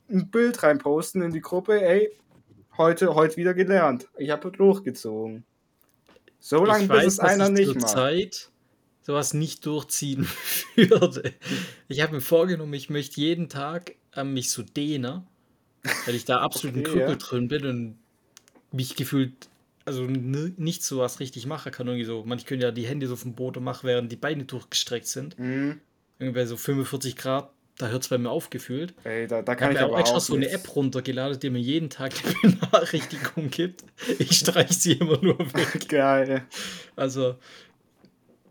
ein 0.09 0.29
Bild 0.29 0.61
reinposten 0.61 1.21
in 1.21 1.31
die 1.31 1.41
Gruppe, 1.41 1.81
ey, 1.81 2.09
heute, 2.77 3.15
heute 3.15 3.37
wieder 3.37 3.53
gelernt. 3.53 4.07
Ich 4.17 4.29
habe 4.29 4.51
durchgezogen. 4.51 5.43
So 6.39 6.63
lange, 6.63 6.87
bis 6.87 7.05
es 7.05 7.19
einer 7.19 7.47
ich 7.47 7.67
nicht 7.67 7.75
macht. 7.75 7.89
Zeit 7.89 8.51
sowas 9.05 9.33
nicht 9.33 9.65
durchziehen 9.65 10.27
würde. 10.75 11.33
Ich 11.87 12.01
habe 12.01 12.15
mir 12.15 12.21
vorgenommen, 12.21 12.73
ich 12.73 12.89
möchte 12.89 13.21
jeden 13.21 13.49
Tag 13.49 13.93
ähm, 14.15 14.33
mich 14.33 14.49
so 14.49 14.63
dehnen, 14.63 15.23
weil 16.05 16.15
ich 16.15 16.25
da 16.25 16.39
absolut 16.39 16.75
ein 16.77 16.79
Okay, 16.81 16.91
Krüppel 16.91 17.09
ja. 17.09 17.15
drin 17.15 17.47
bin 17.47 17.65
und 17.65 17.99
mich 18.71 18.95
gefühlt 18.95 19.33
also 19.87 20.01
ni- 20.03 20.53
nicht 20.57 20.83
so 20.83 20.97
was 20.97 21.19
richtig 21.19 21.45
machen 21.45 21.71
kann. 21.71 21.85
Irgendwie 21.87 22.05
so, 22.05 22.23
manche 22.25 22.47
können 22.47 22.61
ja 22.61 22.71
die 22.71 22.87
Hände 22.87 23.05
so 23.05 23.15
dem 23.15 23.35
Boden 23.35 23.63
machen, 23.63 23.85
während 23.87 24.11
die 24.11 24.15
Beine 24.15 24.45
durchgestreckt 24.45 25.05
sind. 25.05 25.37
Mhm. 25.37 25.79
Irgendwie 26.17 26.43
so 26.47 26.57
45 26.57 27.15
Grad, 27.15 27.51
da 27.77 27.89
hört 27.89 28.01
es 28.01 28.07
bei 28.09 28.17
mir 28.17 28.31
aufgefühlt. 28.31 28.95
Ey, 29.03 29.27
da, 29.27 29.43
da 29.43 29.51
Ich 29.53 29.59
kann 29.59 29.65
habe 29.65 29.73
ich 29.75 29.79
ja 29.81 29.85
auch 29.85 29.91
aber 29.91 29.99
extra 29.99 30.19
so 30.19 30.33
eine. 30.33 30.49
App 30.49 30.75
runtergeladen, 30.75 31.39
die 31.39 31.51
mir 31.51 31.59
jeden 31.59 31.91
Tag 31.91 32.13
eine 32.41 32.53
Benachrichtigung 32.55 33.51
gibt. 33.51 33.83
Ich 34.17 34.39
streiche 34.39 34.73
sie 34.73 34.93
immer 34.93 35.21
nur 35.21 35.37
weg. 35.53 35.87
Geil. 35.87 36.45
Also, 36.95 37.35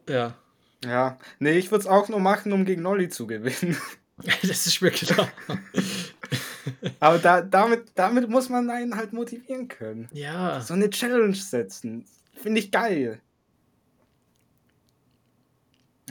ja, 0.08 0.36
Ja. 0.84 1.18
Nee, 1.38 1.58
ich 1.58 1.70
würde 1.70 1.82
es 1.82 1.86
auch 1.86 2.08
nur 2.08 2.20
machen, 2.20 2.52
um 2.52 2.64
gegen 2.64 2.82
Nolly 2.82 3.08
zu 3.08 3.26
gewinnen. 3.26 3.76
das 4.42 4.66
ist 4.66 4.80
mir 4.80 4.90
klar. 4.92 5.28
Aber 7.00 7.18
da, 7.18 7.42
damit, 7.42 7.90
damit 7.94 8.28
muss 8.30 8.48
man 8.48 8.70
einen 8.70 8.96
halt 8.96 9.12
motivieren 9.12 9.66
können. 9.68 10.08
Ja, 10.12 10.60
So 10.60 10.74
eine 10.74 10.88
Challenge 10.88 11.34
setzen. 11.34 12.04
Finde 12.40 12.60
ich 12.60 12.70
geil. 12.70 13.20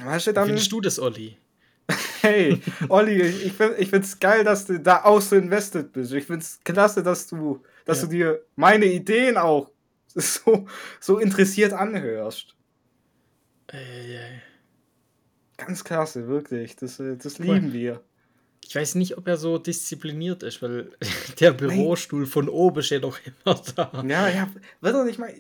Weißt 0.02 0.28
du, 0.28 0.32
wie 0.32 0.36
dann, 0.36 0.46
findest 0.48 0.72
du 0.72 0.82
das, 0.82 1.00
Olli? 1.00 1.38
hey, 2.22 2.62
Olli, 2.90 3.22
ich, 3.22 3.46
ich 3.60 3.90
finde 3.90 4.00
es 4.00 4.20
geil, 4.20 4.44
dass 4.44 4.66
du 4.66 4.80
da 4.80 5.04
auch 5.04 5.22
so 5.22 5.36
invested 5.36 5.92
bist. 5.92 6.14
Ich 6.14 6.26
finde 6.26 6.42
es 6.42 6.60
klasse, 6.64 7.04
dass 7.04 7.28
du, 7.28 7.62
dass 7.86 8.00
Ja. 8.02 8.08
du 8.08 8.12
dir 8.12 8.42
meine 8.56 8.86
Ideen 8.86 9.38
auch 9.38 9.70
so, 10.08 10.68
so 11.00 11.20
interessiert 11.20 11.74
anhörst. 11.74 12.56
Äh, 13.68 14.40
Ganz 15.66 15.84
klasse, 15.84 16.28
wirklich. 16.28 16.76
Das, 16.76 17.00
äh, 17.00 17.18
das 17.18 17.40
Cool. 17.40 17.46
lieben 17.56 17.74
wir. 17.74 18.02
ich 18.66 18.76
weiß 18.76 18.96
nicht, 18.96 19.18
ob 19.18 19.28
er 19.28 19.38
so 19.38 19.58
diszipliniert 19.58 20.44
ist, 20.44 20.62
weil 20.62 20.92
der 21.40 21.52
Bürostuhl 21.54 22.26
von 22.26 22.50
oben 22.50 22.82
steht 22.84 23.04
doch 23.04 23.20
immer 23.46 23.62
da. 23.76 24.04
Ja, 24.08 24.28
ja, 24.30 24.50
wird 24.82 24.96
er 24.96 25.04
nicht 25.06 25.20
mal. 25.20 25.34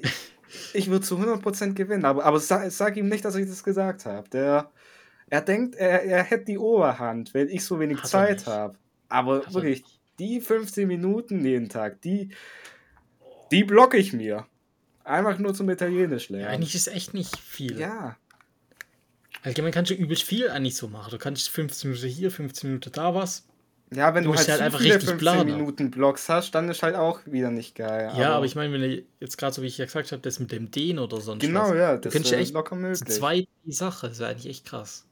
Ich, 0.73 0.89
würde 0.89 1.03
zu 1.05 1.17
100% 1.17 1.73
gewinnen, 1.73 2.05
aber, 2.05 2.25
aber 2.25 2.39
sag, 2.39 2.69
sag 2.71 2.95
ihm 2.97 3.09
nicht, 3.09 3.25
dass 3.25 3.35
ich 3.35 3.47
das 3.47 3.63
gesagt 3.63 4.05
habe. 4.05 4.29
Der, 4.29 4.69
er 5.29 5.41
denkt, 5.41 5.75
er, 5.75 6.03
er 6.03 6.23
hätte 6.23 6.45
die 6.45 6.57
Oberhand, 6.59 7.33
weil 7.33 7.49
ich 7.49 7.65
so 7.65 7.79
wenig 7.79 7.97
Hat 7.97 8.07
Zeit 8.07 8.45
habe. 8.45 8.77
Aber 9.09 9.45
Hat 9.45 9.53
wirklich, 9.53 9.83
die 10.19 10.41
15 10.41 10.87
Minuten 10.87 11.43
jeden 11.43 11.69
Tag, 11.69 12.01
die, 12.03 12.29
die 13.51 13.63
blocke 13.63 13.97
ich 13.97 14.13
mir. 14.13 14.45
Einfach 15.03 15.37
nur 15.39 15.53
zum 15.55 15.69
Italienisch 15.69 16.29
Ja, 16.29 16.37
lernen. 16.37 16.53
eigentlich 16.53 16.75
ist 16.75 16.87
echt 16.87 17.13
nicht 17.15 17.35
viel. 17.37 17.79
Ja, 17.79 18.15
Allgemein 19.43 19.71
kannst 19.71 19.91
du 19.91 19.95
übelst 19.95 20.23
viel 20.23 20.49
eigentlich 20.49 20.75
so 20.75 20.87
machen. 20.87 21.11
Du 21.11 21.17
kannst 21.17 21.49
15 21.49 21.91
Minuten 21.91 22.07
hier, 22.07 22.31
15 22.31 22.69
Minuten 22.69 22.91
da 22.93 23.13
was. 23.13 23.45
ja, 23.93 24.15
wenn 24.15 24.23
Du 24.23 24.31
du, 24.31 24.37
halt, 24.37 24.47
halt 24.49 24.61
einfach 24.61 24.79
viele 24.79 24.95
richtig 24.95 25.09
15 25.09 25.17
planen. 25.17 25.45
Minuten 25.57 25.91
Blocks 25.91 26.29
hast, 26.29 26.51
dann 26.55 26.69
ist 26.69 26.81
halt 26.81 26.95
auch 26.95 27.19
wieder 27.25 27.51
nicht 27.51 27.75
geil. 27.75 28.11
Ja, 28.17 28.35
aber, 28.35 28.45
ich 28.45 28.55
meine, 28.55 28.73
wenn 28.73 28.81
du 28.81 29.03
jetzt 29.19 29.37
gerade 29.37 29.53
so 29.53 29.61
wie 29.61 29.67
ich 29.67 29.77
ja 29.77 29.85
gesagt 29.85 30.11
habe, 30.11 30.21
das 30.21 30.39
mit 30.39 30.51
dem 30.51 30.71
Dehn 30.71 30.97
oder 30.97 31.19
sonst 31.21 31.41
Genau, 31.41 31.69
was. 31.69 31.75
ja, 31.77 31.95
Du 31.95 32.01
das 32.01 32.13
könntest 32.13 32.31
ja 32.31 32.39
ist 32.39 32.45
echt 32.45 32.53
locker 32.53 32.75
möglich. 32.75 33.03
zweit 33.09 33.47
die 33.65 33.73
Sache. 33.73 34.07
Das 34.09 34.19
wäre 34.19 34.31
eigentlich 34.31 34.47
echt 34.49 34.65
krass. 34.65 35.05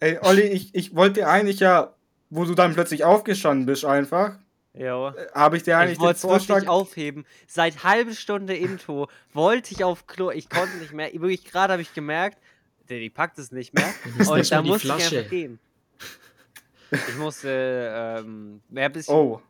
Ey, 0.00 0.18
Olli, 0.22 0.42
ich, 0.42 0.74
ich 0.74 0.94
wollte 0.94 1.14
dir 1.20 1.28
eigentlich 1.28 1.58
ja, 1.58 1.92
wo 2.30 2.44
du 2.44 2.54
dann 2.54 2.74
plötzlich 2.74 3.02
aufgestanden 3.04 3.66
bist, 3.66 3.84
einfach, 3.84 4.38
Ja. 4.74 5.12
habe 5.34 5.56
ich 5.56 5.64
dir 5.64 5.76
eigentlich 5.76 5.98
Ich 5.98 6.04
den 6.04 6.14
Vorschlag. 6.14 6.56
wirklich 6.56 6.68
aufheben. 6.68 7.26
Seit 7.48 7.82
halbe 7.82 8.14
Stunde 8.14 8.54
Intro 8.54 9.08
wollte 9.32 9.72
ich 9.74 9.82
auf 9.82 10.06
Klo. 10.06 10.30
Ich 10.30 10.48
konnte 10.48 10.76
nicht 10.76 10.92
mehr. 10.92 11.12
Wirklich 11.14 11.44
gerade 11.44 11.72
habe 11.72 11.82
ich 11.82 11.92
gemerkt, 11.94 12.38
die 12.88 13.10
packt 13.10 13.38
es 13.38 13.52
nicht 13.52 13.74
mehr. 13.74 13.92
Und 14.28 14.50
da 14.50 14.62
musste 14.62 14.88
ich 14.88 14.92
Flasche. 14.92 15.18
einfach 15.18 15.30
gehen. 15.30 15.58
Ich 16.90 17.16
musste 17.18 18.18
ähm, 18.18 18.60
mehr 18.68 18.86
ein 18.86 18.92
bisschen. 18.92 19.14
Oh. 19.14 19.40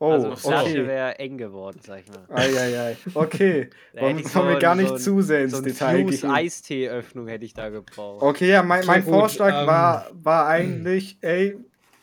Oh, 0.00 0.10
also 0.10 0.36
Flasche 0.36 0.70
okay. 0.70 0.86
wäre 0.86 1.18
eng 1.18 1.38
geworden, 1.38 1.80
sag 1.82 2.00
ich 2.00 2.08
mal. 2.08 2.26
Eieiei. 2.28 2.96
Okay. 3.14 3.70
Wollen, 3.94 4.18
ich 4.18 4.34
wollen 4.34 4.48
wir 4.48 4.54
so 4.54 4.58
gar 4.58 4.74
nicht 4.74 4.88
so 4.88 4.96
zu 4.96 5.22
sehr 5.22 5.44
ins 5.44 5.52
So 5.52 5.62
Detail 5.62 6.02
Fuse 6.02 6.20
gehen. 6.20 6.30
Eistee-Öffnung 6.30 7.28
hätte 7.28 7.44
ich 7.44 7.54
da 7.54 7.70
gebraucht. 7.70 8.22
Okay, 8.22 8.50
ja, 8.50 8.62
mein, 8.62 8.84
mein 8.86 9.04
gut, 9.04 9.14
Vorschlag 9.14 9.62
ähm, 9.62 9.66
war, 9.66 10.10
war 10.12 10.48
eigentlich, 10.48 11.16
ey, 11.20 11.56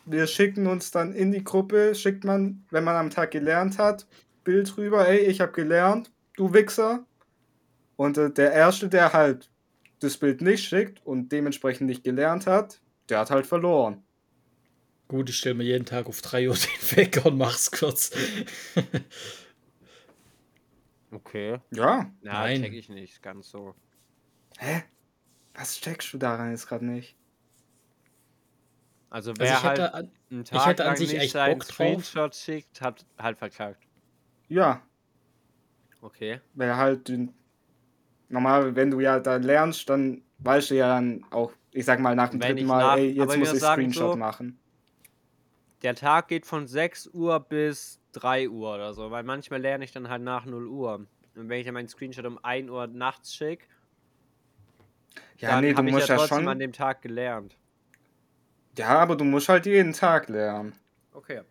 wir 0.06 0.26
schicken 0.26 0.66
uns 0.66 0.90
dann 0.90 1.12
in 1.12 1.32
die 1.32 1.44
Gruppe, 1.44 1.94
schickt 1.94 2.24
man, 2.24 2.64
wenn 2.70 2.82
man 2.82 2.96
am 2.96 3.10
Tag 3.10 3.30
gelernt 3.30 3.78
hat, 3.78 4.06
Bild 4.42 4.76
rüber, 4.76 5.06
ey, 5.06 5.18
ich 5.18 5.40
habe 5.40 5.52
gelernt, 5.52 6.10
du 6.36 6.52
Wichser. 6.52 7.04
Und 7.96 8.18
äh, 8.18 8.30
der 8.30 8.52
Erste, 8.52 8.88
der 8.88 9.12
halt 9.12 9.51
das 10.02 10.16
Bild 10.18 10.40
nicht 10.40 10.64
schickt 10.68 11.04
und 11.06 11.30
dementsprechend 11.32 11.86
nicht 11.88 12.04
gelernt 12.04 12.46
hat, 12.46 12.80
der 13.08 13.18
hat 13.20 13.30
halt 13.30 13.46
verloren. 13.46 14.02
Gut, 15.08 15.28
ich 15.28 15.36
stelle 15.36 15.54
mir 15.56 15.64
jeden 15.64 15.84
Tag 15.84 16.06
auf 16.06 16.22
3 16.22 16.48
Uhr 16.48 16.54
den 16.54 16.96
Wecker 16.96 17.26
und 17.26 17.38
mach's 17.38 17.70
kurz. 17.70 18.10
Okay. 21.10 21.60
Ja. 21.70 22.10
Ja, 22.22 22.32
Nein. 22.32 22.62
check 22.62 22.72
ich 22.72 22.88
nicht 22.88 23.22
ganz 23.22 23.50
so. 23.50 23.74
Hä? 24.58 24.82
Was 25.54 25.76
steckst 25.76 26.12
du 26.12 26.18
daran 26.18 26.50
jetzt 26.50 26.66
gerade 26.66 26.86
nicht? 26.86 27.14
Also 29.10 29.32
Also 29.32 29.40
wer 29.40 29.46
ich 29.58 29.62
halt 29.62 29.78
hätte, 29.78 29.94
an- 29.94 30.10
einen 30.30 30.44
Tag 30.44 30.66
hätte 30.66 30.82
an 30.84 30.88
lang 30.88 30.96
sich 30.96 31.12
nicht 31.12 31.20
echt 31.22 31.34
Bock 31.34 31.66
drauf. 31.66 31.74
Screenshot 31.74 32.34
schickt, 32.34 32.80
hat 32.80 33.04
halt 33.18 33.36
verkackt. 33.36 33.86
Ja, 34.48 34.82
Okay. 36.00 36.40
weil 36.54 36.74
halt 36.76 37.08
du- 37.08 37.32
normal, 38.32 38.74
wenn 38.74 38.90
du 38.90 39.00
ja 39.00 39.20
da 39.20 39.36
lernst, 39.36 39.88
dann 39.88 40.22
weißt 40.38 40.70
du 40.70 40.74
ja 40.76 40.88
dann 40.88 41.24
auch, 41.30 41.52
ich 41.70 41.84
sag 41.84 42.00
mal 42.00 42.14
nach 42.16 42.30
dem 42.30 42.40
Wenn 42.42 42.56
dritten 42.56 42.68
Mal, 42.68 42.78
nach- 42.80 42.96
ey, 42.96 43.10
jetzt 43.12 43.38
muss 43.38 43.52
ich 43.52 43.60
Screenshot 43.60 44.12
so, 44.12 44.16
machen. 44.18 44.58
Der 45.82 45.94
Tag 45.94 46.28
geht 46.28 46.46
von 46.46 46.66
6 46.66 47.08
Uhr 47.12 47.40
bis 47.40 48.00
3 48.12 48.48
Uhr 48.48 48.74
oder 48.74 48.94
so, 48.94 49.10
weil 49.10 49.24
manchmal 49.24 49.60
lerne 49.60 49.84
ich 49.84 49.92
dann 49.92 50.08
halt 50.08 50.22
nach 50.22 50.44
0 50.46 50.66
Uhr. 50.66 51.06
Und 51.34 51.48
wenn 51.48 51.58
ich 51.58 51.64
dann 51.64 51.74
meinen 51.74 51.88
Screenshot 51.88 52.24
um 52.26 52.38
1 52.44 52.70
Uhr 52.70 52.86
nachts 52.86 53.34
schicke, 53.34 53.66
Ja, 55.38 55.50
dann 55.50 55.60
nee, 55.64 55.72
du 55.72 55.78
habe 55.78 55.88
ich 55.88 55.94
musst 55.94 56.08
ja 56.08 56.14
ja 56.14 56.20
trotzdem 56.20 56.38
schon. 56.38 56.48
an 56.48 56.58
dem 56.58 56.72
Tag 56.72 57.02
gelernt. 57.02 57.56
Ja, 58.78 58.98
aber 59.00 59.16
du 59.16 59.24
musst 59.24 59.48
halt 59.48 59.66
jeden 59.66 59.92
Tag 59.92 60.28
lernen. 60.28 60.72
Okay. 61.12 61.42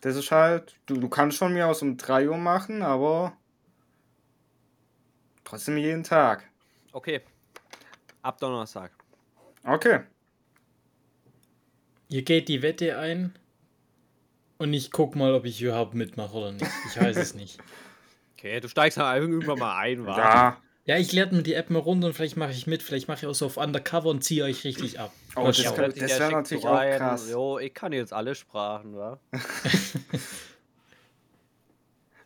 Das 0.00 0.16
ist 0.16 0.30
halt, 0.30 0.76
du, 0.86 0.94
du 0.96 1.08
kannst 1.08 1.38
von 1.38 1.52
mir 1.52 1.66
aus 1.66 1.82
um 1.82 1.96
3 1.96 2.28
Uhr 2.28 2.38
machen, 2.38 2.82
aber 2.82 3.36
trotzdem 5.46 5.78
jeden 5.78 6.04
Tag. 6.04 6.44
Okay. 6.92 7.22
Ab 8.22 8.38
Donnerstag. 8.38 8.92
Okay. 9.64 10.00
Ihr 12.08 12.22
geht 12.22 12.48
die 12.48 12.62
Wette 12.62 12.98
ein 12.98 13.34
und 14.58 14.72
ich 14.72 14.90
guck 14.90 15.16
mal, 15.16 15.34
ob 15.34 15.44
ich 15.44 15.60
überhaupt 15.60 15.94
mitmache 15.94 16.34
oder 16.36 16.52
nicht. 16.52 16.70
Ich 16.86 17.00
weiß 17.00 17.16
es 17.16 17.34
nicht. 17.34 17.58
Okay, 18.38 18.60
du 18.60 18.68
steigst 18.68 18.98
halt 18.98 19.22
irgendwann 19.22 19.58
mal 19.58 19.78
ein, 19.78 20.04
wa? 20.04 20.18
Ja. 20.18 20.62
Ja, 20.84 20.98
ich 20.98 21.10
lerne 21.12 21.38
mir 21.38 21.42
die 21.42 21.54
App 21.54 21.70
mal 21.70 21.78
runter 21.78 22.08
und 22.08 22.12
vielleicht 22.12 22.36
mache 22.36 22.52
ich 22.52 22.66
mit. 22.66 22.82
Vielleicht 22.82 23.08
mache 23.08 23.20
ich 23.20 23.26
auch 23.26 23.34
so 23.34 23.46
auf 23.46 23.56
Undercover 23.56 24.10
und 24.10 24.22
ziehe 24.22 24.44
euch 24.44 24.62
richtig 24.62 25.00
ab. 25.00 25.10
Oh, 25.34 25.46
das 25.46 25.56
das 25.56 25.64
ja 25.64 25.76
wär 25.76 25.90
schick 25.90 26.30
natürlich 26.32 26.66
auch 26.66 26.98
krass. 26.98 27.30
Jo, 27.30 27.58
ich 27.58 27.72
kann 27.72 27.92
jetzt 27.92 28.12
alle 28.12 28.34
Sprachen, 28.34 28.94
wa? 28.94 29.18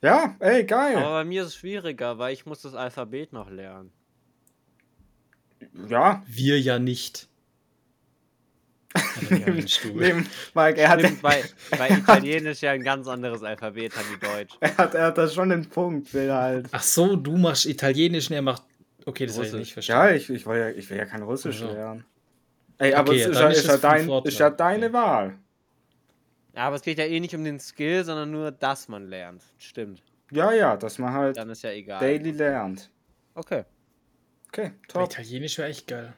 Ja, 0.02 0.34
ey, 0.38 0.64
geil. 0.64 0.96
Aber 0.96 1.10
bei 1.10 1.24
mir 1.24 1.42
ist 1.42 1.48
es 1.48 1.56
schwieriger, 1.56 2.18
weil 2.18 2.32
ich 2.32 2.46
muss 2.46 2.62
das 2.62 2.74
Alphabet 2.74 3.32
noch 3.32 3.50
lernen. 3.50 3.92
ja, 5.88 6.22
Wir 6.26 6.58
ja 6.60 6.78
nicht. 6.78 7.28
Stuhl. 9.68 9.92
neben 9.92 10.26
Mike, 10.54 10.80
er 10.80 10.88
hat, 10.88 11.00
Stimmt, 11.00 11.22
weil, 11.22 11.44
weil 11.76 11.98
Italienisch 11.98 12.60
ja 12.60 12.72
ein 12.72 12.82
ganz 12.82 13.06
anderes 13.06 13.42
Alphabet 13.44 13.94
hat 13.96 14.04
wie 14.10 14.18
Deutsch. 14.18 14.56
er 14.60 14.76
hat, 14.76 14.94
er 14.94 15.04
hat 15.06 15.18
da 15.18 15.28
schon 15.28 15.52
einen 15.52 15.68
Punkt, 15.68 16.12
will 16.12 16.32
halt. 16.32 16.66
Ach 16.72 16.82
so, 16.82 17.14
du 17.14 17.36
machst 17.36 17.66
Italienisch 17.66 18.30
und 18.30 18.36
er 18.36 18.42
macht. 18.42 18.62
Okay, 19.06 19.26
das 19.26 19.36
habe 19.36 19.46
ich 19.46 19.52
Russisch. 19.52 19.60
nicht 19.60 19.72
verstanden. 19.74 20.08
Ja, 20.08 20.14
ich, 20.16 20.30
ich, 20.30 20.46
will 20.46 20.58
ja, 20.58 20.68
ich 20.70 20.90
will 20.90 20.96
ja 20.98 21.04
kein 21.04 21.22
Russisch 21.22 21.62
Ach 21.62 21.68
so. 21.68 21.72
lernen. 21.74 22.04
Ey, 22.78 22.94
aber 22.94 23.12
Okay, 23.12 23.20
es 23.20 23.28
ist, 23.28 23.38
ja, 23.38 23.48
ist 23.48 23.58
ist, 23.58 23.66
ja 23.66 23.76
dein, 23.76 24.08
ist 24.24 24.38
ja 24.38 24.50
deine. 24.50 24.92
Wahl. 24.92 25.38
Ja, 26.54 26.62
aber 26.64 26.76
es 26.76 26.82
geht 26.82 26.98
ja 26.98 27.04
eh 27.04 27.20
nicht 27.20 27.34
um 27.34 27.44
den 27.44 27.60
Skill, 27.60 28.04
sondern 28.04 28.30
nur, 28.30 28.50
dass 28.50 28.88
man 28.88 29.06
lernt. 29.08 29.42
Stimmt. 29.58 30.02
Ja, 30.32 30.52
ja, 30.52 30.76
dass 30.76 30.98
man 30.98 31.12
halt 31.12 31.36
Dann 31.36 31.50
ist 31.50 31.62
ja 31.62 31.70
egal. 31.70 32.00
daily 32.00 32.30
lernt. 32.32 32.90
Okay. 33.34 33.64
Okay, 34.48 34.72
top. 34.88 35.10
Italienisch 35.10 35.58
wäre 35.58 35.68
echt 35.68 35.86
geil. 35.86 36.12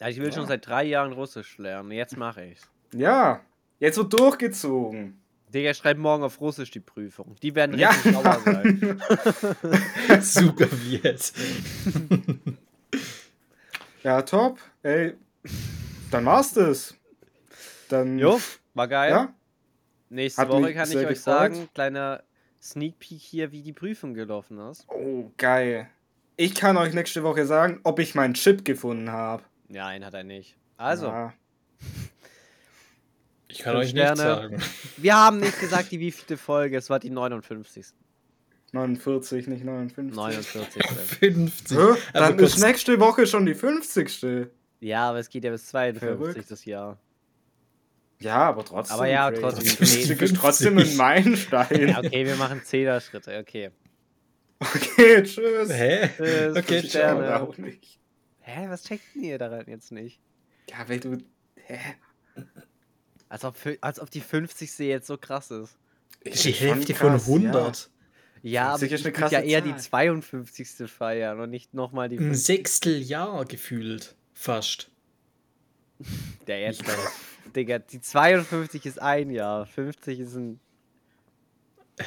Ja, 0.00 0.08
ich 0.08 0.18
will 0.20 0.32
schon 0.32 0.42
Ja. 0.42 0.48
seit 0.48 0.66
drei 0.66 0.84
Jahren 0.84 1.12
Russisch 1.12 1.58
lernen. 1.58 1.90
Jetzt 1.90 2.16
mache 2.16 2.44
ich's. 2.44 2.68
Ja, 2.94 3.40
jetzt 3.80 3.96
wird 3.98 4.12
durchgezogen. 4.12 5.20
Digga, 5.52 5.70
ich 5.70 5.76
schreibe 5.76 6.00
morgen 6.00 6.22
auf 6.24 6.40
Russisch 6.40 6.70
die 6.70 6.80
Prüfung. 6.80 7.34
Die 7.42 7.54
werden 7.54 7.78
Ja. 7.78 7.90
richtig 7.90 8.12
sauer 8.12 8.40
sein. 8.44 9.00
Super 10.20 10.66
wie 10.82 10.96
jetzt. 10.98 11.36
Ja, 14.02 14.22
top. 14.22 14.58
Ey, 14.82 15.14
dann 16.10 16.24
war's 16.24 16.52
das. 16.52 16.94
Dann, 17.88 18.18
Jo, 18.18 18.40
war 18.74 18.88
geil. 18.88 19.10
ja, 19.10 19.34
Nächste 20.08 20.42
Hat 20.42 20.48
Woche 20.48 20.72
kann 20.74 20.88
ich 20.90 20.96
euch 20.96 21.02
gefreut. 21.08 21.16
sagen, 21.18 21.68
kleiner 21.74 22.22
Sneak 22.62 22.98
Peek 22.98 23.20
hier, 23.20 23.52
wie 23.52 23.62
die 23.62 23.72
Prüfung 23.72 24.14
gelaufen 24.14 24.58
ist. 24.70 24.86
oh, 24.88 25.30
geil. 25.36 25.88
Ich 26.36 26.54
kann 26.54 26.76
euch 26.76 26.92
nächste 26.92 27.22
Woche 27.22 27.46
sagen, 27.46 27.80
ob 27.82 27.98
ich 27.98 28.14
meinen 28.14 28.34
Chip 28.34 28.64
gefunden 28.64 29.10
habe. 29.10 29.42
Ja, 29.68 29.86
einen 29.86 30.04
hat 30.04 30.14
er 30.14 30.24
nicht. 30.24 30.56
Also, 30.76 31.06
Ja. 31.06 31.32
Ich 33.48 33.58
kann 33.60 33.76
euch 33.76 33.94
nichts 33.94 34.10
Sterne. 34.20 34.22
sagen. 34.22 34.62
wir 34.96 35.14
haben 35.14 35.38
nicht 35.40 35.58
gesagt, 35.60 35.90
die 35.92 36.00
wievielte 36.00 36.36
Folge. 36.36 36.76
Es 36.76 36.90
war 36.90 36.98
die 36.98 37.10
59. 37.10 37.86
49, 38.72 39.46
nicht 39.46 39.64
59. 39.64 40.14
49. 40.14 40.82
50. 40.84 41.78
Hä? 41.78 41.80
Also 41.82 41.98
Dann 42.12 42.36
kurz- 42.36 42.54
ist 42.56 42.62
nächste 42.62 43.00
Woche 43.00 43.26
schon 43.26 43.46
die 43.46 43.54
50. 43.54 44.48
ja, 44.80 45.08
aber 45.08 45.18
es 45.20 45.28
geht 45.30 45.44
ja 45.44 45.50
bis 45.52 45.66
52 45.68 46.18
Verrückt. 46.18 46.50
das 46.50 46.64
Jahr. 46.64 46.98
Ja, 48.18 48.36
aber 48.48 48.64
trotzdem. 48.64 48.94
Aber 48.94 49.06
ja, 49.06 49.30
crazy. 49.30 49.40
trotzdem 49.42 49.66
50 49.66 50.20
ist 50.22 50.36
trotzdem 50.36 50.74
50. 50.74 50.92
ein 50.92 50.96
Meilenstein. 50.96 51.88
Ja, 51.88 51.98
okay, 52.04 52.26
wir 52.26 52.36
machen 52.36 52.60
10er 52.62 53.00
Schritte. 53.00 53.38
Okay. 53.38 53.70
Okay, 54.58 55.22
tschüss. 55.22 55.70
Hä? 55.70 56.08
Tschüss, 56.16 56.56
Okay. 56.56 56.82
Sterne. 56.88 57.40
auch 57.42 57.58
nicht. 57.58 57.98
Hä, 58.40 58.66
was 58.68 58.84
checkt 58.84 59.02
denn 59.14 59.24
ihr 59.24 59.38
daran 59.38 59.64
jetzt 59.66 59.92
nicht? 59.92 60.18
Ja, 60.70 60.88
weil 60.88 61.00
du. 61.00 61.18
Hä? 61.56 61.78
Als 63.28 63.44
ob, 63.44 63.56
als 63.80 64.00
ob 64.00 64.10
die 64.10 64.20
50. 64.20 64.78
jetzt 64.78 65.08
so 65.08 65.18
krass 65.18 65.50
ist. 65.50 65.76
Das 66.24 66.34
ist 66.36 66.44
die 66.44 66.52
Hälfte 66.52 66.94
von 66.94 67.12
krass, 67.12 67.26
100. 67.26 67.90
Ja, 68.42 68.68
aber 68.68 68.78
50 68.78 68.92
ich 68.92 69.04
würde 69.04 69.34
ja 69.34 69.40
eher 69.40 69.60
die 69.60 69.70
Zahl. 69.72 69.80
52. 69.80 70.90
feiern 70.90 71.40
und 71.40 71.50
nicht 71.50 71.74
nochmal 71.74 72.08
die 72.08 72.16
Ein 72.16 72.28
50. 72.28 72.46
Sechsteljahr 72.46 73.44
gefühlt. 73.44 74.14
Fast. 74.32 74.90
Der 76.46 76.60
jetzt, 76.60 76.84
Digga, 77.54 77.78
die 77.78 78.00
52 78.00 78.86
ist 78.86 79.00
ein 79.00 79.30
Jahr, 79.30 79.66
50 79.66 80.20
ist 80.20 80.34
ein. 80.36 80.60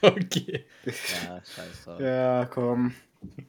Okay. 0.00 0.64
Ja, 0.84 1.42
scheiße. 1.44 2.04
Ja, 2.04 2.44
komm. 2.46 2.94